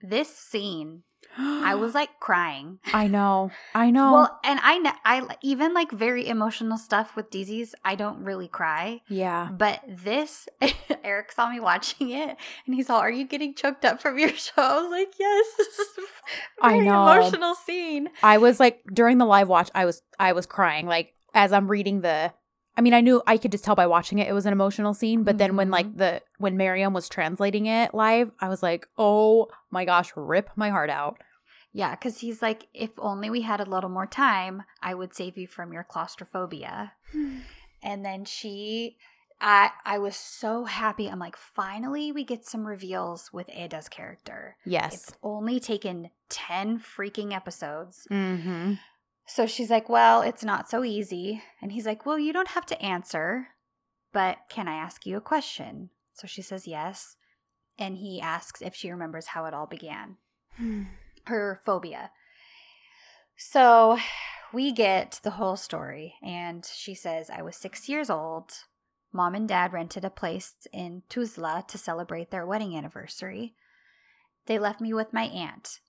This 0.00 0.28
scene, 0.36 1.02
I 1.40 1.76
was 1.76 1.94
like 1.94 2.18
crying. 2.18 2.80
I 2.92 3.06
know. 3.06 3.50
I 3.74 3.90
know. 3.90 4.12
Well, 4.12 4.40
and 4.44 4.58
I, 4.62 4.94
I 5.04 5.36
even 5.42 5.72
like 5.74 5.90
very 5.92 6.26
emotional 6.26 6.78
stuff 6.78 7.14
with 7.14 7.30
dizis. 7.30 7.74
I 7.84 7.94
don't 7.94 8.24
really 8.24 8.48
cry, 8.48 9.02
yeah. 9.08 9.48
but 9.50 9.80
this, 9.86 10.48
Eric 11.04 11.32
saw 11.32 11.50
me 11.50 11.60
watching 11.60 12.10
it, 12.10 12.36
and 12.66 12.74
he's 12.74 12.90
all, 12.90 12.98
"Are 12.98 13.10
you 13.10 13.24
getting 13.24 13.54
choked 13.54 13.84
up 13.84 14.00
from 14.02 14.18
your 14.18 14.30
show?" 14.30 14.52
I 14.56 14.80
was 14.82 14.90
like, 14.90 15.14
"Yes." 15.18 15.46
This 15.58 15.78
is 15.78 16.04
I 16.60 16.78
know. 16.80 17.10
emotional 17.10 17.54
scene. 17.54 18.08
I 18.22 18.38
was 18.38 18.60
like 18.60 18.82
during 18.92 19.18
the 19.18 19.24
live 19.24 19.48
watch, 19.48 19.70
I 19.74 19.84
was 19.84 20.02
I 20.18 20.32
was 20.32 20.44
crying 20.44 20.86
like 20.86 21.14
as 21.34 21.52
I'm 21.52 21.68
reading 21.68 22.00
the. 22.00 22.32
I 22.78 22.80
mean, 22.80 22.94
I 22.94 23.00
knew 23.00 23.20
I 23.26 23.38
could 23.38 23.50
just 23.50 23.64
tell 23.64 23.74
by 23.74 23.88
watching 23.88 24.20
it 24.20 24.28
it 24.28 24.32
was 24.32 24.46
an 24.46 24.52
emotional 24.52 24.94
scene, 24.94 25.24
but 25.24 25.36
then 25.36 25.56
when 25.56 25.68
like 25.68 25.96
the 25.96 26.22
when 26.38 26.56
Miriam 26.56 26.92
was 26.92 27.08
translating 27.08 27.66
it 27.66 27.92
live, 27.92 28.30
I 28.40 28.48
was 28.48 28.62
like, 28.62 28.86
oh 28.96 29.48
my 29.72 29.84
gosh, 29.84 30.12
rip 30.14 30.50
my 30.54 30.70
heart 30.70 30.88
out. 30.88 31.18
Yeah, 31.72 31.96
because 31.96 32.20
he's 32.20 32.40
like, 32.40 32.66
"If 32.72 32.90
only 32.98 33.30
we 33.30 33.42
had 33.42 33.60
a 33.60 33.68
little 33.68 33.90
more 33.90 34.06
time, 34.06 34.62
I 34.80 34.94
would 34.94 35.14
save 35.14 35.36
you 35.36 35.48
from 35.48 35.72
your 35.72 35.84
claustrophobia." 35.84 36.92
And 37.80 38.04
then 38.04 38.24
she, 38.24 38.96
I, 39.40 39.70
I 39.84 39.98
was 39.98 40.16
so 40.16 40.64
happy. 40.64 41.06
I'm 41.06 41.20
like, 41.20 41.36
finally, 41.36 42.10
we 42.10 42.24
get 42.24 42.44
some 42.44 42.66
reveals 42.66 43.32
with 43.32 43.48
Eda's 43.52 43.88
character. 43.88 44.56
Yes. 44.64 44.94
It's 44.94 45.12
only 45.22 45.60
taken 45.60 46.10
10 46.28 46.80
freaking 46.80 47.32
episodes. 47.32 48.08
Mm-hmm. 48.10 48.74
So 49.28 49.46
she's 49.46 49.68
like, 49.70 49.88
Well, 49.88 50.22
it's 50.22 50.42
not 50.42 50.70
so 50.70 50.82
easy. 50.82 51.42
And 51.60 51.70
he's 51.70 51.86
like, 51.86 52.06
Well, 52.06 52.18
you 52.18 52.32
don't 52.32 52.48
have 52.48 52.66
to 52.66 52.82
answer, 52.82 53.48
but 54.12 54.38
can 54.48 54.66
I 54.66 54.74
ask 54.74 55.04
you 55.04 55.16
a 55.16 55.20
question? 55.20 55.90
So 56.14 56.26
she 56.26 56.42
says, 56.42 56.66
Yes. 56.66 57.16
And 57.78 57.98
he 57.98 58.20
asks 58.20 58.62
if 58.62 58.74
she 58.74 58.90
remembers 58.90 59.28
how 59.28 59.44
it 59.44 59.54
all 59.54 59.66
began 59.66 60.16
hmm. 60.56 60.84
her 61.26 61.60
phobia. 61.64 62.10
So 63.36 63.98
we 64.52 64.72
get 64.72 65.20
the 65.22 65.32
whole 65.32 65.56
story, 65.56 66.14
and 66.22 66.68
she 66.74 66.94
says, 66.94 67.30
I 67.30 67.42
was 67.42 67.54
six 67.54 67.88
years 67.88 68.10
old. 68.10 68.50
Mom 69.12 69.34
and 69.34 69.46
dad 69.46 69.72
rented 69.72 70.04
a 70.04 70.10
place 70.10 70.54
in 70.72 71.02
Tuzla 71.08 71.64
to 71.68 71.78
celebrate 71.78 72.30
their 72.30 72.46
wedding 72.46 72.76
anniversary. 72.76 73.54
They 74.46 74.58
left 74.58 74.80
me 74.80 74.92
with 74.92 75.12
my 75.12 75.24
aunt. 75.24 75.80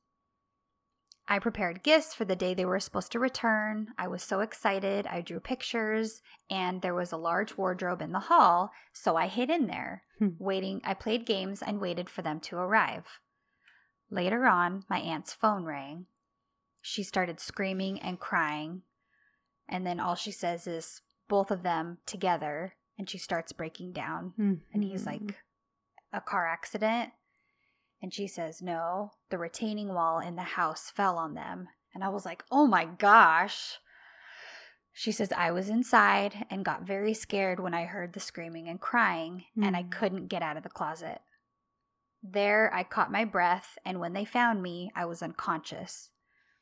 I 1.31 1.37
prepared 1.37 1.83
gifts 1.83 2.15
for 2.15 2.25
the 2.25 2.35
day 2.35 2.55
they 2.55 2.65
were 2.65 2.79
supposed 2.79 3.11
to 3.11 3.19
return. 3.19 3.89
I 3.99 4.07
was 4.07 4.23
so 4.23 4.39
excited. 4.39 5.05
I 5.05 5.21
drew 5.21 5.39
pictures, 5.39 6.23
and 6.49 6.81
there 6.81 6.95
was 6.95 7.11
a 7.11 7.17
large 7.17 7.55
wardrobe 7.55 8.01
in 8.01 8.11
the 8.13 8.19
hall, 8.19 8.71
so 8.93 9.15
I 9.15 9.27
hid 9.27 9.51
in 9.51 9.67
there, 9.67 10.03
Hmm. 10.17 10.29
waiting. 10.39 10.81
I 10.83 10.95
played 10.95 11.27
games 11.27 11.61
and 11.61 11.79
waited 11.79 12.09
for 12.09 12.23
them 12.23 12.39
to 12.41 12.57
arrive. 12.57 13.05
Later 14.09 14.47
on, 14.47 14.85
my 14.89 14.99
aunt's 14.99 15.33
phone 15.33 15.65
rang. 15.65 16.07
She 16.81 17.03
started 17.03 17.39
screaming 17.39 18.01
and 18.01 18.19
crying, 18.19 18.81
and 19.67 19.85
then 19.85 19.99
all 19.99 20.15
she 20.15 20.31
says 20.31 20.65
is 20.65 21.01
both 21.27 21.51
of 21.51 21.61
them 21.61 21.99
together, 22.07 22.73
and 22.97 23.07
she 23.07 23.19
starts 23.19 23.51
breaking 23.53 23.91
down. 23.93 24.33
And 24.73 24.83
he's 24.83 25.05
Mm-hmm. 25.05 25.25
like, 25.27 25.35
A 26.11 26.21
car 26.21 26.47
accident? 26.47 27.11
And 28.01 28.13
she 28.13 28.27
says, 28.27 28.61
No, 28.61 29.11
the 29.29 29.37
retaining 29.37 29.93
wall 29.93 30.19
in 30.19 30.35
the 30.35 30.41
house 30.41 30.89
fell 30.89 31.17
on 31.17 31.33
them. 31.33 31.67
And 31.93 32.03
I 32.03 32.09
was 32.09 32.25
like, 32.25 32.43
Oh 32.51 32.67
my 32.67 32.85
gosh. 32.85 33.79
She 34.93 35.11
says, 35.11 35.31
I 35.31 35.51
was 35.51 35.69
inside 35.69 36.45
and 36.49 36.65
got 36.65 36.83
very 36.83 37.13
scared 37.13 37.59
when 37.59 37.73
I 37.73 37.85
heard 37.85 38.13
the 38.13 38.19
screaming 38.19 38.67
and 38.67 38.81
crying, 38.81 39.45
and 39.61 39.75
I 39.75 39.83
Mm. 39.83 39.91
couldn't 39.91 40.27
get 40.27 40.41
out 40.41 40.57
of 40.57 40.63
the 40.63 40.69
closet. 40.69 41.21
There, 42.21 42.73
I 42.73 42.83
caught 42.83 43.11
my 43.11 43.23
breath, 43.23 43.77
and 43.85 43.99
when 43.99 44.11
they 44.11 44.25
found 44.25 44.61
me, 44.61 44.91
I 44.95 45.05
was 45.05 45.23
unconscious. 45.23 46.09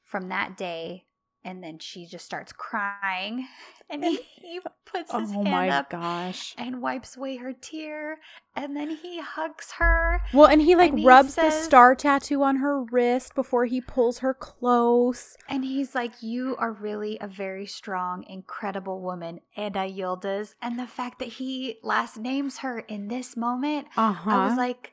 From 0.04 0.30
that 0.30 0.56
day, 0.56 1.06
and 1.48 1.64
then 1.64 1.80
she 1.80 2.06
just 2.06 2.26
starts 2.26 2.52
crying, 2.52 3.48
and 3.90 4.04
he, 4.04 4.20
he 4.36 4.60
puts 4.86 5.12
his 5.14 5.32
Oh 5.32 5.44
hand 5.44 5.50
my 5.50 5.70
up 5.70 5.90
gosh. 5.90 6.54
and 6.58 6.82
wipes 6.82 7.16
away 7.16 7.38
her 7.38 7.54
tear, 7.54 8.18
and 8.56 8.76
then 8.76 8.90
he 8.90 9.22
hugs 9.22 9.72
her. 9.80 10.22
Well, 10.34 10.48
and 10.48 10.62
he 10.62 10.76
like 10.76 10.90
And 10.92 11.00
he 11.00 11.06
rubs 11.06 11.36
the 11.36 11.50
star 11.52 11.96
tattoo 11.96 12.44
on 12.44 12.58
her 12.58 12.84
wrist 12.84 13.34
before 13.34 13.66
he 13.66 13.80
pulls 13.80 14.20
her 14.20 14.34
close. 14.34 15.38
And 15.48 15.64
he's 15.64 15.96
like, 15.96 16.22
You 16.22 16.56
are 16.58 16.74
really 16.74 17.18
a 17.22 17.28
very 17.28 17.66
strong, 17.66 18.26
incredible 18.28 19.02
woman, 19.02 19.40
Eda 19.56 19.88
Yildiz. 19.90 20.56
And 20.62 20.78
the 20.78 20.88
fact 20.88 21.20
that 21.20 21.30
he 21.30 21.78
last 21.82 22.18
names 22.18 22.58
her 22.60 22.80
in 22.80 23.08
this 23.08 23.38
moment, 23.38 23.88
Uh 23.96 24.12
huh. 24.14 24.32
I 24.32 24.48
was 24.50 24.58
like, 24.58 24.92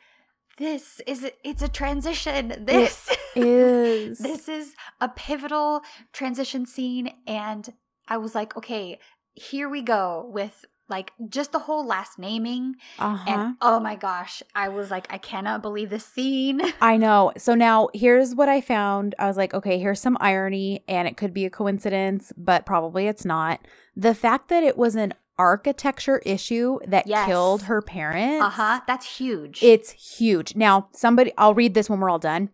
This 0.58 1.00
is, 1.06 1.30
it's 1.42 1.62
a 1.62 1.68
transition. 1.68 2.54
This 2.64 3.10
is. 3.34 4.18
this 4.30 4.48
is 4.48 4.74
a 5.00 5.08
pivotal 5.08 5.82
transition 6.12 6.66
scene. 6.66 7.12
And 7.26 7.72
I 8.08 8.16
was 8.18 8.34
like, 8.34 8.56
Okay, 8.56 8.98
here 9.34 9.68
we 9.68 9.82
go 9.82 10.30
with 10.32 10.64
like 10.88 11.12
just 11.28 11.52
the 11.52 11.58
whole 11.60 11.86
last 11.86 12.18
naming. 12.18 12.74
Uh 12.98 13.16
huh. 13.16 13.30
And 13.30 13.56
oh 13.60 13.80
my 13.80 13.96
gosh, 13.96 14.42
I 14.54 14.68
was 14.68 14.90
like, 14.90 15.06
I 15.10 15.18
cannot 15.18 15.62
believe 15.62 15.90
this 15.90 16.04
scene. 16.04 16.60
I 16.80 16.96
know. 16.96 17.32
So 17.36 17.54
now 17.54 17.88
here's 17.94 18.34
what 18.34 18.48
I 18.48 18.60
found. 18.60 19.14
I 19.18 19.26
was 19.26 19.36
like, 19.36 19.54
okay, 19.54 19.78
here's 19.78 20.00
some 20.00 20.18
irony, 20.20 20.84
and 20.86 21.08
it 21.08 21.16
could 21.16 21.32
be 21.32 21.46
a 21.46 21.50
coincidence, 21.50 22.32
but 22.36 22.66
probably 22.66 23.06
it's 23.06 23.24
not. 23.24 23.60
The 23.96 24.14
fact 24.14 24.48
that 24.48 24.62
it 24.62 24.76
was 24.76 24.94
an 24.94 25.14
architecture 25.38 26.18
issue 26.24 26.78
that 26.86 27.06
Yes. 27.06 27.26
killed 27.26 27.62
her 27.64 27.82
parents. 27.82 28.44
Uh 28.44 28.50
huh. 28.50 28.80
That's 28.86 29.18
huge. 29.18 29.62
It's 29.62 29.90
huge. 30.18 30.54
Now, 30.56 30.88
somebody, 30.92 31.32
I'll 31.38 31.54
read 31.54 31.74
this 31.74 31.90
when 31.90 32.00
we're 32.00 32.10
all 32.10 32.18
done. 32.18 32.50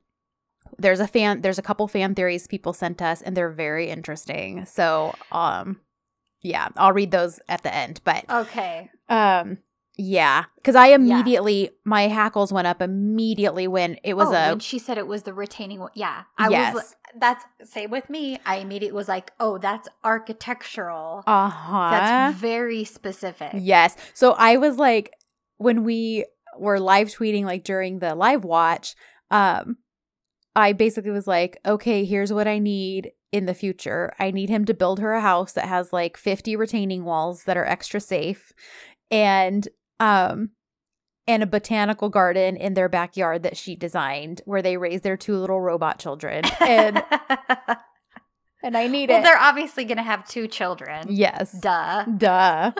There's 0.78 1.00
a 1.00 1.06
fan, 1.06 1.42
there's 1.42 1.58
a 1.58 1.62
couple 1.62 1.86
fan 1.88 2.14
theories 2.14 2.46
people 2.46 2.72
sent 2.72 3.02
us, 3.02 3.20
and 3.20 3.36
they're 3.36 3.50
very 3.50 3.90
interesting. 3.90 4.64
So, 4.66 5.14
um, 5.30 5.80
yeah, 6.40 6.68
I'll 6.76 6.92
read 6.92 7.10
those 7.10 7.38
at 7.48 7.62
the 7.62 7.74
end. 7.74 8.00
But, 8.04 8.24
okay. 8.30 8.88
um, 9.08 9.58
yeah, 10.00 10.46
because 10.56 10.76
I 10.76 10.88
immediately 10.88 11.70
my 11.84 12.08
hackles 12.08 12.52
went 12.54 12.66
up 12.66 12.80
immediately 12.80 13.68
when 13.68 13.98
it 14.02 14.14
was 14.14 14.28
oh, 14.30 14.34
a 14.34 14.48
when 14.50 14.58
she 14.58 14.78
said 14.78 14.96
it 14.96 15.06
was 15.06 15.24
the 15.24 15.34
retaining 15.34 15.78
wall. 15.78 15.90
Yeah, 15.94 16.22
I 16.38 16.48
Yes. 16.48 16.74
was. 16.74 16.96
That's 17.18 17.44
same 17.64 17.90
with 17.90 18.08
me. 18.08 18.38
I 18.46 18.56
immediately 18.56 18.96
was 18.96 19.08
like, 19.08 19.32
"Oh, 19.38 19.58
that's 19.58 19.88
architectural. 20.02 21.22
uh 21.26 21.50
huh. 21.50 21.90
That's 21.90 22.38
very 22.40 22.84
specific." 22.84 23.52
Yes. 23.54 23.94
So 24.14 24.32
I 24.32 24.56
was 24.56 24.78
like, 24.78 25.12
when 25.58 25.84
we 25.84 26.24
were 26.58 26.80
live 26.80 27.08
tweeting, 27.08 27.44
like 27.44 27.64
during 27.64 27.98
the 27.98 28.14
live 28.14 28.42
watch, 28.42 28.94
um, 29.30 29.76
I 30.56 30.72
basically 30.72 31.10
was 31.10 31.26
like, 31.26 31.58
okay, 31.66 32.06
here's 32.06 32.32
what 32.32 32.48
I 32.48 32.58
need 32.58 33.12
in 33.32 33.44
the 33.44 33.54
future. 33.54 34.14
I 34.18 34.30
need 34.30 34.48
him 34.48 34.64
to 34.64 34.74
build 34.74 34.98
her 35.00 35.12
a 35.12 35.20
house 35.20 35.52
that 35.52 35.66
has 35.68 35.92
like 35.92 36.16
50 36.16 36.56
retaining 36.56 37.04
walls 37.04 37.44
that 37.44 37.58
are 37.58 37.66
extra 37.66 38.00
safe 38.00 38.52
and, 39.10 39.68
um, 40.00 40.50
and 41.28 41.42
a 41.42 41.46
botanical 41.46 42.08
garden 42.08 42.56
in 42.56 42.74
their 42.74 42.88
backyard 42.88 43.44
that 43.44 43.56
she 43.56 43.76
designed 43.76 44.42
where 44.46 44.62
they 44.62 44.76
raise 44.76 45.02
their 45.02 45.16
two 45.16 45.36
little 45.36 45.60
robot 45.60 45.98
children. 46.00 46.44
And 46.60 47.04
and 48.62 48.76
I 48.76 48.86
need 48.88 49.08
well, 49.10 49.20
it. 49.20 49.22
they're 49.22 49.38
obviously 49.38 49.84
going 49.84 49.98
to 49.98 50.02
have 50.02 50.26
two 50.26 50.48
children. 50.48 51.06
Yes. 51.10 51.52
Duh. 51.60 52.04
Duh. 52.04 52.72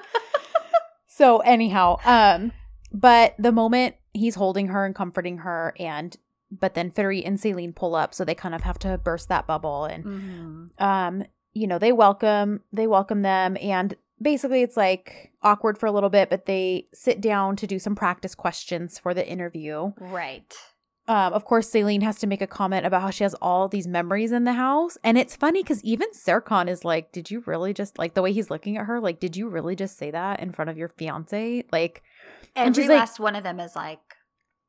so 1.07 1.39
anyhow, 1.39 1.99
um, 2.05 2.53
but 2.93 3.35
the 3.39 3.53
moment 3.53 3.95
he's 4.13 4.35
holding 4.35 4.69
her 4.69 4.85
and 4.85 4.95
comforting 4.95 5.39
her, 5.39 5.75
and 5.79 6.17
but 6.51 6.75
then 6.75 6.91
Ferit 6.91 7.25
and 7.27 7.39
Selin 7.39 7.73
pull 7.75 7.95
up, 7.95 8.13
so 8.15 8.25
they 8.25 8.35
kind 8.35 8.55
of 8.57 8.63
have 8.63 8.79
to 8.81 8.99
burst 8.99 9.29
that 9.29 9.47
bubble, 9.47 9.85
and 9.85 10.05
Mhm. 10.05 10.83
um, 10.83 11.23
you 11.53 11.67
know, 11.69 11.79
they 11.79 11.93
welcome 11.93 12.63
they 12.73 12.87
welcome 12.89 13.23
them, 13.23 13.57
and 13.61 13.95
basically 14.23 14.63
it's 14.63 14.77
like 14.77 15.33
awkward 15.43 15.79
for 15.79 15.87
a 15.87 15.93
little 15.93 16.11
bit, 16.11 16.31
but 16.31 16.47
they 16.47 16.87
sit 16.93 17.21
down 17.21 17.57
to 17.57 17.67
do 17.67 17.79
some 17.79 17.95
practice 17.95 18.35
questions 18.35 18.99
for 18.99 19.15
the 19.15 19.27
interview. 19.27 19.93
Right. 19.99 20.53
Um, 21.09 21.33
of 21.33 21.45
course, 21.45 21.69
Selin 21.69 22.03
has 22.03 22.19
to 22.21 22.27
make 22.29 22.41
a 22.43 22.47
comment 22.47 22.87
about 22.87 23.03
how 23.03 23.11
she 23.11 23.25
has 23.25 23.35
all 23.43 23.67
these 23.67 23.89
memories 23.89 24.31
in 24.31 24.45
the 24.45 24.53
house. 24.53 24.97
And 25.03 25.19
it's 25.19 25.35
funny 25.35 25.63
because 25.63 25.83
even 25.83 26.09
Serkan 26.13 26.69
is 26.69 26.85
like, 26.85 27.11
Did 27.11 27.31
you 27.33 27.43
really 27.47 27.75
just 27.75 27.99
like 27.99 28.15
the 28.15 28.23
way 28.23 28.33
he's 28.33 28.51
looking 28.51 28.77
at 28.77 28.87
her? 28.87 29.01
Like, 29.01 29.19
did 29.19 29.37
you 29.37 29.49
really 29.49 29.75
just 29.75 29.99
say 29.99 30.13
that 30.13 30.39
in 30.39 30.53
front 30.53 30.71
of 30.71 30.79
your 30.79 30.89
fiance? 30.89 31.65
Like, 31.73 32.03
And 32.55 32.69
Every 32.69 32.83
she's 32.85 32.89
like- 32.91 32.99
last 33.01 33.19
one 33.19 33.35
of 33.35 33.43
them 33.43 33.59
is 33.59 33.75
like 33.75 33.99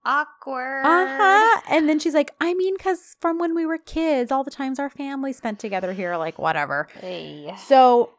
awkward. 0.03 0.83
uh 0.85 1.05
huh. 1.07 1.61
And 1.69 1.87
then 1.87 1.99
she's 1.99 2.13
like, 2.15 2.31
I 2.41 2.53
mean, 2.53 2.75
because 2.75 3.15
from 3.19 3.37
when 3.37 3.53
we 3.53 3.65
were 3.65 3.77
kids, 3.77 4.31
all 4.31 4.43
the 4.43 4.49
times 4.51 4.79
our 4.79 4.89
family 4.89 5.33
spent 5.33 5.59
together 5.59 5.93
here, 5.93 6.17
like, 6.17 6.39
whatever. 6.39 6.87
Hey. 6.99 7.53
So 7.67 8.11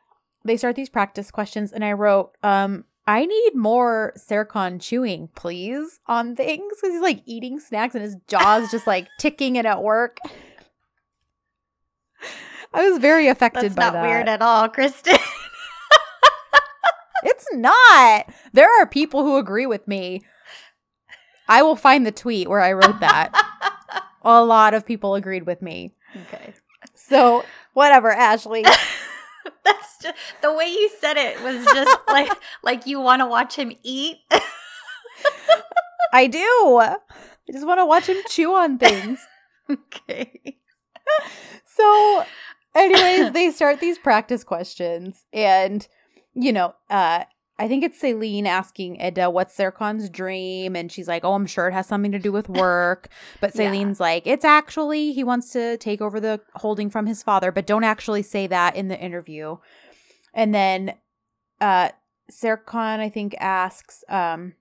they 0.45 0.57
start 0.57 0.77
these 0.77 0.89
practice 0.89 1.31
questions, 1.31 1.73
and 1.73 1.85
I 1.85 1.93
wrote, 1.93 2.37
um, 2.43 2.85
I 3.07 3.27
need 3.27 3.55
more 3.55 4.13
Serkan 4.17 4.81
chewing, 4.81 5.29
please, 5.35 6.01
on 6.07 6.37
things 6.37 6.75
because 6.81 6.95
he's 6.95 7.03
like 7.03 7.23
eating 7.27 7.59
snacks 7.59 7.95
and 7.95 8.05
his 8.05 8.17
jaw's 8.29 8.71
just 8.71 8.87
like 8.87 9.09
ticking 9.19 9.59
and 9.59 9.67
at 9.67 9.83
work. 9.83 10.19
I 12.73 12.89
was 12.89 12.99
very 13.01 13.29
affected 13.29 13.61
by 13.61 13.69
that. 13.69 13.75
That's 13.75 13.77
by 13.77 13.85
not 13.85 13.93
that. 14.03 14.09
weird 14.09 14.29
at 14.29 14.43
all, 14.43 14.69
Kristen. 14.69 15.17
It's 17.23 17.47
not. 17.53 18.27
There 18.53 18.69
are 18.81 18.87
people 18.87 19.23
who 19.23 19.37
agree 19.37 19.67
with 19.67 19.87
me. 19.87 20.23
I 21.49 21.63
will 21.63 21.77
find 21.77 22.05
the 22.05 22.13
tweet 22.13 22.49
where 22.49 22.61
I 22.61 22.73
wrote 22.73 23.01
that. 23.01 23.33
A 24.23 24.45
lot 24.45 24.75
of 24.75 24.87
people 24.87 25.15
agreed 25.15 25.47
with 25.47 25.63
me. 25.63 25.95
okay. 26.27 26.55
So, 26.95 27.45
whatever, 27.75 28.11
Ashley. 28.11 28.65
That's 29.65 29.99
just 30.03 30.19
the 30.41 30.53
way 30.53 30.67
you 30.67 30.91
said 31.01 31.17
it 31.17 31.41
was 31.43 31.65
just 31.67 31.99
like 32.09 32.33
like 32.63 32.87
you 32.87 33.01
want 33.01 33.21
to 33.21 33.27
watch 33.27 33.55
him 33.57 33.73
eat. 33.83 34.19
I 36.13 36.27
do. 36.27 36.39
I 36.39 36.97
just 37.51 37.67
want 37.67 37.79
to 37.79 37.87
watch 37.87 38.07
him 38.07 38.19
chew 38.29 38.55
on 38.55 38.79
things. 38.79 39.27
okay. 39.71 40.59
So, 41.65 42.25
anyways, 42.75 43.33
they 43.33 43.51
start 43.51 43.81
these 43.81 43.99
practice 43.99 44.45
questions, 44.45 45.25
and 45.33 45.87
you 46.35 46.53
know, 46.53 46.75
uh, 46.91 47.25
I 47.59 47.69
think 47.69 47.85
it's 47.85 48.01
Selin 48.01 48.47
asking 48.47 49.01
Eda 49.01 49.31
what's 49.31 49.57
Serkan's 49.57 50.09
dream, 50.09 50.75
and 50.75 50.91
she's 50.91 51.07
like, 51.07 51.25
"Oh, 51.25 51.35
I'm 51.35 51.47
sure 51.47 51.69
it 51.69 51.73
has 51.73 51.87
something 51.87 52.13
to 52.13 52.19
do 52.19 52.33
with 52.33 52.49
work." 52.49 53.09
But 53.41 53.55
Yeah. 53.55 53.71
Selin's 53.71 54.01
like, 54.01 54.27
"It's 54.27 54.45
actually 54.45 55.13
he 55.13 55.23
wants 55.23 55.51
to 55.53 55.77
take 55.77 56.01
over 56.01 56.19
the 56.19 56.41
holding 56.55 56.91
from 56.91 57.07
his 57.07 57.23
father, 57.23 57.53
but 57.53 57.67
don't 57.67 57.85
actually 57.85 58.23
say 58.23 58.47
that 58.49 58.75
in 58.75 58.89
the 58.89 58.99
interview." 58.99 59.59
And 60.35 60.55
then, 60.55 60.95
uh, 61.61 61.91
Serkan, 62.31 63.01
I 63.01 63.09
think, 63.09 63.35
asks, 63.39 64.03
um. 64.09 64.55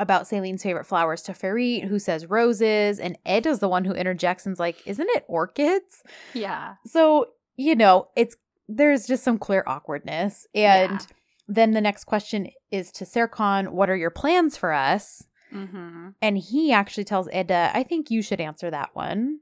About 0.00 0.28
Selin's 0.28 0.62
favorite 0.62 0.86
flowers 0.86 1.22
to 1.22 1.32
Ferit, 1.32 1.88
who 1.88 1.98
says 1.98 2.26
roses, 2.26 3.00
and 3.00 3.18
Eda's 3.26 3.58
the 3.58 3.68
one 3.68 3.84
who 3.84 3.92
interjects 3.94 4.46
and's 4.46 4.60
like, 4.60 4.76
"Isn't 4.86 5.08
it 5.10 5.24
orchids?" 5.26 6.04
Yeah. 6.34 6.74
So, 6.86 7.30
you 7.56 7.74
know, 7.74 8.06
it's 8.14 8.36
there's 8.68 9.08
just 9.08 9.24
some 9.24 9.38
clear 9.38 9.64
awkwardness. 9.66 10.46
And 10.54 10.92
Yeah. 10.92 11.06
Then 11.48 11.72
the 11.72 11.80
next 11.80 12.04
question 12.04 12.48
is 12.70 12.92
to 12.92 13.04
Serkan, 13.04 13.68
what 13.70 13.88
are 13.88 13.96
your 13.96 14.10
plans 14.10 14.56
for 14.56 14.72
us? 14.72 15.24
Mm-hmm. 15.52 16.08
And 16.20 16.36
he 16.38 16.72
actually 16.72 17.04
tells 17.04 17.28
Eda, 17.32 17.70
I 17.74 17.82
think 17.82 18.10
you 18.10 18.20
should 18.20 18.40
answer 18.40 18.70
that 18.70 18.90
one. 18.94 19.40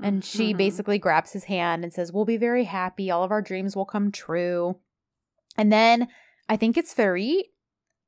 And 0.00 0.24
she 0.24 0.54
Mhm. 0.54 0.58
basically 0.58 0.98
grabs 0.98 1.32
his 1.32 1.44
hand 1.44 1.82
and 1.82 1.92
says, 1.92 2.12
We'll 2.12 2.24
be 2.24 2.36
very 2.36 2.62
happy. 2.64 3.10
All 3.10 3.24
of 3.24 3.32
our 3.32 3.42
dreams 3.42 3.74
will 3.74 3.84
come 3.84 4.12
true. 4.12 4.78
And 5.56 5.72
then 5.72 6.06
I 6.48 6.56
think 6.56 6.76
it's 6.76 6.94
Ferit 6.94 7.42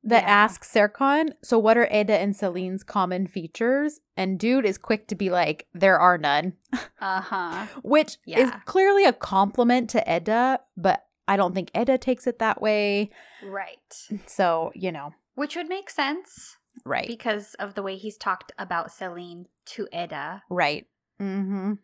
that 0.05 0.23
Yeah. 0.23 0.31
asks 0.31 0.73
Serkan, 0.73 1.31
So 1.43 1.59
what 1.59 1.77
are 1.77 1.89
Eda 1.93 2.17
and 2.17 2.37
Selin's 2.37 2.85
common 2.85 3.27
features? 3.27 3.99
And 4.17 4.39
dude 4.39 4.65
is 4.65 4.79
quick 4.79 5.09
to 5.09 5.17
be 5.17 5.31
like, 5.31 5.67
There 5.75 5.99
are 5.99 6.17
none 6.17 6.53
Uh-huh. 7.01 7.67
which 7.83 8.19
is 8.25 8.53
clearly 8.67 9.05
a 9.05 9.13
compliment 9.13 9.91
to 9.91 10.17
Eda, 10.17 10.61
but 10.77 11.05
I 11.31 11.37
don't 11.37 11.55
think 11.55 11.71
Eda 11.79 11.97
takes 11.99 12.27
it 12.27 12.39
that 12.41 12.61
way. 12.61 13.11
Right. 13.45 13.79
So, 14.27 14.73
you 14.75 14.91
know, 14.93 15.15
Which 15.37 15.55
would 15.57 15.69
make 15.69 15.89
sense 15.89 16.57
right. 16.85 17.07
because 17.07 17.55
of 17.55 17.75
the 17.75 17.83
way 17.83 17.97
he's 17.97 18.17
talked 18.17 18.51
about 18.59 18.91
Selin 18.91 19.47
to 19.73 19.87
Eda. 19.93 20.43
right. 20.51 20.87
Mm-hmm. 21.21 21.75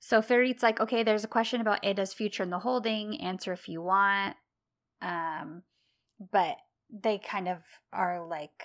So 0.00 0.20
Ferit's 0.20 0.62
like, 0.62 0.80
okay, 0.80 1.02
there's 1.02 1.24
a 1.24 1.28
question 1.28 1.60
about 1.60 1.84
Eda's 1.84 2.12
future 2.14 2.42
in 2.42 2.50
the 2.50 2.58
holding. 2.58 3.20
Answer 3.20 3.52
if 3.52 3.68
you 3.68 3.82
want. 3.82 4.36
Um, 5.02 5.62
but 6.32 6.56
they 6.90 7.18
kind 7.18 7.48
of 7.48 7.58
are 7.92 8.26
like 8.26 8.64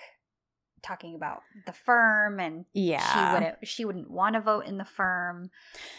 talking 0.82 1.14
about 1.14 1.40
the 1.66 1.72
firm 1.72 2.38
and 2.40 2.64
Yeah. 2.74 3.00
she 3.12 3.34
wouldn't 3.34 3.56
she 3.66 3.84
wouldn't 3.84 4.10
want 4.10 4.34
to 4.34 4.40
vote 4.40 4.66
in 4.66 4.76
the 4.78 4.84
firm. 4.84 5.50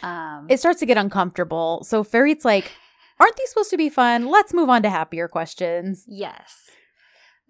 Um 0.04 0.46
It 0.50 0.60
starts 0.60 0.80
to 0.82 0.86
get 0.86 0.98
uncomfortable. 0.98 1.84
So 1.84 2.04
Ferit's 2.04 2.46
like, 2.46 2.72
Aren't 3.20 3.36
these 3.38 3.50
supposed 3.50 3.70
to 3.72 3.78
be 3.78 3.90
fun? 3.90 4.28
Let's 4.30 4.54
move 4.54 4.70
on 4.70 4.82
to 4.84 4.90
happier 4.90 5.28
questions. 5.28 6.04
Yes. 6.08 6.70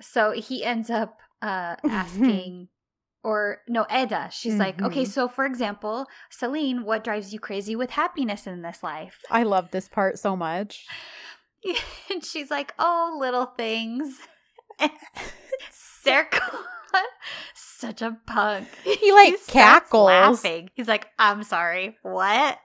So 0.01 0.31
he 0.31 0.63
ends 0.63 0.89
up 0.89 1.17
uh, 1.41 1.75
asking, 1.89 2.67
or 3.23 3.59
no, 3.67 3.85
Eda. 3.93 4.29
She's 4.31 4.55
like, 4.55 4.81
okay, 4.81 5.03
Mhm. 5.03 5.07
so 5.07 5.27
for 5.27 5.45
example, 5.45 6.05
Selin, 6.31 6.83
what 6.83 7.03
drives 7.03 7.33
you 7.33 7.39
crazy 7.39 7.75
with 7.75 7.91
happiness 7.91 8.45
in 8.45 8.61
this 8.61 8.83
life? 8.83 9.21
I 9.31 9.43
love 9.43 9.71
this 9.71 9.87
part 9.87 10.19
so 10.19 10.35
much. 10.35 10.85
and 12.11 12.23
she's 12.23 12.51
like, 12.51 12.73
oh, 12.77 13.17
little 13.19 13.45
things. 13.47 14.19
Serkan, 16.05 16.39
such 17.55 18.01
a 18.01 18.17
punk. 18.27 18.67
He, 18.83 19.11
like, 19.11 19.37
starts 19.37 19.47
cackles. 19.51 20.05
laughing. 20.07 20.69
He's 20.75 20.87
like, 20.87 21.07
I'm 21.17 21.43
sorry, 21.43 21.97
what? 22.03 22.59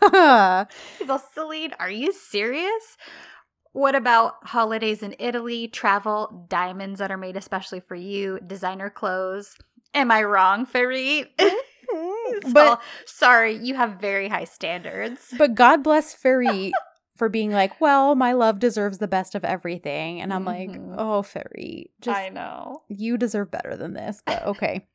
He's 0.98 1.10
all, 1.10 1.22
Selin, 1.36 1.72
are 1.78 1.90
you 1.90 2.12
serious? 2.12 2.96
What 3.72 3.94
about 3.94 4.34
holidays 4.46 5.02
in 5.02 5.14
Italy, 5.18 5.68
travel, 5.68 6.46
diamonds 6.48 6.98
that 6.98 7.10
are 7.10 7.16
made 7.16 7.36
especially 7.36 7.80
for 7.80 7.94
you, 7.94 8.40
designer 8.46 8.90
clothes? 8.90 9.56
Am 9.94 10.10
I 10.10 10.22
wrong, 10.22 10.66
Ferit? 10.66 11.28
but 11.38 12.52
but 12.52 12.82
sorry, 13.06 13.56
you 13.56 13.74
have 13.74 14.00
very 14.00 14.28
high 14.28 14.44
standards. 14.44 15.32
but 15.38 15.54
God 15.54 15.82
bless 15.82 16.14
Ferit 16.14 16.72
for 17.16 17.28
being 17.28 17.50
like, 17.50 17.80
well, 17.80 18.14
my 18.14 18.32
love 18.32 18.58
deserves 18.58 18.98
the 18.98 19.08
best 19.08 19.34
of 19.34 19.44
everything. 19.44 20.20
And 20.20 20.32
I'm 20.32 20.44
like, 20.44 20.70
Mhm. 20.70 20.94
oh, 20.98 21.22
Ferit, 21.22 21.86
just 22.00 22.18
I 22.18 22.28
know. 22.28 22.82
you 22.88 23.16
deserve 23.16 23.50
better 23.50 23.76
than 23.76 23.94
this, 23.94 24.22
but 24.26 24.44
okay. 24.46 24.86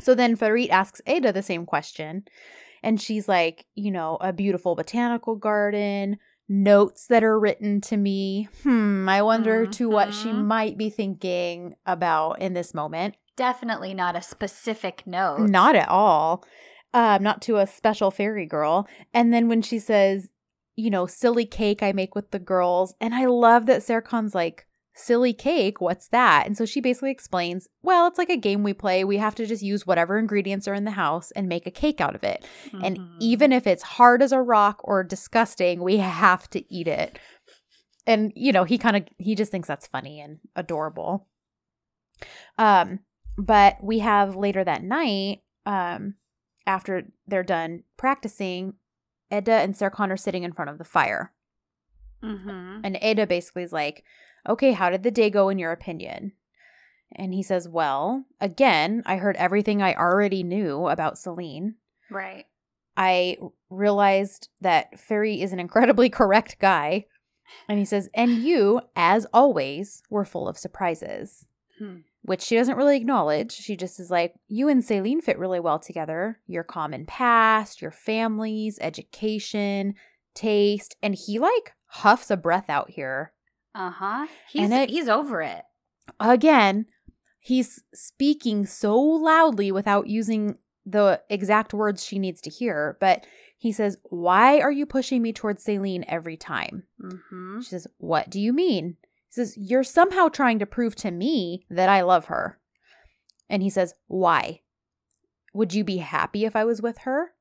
so 0.00 0.14
then 0.14 0.36
Ferit 0.36 0.70
asks 0.70 1.00
Eda 1.06 1.32
the 1.32 1.42
same 1.42 1.64
question. 1.66 2.24
And 2.82 3.00
she's 3.00 3.28
like, 3.28 3.66
you 3.74 3.90
know, 3.90 4.16
a 4.20 4.32
beautiful 4.32 4.74
botanical 4.74 5.36
garden, 5.36 6.18
notes 6.48 7.06
that 7.08 7.24
are 7.24 7.38
written 7.38 7.80
to 7.82 7.96
me. 7.96 8.48
Hmm, 8.62 9.08
I 9.08 9.20
wonder 9.22 9.66
to 9.66 9.88
what 9.88 10.14
she 10.14 10.32
Mhm. 10.32 10.44
might 10.44 10.78
be 10.78 10.90
thinking 10.90 11.74
about 11.84 12.40
in 12.40 12.54
this 12.54 12.72
moment. 12.74 13.16
Definitely 13.36 13.94
not 13.94 14.16
a 14.16 14.22
specific 14.22 15.06
note. 15.06 15.48
Not 15.48 15.76
at 15.76 15.88
all. 15.88 16.44
Um, 16.94 17.22
not 17.22 17.42
to 17.42 17.58
a 17.58 17.66
special 17.66 18.10
fairy 18.10 18.46
girl. 18.46 18.88
And 19.12 19.32
then 19.32 19.48
when 19.48 19.60
she 19.62 19.78
says, 19.78 20.30
you 20.74 20.90
know, 20.90 21.06
silly 21.06 21.44
cake 21.44 21.82
I 21.82 21.92
make 21.92 22.14
with 22.14 22.30
the 22.30 22.38
girls, 22.38 22.94
and 23.00 23.14
I 23.14 23.26
love 23.26 23.66
that 23.66 23.82
Serkan's 23.82 24.34
like, 24.34 24.66
silly 24.98 25.32
cake, 25.32 25.80
what's 25.80 26.08
that? 26.08 26.46
And 26.46 26.56
so 26.56 26.66
she 26.66 26.80
basically 26.80 27.10
explains, 27.10 27.68
well, 27.82 28.06
it's 28.06 28.18
like 28.18 28.28
a 28.30 28.36
game 28.36 28.62
we 28.62 28.72
play. 28.74 29.04
We 29.04 29.18
have 29.18 29.34
to 29.36 29.46
just 29.46 29.62
use 29.62 29.86
whatever 29.86 30.18
ingredients 30.18 30.66
are 30.66 30.74
in 30.74 30.84
the 30.84 30.90
house 30.92 31.30
and 31.30 31.48
make 31.48 31.66
a 31.66 31.70
cake 31.70 32.00
out 32.00 32.14
of 32.14 32.24
it. 32.24 32.44
And 32.82 32.98
Mhm. 32.98 33.16
even 33.20 33.52
if 33.52 33.66
it's 33.66 33.82
hard 33.82 34.22
as 34.22 34.32
a 34.32 34.42
rock 34.42 34.80
or 34.84 35.02
disgusting, 35.04 35.82
we 35.82 35.98
have 35.98 36.50
to 36.50 36.72
eat 36.72 36.88
it. 36.88 37.18
And 38.06 38.32
you 38.34 38.52
know, 38.52 38.64
he 38.64 38.76
kind 38.78 38.96
of 38.96 39.04
he 39.18 39.34
just 39.34 39.50
thinks 39.52 39.68
that's 39.68 39.86
funny 39.86 40.20
and 40.20 40.40
adorable. 40.56 41.28
Um, 42.56 43.00
but 43.36 43.76
we 43.82 44.00
have 44.00 44.34
later 44.34 44.64
that 44.64 44.82
night, 44.82 45.42
um, 45.64 46.14
after 46.66 47.04
they're 47.26 47.42
done 47.44 47.84
practicing, 47.96 48.74
Eda 49.32 49.52
and 49.52 49.74
Serkan 49.74 50.10
are 50.10 50.16
sitting 50.16 50.42
in 50.42 50.52
front 50.52 50.70
of 50.70 50.78
the 50.78 50.84
fire. 50.84 51.32
Mhm. 52.22 52.80
And 52.82 52.98
Eda 53.02 53.26
basically 53.26 53.62
is 53.62 53.72
like, 53.72 54.02
okay, 54.48 54.72
how 54.72 54.90
did 54.90 55.02
the 55.02 55.10
day 55.10 55.30
go 55.30 55.48
in 55.48 55.58
your 55.58 55.72
opinion? 55.72 56.32
And 57.12 57.32
he 57.32 57.42
says, 57.42 57.68
well, 57.68 58.24
again, 58.40 59.02
I 59.06 59.16
heard 59.16 59.36
everything 59.36 59.80
I 59.80 59.94
already 59.94 60.42
knew 60.42 60.88
about 60.88 61.14
Selin. 61.14 61.74
Right. 62.10 62.46
I 62.96 63.38
realized 63.70 64.48
that 64.60 64.98
Ferit 64.98 65.42
is 65.42 65.52
an 65.52 65.60
incredibly 65.60 66.08
correct 66.10 66.58
guy. 66.58 67.06
And 67.68 67.78
he 67.78 67.84
says, 67.84 68.10
and 68.12 68.42
you, 68.42 68.80
as 68.94 69.26
always, 69.32 70.02
were 70.10 70.24
full 70.24 70.48
of 70.48 70.58
surprises, 70.58 71.46
Hmm. 71.78 71.98
which 72.22 72.42
she 72.42 72.56
doesn't 72.56 72.76
really 72.76 72.96
acknowledge. 72.96 73.52
She 73.52 73.74
just 73.76 73.98
is 74.00 74.10
like, 74.10 74.34
you 74.48 74.68
and 74.68 74.82
Selin 74.82 75.22
fit 75.22 75.38
really 75.38 75.60
well 75.60 75.78
together. 75.78 76.40
Your 76.46 76.64
common 76.64 77.06
past, 77.06 77.80
your 77.80 77.90
families, 77.92 78.78
education, 78.82 79.94
taste. 80.34 80.96
And 81.02 81.14
he 81.14 81.38
like 81.38 81.72
huffs 81.86 82.30
a 82.30 82.36
breath 82.36 82.68
out 82.68 82.90
here. 82.90 83.32
Uh 83.78 83.90
huh. 83.90 84.26
He's 84.50 84.70
it- 84.70 84.90
he's 84.90 85.08
over 85.08 85.40
it. 85.40 85.62
Again, 86.18 86.86
he's 87.38 87.82
speaking 87.94 88.66
so 88.66 88.98
loudly 88.98 89.70
without 89.70 90.08
using 90.08 90.58
the 90.84 91.22
exact 91.30 91.72
words 91.72 92.04
she 92.04 92.18
needs 92.18 92.40
to 92.40 92.50
hear, 92.50 92.96
but 93.00 93.24
he 93.56 93.70
says, 93.70 93.98
Why 94.04 94.58
are 94.58 94.72
you 94.72 94.84
pushing 94.84 95.22
me 95.22 95.32
towards 95.32 95.64
Selin 95.64 96.04
every 96.08 96.36
time? 96.36 96.84
Mm-hmm. 97.00 97.60
She 97.60 97.68
says, 97.68 97.86
What 97.98 98.30
do 98.30 98.40
you 98.40 98.52
mean? 98.52 98.96
He 99.28 99.32
says, 99.32 99.54
You're 99.56 99.84
somehow 99.84 100.28
trying 100.28 100.58
to 100.58 100.66
prove 100.66 100.96
to 100.96 101.10
me 101.10 101.64
that 101.70 101.88
I 101.88 102.00
love 102.00 102.26
her. 102.26 102.58
And 103.48 103.62
he 103.62 103.70
says, 103.70 103.94
Why? 104.06 104.62
Would 105.54 105.72
you 105.74 105.84
be 105.84 105.98
happy 105.98 106.44
if 106.44 106.56
I 106.56 106.64
was 106.64 106.82
with 106.82 106.98
her? 106.98 107.32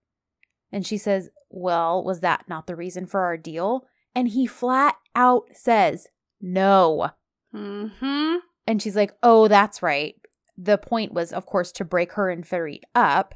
And 0.72 0.86
she 0.86 0.98
says, 0.98 1.30
Well, 1.50 2.04
was 2.04 2.20
that 2.20 2.46
not 2.48 2.68
the 2.68 2.76
reason 2.76 3.08
for 3.08 3.22
our 3.22 3.38
deal? 3.38 3.86
And 4.14 4.28
he 4.30 4.46
flat 4.46 4.98
out 5.16 5.46
says, 5.54 6.08
No. 6.42 7.10
Mm-hmm. 7.54 8.36
And 8.66 8.82
she's 8.82 8.96
like, 8.96 9.14
Oh, 9.24 9.48
that's 9.48 9.82
right. 9.82 10.16
The 10.58 10.78
point 10.78 11.14
was, 11.14 11.32
of 11.32 11.46
course, 11.46 11.72
to 11.74 11.86
break 11.86 12.14
her 12.14 12.30
and 12.30 12.44
Ferit 12.44 12.82
up. 12.96 13.36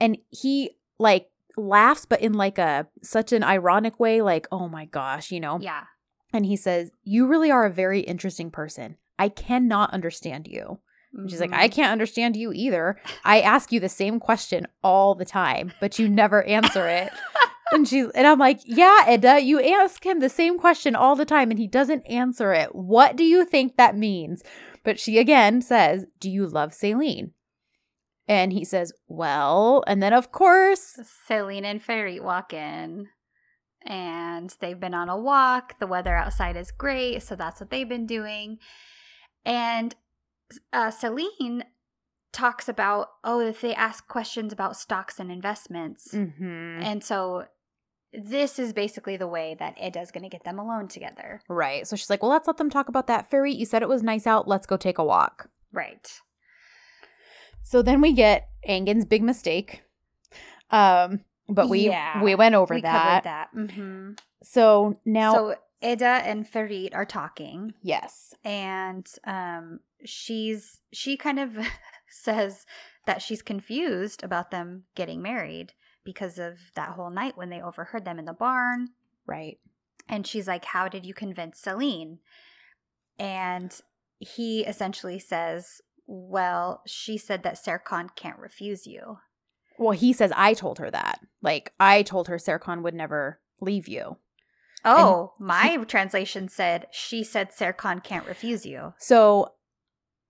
And 0.00 0.18
he 0.30 0.76
like 0.98 1.30
laughs, 1.56 2.06
but 2.06 2.20
in 2.20 2.34
like 2.34 2.58
a 2.58 2.86
such 3.02 3.32
an 3.32 3.42
ironic 3.42 3.98
way, 4.00 4.22
like, 4.22 4.46
oh 4.50 4.68
my 4.68 4.86
gosh, 4.86 5.30
you 5.30 5.40
know? 5.40 5.58
Yeah. 5.60 5.84
And 6.32 6.46
he 6.46 6.56
says, 6.56 6.90
You 7.02 7.26
really 7.26 7.50
are 7.50 7.66
a 7.66 7.70
very 7.70 8.00
interesting 8.00 8.50
person. 8.50 8.96
I 9.18 9.28
cannot 9.28 9.92
understand 9.92 10.46
you. 10.48 10.80
And 11.12 11.30
she's 11.30 11.40
like. 11.40 11.52
I 11.52 11.68
can't 11.68 11.92
understand 11.92 12.36
you 12.36 12.52
either. 12.52 13.00
I 13.24 13.40
ask 13.40 13.72
you 13.72 13.80
the 13.80 13.88
same 13.88 14.20
question 14.20 14.66
all 14.82 15.14
the 15.14 15.24
time, 15.24 15.72
but 15.80 15.98
you 15.98 16.08
never 16.08 16.42
answer 16.44 16.86
it. 16.86 17.12
and 17.72 17.86
she's 17.88 18.08
and 18.10 18.26
I'm 18.26 18.38
like, 18.38 18.60
Yeah, 18.64 19.10
Eda, 19.12 19.40
you 19.40 19.60
ask 19.60 20.04
him 20.04 20.20
the 20.20 20.28
same 20.28 20.58
question 20.58 20.94
all 20.94 21.16
the 21.16 21.24
time 21.24 21.50
and 21.50 21.58
he 21.58 21.66
doesn't 21.66 22.02
answer 22.06 22.52
it. 22.52 22.74
What 22.74 23.16
do 23.16 23.24
you 23.24 23.44
think 23.44 23.76
that 23.76 23.96
means? 23.96 24.42
But 24.84 24.98
she 24.98 25.18
again 25.18 25.62
says, 25.62 26.06
Do 26.18 26.30
you 26.30 26.46
love 26.46 26.70
Selin? 26.70 27.32
And 28.28 28.52
he 28.52 28.64
says, 28.64 28.92
Well, 29.08 29.82
and 29.86 30.02
then 30.02 30.12
of 30.12 30.32
course, 30.32 30.98
Selin 31.28 31.64
and 31.64 31.84
Ferit 31.84 32.22
walk 32.22 32.52
in 32.52 33.08
and 33.86 34.54
they've 34.60 34.78
been 34.78 34.94
on 34.94 35.08
a 35.08 35.18
walk. 35.18 35.78
The 35.78 35.86
weather 35.86 36.14
outside 36.14 36.56
is 36.56 36.70
great, 36.70 37.22
so 37.22 37.34
that's 37.34 37.60
what 37.60 37.70
they've 37.70 37.88
been 37.88 38.06
doing. 38.06 38.58
And 39.44 39.94
uh, 40.72 40.90
Selin 40.90 41.62
talks 42.32 42.68
about, 42.68 43.08
oh, 43.24 43.40
if 43.40 43.60
they 43.60 43.74
ask 43.74 44.06
questions 44.06 44.52
about 44.52 44.76
stocks 44.76 45.18
and 45.18 45.32
investments. 45.32 46.08
Mhm. 46.14 46.82
And 46.82 47.02
so 47.02 47.46
this 48.12 48.58
is 48.58 48.72
basically 48.72 49.16
the 49.16 49.26
way 49.28 49.54
that 49.58 49.74
Eda's 49.78 50.10
going 50.10 50.22
to 50.24 50.28
get 50.28 50.44
them 50.44 50.58
alone 50.58 50.88
together. 50.88 51.40
right. 51.48 51.86
So 51.86 51.96
she's 51.96 52.10
like, 52.10 52.22
Well, 52.22 52.30
let's 52.30 52.46
let 52.48 52.56
them 52.56 52.70
talk 52.70 52.88
about 52.88 53.06
that. 53.06 53.30
Fairy, 53.30 53.52
you 53.52 53.64
said 53.66 53.82
it 53.82 53.88
was 53.88 54.02
nice 54.02 54.26
out. 54.26 54.48
Let's 54.48 54.66
go 54.66 54.76
take 54.76 54.98
a 54.98 55.04
walk. 55.04 55.48
Right. 55.72 56.10
So 57.62 57.82
then 57.82 58.00
we 58.00 58.12
get 58.12 58.48
Engin's 58.66 59.04
big 59.04 59.22
mistake. 59.22 59.82
Um, 60.70 61.20
but 61.48 61.68
we 61.68 61.88
Yeah, 61.88 62.22
we 62.22 62.34
went 62.34 62.54
over 62.54 62.74
we 62.74 62.80
that. 62.80 63.22
covered 63.24 63.68
that. 63.68 63.70
hmm 63.76 64.12
So 64.42 64.98
now 65.04 65.34
So 65.34 65.54
Eda 65.82 66.04
and 66.24 66.46
Ferit 66.50 66.94
are 66.94 67.04
talking. 67.06 67.74
yes. 67.82 68.34
and 68.44 69.06
um 69.24 69.80
she's 70.04 70.80
she 70.92 71.16
kind 71.16 71.38
of 71.38 71.56
says 72.08 72.66
that 73.06 73.22
she's 73.22 73.42
confused 73.42 74.22
about 74.24 74.50
them 74.50 74.84
getting 74.94 75.22
married 75.22 75.72
because 76.04 76.38
of 76.38 76.58
that 76.74 76.90
whole 76.90 77.10
night 77.10 77.36
when 77.36 77.50
they 77.50 77.60
overheard 77.62 78.04
them 78.04 78.18
in 78.18 78.24
the 78.24 78.32
barn 78.32 78.88
Right. 79.26 79.58
and 80.08 80.26
she's 80.26 80.48
like 80.48 80.64
how 80.64 80.88
did 80.88 81.04
you 81.06 81.14
convince 81.14 81.60
Selin 81.60 82.18
and 83.18 83.80
he 84.18 84.60
essentially 84.64 85.18
says 85.18 85.80
well 86.06 86.82
she 86.86 87.16
said 87.16 87.42
that 87.42 87.54
Serkan 87.56 88.08
can't 88.16 88.38
refuse 88.38 88.86
you 88.86 89.18
Well, 89.78 89.92
he 89.92 90.12
says 90.12 90.32
I 90.36 90.54
told 90.54 90.78
her 90.78 90.90
that. 90.90 91.20
Like 91.42 91.72
I 91.80 92.02
told 92.02 92.28
her 92.28 92.36
Serkan 92.36 92.82
would 92.82 92.94
never 92.94 93.40
leave 93.60 93.88
you. 93.88 94.16
oh 94.84 95.32
my 95.38 95.76
translation 95.86 96.48
said 96.48 96.86
she 96.90 97.22
said 97.22 97.50
Serkan 97.50 98.02
can't 98.02 98.26
refuse 98.26 98.64
you 98.66 98.94
So 98.98 99.52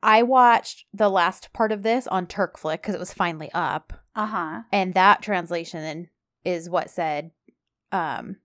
I 0.03 0.23
watched 0.23 0.85
the 0.95 1.09
last 1.11 1.53
part 1.53 1.73
of 1.73 1.83
this 1.83 2.07
on 2.07 2.27
Turkflix 2.27 2.73
because 2.75 2.95
it 2.95 3.01
was 3.01 3.13
finally 3.13 3.51
up. 3.53 3.93
uh-huh 4.17 4.63
And 4.73 4.95
that 4.95 5.23
translation 5.23 6.09
is 6.45 6.69
what 6.71 6.91
said, 6.91 7.31
um, 7.93 8.37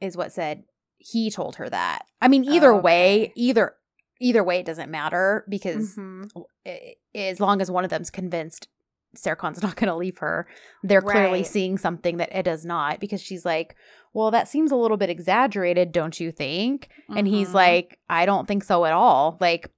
is 0.00 0.16
what 0.16 0.32
said 0.32 0.64
he 0.98 1.30
told 1.30 1.56
her 1.56 1.68
that. 1.68 2.02
I 2.20 2.28
mean, 2.28 2.44
either 2.44 2.74
way, 2.74 3.22
Okay. 3.24 3.32
either 3.36 3.74
either 4.22 4.44
way, 4.44 4.58
it 4.60 4.66
doesn't 4.66 4.90
matter 4.90 5.46
because 5.48 5.96
Mhm. 5.96 6.30
i- 6.66 6.94
as 7.14 7.40
long 7.40 7.62
as 7.62 7.70
one 7.70 7.84
of 7.84 7.90
them's 7.90 8.10
convinced 8.10 8.68
Serkan's 9.16 9.62
not 9.62 9.76
going 9.76 9.88
to 9.88 9.96
leave 9.96 10.18
her. 10.18 10.46
They're 10.82 11.00
clearly 11.00 11.42
seeing 11.42 11.78
something 11.78 12.18
that 12.18 12.28
it 12.32 12.42
does 12.44 12.64
not 12.66 13.00
because 13.00 13.20
she's 13.22 13.44
like, 13.46 13.74
well, 14.12 14.30
that 14.30 14.46
seems 14.46 14.70
a 14.70 14.76
little 14.76 14.98
bit 14.98 15.08
exaggerated, 15.10 15.90
don't 15.90 16.20
you 16.20 16.30
think? 16.30 16.90
And 17.08 17.26
he's 17.26 17.48
Mhm. 17.48 17.54
like, 17.54 17.98
I 18.10 18.24
don't 18.26 18.46
think 18.46 18.62
so 18.62 18.84
at 18.84 18.92
all. 18.92 19.36
Like. 19.40 19.70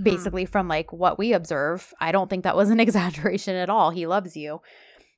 Basically, 0.00 0.46
from 0.46 0.68
like 0.68 0.92
what 0.92 1.18
we 1.18 1.32
observe, 1.32 1.92
I 2.00 2.12
don't 2.12 2.30
think 2.30 2.44
that 2.44 2.56
was 2.56 2.70
an 2.70 2.80
exaggeration 2.86 3.56
at 3.56 3.70
all. 3.70 3.90
He 3.90 4.06
loves 4.06 4.36
you. 4.36 4.60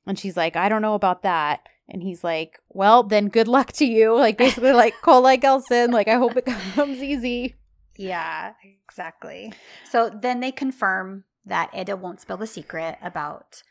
And 0.05 0.19
she's 0.19 0.37
like, 0.37 0.55
I 0.55 0.69
don't 0.69 0.81
know 0.81 0.93
about 0.93 1.23
that. 1.23 1.67
And 1.87 2.01
he's 2.01 2.23
like, 2.23 2.59
well, 2.69 3.03
then 3.03 3.29
good 3.29 3.47
luck 3.47 3.71
to 3.73 3.85
you. 3.85 4.15
Like, 4.19 4.37
basically, 4.37 4.73
like, 4.73 4.95
kolay 5.03 5.37
gelsin. 5.37 5.91
Like, 5.91 6.07
I 6.07 6.15
hope 6.15 6.35
it 6.35 6.45
comes 6.75 7.01
easy. 7.01 7.55
Yeah, 7.95 8.53
exactly. 8.87 9.53
So 9.89 10.09
then 10.09 10.39
they 10.39 10.51
confirm 10.51 11.23
that 11.45 11.69
Eda 11.75 11.95
won't 11.95 12.21
spill 12.21 12.37
the 12.37 12.47
secret 12.47 12.97
about 13.01 13.61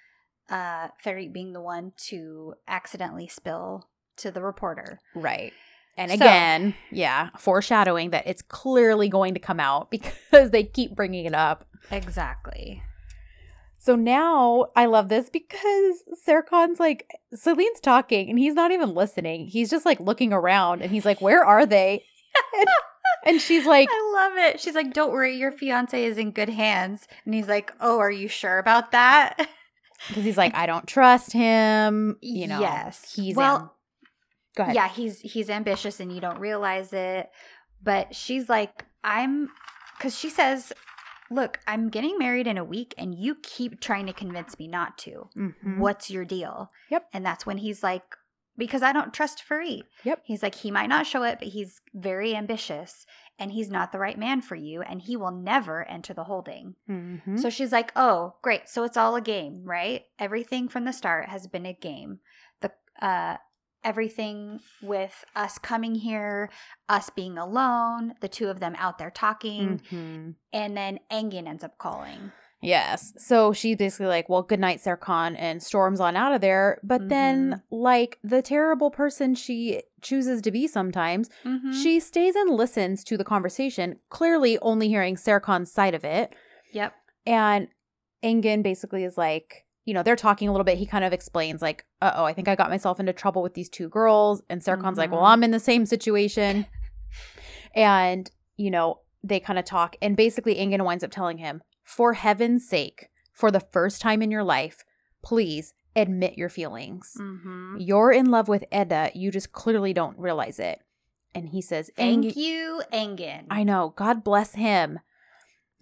uh 0.50 0.88
Ferit 1.04 1.32
being 1.32 1.52
the 1.54 1.60
one 1.60 1.92
to 2.08 2.54
accidentally 2.68 3.26
spill 3.26 3.88
to 4.16 4.30
the 4.30 4.42
reporter. 4.42 5.00
Right. 5.14 5.52
And 5.96 6.10
So- 6.10 6.16
again, 6.16 6.74
yeah, 6.90 7.30
foreshadowing 7.38 8.10
that 8.10 8.26
it's 8.26 8.42
clearly 8.42 9.08
going 9.08 9.34
to 9.34 9.40
come 9.40 9.60
out 9.60 9.90
because 9.92 10.50
they 10.50 10.64
keep 10.64 10.94
bringing 10.96 11.24
it 11.24 11.34
up. 11.34 11.66
Exactly. 11.90 12.82
So 13.78 13.96
now 13.96 14.68
I 14.74 14.86
love 14.86 15.08
this 15.10 15.28
because 15.28 16.02
Serkan's 16.26 16.80
like, 16.80 17.06
Selin's 17.34 17.80
talking 17.80 18.30
and 18.30 18.38
he's 18.38 18.54
not 18.54 18.70
even 18.72 18.94
listening. 18.94 19.46
He's 19.46 19.68
just 19.70 19.84
like 19.84 20.00
looking 20.00 20.32
around 20.32 20.80
and 20.80 20.90
he's 20.90 21.04
like, 21.04 21.20
Where 21.20 21.44
are 21.44 21.66
they? 21.66 22.02
And, 22.58 22.68
and 23.26 23.40
she's 23.42 23.66
like, 23.66 23.88
I 23.90 24.12
love 24.14 24.32
it. 24.52 24.60
She's 24.60 24.74
like, 24.74 24.92
"Don't 24.94 25.12
worry, 25.12 25.36
your 25.36 25.52
fiance 25.52 26.02
is 26.02 26.18
in 26.18 26.30
good 26.32 26.48
hands." 26.48 27.06
And 27.24 27.32
he's 27.34 27.46
like, 27.46 27.72
"Oh, 27.80 27.98
are 27.98 28.10
you 28.10 28.26
sure 28.26 28.58
about 28.58 28.90
that?" 28.92 29.48
Because 30.08 30.24
he's 30.24 30.36
like, 30.36 30.54
I 30.54 30.66
don't 30.66 30.86
trust 30.88 31.32
him. 31.32 32.16
You 32.20 32.46
know, 32.48 32.60
Yes. 32.60 33.14
He's 33.14 33.36
Well, 33.36 33.56
am- 33.56 33.70
Go 34.56 34.62
ahead. 34.64 34.74
Yeah, 34.74 34.88
he's 34.88 35.20
he's 35.20 35.50
ambitious 35.50 36.00
and 36.00 36.12
you 36.12 36.20
don't 36.20 36.38
realize 36.40 36.92
it. 36.92 37.30
But 37.82 38.14
she's 38.14 38.48
like, 38.48 38.84
I'm 39.02 39.50
because 39.96 40.16
she 40.18 40.30
says, 40.30 40.72
Look, 41.30 41.58
I'm 41.66 41.88
getting 41.88 42.18
married 42.18 42.46
in 42.46 42.58
a 42.58 42.64
week 42.64 42.94
and 42.98 43.14
you 43.14 43.36
keep 43.42 43.80
trying 43.80 44.06
to 44.06 44.12
convince 44.12 44.58
me 44.58 44.68
not 44.68 44.98
to. 44.98 45.28
Mhm. 45.36 45.78
What's 45.78 46.10
your 46.10 46.24
deal? 46.24 46.70
Yep. 46.90 47.08
And 47.12 47.24
that's 47.26 47.44
when 47.46 47.58
he's 47.58 47.82
like, 47.82 48.02
Because 48.56 48.82
I 48.82 48.92
don't 48.92 49.12
trust 49.12 49.42
Ferit. 49.48 49.82
Yep. 50.04 50.20
He's 50.24 50.42
like, 50.42 50.54
He 50.54 50.70
might 50.70 50.88
not 50.88 51.06
show 51.06 51.22
it, 51.24 51.38
but 51.38 51.48
he's 51.48 51.80
very 51.94 52.36
ambitious 52.36 53.04
and 53.38 53.50
he's 53.50 53.70
not 53.70 53.90
the 53.90 53.98
right 53.98 54.18
man 54.18 54.40
for 54.42 54.54
you 54.54 54.80
and 54.82 55.02
he 55.02 55.16
will 55.16 55.32
never 55.32 55.88
enter 55.88 56.14
the 56.14 56.24
holding. 56.24 56.76
Mhm. 56.88 57.38
So 57.40 57.50
she's 57.50 57.72
like, 57.72 57.90
"Oh, 57.96 58.34
great. 58.42 58.68
So 58.68 58.84
it's 58.84 58.96
all 58.96 59.16
a 59.16 59.20
game, 59.20 59.64
right? 59.64 60.04
Everything 60.20 60.68
from 60.68 60.84
the 60.84 60.92
start 60.92 61.28
has 61.30 61.48
been 61.48 61.66
a 61.66 61.72
game. 61.72 62.20
The 62.60 62.70
uh 63.02 63.38
everything 63.84 64.60
with 64.82 65.24
us 65.36 65.58
coming 65.58 65.94
here, 65.94 66.50
us 66.88 67.10
being 67.10 67.38
alone, 67.38 68.14
the 68.20 68.28
two 68.28 68.48
of 68.48 68.58
them 68.60 68.74
out 68.78 68.98
there 68.98 69.10
talking, 69.10 69.80
Mhm. 69.90 70.34
and 70.52 70.76
then 70.76 70.98
Engin 71.10 71.46
ends 71.46 71.62
up 71.62 71.78
calling. 71.78 72.32
Yes. 72.62 73.12
So 73.18 73.52
she's 73.52 73.76
basically 73.76 74.06
like, 74.06 74.30
well, 74.30 74.42
good 74.42 74.58
night, 74.58 74.78
Serkan, 74.80 75.36
and 75.38 75.62
storms 75.62 76.00
on 76.00 76.16
out 76.16 76.32
of 76.32 76.40
there. 76.40 76.80
But 76.82 77.10
then, 77.10 77.62
like 77.70 78.18
the 78.24 78.40
terrible 78.40 78.90
person 78.90 79.34
she 79.34 79.82
chooses 80.00 80.40
to 80.42 80.50
be 80.50 80.66
sometimes, 80.66 81.28
Mm-hmm. 81.44 81.72
she 81.72 82.00
stays 82.00 82.34
and 82.34 82.48
listens 82.48 83.04
to 83.04 83.18
the 83.18 83.24
conversation, 83.24 84.00
clearly 84.08 84.58
only 84.60 84.88
hearing 84.88 85.16
Serkan's 85.16 85.70
side 85.70 85.94
of 85.94 86.04
it. 86.06 86.34
Yep. 86.72 86.94
And 87.26 87.68
Engin 88.22 88.62
basically 88.62 89.04
is 89.04 89.18
like, 89.18 89.63
you 89.84 89.92
know, 89.94 90.02
they're 90.02 90.16
talking 90.16 90.48
a 90.48 90.52
little 90.52 90.64
bit. 90.64 90.78
He 90.78 90.86
kind 90.86 91.04
of 91.04 91.12
explains, 91.12 91.60
like, 91.62 91.84
uh 92.00 92.12
oh, 92.16 92.24
I 92.24 92.32
think 92.32 92.48
I 92.48 92.54
got 92.56 92.70
myself 92.70 92.98
into 93.00 93.12
trouble 93.12 93.42
with 93.42 93.54
these 93.54 93.68
two 93.68 93.88
girls. 93.88 94.42
And 94.48 94.62
Serkan's 94.62 94.98
like, 94.98 95.10
Mhm. 95.10 95.14
well, 95.14 95.24
I'm 95.26 95.44
in 95.44 95.50
the 95.50 95.60
same 95.60 95.84
situation. 95.86 96.66
and, 97.74 98.30
you 98.56 98.70
know, 98.70 99.00
they 99.22 99.40
kind 99.40 99.58
of 99.58 99.64
talk. 99.64 99.96
And 100.02 100.16
basically, 100.16 100.56
Engin 100.56 100.84
winds 100.84 101.04
up 101.04 101.10
telling 101.10 101.38
him, 101.38 101.62
for 101.82 102.14
heaven's 102.14 102.68
sake, 102.68 103.08
for 103.32 103.50
the 103.50 103.60
first 103.60 104.00
time 104.00 104.22
in 104.22 104.30
your 104.30 104.44
life, 104.44 104.84
please 105.22 105.74
admit 105.96 106.36
your 106.38 106.48
feelings. 106.48 107.16
Mm-hmm. 107.20 107.76
You're 107.78 108.10
in 108.12 108.30
love 108.30 108.48
with 108.48 108.64
Eda. 108.72 109.10
You 109.14 109.30
just 109.30 109.52
clearly 109.52 109.92
don't 109.92 110.18
realize 110.18 110.58
it. 110.58 110.80
And 111.34 111.48
he 111.48 111.60
says, 111.60 111.90
Thank 111.96 112.36
you, 112.36 112.82
Engin. 112.92 113.46
I 113.50 113.64
know. 113.64 113.92
God 113.96 114.22
bless 114.22 114.54
him. 114.54 115.00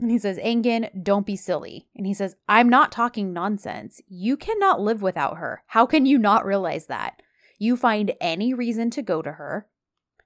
And 0.00 0.10
he 0.10 0.18
says, 0.18 0.38
Engin, 0.38 1.04
don't 1.04 1.26
be 1.26 1.36
silly. 1.36 1.86
And 1.94 2.06
he 2.06 2.14
says, 2.14 2.34
I'm 2.48 2.68
not 2.68 2.90
talking 2.90 3.32
nonsense. 3.32 4.00
You 4.08 4.36
cannot 4.36 4.80
live 4.80 5.00
without 5.00 5.38
her. 5.38 5.62
How 5.68 5.86
can 5.86 6.06
you 6.06 6.18
not 6.18 6.44
realize 6.44 6.86
that? 6.86 7.22
You 7.58 7.76
find 7.76 8.12
any 8.20 8.52
reason 8.52 8.90
to 8.90 9.02
go 9.02 9.22
to 9.22 9.32
her. 9.32 9.68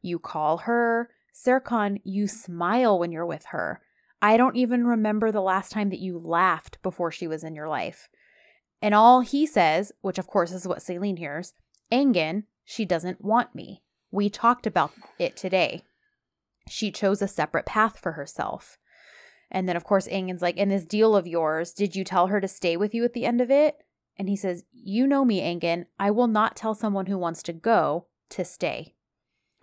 You 0.01 0.19
call 0.19 0.59
her. 0.59 1.11
Serkan, 1.35 2.01
you 2.05 2.27
smile 2.27 2.99
when 2.99 3.13
you're 3.13 3.27
with 3.27 3.47
her. 3.47 3.83
I 4.23 4.39
don't 4.39 4.57
even 4.57 4.87
remember 4.87 5.31
the 5.31 5.43
last 5.43 5.71
time 5.71 5.91
that 5.91 5.99
you 5.99 6.19
laughed 6.19 6.81
before 6.83 7.13
she 7.13 7.27
was 7.27 7.45
in 7.45 7.55
your 7.55 7.69
life. 7.69 8.09
And 8.81 8.95
all 8.95 9.21
he 9.21 9.45
says, 9.47 9.93
which 10.01 10.19
of 10.19 10.27
course 10.27 10.53
is 10.53 10.67
what 10.67 10.79
Selin 10.79 11.19
hears, 11.19 11.53
Engin, 11.93 12.45
she 12.65 12.85
doesn't 12.85 13.23
want 13.23 13.55
me. 13.55 13.83
We 14.11 14.31
talked 14.31 14.67
about 14.67 14.93
it 15.19 15.37
today. 15.37 15.83
She 16.69 16.91
chose 16.91 17.21
a 17.21 17.29
separate 17.29 17.67
path 17.67 17.99
for 17.99 18.13
herself. 18.13 18.79
And 19.51 19.68
then, 19.68 19.77
of 19.77 19.85
course, 19.85 20.09
Engin's 20.09 20.43
like, 20.43 20.56
In 20.56 20.68
this 20.68 20.85
deal 20.85 21.16
of 21.16 21.27
yours, 21.27 21.73
did 21.73 21.94
you 21.94 22.05
tell 22.05 22.28
her 22.28 22.40
to 22.40 22.48
stay 22.48 22.77
with 22.77 22.94
you 22.94 23.05
at 23.05 23.12
the 23.12 23.24
end 23.24 23.40
of 23.40 23.51
it? 23.51 23.82
And 24.18 24.28
he 24.28 24.36
says, 24.36 24.64
You 24.73 25.06
know 25.06 25.24
me, 25.24 25.40
Engin. 25.40 25.86
I 25.98 26.10
will 26.10 26.27
not 26.27 26.56
tell 26.56 26.74
someone 26.74 27.06
who 27.06 27.18
wants 27.18 27.43
to 27.44 27.52
go 27.52 28.06
to 28.31 28.44
stay. 28.44 28.94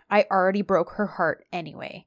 I 0.09 0.25
already 0.31 0.61
broke 0.61 0.91
her 0.91 1.07
heart 1.07 1.45
anyway. 1.51 2.05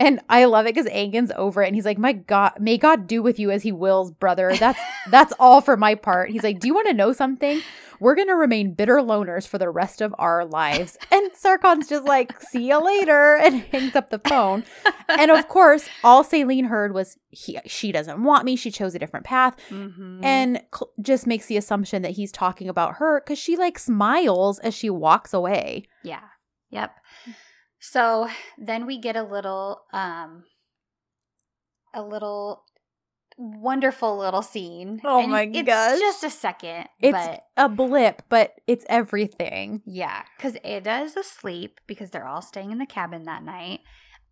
And 0.00 0.20
I 0.28 0.44
love 0.44 0.66
it 0.66 0.74
because 0.74 0.90
Engin's 0.90 1.32
over 1.36 1.62
it 1.62 1.66
and 1.66 1.74
he's 1.74 1.84
like, 1.84 1.98
My 1.98 2.12
God, 2.12 2.52
may 2.60 2.78
God 2.78 3.06
do 3.06 3.22
with 3.22 3.38
you 3.38 3.50
as 3.50 3.62
he 3.64 3.72
wills, 3.72 4.10
brother. 4.12 4.54
That's 4.56 4.78
that's 5.10 5.32
all 5.40 5.60
for 5.60 5.76
my 5.76 5.94
part. 5.96 6.30
He's 6.30 6.44
like, 6.44 6.60
Do 6.60 6.68
you 6.68 6.74
want 6.74 6.88
to 6.88 6.94
know 6.94 7.12
something? 7.12 7.60
We're 8.00 8.14
gonna 8.14 8.36
remain 8.36 8.74
bitter 8.74 8.98
loners 8.98 9.44
for 9.48 9.58
the 9.58 9.68
rest 9.70 10.00
of 10.00 10.14
our 10.18 10.44
lives. 10.44 10.96
And 11.10 11.32
Serkan's 11.32 11.88
just 11.88 12.04
like, 12.04 12.40
see 12.42 12.68
you 12.68 12.78
later, 12.80 13.34
and 13.34 13.56
hangs 13.72 13.96
up 13.96 14.10
the 14.10 14.20
phone. 14.20 14.62
And 15.08 15.32
of 15.32 15.48
course, 15.48 15.88
all 16.04 16.22
Selin 16.22 16.66
heard 16.68 16.94
was 16.94 17.16
he 17.30 17.58
she 17.66 17.90
doesn't 17.90 18.22
want 18.22 18.44
me. 18.44 18.54
She 18.54 18.70
chose 18.70 18.94
a 18.94 19.00
different 19.00 19.26
path. 19.26 19.56
Mhm. 19.68 20.20
And 20.22 20.62
cl- 20.72 20.92
just 21.02 21.26
makes 21.26 21.46
the 21.46 21.56
assumption 21.56 22.02
that 22.02 22.12
he's 22.12 22.30
talking 22.30 22.68
about 22.68 22.98
her 22.98 23.20
because 23.20 23.36
she 23.40 23.56
like 23.56 23.80
smiles 23.80 24.60
as 24.60 24.74
she 24.74 24.90
walks 24.90 25.34
away. 25.34 25.82
Yeah. 26.04 26.20
Yep. 26.70 26.94
So 27.92 28.28
then 28.58 28.86
we 28.86 28.98
get 28.98 29.16
a 29.16 29.22
little 29.22 29.82
um 29.92 30.44
a 31.94 32.02
little 32.02 32.64
wonderful 33.36 34.18
little 34.18 34.42
scene. 34.42 35.00
Oh 35.04 35.20
And 35.22 35.30
my 35.30 35.42
it's 35.52 35.66
gosh. 35.66 35.98
just 35.98 36.24
a 36.24 36.30
second. 36.30 36.88
It's 37.00 37.12
but 37.16 37.44
a 37.56 37.68
blip, 37.68 38.22
but 38.28 38.54
it's 38.66 38.84
everything. 38.88 39.82
yeah, 39.86 40.22
because 40.36 40.56
Eda 40.64 41.00
is 41.02 41.16
asleep 41.16 41.80
because 41.86 42.10
they're 42.10 42.26
all 42.26 42.42
staying 42.42 42.72
in 42.72 42.78
the 42.78 42.86
cabin 42.86 43.24
that 43.24 43.42
night. 43.44 43.80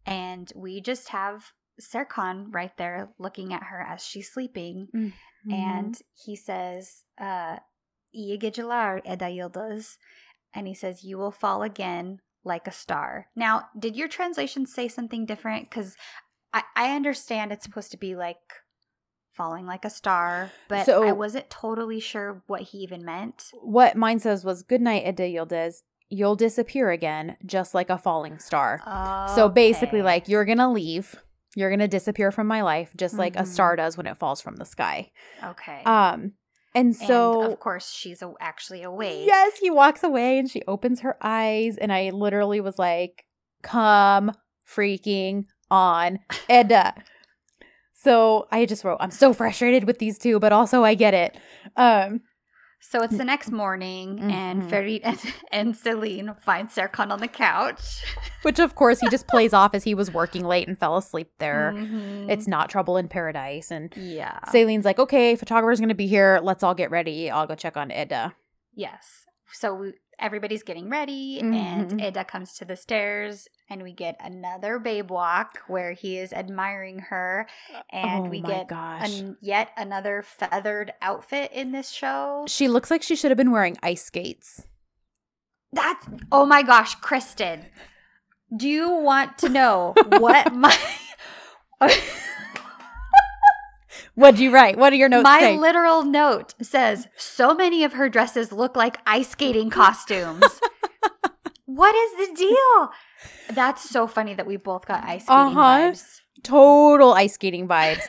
And 0.04 0.52
we 0.54 0.80
just 0.80 1.08
have 1.10 1.52
Serkan 1.80 2.52
right 2.54 2.76
there 2.76 3.10
looking 3.18 3.52
at 3.52 3.64
her 3.64 3.80
as 3.80 4.04
she's 4.04 4.30
sleeping. 4.32 4.88
Mm-hmm. 4.94 5.52
and 5.52 5.98
he 6.24 6.34
says, 6.36 7.04
uh, 7.20 7.56
"İyi 8.14 8.38
geceler 8.38 9.00
Eda 9.04 9.26
Yıldız," 9.30 9.96
and 10.54 10.66
he 10.66 10.74
says, 10.74 11.04
"You 11.04 11.18
will 11.18 11.30
fall 11.30 11.62
again 11.62 12.18
like 12.46 12.66
a 12.66 12.72
star." 12.72 13.26
Now, 13.36 13.68
did 13.78 13.96
your 13.96 14.08
translation 14.08 14.64
say 14.66 14.88
something 14.88 15.26
different? 15.26 15.68
Because 15.68 15.96
I, 16.54 16.62
I 16.74 16.94
understand 16.96 17.52
it's 17.52 17.64
supposed 17.64 17.90
to 17.90 17.96
be 17.98 18.16
like 18.16 18.38
falling 19.34 19.66
like 19.66 19.84
a 19.84 19.90
star, 19.90 20.50
but 20.68 20.86
So- 20.86 21.02
I 21.06 21.12
wasn't 21.12 21.50
totally 21.50 22.00
sure 22.00 22.42
what 22.46 22.62
he 22.62 22.78
even 22.78 23.04
meant. 23.04 23.50
what 23.60 23.94
mine 23.96 24.18
says 24.18 24.44
was 24.44 24.62
good 24.62 24.80
night, 24.80 25.06
Eda 25.06 25.24
Yildiz. 25.24 25.82
You'll 26.08 26.36
disappear 26.36 26.90
again, 26.92 27.36
just 27.44 27.74
like 27.74 27.90
a 27.90 27.98
falling 27.98 28.38
star. 28.38 28.80
So 29.34 29.48
basically, 29.48 30.02
like 30.02 30.28
you're 30.28 30.44
gonna 30.44 30.70
leave. 30.72 31.16
You're 31.56 31.68
gonna 31.70 31.88
disappear 31.88 32.30
from 32.30 32.46
my 32.46 32.62
life, 32.62 32.92
just 32.96 33.14
like 33.16 33.34
a 33.36 33.44
star 33.44 33.76
does 33.76 33.96
when 33.96 34.06
it 34.06 34.16
falls 34.16 34.40
from 34.40 34.56
the 34.56 34.64
sky. 34.64 35.10
okay. 35.42 35.82
Um, 35.84 36.32
and 36.76 36.94
so 36.94 37.42
and 37.42 37.52
of 37.52 37.58
course, 37.60 37.90
she's 37.90 38.22
a- 38.22 38.34
actually 38.40 38.82
awake. 38.82 39.26
Yes, 39.26 39.58
he 39.58 39.70
walks 39.70 40.04
away 40.04 40.38
and 40.38 40.48
she 40.50 40.62
opens 40.68 41.00
her 41.00 41.16
eyes, 41.20 41.76
and 41.76 41.92
I 41.92 42.10
literally 42.10 42.60
was 42.60 42.78
like, 42.78 43.24
"Come 43.62 44.32
freaking 44.68 45.46
on, 45.70 46.20
Eda." 46.48 46.94
so 47.94 48.46
I 48.52 48.66
just 48.66 48.84
wrote, 48.84 48.98
"I'm 49.00 49.10
so 49.10 49.32
frustrated 49.32 49.84
with 49.84 49.98
these 49.98 50.18
two, 50.18 50.38
but 50.38 50.52
also 50.52 50.84
I 50.84 50.94
get 50.94 51.14
it." 51.14 51.36
Um, 51.76 52.20
So 52.88 53.02
it's 53.02 53.16
the 53.16 53.24
next 53.24 53.50
morning, 53.50 54.20
and 54.20 54.62
Mhm. 54.62 54.70
Ferit 54.70 55.00
and, 55.02 55.18
and 55.52 55.74
Selin 55.74 56.40
find 56.40 56.68
Serkan 56.68 57.10
on 57.10 57.18
the 57.18 57.28
couch. 57.28 58.04
Which, 58.42 58.58
of 58.60 58.74
course, 58.76 59.00
he 59.00 59.08
just 59.08 59.26
plays 59.26 59.52
off 59.52 59.74
as 59.74 59.82
he 59.84 59.94
was 59.94 60.10
working 60.12 60.44
late 60.44 60.68
and 60.68 60.78
fell 60.78 60.96
asleep 60.96 61.30
there. 61.38 61.72
Mhm. 61.76 62.30
It's 62.30 62.46
not 62.46 62.70
trouble 62.70 62.96
in 62.96 63.08
paradise. 63.08 63.70
And 63.70 63.92
yeah. 63.96 64.38
Selin's 64.48 64.84
like, 64.84 64.98
okay, 65.00 65.34
photographer's 65.34 65.80
going 65.80 65.88
to 65.88 65.94
be 65.96 66.06
here. 66.06 66.38
Let's 66.42 66.62
all 66.62 66.74
get 66.74 66.90
ready. 66.90 67.28
I'll 67.30 67.46
go 67.46 67.54
check 67.56 67.76
on 67.76 67.90
Eda. 67.90 68.34
Yes. 68.74 69.26
So 69.52 69.74
we, 69.74 69.92
everybody's 70.18 70.62
getting 70.62 70.88
ready, 70.88 71.40
Mhm. 71.42 71.54
and 71.54 72.00
Eda 72.00 72.24
comes 72.24 72.54
to 72.54 72.64
the 72.64 72.76
stairs, 72.76 73.48
and 73.68 73.82
we 73.82 73.92
get 73.92 74.16
another 74.20 74.78
babe 74.78 75.10
walk 75.10 75.58
where 75.66 75.92
he 75.92 76.18
is 76.18 76.32
admiring 76.32 76.98
her, 77.10 77.46
and 77.90 78.26
oh 78.26 78.30
we 78.30 78.40
get 78.40 78.70
an, 78.72 79.36
yet 79.40 79.70
another 79.76 80.22
feathered 80.22 80.92
outfit 81.02 81.52
in 81.52 81.72
this 81.72 81.90
show. 81.90 82.44
she 82.48 82.68
looks 82.68 82.90
like 82.90 83.02
she 83.02 83.16
should 83.16 83.30
have 83.30 83.38
been 83.38 83.50
wearing 83.50 83.76
ice 83.82 84.04
skates. 84.04 84.66
That's 85.72 86.06
oh 86.32 86.46
my 86.46 86.62
gosh, 86.62 86.94
Kristen, 86.96 87.66
do 88.56 88.68
you 88.68 88.90
want 88.90 89.36
to 89.38 89.48
know 89.48 89.92
what 90.06 90.54
my 90.54 90.74
What'd 94.16 94.40
you 94.40 94.50
write? 94.50 94.76
What 94.78 94.92
are 94.92 94.96
your 94.96 95.08
notes 95.08 95.24
my 95.24 95.38
say? 95.40 95.56
literal 95.58 96.02
note 96.04 96.54
says? 96.60 97.06
So 97.16 97.54
many 97.54 97.84
of 97.84 97.92
her 97.92 98.08
dresses 98.08 98.50
look 98.50 98.74
like 98.74 98.98
ice 99.06 99.28
skating 99.28 99.70
costumes. 99.70 100.42
what 101.66 101.94
is 101.94 102.28
the 102.28 102.34
deal? 102.34 102.90
That's 103.54 103.88
so 103.88 104.06
funny 104.06 104.34
that 104.34 104.46
we 104.46 104.56
both 104.56 104.86
got 104.86 105.04
ice 105.04 105.24
skating 105.24 105.56
Uh-huh. 105.56 105.60
vibes. 105.90 106.20
Total 106.42 107.12
ice 107.12 107.34
skating 107.34 107.68
vibes. 107.68 108.02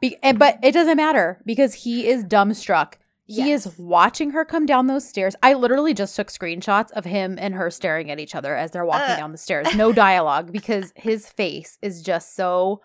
Be- 0.00 0.16
and- 0.22 0.38
but 0.40 0.58
it 0.62 0.72
doesn't 0.72 0.96
matter 0.96 1.40
because 1.46 1.74
he 1.74 2.06
is 2.08 2.24
dumbstruck. 2.24 2.94
He 3.24 3.48
Yes. 3.48 3.66
is 3.66 3.78
watching 3.78 4.30
her 4.32 4.44
come 4.44 4.66
down 4.66 4.88
those 4.88 5.08
stairs. 5.08 5.36
I 5.42 5.54
literally 5.54 5.94
just 5.94 6.16
took 6.16 6.26
screenshots 6.28 6.90
of 6.90 7.04
him 7.04 7.38
and 7.40 7.54
her 7.54 7.70
staring 7.70 8.10
at 8.10 8.18
each 8.18 8.34
other 8.34 8.56
as 8.56 8.72
they're 8.72 8.84
walking 8.84 9.10
Ugh. 9.12 9.16
down 9.18 9.30
the 9.32 9.38
stairs. 9.38 9.74
No 9.76 9.92
dialogue 9.92 10.50
because 10.52 10.92
his 10.96 11.28
face 11.28 11.78
is 11.80 12.02
just 12.02 12.34
so. 12.34 12.80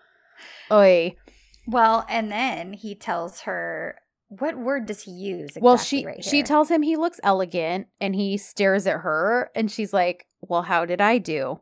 Oy. 0.70 1.16
Well, 1.68 2.06
and 2.08 2.32
then 2.32 2.72
he 2.72 2.94
tells 2.94 3.40
her 3.42 4.00
what 4.28 4.58
word 4.58 4.86
does 4.86 5.02
he 5.02 5.10
use? 5.10 5.50
Exactly 5.50 5.62
well, 5.62 5.76
she 5.76 6.06
right 6.06 6.24
she 6.24 6.42
tells 6.42 6.70
him 6.70 6.82
he 6.82 6.96
looks 6.96 7.20
elegant, 7.22 7.88
and 8.00 8.14
he 8.14 8.36
stares 8.38 8.86
at 8.86 9.00
her, 9.00 9.50
and 9.54 9.70
she's 9.70 9.92
like, 9.92 10.26
"Well, 10.40 10.62
how 10.62 10.84
did 10.86 11.00
I 11.00 11.18
do? 11.18 11.60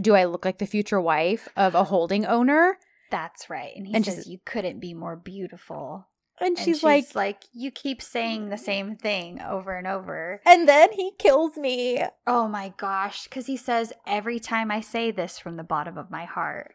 Do 0.00 0.14
I 0.14 0.24
look 0.24 0.44
like 0.44 0.58
the 0.58 0.66
future 0.66 1.00
wife 1.00 1.48
of 1.56 1.74
a 1.74 1.84
holding 1.84 2.24
owner?" 2.24 2.78
that's 3.10 3.50
right, 3.50 3.72
and 3.76 3.86
he 3.86 3.94
and 3.94 4.04
says 4.04 4.26
you 4.26 4.38
couldn't 4.44 4.80
be 4.80 4.94
more 4.94 5.16
beautiful. 5.16 6.06
And 6.40 6.56
And 6.56 6.58
she's, 6.58 6.82
like, 6.82 7.14
like, 7.14 7.44
you 7.52 7.70
keep 7.70 8.00
saying 8.00 8.48
the 8.48 8.56
same 8.56 8.96
thing 8.96 9.40
over 9.40 9.76
and 9.76 9.86
over. 9.86 10.40
and 10.46 10.68
then 10.68 10.92
he 10.92 11.12
kills 11.18 11.56
me. 11.56 12.02
Oh 12.26 12.48
my 12.48 12.72
gosh, 12.76 13.24
because 13.24 13.46
he 13.46 13.56
says 13.56 13.92
every 14.06 14.40
time 14.40 14.70
I 14.70 14.80
say 14.80 15.10
this 15.10 15.38
from 15.38 15.56
the 15.56 15.62
bottom 15.62 15.98
of 15.98 16.10
my 16.10 16.24
heart. 16.24 16.74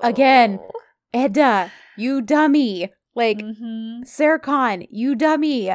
Again. 0.00 0.58
Oh. 0.62 0.70
Eda, 1.14 1.70
you 1.96 2.22
dummy. 2.22 2.92
Like, 3.14 3.38
Mhm. 3.38 4.04
Serkan, 4.04 4.86
you 4.90 5.14
dummy. 5.14 5.70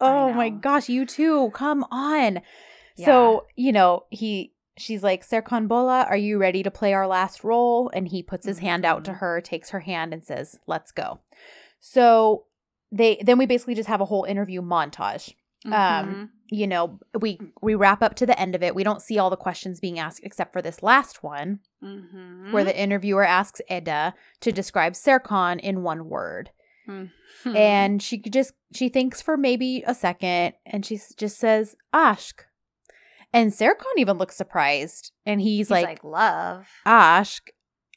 Oh 0.00 0.32
my 0.32 0.50
gosh, 0.50 0.88
you 0.88 1.04
too. 1.06 1.50
Come 1.50 1.84
on. 1.90 2.40
So, 3.04 3.46
you 3.56 3.72
know, 3.72 4.04
he 4.10 4.52
she's 4.78 5.02
like, 5.02 5.26
Serkan 5.26 5.66
Bolat, 5.68 6.06
are 6.10 6.16
you 6.18 6.36
ready 6.38 6.62
to 6.62 6.70
play 6.70 6.92
our 6.92 7.06
last 7.06 7.42
role? 7.42 7.90
And 7.94 8.08
he 8.08 8.22
puts 8.22 8.44
his 8.46 8.58
hand 8.58 8.84
out 8.84 9.04
to 9.06 9.12
Mhm. 9.12 9.18
her, 9.18 9.40
takes 9.40 9.70
her 9.70 9.80
hand, 9.80 10.12
and 10.12 10.22
says, 10.24 10.58
Let's 10.66 10.92
go. 10.92 11.20
So 11.80 12.44
they 12.92 13.16
then 13.24 13.38
we 13.38 13.46
basically 13.46 13.74
just 13.74 13.88
have 13.88 14.00
a 14.00 14.04
whole 14.06 14.24
interview 14.24 14.60
montage. 14.62 15.34
Mhm. 15.64 15.72
Um, 15.72 16.30
You 16.48 16.68
know, 16.68 17.00
we 17.20 17.40
we 17.60 17.74
wrap 17.74 18.02
up 18.04 18.14
to 18.16 18.26
the 18.26 18.38
end 18.38 18.54
of 18.54 18.62
it. 18.62 18.74
We 18.74 18.84
don't 18.84 19.02
see 19.02 19.18
all 19.18 19.30
the 19.30 19.36
questions 19.36 19.80
being 19.80 19.98
asked 19.98 20.20
except 20.22 20.52
for 20.52 20.62
this 20.62 20.80
last 20.80 21.24
one, 21.24 21.58
Mhm. 21.82 22.52
where 22.52 22.62
the 22.62 22.78
interviewer 22.80 23.24
asks 23.24 23.60
Eda 23.68 24.14
to 24.42 24.52
describe 24.52 24.92
Serkan 24.92 25.58
in 25.60 25.82
one 25.82 26.08
word. 26.08 26.50
Mhm. 26.88 27.10
and 27.56 28.00
she 28.00 28.16
just 28.18 28.52
she 28.72 28.88
thinks 28.88 29.20
for 29.20 29.36
maybe 29.36 29.82
a 29.88 29.94
second 29.94 30.54
and 30.64 30.86
she 30.86 31.00
just 31.16 31.36
says 31.36 31.74
aşk 31.92 32.44
and 33.32 33.50
Serkan 33.50 33.96
even 33.96 34.18
looks 34.18 34.36
surprised 34.36 35.10
and 35.26 35.40
he's, 35.40 35.66
he's 35.66 35.70
like, 35.72 35.84
like, 35.84 36.04
love. 36.04 36.68
aşk 36.86 37.40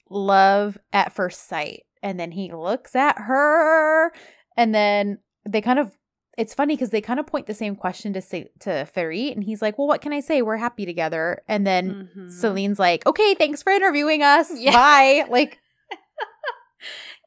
love 0.09 0.79
at 0.91 1.13
first 1.13 1.47
sight 1.47 1.83
and 2.01 2.19
then 2.19 2.31
he 2.31 2.51
looks 2.51 2.95
at 2.95 3.15
her 3.19 4.11
and 4.57 4.73
then 4.73 5.19
they 5.47 5.61
kind 5.61 5.77
of 5.77 5.95
it's 6.39 6.53
funny 6.55 6.75
because 6.75 6.89
they 6.89 7.01
kind 7.01 7.19
of 7.19 7.27
point 7.27 7.45
the 7.45 7.53
same 7.53 7.75
question 7.75 8.13
to 8.13 8.21
say 8.21 8.49
to 8.61 8.69
Ferit 8.95 9.33
and 9.33 9.43
he's 9.43 9.61
like 9.61 9.77
well 9.77 9.87
what 9.87 10.01
can 10.01 10.13
I 10.13 10.21
say 10.21 10.41
we're 10.41 10.57
happy 10.57 10.85
together 10.85 11.43
and 11.47 11.67
then 11.67 12.09
Mhm. 12.15 12.31
Selin's 12.31 12.79
like 12.79 13.05
okay 13.05 13.35
thanks 13.35 13.61
for 13.61 13.71
interviewing 13.71 14.23
us 14.23 14.49
Yeah. 14.57 14.71
bye 14.71 15.25
like 15.29 15.59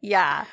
Yeah. 0.01 0.44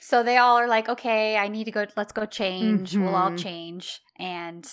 So 0.00 0.22
they 0.22 0.36
all 0.36 0.56
are 0.58 0.68
like, 0.68 0.88
okay, 0.88 1.36
I 1.36 1.48
need 1.48 1.64
to 1.64 1.70
go. 1.70 1.86
Let's 1.96 2.12
go 2.12 2.26
change. 2.26 2.96
We'll 2.96 3.14
all 3.14 3.30
Mhm. 3.32 3.38
change. 3.42 4.00
And 4.18 4.66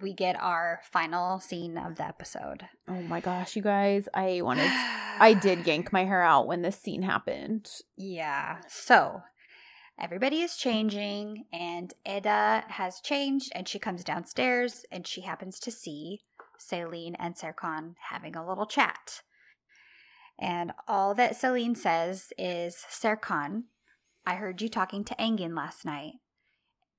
we 0.00 0.12
get 0.14 0.36
our 0.40 0.80
final 0.90 1.40
scene 1.40 1.76
of 1.78 1.96
the 1.96 2.04
episode. 2.06 2.66
oh 2.88 3.00
my 3.02 3.20
gosh 3.20 3.54
you 3.56 3.62
guys 3.62 4.08
I 4.14 4.40
wanted 4.42 4.70
I 5.20 5.32
did 5.40 5.66
yank 5.66 5.92
my 5.92 6.04
hair 6.04 6.22
out 6.22 6.46
when 6.46 6.62
this 6.62 6.78
scene 6.78 7.02
happened. 7.02 7.70
Yeah. 7.96 8.58
So 8.68 9.22
everybody 10.00 10.40
is 10.40 10.56
changing, 10.56 11.44
and 11.52 11.92
Eda 12.06 12.64
has 12.68 13.00
changed, 13.00 13.52
and 13.54 13.68
she 13.68 13.78
comes 13.78 14.04
downstairs, 14.04 14.84
and 14.90 15.06
she 15.06 15.22
happens 15.22 15.58
to 15.60 15.70
see 15.70 16.20
Selin 16.58 17.14
and 17.18 17.34
Serkan 17.34 17.94
having 18.10 18.36
a 18.36 18.46
little 18.46 18.66
chat. 18.66 19.22
And 20.38 20.72
all 20.86 21.14
that 21.14 21.34
Selin 21.34 21.76
says 21.76 22.32
is, 22.38 22.84
Serkan, 22.90 23.64
I 24.26 24.34
heard 24.34 24.60
you 24.60 24.68
talking 24.68 25.04
to 25.04 25.14
Engin 25.14 25.56
last 25.56 25.84
night. 25.84 26.14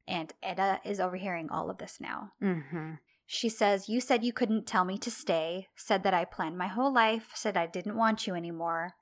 And 0.07 0.33
Eda 0.41 0.79
is 0.85 0.99
overhearing 0.99 1.49
all 1.49 1.69
of 1.69 1.77
this 1.77 1.97
now. 1.99 2.31
Mm-hmm. 2.41 2.93
She 3.25 3.49
says, 3.49 3.89
You 3.89 3.99
said 3.99 4.23
you 4.23 4.31
couldn't 4.31 4.65
tell 4.65 4.85
me 4.85 4.97
to 4.99 5.11
stay, 5.11 5.67
said 5.75 6.03
that 6.03 6.13
I 6.13 6.23
planned 6.23 6.57
my 6.57 6.67
whole 6.67 6.93
life, 6.93 7.31
said 7.35 7.57
I 7.57 7.67
didn't 7.67 7.97
want 7.97 8.25
you 8.25 8.33
anymore. 8.33 8.93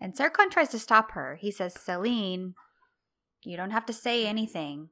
And 0.00 0.14
Serkan 0.14 0.50
tries 0.50 0.68
to 0.68 0.78
stop 0.78 1.12
her. 1.12 1.36
He 1.40 1.50
says, 1.50 1.74
Selin, 1.74 2.54
you 3.46 3.56
don't 3.56 3.70
have 3.70 3.86
to 3.86 3.92
say 3.92 4.26
anything. 4.26 4.88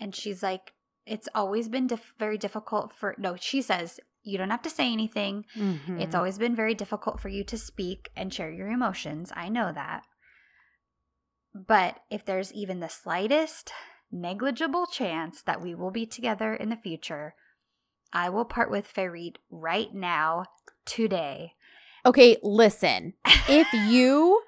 And 0.00 0.14
she's 0.14 0.42
like, 0.42 0.72
It's 1.06 1.28
always 1.34 1.68
been 1.68 1.86
dif- 1.86 2.12
very 2.18 2.36
difficult 2.36 2.92
for. 2.92 3.14
No, 3.18 3.36
she 3.38 3.62
says, 3.62 4.00
You 4.22 4.36
don't 4.36 4.50
have 4.50 4.62
to 4.62 4.70
say 4.70 4.92
anything. 4.92 5.44
Mm-hmm. 5.56 6.00
It's 6.00 6.14
always 6.14 6.38
been 6.38 6.56
very 6.56 6.74
difficult 6.74 7.20
for 7.20 7.28
you 7.28 7.44
to 7.44 7.56
speak 7.56 8.10
and 8.16 8.34
share 8.34 8.50
your 8.50 8.68
emotions. 8.68 9.32
I 9.34 9.48
know 9.48 9.72
that. 9.72 10.02
But 11.54 12.00
if 12.10 12.24
there's 12.24 12.52
even 12.52 12.80
the 12.80 12.88
slightest 12.88 13.72
negligible 14.10 14.86
chance 14.86 15.42
that 15.42 15.60
we 15.62 15.74
will 15.74 15.90
be 15.90 16.06
together 16.06 16.54
in 16.54 16.68
the 16.70 16.76
future, 16.76 17.34
I 18.12 18.28
will 18.28 18.44
part 18.44 18.70
with 18.70 18.92
Ferit 18.92 19.36
right 19.50 19.92
now, 19.94 20.44
today. 20.84 21.52
okay. 22.04 22.38
Listen, 22.42 23.14
if 23.48 23.72
you 23.72 24.42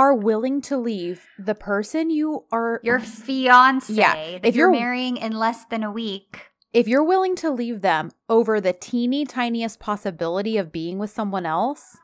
are 0.00 0.14
willing 0.14 0.62
to 0.62 0.78
leave 0.78 1.26
the 1.38 1.54
person 1.54 2.08
you 2.08 2.46
are, 2.50 2.80
Your 2.82 3.00
fiance 3.00 3.92
Yeah, 3.92 4.14
if 4.14 4.56
you're, 4.56 4.68
you're- 4.68 4.80
marrying 4.80 5.18
in 5.18 5.32
less 5.32 5.66
than 5.66 5.84
a 5.84 5.92
week. 5.92 6.46
if 6.72 6.88
you're 6.88 7.04
willing 7.04 7.36
to 7.36 7.50
leave 7.50 7.82
them 7.82 8.10
over 8.26 8.62
the 8.62 8.72
teeny 8.72 9.26
tiniest 9.26 9.78
possibility 9.78 10.56
of 10.56 10.72
being 10.72 10.98
with 10.98 11.10
someone 11.10 11.44
else, 11.44 11.98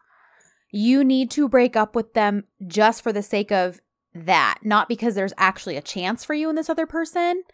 you 0.70 1.02
need 1.04 1.30
to 1.30 1.48
break 1.48 1.74
up 1.74 1.96
with 1.96 2.12
them 2.12 2.44
just 2.66 3.02
for 3.02 3.12
the 3.14 3.22
sake 3.22 3.50
of 3.50 3.80
that, 4.14 4.58
not 4.62 4.90
because 4.90 5.14
there's 5.14 5.32
actually 5.38 5.78
a 5.78 5.82
chance 5.82 6.22
for 6.22 6.34
you 6.34 6.50
and 6.50 6.58
this 6.58 6.68
other 6.68 6.86
person. 6.86 7.44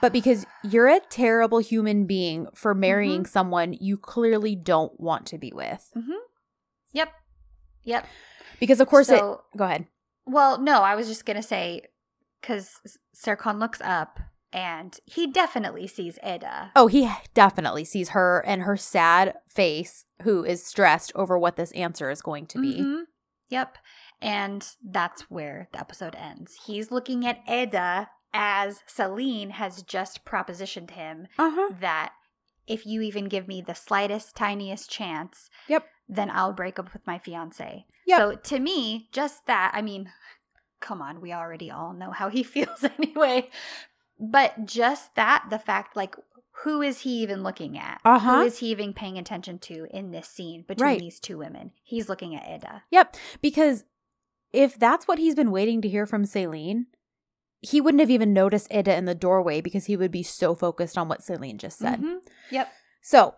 But 0.00 0.12
because 0.12 0.46
you're 0.62 0.86
a 0.86 1.00
terrible 1.00 1.58
human 1.58 2.06
being 2.06 2.46
for 2.54 2.74
mm-hmm. 2.74 2.80
marrying 2.80 3.26
someone 3.26 3.72
you 3.72 3.96
clearly 3.96 4.54
don't 4.54 5.00
want 5.00 5.26
to 5.26 5.38
be 5.38 5.50
with. 5.52 5.90
Mm-hmm. 5.96 6.12
Yep. 6.92 7.12
Yep. 7.84 8.06
Because 8.60 8.80
of 8.80 8.88
course 8.88 9.08
So- 9.08 9.42
it 9.52 9.58
go 9.58 9.64
ahead. 9.64 9.86
Well, 10.26 10.58
no, 10.60 10.82
I 10.82 10.94
was 10.94 11.08
just 11.08 11.24
going 11.24 11.36
to 11.38 11.42
say 11.42 11.82
because 12.40 12.70
Serkan 13.16 13.58
looks 13.58 13.80
up 13.82 14.20
and 14.52 14.98
he 15.06 15.26
definitely 15.26 15.86
sees 15.86 16.18
Eda. 16.26 16.72
Oh, 16.76 16.86
he 16.86 17.10
definitely 17.34 17.84
sees 17.84 18.10
her 18.10 18.44
and 18.46 18.62
her 18.62 18.76
sad 18.76 19.34
face, 19.48 20.04
who 20.22 20.44
is 20.44 20.64
stressed 20.64 21.12
over 21.14 21.38
what 21.38 21.56
this 21.56 21.72
answer 21.72 22.10
is 22.10 22.20
going 22.22 22.46
to 22.48 22.60
be. 22.60 22.80
Mhm. 22.80 23.02
Yep. 23.48 23.78
And 24.20 24.68
that's 24.84 25.30
where 25.30 25.68
the 25.72 25.80
episode 25.80 26.14
ends. 26.14 26.58
He's 26.66 26.90
looking 26.90 27.26
at 27.26 27.40
Eda 27.48 28.10
as 28.34 28.82
Selin 28.86 29.52
has 29.52 29.82
just 29.82 30.24
propositioned 30.26 30.90
him 30.90 31.28
Uh 31.38 31.50
huh. 31.54 31.68
that 31.80 32.12
if 32.66 32.84
you 32.84 33.00
even 33.00 33.28
give 33.28 33.48
me 33.48 33.62
the 33.62 33.74
slightest, 33.74 34.36
tiniest 34.36 34.90
chance, 34.90 35.48
Yep. 35.68 35.86
Then 36.08 36.30
I'll 36.30 36.52
break 36.52 36.78
up 36.78 36.92
with 36.92 37.06
my 37.06 37.18
fiance. 37.18 37.86
Yep. 38.06 38.18
So 38.18 38.34
to 38.36 38.58
me, 38.60 39.08
just 39.12 39.46
that, 39.46 39.72
I 39.74 39.82
mean, 39.82 40.10
come 40.80 41.02
on, 41.02 41.20
we 41.20 41.32
already 41.32 41.70
all 41.70 41.92
know 41.92 42.10
how 42.10 42.28
he 42.28 42.42
feels 42.54 42.84
anyway. 42.98 43.50
But 44.18 44.64
just 44.64 45.14
that, 45.16 45.46
the 45.50 45.58
fact, 45.58 45.94
like, 45.96 46.16
who 46.64 46.82
is 46.82 47.00
he 47.00 47.22
even 47.22 47.42
looking 47.44 47.78
at? 47.78 48.00
Uh-huh. 48.04 48.38
Who 48.40 48.42
is 48.46 48.58
he 48.58 48.70
even 48.70 48.92
paying 48.92 49.16
attention 49.18 49.58
to 49.60 49.86
in 49.90 50.10
this 50.10 50.28
scene 50.28 50.64
between 50.66 50.86
Right. 50.88 50.98
these 50.98 51.20
two 51.20 51.38
women? 51.38 51.70
He's 51.84 52.08
looking 52.08 52.34
at 52.34 52.48
Eda. 52.48 52.82
Yep. 52.90 53.16
Because 53.40 53.84
if 54.52 54.76
that's 54.78 55.06
what 55.06 55.18
he's 55.18 55.34
been 55.36 55.50
waiting 55.52 55.80
to 55.82 55.88
hear 55.88 56.04
from 56.06 56.24
Selin, 56.24 56.86
he 57.60 57.80
wouldn't 57.80 58.00
have 58.00 58.10
even 58.10 58.32
noticed 58.32 58.72
Eda 58.72 58.96
in 58.96 59.04
the 59.04 59.14
doorway 59.14 59.60
because 59.60 59.84
he 59.84 59.96
would 59.96 60.10
be 60.10 60.22
so 60.24 60.54
focused 60.54 60.96
on 60.98 61.06
what 61.08 61.20
Selin 61.20 61.58
just 61.58 61.78
said. 61.78 62.00
Mhm. 62.00 62.18
Yep. 62.50 62.72
So, 63.02 63.34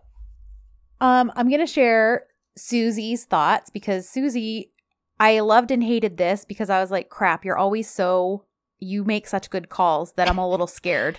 um, 1.00 1.30
I'm 1.36 1.50
gonna 1.50 1.66
share 1.66 2.26
Susie's 2.56 3.24
thoughts 3.24 3.70
because 3.70 4.08
Susie, 4.08 4.72
I 5.18 5.40
loved 5.40 5.70
and 5.70 5.82
hated 5.82 6.16
this 6.16 6.44
because 6.44 6.70
I 6.70 6.80
was 6.80 6.90
like, 6.90 7.08
crap, 7.08 7.44
you're 7.44 7.58
always 7.58 7.88
so 7.88 8.44
you 8.78 9.04
make 9.04 9.26
such 9.26 9.50
good 9.50 9.68
calls 9.68 10.12
that 10.12 10.28
I'm 10.28 10.38
a 10.38 10.48
little 10.48 10.66
scared. 10.66 11.18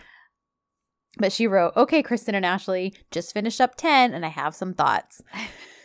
But 1.18 1.32
she 1.32 1.46
wrote, 1.46 1.74
okay, 1.76 2.02
Kristen 2.02 2.36
and 2.36 2.46
Ashley, 2.46 2.94
just 3.12 3.34
finished 3.34 3.62
up 3.62 3.76
10 3.76 4.14
and 4.14 4.26
I 4.26 4.30
have 4.30 4.56
some 4.56 4.74
thoughts. 4.74 5.22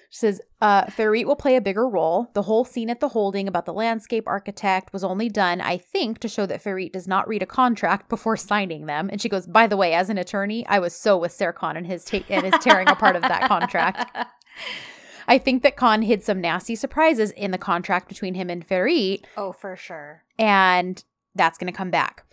She 0.08 0.20
says, 0.20 0.40
uh, 0.60 0.84
Ferit 0.84 1.26
will 1.26 1.36
play 1.36 1.56
a 1.56 1.60
bigger 1.60 1.86
role. 1.86 2.30
The 2.32 2.42
whole 2.42 2.64
scene 2.64 2.88
at 2.90 3.00
the 3.00 3.08
holding 3.08 3.48
about 3.48 3.66
the 3.66 3.74
landscape 3.74 4.26
architect 4.26 4.92
was 4.92 5.04
only 5.04 5.28
done, 5.28 5.60
I 5.60 5.76
think, 5.76 6.20
to 6.20 6.28
show 6.28 6.46
that 6.46 6.62
Ferit 6.62 6.92
does 6.92 7.08
not 7.08 7.26
read 7.28 7.42
a 7.42 7.46
contract 7.46 8.08
before 8.08 8.36
signing 8.36 8.86
them. 8.86 9.10
And 9.10 9.20
she 9.20 9.28
goes, 9.28 9.46
by 9.46 9.66
the 9.66 9.76
way, 9.76 9.92
as 9.92 10.08
an 10.08 10.16
attorney, 10.16 10.64
I 10.68 10.78
was 10.78 10.94
so 10.94 11.18
with 11.18 11.36
Serkan 11.36 11.76
and 11.76 11.86
his, 11.86 12.04
ta- 12.04 12.24
and 12.30 12.46
his 12.46 12.54
tearing 12.62 12.88
apart 12.88 13.16
of 13.16 13.22
that 13.22 13.48
contract. 13.48 14.16
I 15.28 15.38
think 15.38 15.62
that 15.62 15.76
Kaan 15.76 16.04
hid 16.04 16.22
some 16.22 16.40
nasty 16.40 16.74
surprises 16.74 17.30
in 17.32 17.50
the 17.50 17.58
contract 17.58 18.08
between 18.08 18.34
him 18.34 18.48
and 18.50 18.66
Ferit, 18.66 19.24
Oh, 19.36 19.52
for 19.52 19.76
sure. 19.76 20.22
and 20.38 21.02
that's 21.34 21.58
going 21.58 21.70
to 21.72 21.76
come 21.76 21.90
back. 21.90 22.24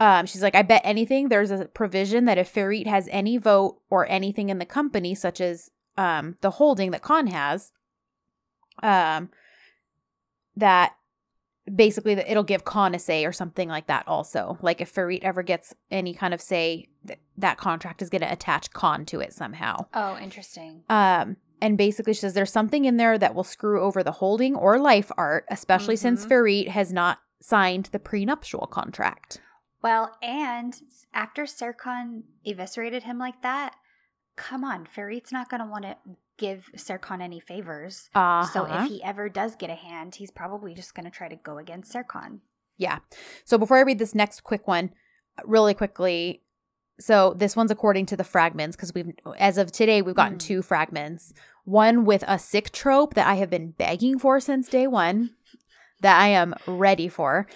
Um, 0.00 0.26
she's 0.26 0.42
like, 0.42 0.54
I 0.54 0.62
bet 0.62 0.82
anything 0.84 1.28
there's 1.28 1.50
a 1.50 1.66
provision 1.66 2.24
that 2.24 2.38
if 2.38 2.52
Ferit 2.52 2.86
has 2.86 3.08
any 3.12 3.36
vote 3.38 3.78
or 3.90 4.08
anything 4.10 4.48
in 4.48 4.58
the 4.58 4.66
company, 4.66 5.14
such 5.14 5.40
as 5.40 5.70
um, 5.96 6.36
the 6.40 6.50
holding 6.52 6.90
that 6.90 7.02
Kaan 7.02 7.28
has, 7.30 7.70
um, 8.82 9.30
that 10.56 10.94
basically 11.72 12.14
that 12.14 12.30
it'll 12.30 12.42
give 12.42 12.64
Kaan 12.64 12.94
a 12.94 12.98
say 12.98 13.24
or 13.24 13.32
something 13.32 13.68
like 13.68 13.86
that. 13.86 14.06
Also, 14.08 14.58
like 14.60 14.80
if 14.80 14.92
Ferit 14.92 15.22
ever 15.22 15.42
gets 15.42 15.74
any 15.90 16.14
kind 16.14 16.34
of 16.34 16.40
say, 16.40 16.88
th- 17.06 17.20
that 17.36 17.56
contract 17.58 18.02
is 18.02 18.10
going 18.10 18.22
to 18.22 18.32
attach 18.32 18.70
Kaan 18.72 19.06
to 19.06 19.20
it 19.20 19.32
somehow. 19.32 19.86
Oh, 19.94 20.18
interesting. 20.18 20.82
Um, 20.88 21.36
and 21.62 21.78
basically, 21.78 22.12
she 22.12 22.20
says 22.20 22.34
there's 22.34 22.52
something 22.52 22.84
in 22.84 22.98
there 22.98 23.16
that 23.16 23.34
will 23.34 23.44
screw 23.44 23.80
over 23.80 24.02
the 24.02 24.12
holding 24.12 24.54
or 24.54 24.78
life 24.78 25.10
art, 25.16 25.46
especially 25.48 25.96
since 25.96 26.26
Mhm. 26.26 26.28
Ferit 26.28 26.68
has 26.68 26.92
not 26.92 27.18
signed 27.40 27.86
the 27.86 27.98
prenuptial 27.98 28.66
contract. 28.66 29.40
Well, 29.82 30.16
and 30.22 30.78
after 31.14 31.44
Serkan 31.44 32.24
eviscerated 32.46 33.04
him 33.04 33.18
like 33.18 33.40
that, 33.42 33.74
come 34.36 34.62
on, 34.64 34.86
Ferit's 34.86 35.32
not 35.32 35.48
going 35.48 35.60
to 35.62 35.66
want 35.66 35.84
to 35.84 35.96
give 36.38 36.70
Serkan 36.76 37.20
any 37.22 37.40
favors. 37.40 38.08
Uh 38.14 38.44
So 38.46 38.64
if 38.64 38.88
he 38.88 39.02
ever 39.02 39.28
does 39.28 39.56
get 39.56 39.70
a 39.70 39.74
hand, 39.74 40.16
he's 40.16 40.30
probably 40.30 40.74
just 40.74 40.94
going 40.94 41.04
to 41.04 41.10
try 41.10 41.28
to 41.28 41.36
go 41.36 41.58
against 41.58 41.92
Serkan. 41.92 42.40
yeah. 42.78 42.98
So 43.44 43.58
before 43.58 43.76
I 43.78 43.82
read 43.82 43.98
this 43.98 44.14
next 44.14 44.42
quick 44.42 44.66
one, 44.66 44.92
really 45.44 45.74
quickly. 45.74 46.42
So 47.00 47.34
this 47.36 47.56
one's 47.56 47.70
according 47.70 48.06
to 48.06 48.16
the 48.16 48.24
fragments 48.24 48.76
because 48.76 48.92
we've, 48.94 49.10
as 49.38 49.58
of 49.58 49.72
today, 49.72 50.02
we've 50.02 50.14
gotten 50.14 50.36
Mm. 50.38 50.40
two 50.40 50.62
fragments. 50.62 51.32
One 51.64 52.04
with 52.04 52.24
a 52.26 52.38
sick 52.38 52.70
trope 52.72 53.14
that 53.14 53.26
I 53.26 53.34
have 53.34 53.50
been 53.50 53.70
begging 53.70 54.18
for 54.18 54.40
since 54.40 54.68
day 54.68 54.86
one, 54.86 55.30
that 56.00 56.20
I 56.20 56.28
am 56.28 56.54
ready 56.66 57.08
for, 57.08 57.46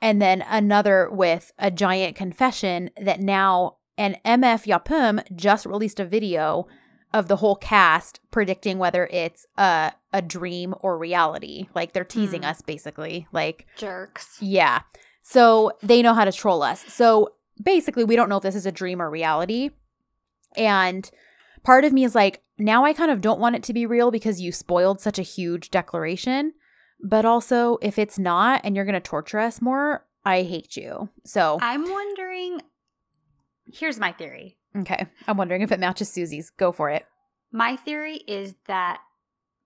and 0.00 0.20
then 0.20 0.42
another 0.48 1.08
with 1.10 1.52
a 1.58 1.70
giant 1.70 2.16
confession 2.16 2.90
that 3.00 3.20
now 3.20 3.76
an 3.98 4.16
MF 4.24 4.64
Yapım 4.66 5.22
just 5.36 5.66
released 5.66 6.00
a 6.00 6.04
video 6.04 6.66
of 7.12 7.28
the 7.28 7.36
whole 7.36 7.56
cast 7.56 8.20
predicting 8.30 8.78
whether 8.78 9.06
it's 9.08 9.46
a 9.58 9.92
a 10.14 10.22
dream 10.22 10.74
or 10.80 10.96
reality. 10.98 11.68
Like 11.74 11.92
they're 11.92 12.04
teasing 12.04 12.42
Hmm. 12.42 12.48
us 12.48 12.62
basically. 12.62 13.26
Like 13.32 13.66
Jerks. 13.76 14.38
yeah. 14.40 14.80
So 15.22 15.72
they 15.82 16.00
know 16.02 16.14
how 16.14 16.24
to 16.24 16.32
troll 16.32 16.62
us. 16.62 16.84
So 16.92 17.34
basically, 17.62 18.04
we 18.04 18.16
don't 18.16 18.28
know 18.28 18.38
if 18.38 18.42
this 18.42 18.54
is 18.56 18.66
a 18.66 18.72
dream 18.72 19.00
or 19.00 19.08
reality. 19.10 19.70
And 20.56 21.08
part 21.62 21.84
of 21.84 21.92
me 21.92 22.04
is 22.04 22.14
like, 22.14 22.42
now 22.62 22.84
I 22.84 22.92
kind 22.92 23.10
of 23.10 23.20
don't 23.20 23.40
want 23.40 23.56
it 23.56 23.62
to 23.64 23.72
be 23.72 23.86
real 23.86 24.10
because 24.10 24.40
you 24.40 24.52
spoiled 24.52 25.00
such 25.00 25.18
a 25.18 25.22
huge 25.22 25.70
declaration. 25.70 26.52
But 27.04 27.24
also, 27.24 27.78
if 27.82 27.98
it's 27.98 28.18
not 28.18 28.60
and 28.62 28.76
you're 28.76 28.84
going 28.84 28.94
to 28.94 29.00
torture 29.00 29.40
us 29.40 29.60
more, 29.60 30.06
I 30.24 30.42
hate 30.42 30.76
you. 30.76 31.10
So, 31.24 31.58
I'm 31.60 31.90
wondering. 31.90 32.60
Here's 33.72 33.98
my 33.98 34.12
theory. 34.12 34.56
okay. 34.76 35.06
I'm 35.26 35.36
wondering 35.36 35.62
if 35.62 35.72
it 35.72 35.80
matches 35.80 36.08
Susie's. 36.08 36.50
Go 36.50 36.70
for 36.72 36.90
it. 36.90 37.04
My 37.50 37.76
theory 37.76 38.16
is 38.28 38.54
that 38.66 39.00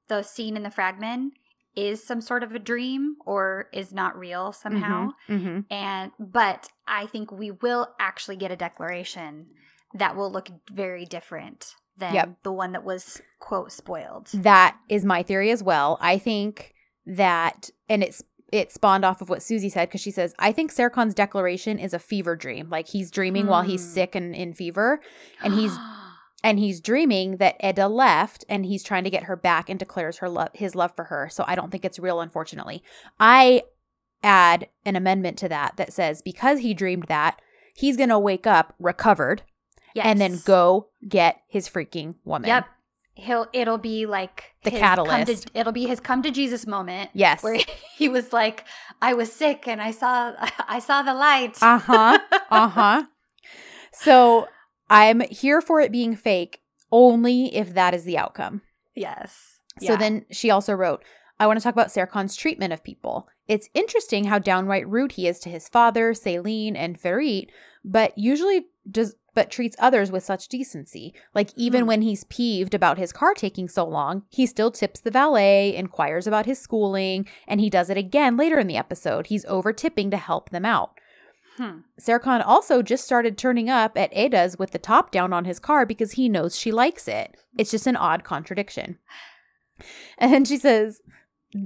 the 0.09 0.23
scene 0.23 0.57
in 0.57 0.63
the 0.63 0.71
fragment 0.71 1.35
is 1.75 2.03
some 2.03 2.23
sort 2.23 2.43
of 2.43 2.55
a 2.55 2.59
dream 2.59 3.17
or 3.27 3.69
is 3.73 3.93
not 3.93 4.19
real 4.19 4.53
somehow. 4.53 5.11
Mm-hmm. 5.29 5.61
And 5.71 6.13
but 6.19 6.69
I 6.89 7.07
think 7.07 7.31
we 7.31 7.51
will 7.51 7.89
actually 8.01 8.37
get 8.37 8.51
a 8.51 8.57
declaration 8.57 9.49
that 9.95 10.17
will 10.17 10.33
look 10.33 10.49
very 10.73 11.05
different 11.05 11.75
than 11.99 12.15
Yep. 12.15 12.43
the 12.43 12.53
one 12.53 12.73
that 12.73 12.85
was 12.85 13.21
quote 13.39 13.73
spoiled. 13.73 14.29
That 14.35 14.77
is 14.89 15.05
my 15.05 15.23
theory 15.23 15.51
as 15.51 15.63
well. 15.63 15.99
I 16.01 16.19
think 16.19 16.75
that, 17.07 17.71
and 17.89 18.03
it's 18.03 18.23
it 18.53 18.71
spawned 18.71 19.05
off 19.05 19.21
of 19.21 19.29
what 19.29 19.43
Susie 19.43 19.69
said 19.69 19.89
because 19.89 20.01
she 20.01 20.13
says, 20.13 20.33
I 20.39 20.53
think 20.53 20.73
Serkan's 20.73 21.15
declaration 21.15 21.81
is 21.81 21.93
a 21.93 21.99
fever 21.99 22.37
dream. 22.37 22.69
Like 22.71 22.87
he's 22.89 23.11
dreaming 23.11 23.49
while 23.49 23.63
he's 23.63 23.83
Hmm. 23.85 23.91
sick 23.91 24.15
and 24.15 24.35
in 24.37 24.55
fever, 24.55 25.01
and 25.43 25.53
he's 25.55 25.77
and 26.45 26.59
he's 26.61 26.81
dreaming 26.81 27.39
that 27.39 27.57
Eda 27.63 27.89
left 27.89 28.45
and 28.49 28.65
he's 28.65 28.85
trying 28.85 29.03
to 29.05 29.11
get 29.11 29.25
her 29.25 29.35
back 29.37 29.69
and 29.69 29.79
declares 29.81 30.19
her 30.19 30.29
love 30.29 30.51
his 30.55 30.75
love 30.77 30.95
for 30.95 31.05
her. 31.07 31.29
So 31.31 31.45
I 31.47 31.57
don't 31.57 31.71
think 31.73 31.85
it's 31.85 31.99
real, 31.99 32.21
unfortunately. 32.21 32.85
I 33.19 33.63
add 34.23 34.69
an 34.85 34.95
amendment 34.97 35.39
to 35.39 35.49
that 35.49 35.77
that 35.77 35.93
says 35.93 36.23
because 36.23 36.61
he 36.61 36.73
dreamed 36.73 37.05
that, 37.09 37.41
he's 37.75 37.97
gonna 37.97 38.19
wake 38.19 38.47
up 38.47 38.75
recovered 38.79 39.43
and 40.05 40.21
then 40.21 40.39
go 40.45 40.89
get 41.09 41.41
his 41.49 41.69
freaking 41.69 42.15
woman. 42.25 42.49
Yep. 42.49 42.67
He'll 43.19 43.47
it'll 43.55 43.79
be 43.79 44.05
like 44.05 44.53
The 44.63 44.71
his 44.71 44.81
come 44.81 44.97
to- 44.97 45.05
catalyst. 45.11 45.51
it'll 45.55 45.73
be 45.73 45.87
his 45.87 46.01
come 46.01 46.23
to 46.23 46.31
Jesus 46.31 46.67
moment. 46.67 47.11
Yes. 47.15 47.43
Where 47.43 47.59
he 47.97 48.09
was 48.11 48.33
like, 48.33 48.65
I 49.01 49.15
was 49.15 49.33
sick 49.33 49.67
and 49.67 49.81
I 49.81 49.91
saw 49.91 50.33
I 50.69 50.79
saw 50.81 51.03
the 51.03 51.15
light. 51.15 51.57
Uh 51.63 51.79
huh. 51.79 52.19
Uh 52.51 52.69
huh. 52.69 53.05
So 53.93 54.49
I'm 54.91 55.21
here 55.31 55.61
for 55.61 55.81
it 55.81 55.91
being 55.93 56.15
fake 56.17 56.61
only 56.93 57.55
if 57.55 57.75
that 57.75 57.95
is 57.95 58.05
the 58.05 58.19
outcome. 58.19 58.63
yes. 58.95 59.53
So 59.79 59.93
Yeah. 59.93 59.97
then 59.97 60.25
she 60.31 60.49
also 60.51 60.73
wrote, 60.73 61.03
I 61.39 61.47
want 61.47 61.59
to 61.59 61.63
talk 61.63 61.75
about 61.75 61.89
Serkan's 61.89 62.35
treatment 62.35 62.73
of 62.73 62.83
people. 62.83 63.29
It's 63.47 63.69
interesting 63.75 64.25
how 64.25 64.39
downright 64.39 64.89
rude 64.89 65.13
he 65.13 65.27
is 65.29 65.39
to 65.41 65.51
his 65.51 65.69
father, 65.69 66.15
Selin, 66.15 66.75
and 66.77 66.99
Ferit, 66.99 67.49
but 67.85 68.17
usually 68.17 68.69
does 68.91 69.17
but 69.37 69.51
treats 69.53 69.77
others 69.79 70.11
with 70.11 70.25
such 70.25 70.49
decency. 70.49 71.15
Like 71.33 71.51
even 71.55 71.83
Hmm. 71.83 71.87
when 71.87 72.03
he's 72.03 72.25
peeved 72.25 72.75
about 72.75 72.99
his 72.99 73.13
car 73.13 73.35
taking 73.35 73.69
so 73.69 73.85
long, 73.87 74.25
he 74.31 74.47
still 74.47 74.73
tips 74.73 74.99
the 74.99 75.13
valet, 75.13 75.77
inquires 75.77 76.27
about 76.27 76.47
his 76.47 76.59
schooling, 76.59 77.25
and 77.47 77.61
he 77.61 77.71
does 77.71 77.89
it 77.89 77.97
again 77.97 78.37
later 78.37 78.59
in 78.59 78.67
the 78.67 78.77
episode. 78.77 79.29
He's 79.29 79.45
over 79.45 79.73
tipping 79.73 80.11
to 80.11 80.17
help 80.17 80.51
them 80.51 80.65
out. 80.65 80.99
Hmm. 81.59 81.79
Serkan 82.01 82.43
also 82.45 82.83
just 82.83 83.05
started 83.05 83.39
turning 83.39 83.71
up 83.71 83.97
at 83.97 84.11
Eda's 84.13 84.59
with 84.59 84.73
the 84.73 84.79
top 84.79 85.11
down 85.11 85.33
on 85.33 85.45
his 85.47 85.59
car 85.59 85.87
because 85.87 86.13
he 86.13 86.29
knows 86.29 86.59
she 86.59 86.73
likes 86.73 87.07
it. 87.07 87.37
It's 87.57 87.71
just 87.71 87.87
an 87.87 87.97
odd 87.97 88.25
contradiction. 88.25 88.99
And 90.17 90.33
then 90.33 90.45
she 90.47 90.57
says, 90.57 91.03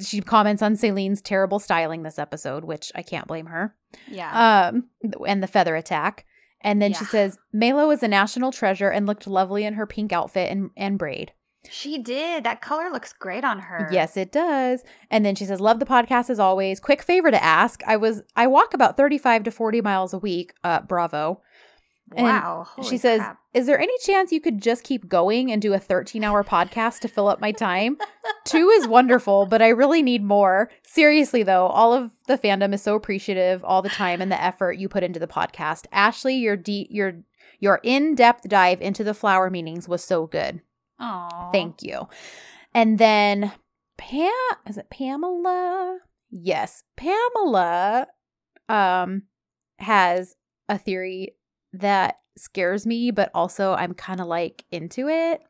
she 0.05 0.21
comments 0.21 0.63
on 0.63 0.75
Selin's 0.75 1.23
terrible 1.23 1.61
styling 1.61 2.03
this 2.03 2.19
episode, 2.19 2.65
which 2.65 2.91
I 2.97 3.03
can't 3.03 3.29
blame 3.29 3.47
her. 3.47 3.77
Yeah. 4.09 4.69
Um, 4.71 4.89
and 5.27 5.41
the 5.43 5.47
feather 5.47 5.77
attack. 5.77 6.27
And 6.63 6.81
then 6.81 6.93
she 6.93 7.05
says, 7.05 7.39
Melo 7.53 7.91
is 7.91 8.03
a 8.03 8.09
national 8.09 8.53
treasure 8.53 8.91
and 8.91 9.07
looked 9.07 9.27
lovely 9.27 9.65
in 9.65 9.75
her 9.75 9.87
pink 9.87 10.13
outfit 10.13 10.51
and, 10.51 10.71
and 10.77 10.99
braid. 10.99 11.33
she 11.69 11.99
did. 11.99 12.45
That 12.45 12.61
color 12.61 12.91
looks 12.91 13.13
great 13.13 13.45
on 13.45 13.61
her. 13.61 13.89
Yes, 13.93 14.17
it 14.17 14.31
does. 14.33 14.83
And 15.11 15.25
then 15.25 15.35
she 15.35 15.45
says, 15.45 15.61
"Love 15.61 15.79
the 15.79 15.87
podcast 15.87 16.31
as 16.31 16.39
always. 16.39 16.81
Quick 16.81 17.03
favor 17.03 17.31
to 17.31 17.43
ask. 17.43 17.83
I 17.87 17.97
was 17.97 18.23
I 18.37 18.47
walk 18.47 18.75
about 18.75 18.97
35 18.97 19.45
to 19.45 19.51
40 19.51 19.81
miles 19.81 20.13
a 20.15 20.19
week. 20.19 20.55
Uh 20.65 20.81
bravo. 20.81 21.43
And 22.17 22.27
Wow. 22.27 22.67
She 22.83 22.99
says, 22.99 23.21
crap. 23.21 23.39
"Is 23.55 23.67
there 23.67 23.79
any 23.79 23.97
chance 23.99 24.33
you 24.33 24.41
could 24.41 24.61
just 24.61 24.83
keep 24.83 25.09
going 25.09 25.53
and 25.53 25.63
do 25.63 25.73
a 25.75 25.79
13-hour 25.79 26.43
podcast 26.45 26.99
to 27.01 27.09
fill 27.09 27.29
up 27.29 27.41
my 27.41 27.53
time? 27.53 27.99
2 28.47 28.69
is 28.71 28.89
wonderful, 28.89 29.47
but 29.47 29.63
I 29.63 29.69
really 29.69 30.03
need 30.03 30.25
more. 30.25 30.71
Seriously 30.85 31.43
though, 31.45 31.67
all 31.67 31.93
of 31.95 32.11
the 32.27 32.37
fandom 32.39 32.75
is 32.75 32.83
so 32.83 32.97
appreciative 32.97 33.63
all 33.65 33.81
the 33.83 33.89
time 33.89 34.21
and 34.21 34.31
the 34.31 34.43
effort 34.43 34.73
you 34.79 34.89
put 34.89 35.05
into 35.05 35.21
the 35.21 35.29
podcast. 35.29 35.87
Ashley, 35.93 36.35
your 36.37 36.57
de- 36.57 36.89
your 36.91 37.23
your 37.61 37.81
in-depth 37.85 38.49
dive 38.49 38.81
into 38.81 39.05
the 39.05 39.15
flower 39.15 39.51
meanings 39.51 39.89
was 39.89 40.03
so 40.03 40.27
good. 40.27 40.63
Aw. 40.99 41.51
Thank 41.53 41.83
you. 41.83 42.09
And 42.75 42.99
then 42.99 43.53
Pam 43.99 44.33
is 44.67 44.77
it 44.79 44.91
Pamela? 44.91 45.99
Yes. 46.31 46.83
Pamela 46.97 48.07
um 48.69 49.23
has 49.79 50.35
a 50.69 50.79
theory 50.79 51.35
that 51.73 52.19
scares 52.37 52.87
me, 52.87 53.11
but 53.11 53.31
also 53.35 53.75
I'm 53.75 53.95
kind 53.95 54.21
of 54.21 54.27
like 54.27 54.65
into 54.71 55.09
it. 55.09 55.43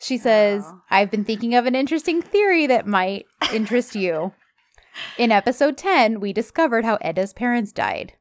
She 0.00 0.18
says, 0.18 0.64
Oh. 0.66 0.82
I've 0.90 1.10
been 1.10 1.24
thinking 1.24 1.54
of 1.54 1.66
an 1.66 1.74
interesting 1.74 2.22
theory 2.22 2.66
that 2.66 2.86
might 2.86 3.26
interest 3.52 3.94
you. 3.94 4.32
In 5.18 5.32
episode 5.32 5.78
10, 5.78 6.20
we 6.20 6.32
discovered 6.32 6.84
how 6.84 6.96
Eda's 6.96 7.32
parents 7.32 7.72
died. 7.72 8.14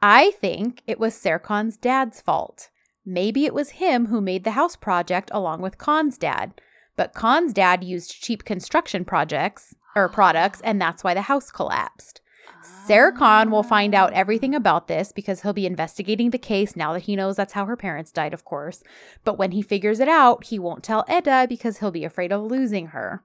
I 0.00 0.32
think 0.40 0.82
it 0.86 0.98
was 0.98 1.14
Serkan's 1.14 1.76
dad's 1.76 2.20
fault. 2.20 2.70
Maybe 3.04 3.44
it 3.44 3.54
was 3.54 3.70
him 3.70 4.06
who 4.06 4.20
made 4.20 4.44
the 4.44 4.52
house 4.52 4.76
project 4.76 5.30
along 5.34 5.60
with 5.60 5.78
Kaan's 5.78 6.16
dad. 6.16 6.54
But 6.96 7.14
Kaan's 7.14 7.52
dad 7.52 7.84
used 7.84 8.22
cheap 8.22 8.44
construction 8.44 9.04
projects 9.04 9.74
or 9.94 10.08
products, 10.08 10.60
and 10.62 10.80
that's 10.80 11.04
why 11.04 11.14
the 11.14 11.22
house 11.22 11.50
collapsed. 11.50 12.20
Serkan 12.62 13.50
will 13.50 13.62
find 13.62 13.94
out 13.94 14.12
everything 14.12 14.54
about 14.54 14.88
this 14.88 15.12
because 15.12 15.42
he'll 15.42 15.52
be 15.52 15.66
investigating 15.66 16.30
the 16.30 16.38
case 16.38 16.76
now 16.76 16.92
that 16.92 17.02
he 17.02 17.16
knows 17.16 17.36
that's 17.36 17.52
how 17.52 17.66
her 17.66 17.76
parents 17.76 18.12
died, 18.12 18.34
of 18.34 18.44
course. 18.44 18.82
But 19.24 19.38
when 19.38 19.52
he 19.52 19.62
figures 19.62 20.00
it 20.00 20.08
out, 20.08 20.44
he 20.44 20.58
won't 20.58 20.82
tell 20.82 21.04
Eda 21.10 21.46
because 21.48 21.78
he'll 21.78 21.90
be 21.90 22.04
afraid 22.04 22.32
of 22.32 22.42
losing 22.42 22.88
her. 22.88 23.22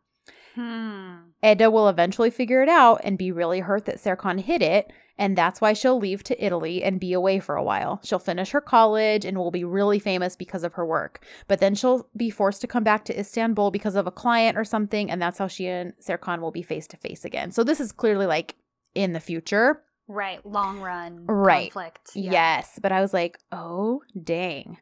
Hmm. 0.55 1.17
Eda 1.43 1.69
will 1.69 1.87
eventually 1.87 2.31
figure 2.31 2.63
it 2.63 2.69
out 2.69 3.01
and 3.03 3.17
be 3.17 3.31
really 3.31 3.59
hurt 3.59 3.85
that 3.85 3.97
Serkan 3.97 4.41
hid 4.41 4.63
it, 4.63 4.91
and 5.15 5.37
that's 5.37 5.61
why 5.61 5.73
she'll 5.73 5.99
leave 5.99 6.23
to 6.23 6.43
Italy 6.43 6.83
and 6.83 6.99
be 6.99 7.13
away 7.13 7.39
for 7.39 7.55
a 7.55 7.63
while. 7.63 7.99
She'll 8.03 8.17
finish 8.17 8.51
her 8.51 8.61
college 8.61 9.23
and 9.23 9.37
will 9.37 9.51
be 9.51 9.63
really 9.63 9.99
famous 9.99 10.35
because 10.35 10.63
of 10.63 10.73
her 10.73 10.85
work. 10.85 11.23
But 11.47 11.59
then 11.59 11.75
she'll 11.75 12.07
be 12.17 12.31
forced 12.31 12.61
to 12.61 12.67
come 12.67 12.83
back 12.83 13.05
to 13.05 13.19
Istanbul 13.19 13.69
because 13.69 13.95
of 13.95 14.07
a 14.07 14.11
client 14.11 14.57
or 14.57 14.63
something, 14.63 15.11
and 15.11 15.21
that's 15.21 15.37
how 15.37 15.47
she 15.47 15.67
and 15.67 15.93
Serkan 15.99 16.41
will 16.41 16.51
be 16.51 16.63
face 16.63 16.87
to 16.87 16.97
face 16.97 17.23
again. 17.23 17.51
So 17.51 17.63
this 17.63 17.79
is 17.79 17.91
clearly 17.91 18.25
like 18.25 18.55
in 18.97 19.13
the 19.13 19.19
future. 19.19 19.81
Right. 20.07 20.45
Long 20.45 20.79
run 20.79 21.25
Right. 21.27 21.71
conflict. 21.71 22.11
Yeah. 22.15 22.31
Yes, 22.31 22.79
but 22.81 22.91
I 22.91 23.01
was 23.01 23.13
like, 23.13 23.37
"Oh, 23.51 24.01
dang." 24.21 24.77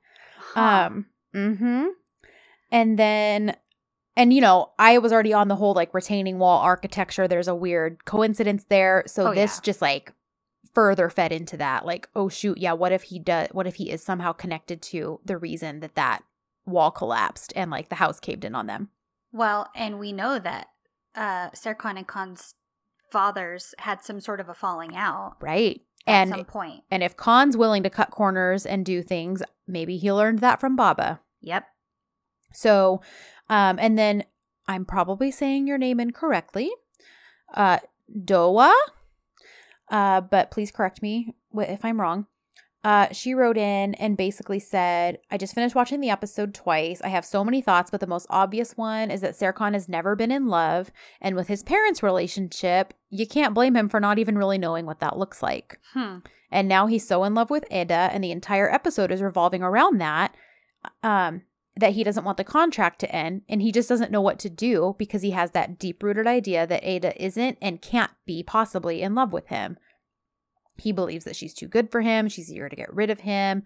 Huh. 0.53 0.87
Um, 0.91 1.05
mhm. 1.33 1.87
And 2.71 2.97
then 2.99 3.55
and 4.17 4.31
you 4.33 4.39
know, 4.39 4.71
I 4.79 4.97
was 4.99 5.11
already 5.11 5.33
on 5.33 5.49
the 5.49 5.55
whole 5.57 5.73
like 5.73 5.93
retaining 5.93 6.39
wall 6.39 6.59
architecture. 6.61 7.27
There's 7.27 7.47
a 7.49 7.55
weird 7.55 8.05
coincidence 8.05 8.65
there. 8.69 9.03
So 9.07 9.27
Oh, 9.27 9.33
this 9.33 9.57
yeah. 9.57 9.61
just 9.63 9.81
like 9.81 10.13
further 10.73 11.09
fed 11.09 11.31
into 11.31 11.57
that. 11.57 11.85
Like, 11.85 12.07
oh 12.15 12.29
shoot, 12.29 12.57
yeah, 12.57 12.73
what 12.73 12.91
if 12.91 13.03
he 13.03 13.19
does 13.19 13.49
what 13.51 13.67
if 13.67 13.75
he 13.75 13.89
is 13.91 14.03
somehow 14.03 14.31
connected 14.31 14.81
to 14.83 15.19
the 15.25 15.37
reason 15.37 15.79
that 15.81 15.95
that 15.95 16.23
wall 16.65 16.91
collapsed 16.91 17.51
and 17.55 17.69
like 17.71 17.89
the 17.89 17.95
house 17.95 18.19
caved 18.19 18.45
in 18.45 18.55
on 18.55 18.67
them? 18.67 18.89
well, 19.33 19.69
and 19.75 19.99
we 19.99 20.13
know 20.13 20.37
that 20.39 20.67
uh 21.15 21.49
Serkan 21.51 21.97
and 21.97 22.07
Kaan's 22.07 22.55
fathers 23.11 23.73
had 23.79 24.03
some 24.03 24.19
sort 24.19 24.39
of 24.39 24.49
a 24.49 24.53
falling 24.53 24.95
out 24.95 25.35
Right? 25.41 25.81
at 26.07 26.13
And 26.21 26.29
some 26.29 26.45
point. 26.45 26.83
and 26.91 27.01
if 27.03 27.15
Kaan's 27.17 27.57
willing 27.57 27.83
to 27.83 27.89
cut 27.89 28.11
corners 28.11 28.65
and 28.65 28.85
do 28.85 29.01
things, 29.01 29.41
maybe 29.67 29.97
he 29.97 30.11
learned 30.11 30.39
that 30.39 30.59
from 30.59 30.75
Baba. 30.75 31.19
Yep. 31.41 31.65
So, 32.53 33.01
um, 33.49 33.77
and 33.79 33.97
then 33.97 34.23
I'm 34.67 34.85
probably 34.85 35.31
saying 35.31 35.67
your 35.67 35.77
name 35.77 35.99
incorrectly. 35.99 36.71
Uh, 37.53 37.79
Doa. 38.13 38.71
Uh, 39.89 40.21
but 40.21 40.49
please 40.51 40.71
correct 40.71 41.01
me 41.01 41.35
if 41.57 41.83
I'm 41.85 41.99
wrong. 42.01 42.25
Uh, 42.85 43.11
she 43.11 43.33
wrote 43.33 43.57
in 43.57 43.95
and 43.95 44.15
basically 44.15 44.59
said, 44.59 45.17
I 45.31 45.39
just 45.39 45.55
finished 45.55 45.73
watching 45.73 46.01
the 46.01 46.11
episode 46.11 46.53
twice. 46.53 47.01
I 47.01 47.07
have 47.07 47.25
so 47.25 47.43
many 47.43 47.59
thoughts, 47.59 47.89
but 47.89 47.99
the 47.99 48.05
most 48.05 48.27
obvious 48.29 48.77
one 48.77 49.09
is 49.09 49.21
that 49.21 49.33
Serkan 49.33 49.73
has 49.73 49.89
never 49.89 50.15
been 50.15 50.29
in 50.29 50.45
love. 50.45 50.91
And 51.19 51.35
with 51.35 51.47
his 51.47 51.63
parents' 51.63 52.03
relationship, 52.03 52.93
you 53.09 53.25
can't 53.25 53.55
blame 53.55 53.75
him 53.75 53.89
for 53.89 53.99
not 53.99 54.19
even 54.19 54.37
really 54.37 54.59
knowing 54.59 54.85
what 54.85 54.99
that 54.99 55.17
looks 55.17 55.41
like. 55.41 55.79
Hmm. 55.93 56.17
And 56.51 56.67
now 56.67 56.85
he's 56.85 57.07
so 57.07 57.23
in 57.23 57.33
love 57.33 57.49
with 57.49 57.65
Eda, 57.71 58.11
and 58.13 58.23
the 58.23 58.31
entire 58.31 58.71
episode 58.71 59.11
is 59.11 59.19
revolving 59.19 59.63
around 59.63 59.99
that. 59.99 60.35
Um, 61.01 61.41
that 61.77 61.93
he 61.93 62.03
doesn't 62.03 62.23
want 62.23 62.37
the 62.37 62.43
contract 62.43 62.99
to 62.99 63.13
end, 63.13 63.41
and 63.49 63.63
he 63.63 63.71
just 63.71 63.89
doesn't 63.89 64.11
know 64.11 64.21
what 64.21 64.37
to 64.39 64.49
do 64.49 64.95
because 64.99 65.23
he 65.23 65.31
has 65.31 65.51
that 65.51 65.79
deep 65.79 66.03
rooted 66.03 66.27
idea 66.27 66.67
that 66.67 66.85
Eda 66.87 67.19
isn't 67.21 67.57
and 67.63 67.81
can't 67.81 68.11
be 68.27 68.43
possibly 68.43 69.01
in 69.01 69.15
love 69.15 69.33
with 69.33 69.47
him. 69.47 69.77
He 70.77 70.91
believes 70.91 71.25
that 71.25 71.35
she's 71.35 71.53
too 71.53 71.67
good 71.67 71.91
for 71.91 72.01
him, 72.01 72.27
she's 72.27 72.51
eager 72.51 72.69
to 72.69 72.75
get 72.75 72.93
rid 72.93 73.09
of 73.09 73.21
him. 73.21 73.63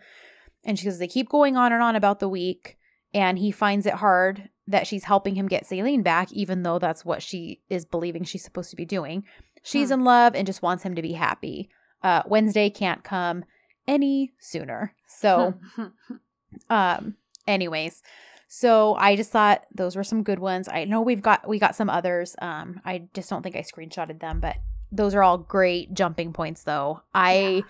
And 0.63 0.77
she 0.77 0.85
goes, 0.85 0.99
they 0.99 1.07
keep 1.07 1.29
going 1.29 1.55
on 1.57 1.71
and 1.73 1.81
on 1.81 1.95
about 1.95 2.19
the 2.19 2.27
week, 2.29 2.77
and 3.13 3.39
he 3.39 3.49
finds 3.51 3.85
it 3.85 3.95
hard 3.95 4.49
that 4.67 4.85
she's 4.85 5.05
helping 5.05 5.35
him 5.35 5.47
get 5.47 5.63
Selin 5.65 6.03
back, 6.03 6.31
even 6.31 6.63
though 6.63 6.77
that's 6.77 7.03
what 7.03 7.23
she 7.23 7.61
is 7.69 7.85
believing 7.85 8.23
she's 8.23 8.43
supposed 8.43 8.69
to 8.69 8.75
be 8.75 8.85
doing. 8.85 9.23
She's 9.63 9.87
Hmm. 9.89 9.93
in 9.95 10.03
love 10.03 10.35
and 10.35 10.45
just 10.45 10.61
wants 10.61 10.83
him 10.83 10.93
to 10.95 11.01
be 11.01 11.13
happy. 11.13 11.69
Uh, 12.03 12.21
Wednesday 12.27 12.69
can't 12.69 13.03
come 13.03 13.45
any 13.87 14.33
sooner. 14.39 14.93
So, 15.07 15.55
um, 16.69 17.15
anyways, 17.47 18.01
so 18.47 18.95
I 18.95 19.15
just 19.15 19.31
thought 19.31 19.65
those 19.73 19.95
were 19.95 20.03
some 20.03 20.23
good 20.23 20.39
ones. 20.39 20.67
I 20.67 20.85
know 20.85 21.01
we've 21.01 21.21
got 21.21 21.47
we 21.47 21.59
got 21.59 21.75
some 21.75 21.89
others. 21.89 22.35
Um, 22.41 22.81
I 22.85 23.07
just 23.13 23.29
don't 23.29 23.43
think 23.43 23.55
I 23.55 23.61
screenshotted 23.63 24.19
them, 24.19 24.39
but 24.39 24.57
those 24.91 25.13
are 25.15 25.23
all 25.23 25.37
great 25.37 25.93
jumping 25.93 26.33
points 26.33 26.63
though. 26.63 27.01
I 27.13 27.63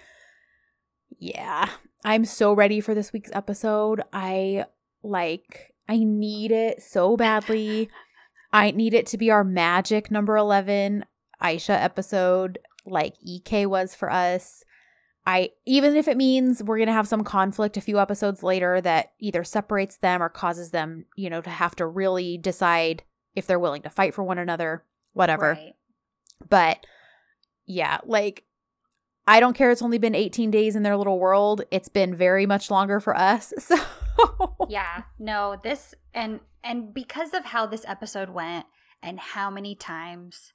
yeah, 1.20 1.70
I'm 2.04 2.26
so 2.26 2.54
ready 2.54 2.82
for 2.82 2.94
this 2.94 3.12
week's 3.12 3.32
episode. 3.34 4.02
I 4.14 4.66
like 5.04 5.74
I 5.88 5.98
need 5.98 6.52
it 6.52 6.82
so 6.82 7.18
badly. 7.18 7.90
I 8.52 8.72
need 8.72 8.94
it 8.94 9.06
to 9.08 9.18
be 9.18 9.30
our 9.30 9.44
magic 9.44 10.10
number 10.10 10.38
11 10.38 11.06
Aisha 11.42 11.82
episode 11.82 12.60
like 12.86 13.16
EK 13.24 13.66
was 13.66 13.96
for 13.96 14.12
us. 14.12 14.64
I 15.26 15.52
even 15.66 15.96
if 15.96 16.08
it 16.08 16.18
means 16.18 16.64
we're 16.64 16.78
going 16.78 16.88
to 16.88 16.94
have 16.94 17.08
some 17.08 17.24
conflict 17.24 17.78
a 17.78 17.82
few 17.82 18.00
episodes 18.00 18.42
later 18.42 18.82
that 18.82 19.12
either 19.20 19.44
separates 19.44 19.98
them 19.98 20.24
or 20.24 20.30
causes 20.30 20.72
them, 20.72 21.06
you 21.16 21.30
know, 21.30 21.42
to 21.42 21.50
have 21.50 21.76
to 21.76 21.86
really 21.86 22.38
decide 22.38 23.04
if 23.36 23.46
they're 23.46 23.60
willing 23.60 23.84
to 23.84 23.90
fight 23.90 24.14
for 24.14 24.24
one 24.24 24.40
another, 24.40 24.84
whatever. 25.14 25.52
Right. 25.52 25.76
But 26.50 26.86
yeah, 27.70 28.00
like 28.04 28.44
I 29.28 29.40
don't 29.40 29.54
care 29.56 29.70
it's 29.70 29.82
only 29.84 30.00
been 30.00 30.16
18 30.16 30.50
days 30.52 30.76
in 30.76 30.82
their 30.84 30.98
little 30.98 31.20
world. 31.20 31.62
It's 31.72 31.88
been 31.88 32.16
very 32.16 32.46
much 32.46 32.70
longer 32.70 33.00
for 33.00 33.16
us. 33.16 33.54
So 33.70 33.78
Yeah. 34.68 35.04
No, 35.18 35.56
this 35.64 35.94
and 36.14 36.42
and 36.62 36.94
because 36.94 37.34
of 37.34 37.46
how 37.46 37.66
this 37.68 37.86
episode 37.88 38.30
went 38.32 38.66
and 39.02 39.18
how 39.18 39.50
many 39.50 39.76
times 39.76 40.52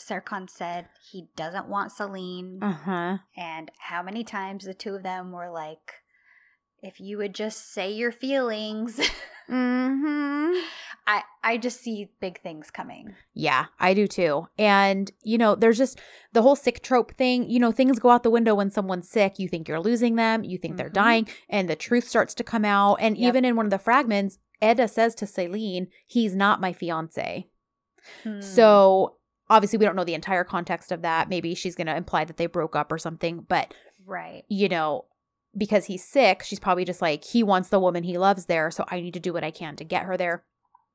Serkan 0.00 0.48
said 0.48 0.86
he 1.10 1.26
doesn't 1.34 1.66
want 1.68 1.92
Selin 1.92 2.58
Uh-huh. 2.62 3.18
and 3.36 3.70
how 3.78 4.02
many 4.02 4.22
times 4.22 4.64
the 4.64 4.74
two 4.74 4.94
of 4.94 5.02
them 5.02 5.32
were 5.32 5.50
like 5.50 5.94
if 6.82 7.00
you 7.00 7.16
would 7.18 7.34
just 7.34 7.72
say 7.72 7.90
your 7.90 8.12
feelings 8.12 9.00
Mhm. 9.52 10.62
I 11.06 11.22
I 11.42 11.56
just 11.58 11.80
see 11.80 12.08
big 12.20 12.40
things 12.40 12.70
coming. 12.70 13.14
Yeah, 13.34 13.66
I 13.80 13.92
do 13.94 14.06
too. 14.06 14.46
And, 14.56 15.10
you 15.24 15.36
know, 15.36 15.54
there's 15.56 15.78
just 15.78 16.00
the 16.32 16.42
whole 16.42 16.54
sick 16.56 16.82
trope 16.82 17.12
thing. 17.16 17.50
You 17.50 17.58
know, 17.58 17.72
things 17.72 17.98
go 17.98 18.10
out 18.10 18.22
the 18.22 18.30
window 18.30 18.54
when 18.54 18.70
someone's 18.70 19.08
sick. 19.10 19.38
You 19.38 19.48
think 19.48 19.66
you're 19.68 19.80
losing 19.80 20.14
them, 20.16 20.44
you 20.44 20.58
think 20.58 20.76
they're 20.76 20.88
Mhm. 20.90 20.92
dying, 20.94 21.28
and 21.48 21.68
the 21.68 21.76
truth 21.76 22.08
starts 22.08 22.34
to 22.34 22.44
come 22.44 22.64
out. 22.64 22.96
And 23.00 23.18
Yep. 23.18 23.28
even 23.28 23.44
in 23.44 23.56
one 23.56 23.66
of 23.66 23.70
the 23.70 23.78
fragments, 23.78 24.38
Eda 24.62 24.86
says 24.86 25.14
to 25.16 25.26
Selin, 25.26 25.88
he's 26.06 26.36
not 26.36 26.60
my 26.60 26.72
fiance. 26.72 27.48
Hmm. 28.22 28.40
So 28.40 29.16
obviously, 29.50 29.78
we 29.78 29.84
don't 29.84 29.96
know 29.96 30.04
the 30.04 30.14
entire 30.14 30.44
context 30.44 30.92
of 30.92 31.02
that. 31.02 31.28
Maybe 31.28 31.54
she's 31.56 31.74
going 31.74 31.88
to 31.88 31.96
imply 31.96 32.24
that 32.24 32.36
they 32.36 32.46
broke 32.46 32.76
up 32.76 32.92
or 32.92 32.98
something. 32.98 33.40
But, 33.48 33.74
right. 34.06 34.44
you 34.48 34.68
know, 34.68 35.06
because 35.56 35.86
he's 35.86 36.04
sick, 36.04 36.42
she's 36.42 36.60
probably 36.60 36.84
just 36.84 37.02
like, 37.02 37.24
he 37.24 37.42
wants 37.42 37.68
the 37.68 37.80
woman 37.80 38.04
he 38.04 38.16
loves 38.18 38.46
there. 38.46 38.70
So 38.70 38.84
I 38.88 39.00
need 39.00 39.14
to 39.14 39.20
do 39.20 39.32
what 39.32 39.44
I 39.44 39.50
can 39.50 39.76
to 39.76 39.84
get 39.84 40.04
her 40.04 40.16
there. 40.16 40.44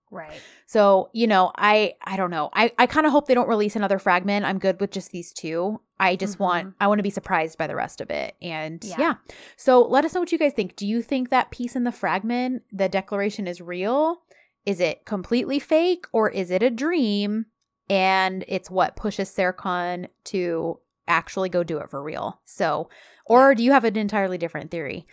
Right. 0.10 0.40
So, 0.66 1.10
you 1.12 1.28
know, 1.28 1.52
I 1.58 1.96
I 2.02 2.16
don't 2.16 2.32
know. 2.32 2.50
I 2.54 2.72
I 2.78 2.86
kind 2.88 3.06
of 3.06 3.12
hope 3.12 3.28
they 3.28 3.34
don't 3.34 3.50
release 3.50 3.76
another 3.76 4.00
fragment. 4.00 4.46
I'm 4.46 4.58
good 4.58 4.80
with 4.80 4.92
just 4.92 5.12
these 5.12 5.34
two. 5.34 5.82
I 6.00 6.16
just 6.16 6.40
want 6.40 6.68
Mhm. 6.70 6.74
I 6.80 6.88
want 6.88 7.00
to 7.00 7.04
be 7.04 7.10
surprised 7.10 7.58
by 7.58 7.68
the 7.68 7.76
rest 7.76 8.00
of 8.00 8.10
it. 8.10 8.36
And 8.42 8.82
Yeah. 8.86 8.96
yeah. 8.98 9.14
So, 9.58 9.82
let 9.82 10.06
us 10.06 10.14
know 10.14 10.22
what 10.22 10.32
you 10.32 10.38
guys 10.38 10.54
think. 10.54 10.78
Do 10.78 10.88
you 10.88 11.02
think 11.02 11.30
that 11.30 11.52
piece 11.52 11.76
in 11.76 11.84
the 11.84 11.92
fragment, 11.92 12.64
the 12.72 12.88
declaration 12.88 13.48
is 13.48 13.60
real? 13.60 14.22
Is 14.66 14.80
it 14.80 15.04
completely 15.06 15.60
fake 15.60 16.06
or 16.14 16.30
is 16.30 16.52
it 16.52 16.64
a 16.64 16.70
dream 16.70 17.48
and 17.90 18.46
it's 18.48 18.72
what 18.72 18.96
pushes 18.96 19.30
Serkan 19.30 20.08
to 20.26 20.80
actually 21.08 21.50
go 21.50 21.64
do 21.64 21.78
it 21.80 21.90
for 21.90 22.02
real? 22.04 22.42
So, 22.46 22.90
or 23.26 23.56
do 23.56 23.64
you 23.64 23.72
have 23.72 23.84
an 23.84 23.98
entirely 23.98 24.38
different 24.38 24.72
theory? 24.72 25.06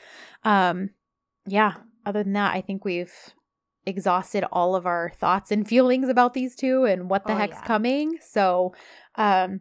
Um 0.45 0.91
yeah, 1.47 1.75
other 2.07 2.23
than 2.23 2.33
that, 2.35 2.55
I 2.55 2.61
think 2.61 2.85
we've 2.85 3.13
exhausted 3.87 4.45
all 4.51 4.75
of 4.75 4.87
our 4.87 5.13
thoughts 5.17 5.51
and 5.53 5.69
feelings 5.69 6.09
about 6.09 6.33
these 6.33 6.57
two 6.57 6.85
and 6.85 7.11
what 7.11 7.27
the 7.27 7.35
Oh, 7.35 7.37
heck's 7.37 7.59
yeah. 7.61 7.67
coming. 7.67 8.19
So, 8.23 8.75
um 9.17 9.61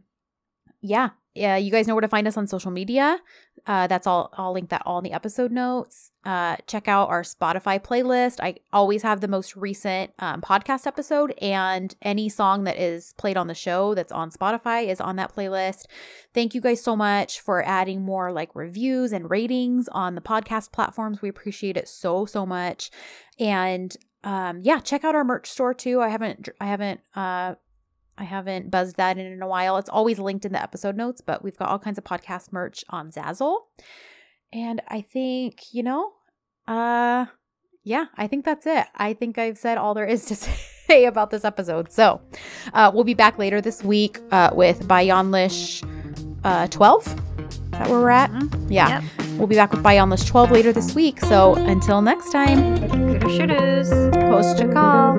yeah, 0.82 1.10
yeah, 1.34 1.58
you 1.58 1.72
guys 1.72 1.88
know 1.88 1.95
where 1.95 2.02
to 2.02 2.08
find 2.08 2.28
us 2.28 2.38
on 2.38 2.48
social 2.48 2.72
media. 2.72 3.20
Uh, 3.66 3.88
that's 3.88 4.06
all. 4.06 4.30
I'll 4.38 4.53
link 4.53 4.70
that 4.70 4.84
all 4.86 4.98
in 5.00 5.03
the 5.03 5.14
episode 5.14 5.52
notes. 5.52 6.12
Uh, 6.26 6.56
check 6.68 6.88
out 6.88 7.10
our 7.10 7.22
Spotify 7.24 7.82
playlist. 7.82 8.40
I 8.42 8.56
always 8.72 9.02
have 9.02 9.19
the 9.19 9.27
most 9.27 9.58
recent 9.58 10.14
um, 10.19 10.42
podcast 10.42 10.88
episode, 10.88 11.34
and 11.42 11.93
any 12.02 12.30
song 12.30 12.64
that 12.64 12.77
is 12.77 13.14
played 13.18 13.35
on 13.35 13.48
the 13.48 13.53
show 13.53 13.93
that's 13.93 14.11
on 14.11 14.32
Spotify 14.32 14.88
is 14.88 15.02
on 15.02 15.18
that 15.18 15.35
playlist. 15.35 15.84
Thank 16.34 16.56
you 16.56 16.61
guys 16.61 16.82
so 16.82 16.95
much 16.95 17.42
for 17.42 17.61
adding 17.66 18.02
more 18.02 18.32
like 18.32 18.56
reviews 18.56 19.11
and 19.11 19.30
ratings 19.30 19.90
on 19.90 20.16
the 20.16 20.22
podcast 20.22 20.72
platforms. 20.72 21.22
We 21.22 21.30
appreciate 21.30 21.76
it 21.76 21.90
so 21.90 22.26
so 22.26 22.45
much. 22.45 22.90
And 23.38 23.95
um, 24.24 24.61
yeah, 24.64 24.80
check 24.80 25.03
out 25.03 25.16
our 25.16 25.26
merch 25.26 25.50
store 25.50 25.74
too. 25.74 26.00
I 26.00 26.08
haven't 26.08 26.48
I 26.61 26.66
haven't 26.68 27.02
uh 27.16 27.56
I 28.18 28.24
haven't 28.24 28.72
buzzed 28.72 28.95
that 28.98 29.18
in 29.18 29.26
in 29.26 29.42
a 29.42 29.48
while. 29.48 29.77
It's 29.77 29.90
always 29.90 30.19
linked 30.19 30.45
in 30.45 30.53
the 30.53 30.61
episode 30.61 30.95
notes, 30.95 31.19
but 31.19 31.43
we've 31.43 31.58
got 31.58 31.69
all 31.69 31.80
kinds 31.80 31.98
of 31.98 32.03
podcast 32.03 32.53
merch 32.53 32.85
on 32.90 33.11
Zazzle. 33.11 33.58
And 34.54 34.82
I 34.88 35.02
think, 35.02 35.74
you 35.74 35.84
know, 35.84 36.12
uh 36.68 37.26
yeah, 37.86 38.06
I 38.16 38.28
think 38.28 38.46
that's 38.46 38.66
it. 38.66 38.86
I 38.96 39.14
think 39.14 39.38
I've 39.38 39.58
said 39.58 39.78
all 39.78 39.94
there 39.94 40.06
is 40.06 40.26
to 40.26 40.36
say 40.88 41.06
about 41.06 41.32
this 41.32 41.44
episode. 41.44 41.92
So, 41.92 42.22
uh 42.74 42.92
we'll 42.94 43.04
be 43.04 43.14
back 43.16 43.38
later 43.38 43.62
this 43.62 43.84
week 43.84 44.20
uh 44.32 44.52
with 44.54 44.88
Bionlish 44.88 45.84
uh 46.44 46.68
12. 46.68 47.08
Is 47.08 47.60
that 47.72 47.90
where 47.90 48.00
we're 48.00 48.10
at? 48.10 48.32
Mhm. 48.32 48.68
Yeah. 48.70 49.02
Yep. 49.02 49.28
We'll 49.38 49.48
be 49.48 49.56
back 49.56 49.72
with 49.72 49.82
Bionlish 49.84 50.28
12 50.28 50.52
later 50.52 50.72
this 50.72 50.94
week. 50.94 51.20
So, 51.22 51.56
until 51.56 52.02
next 52.04 52.32
time, 52.32 52.78
post 54.30 54.60
your 54.60 54.72
call. 54.72 55.18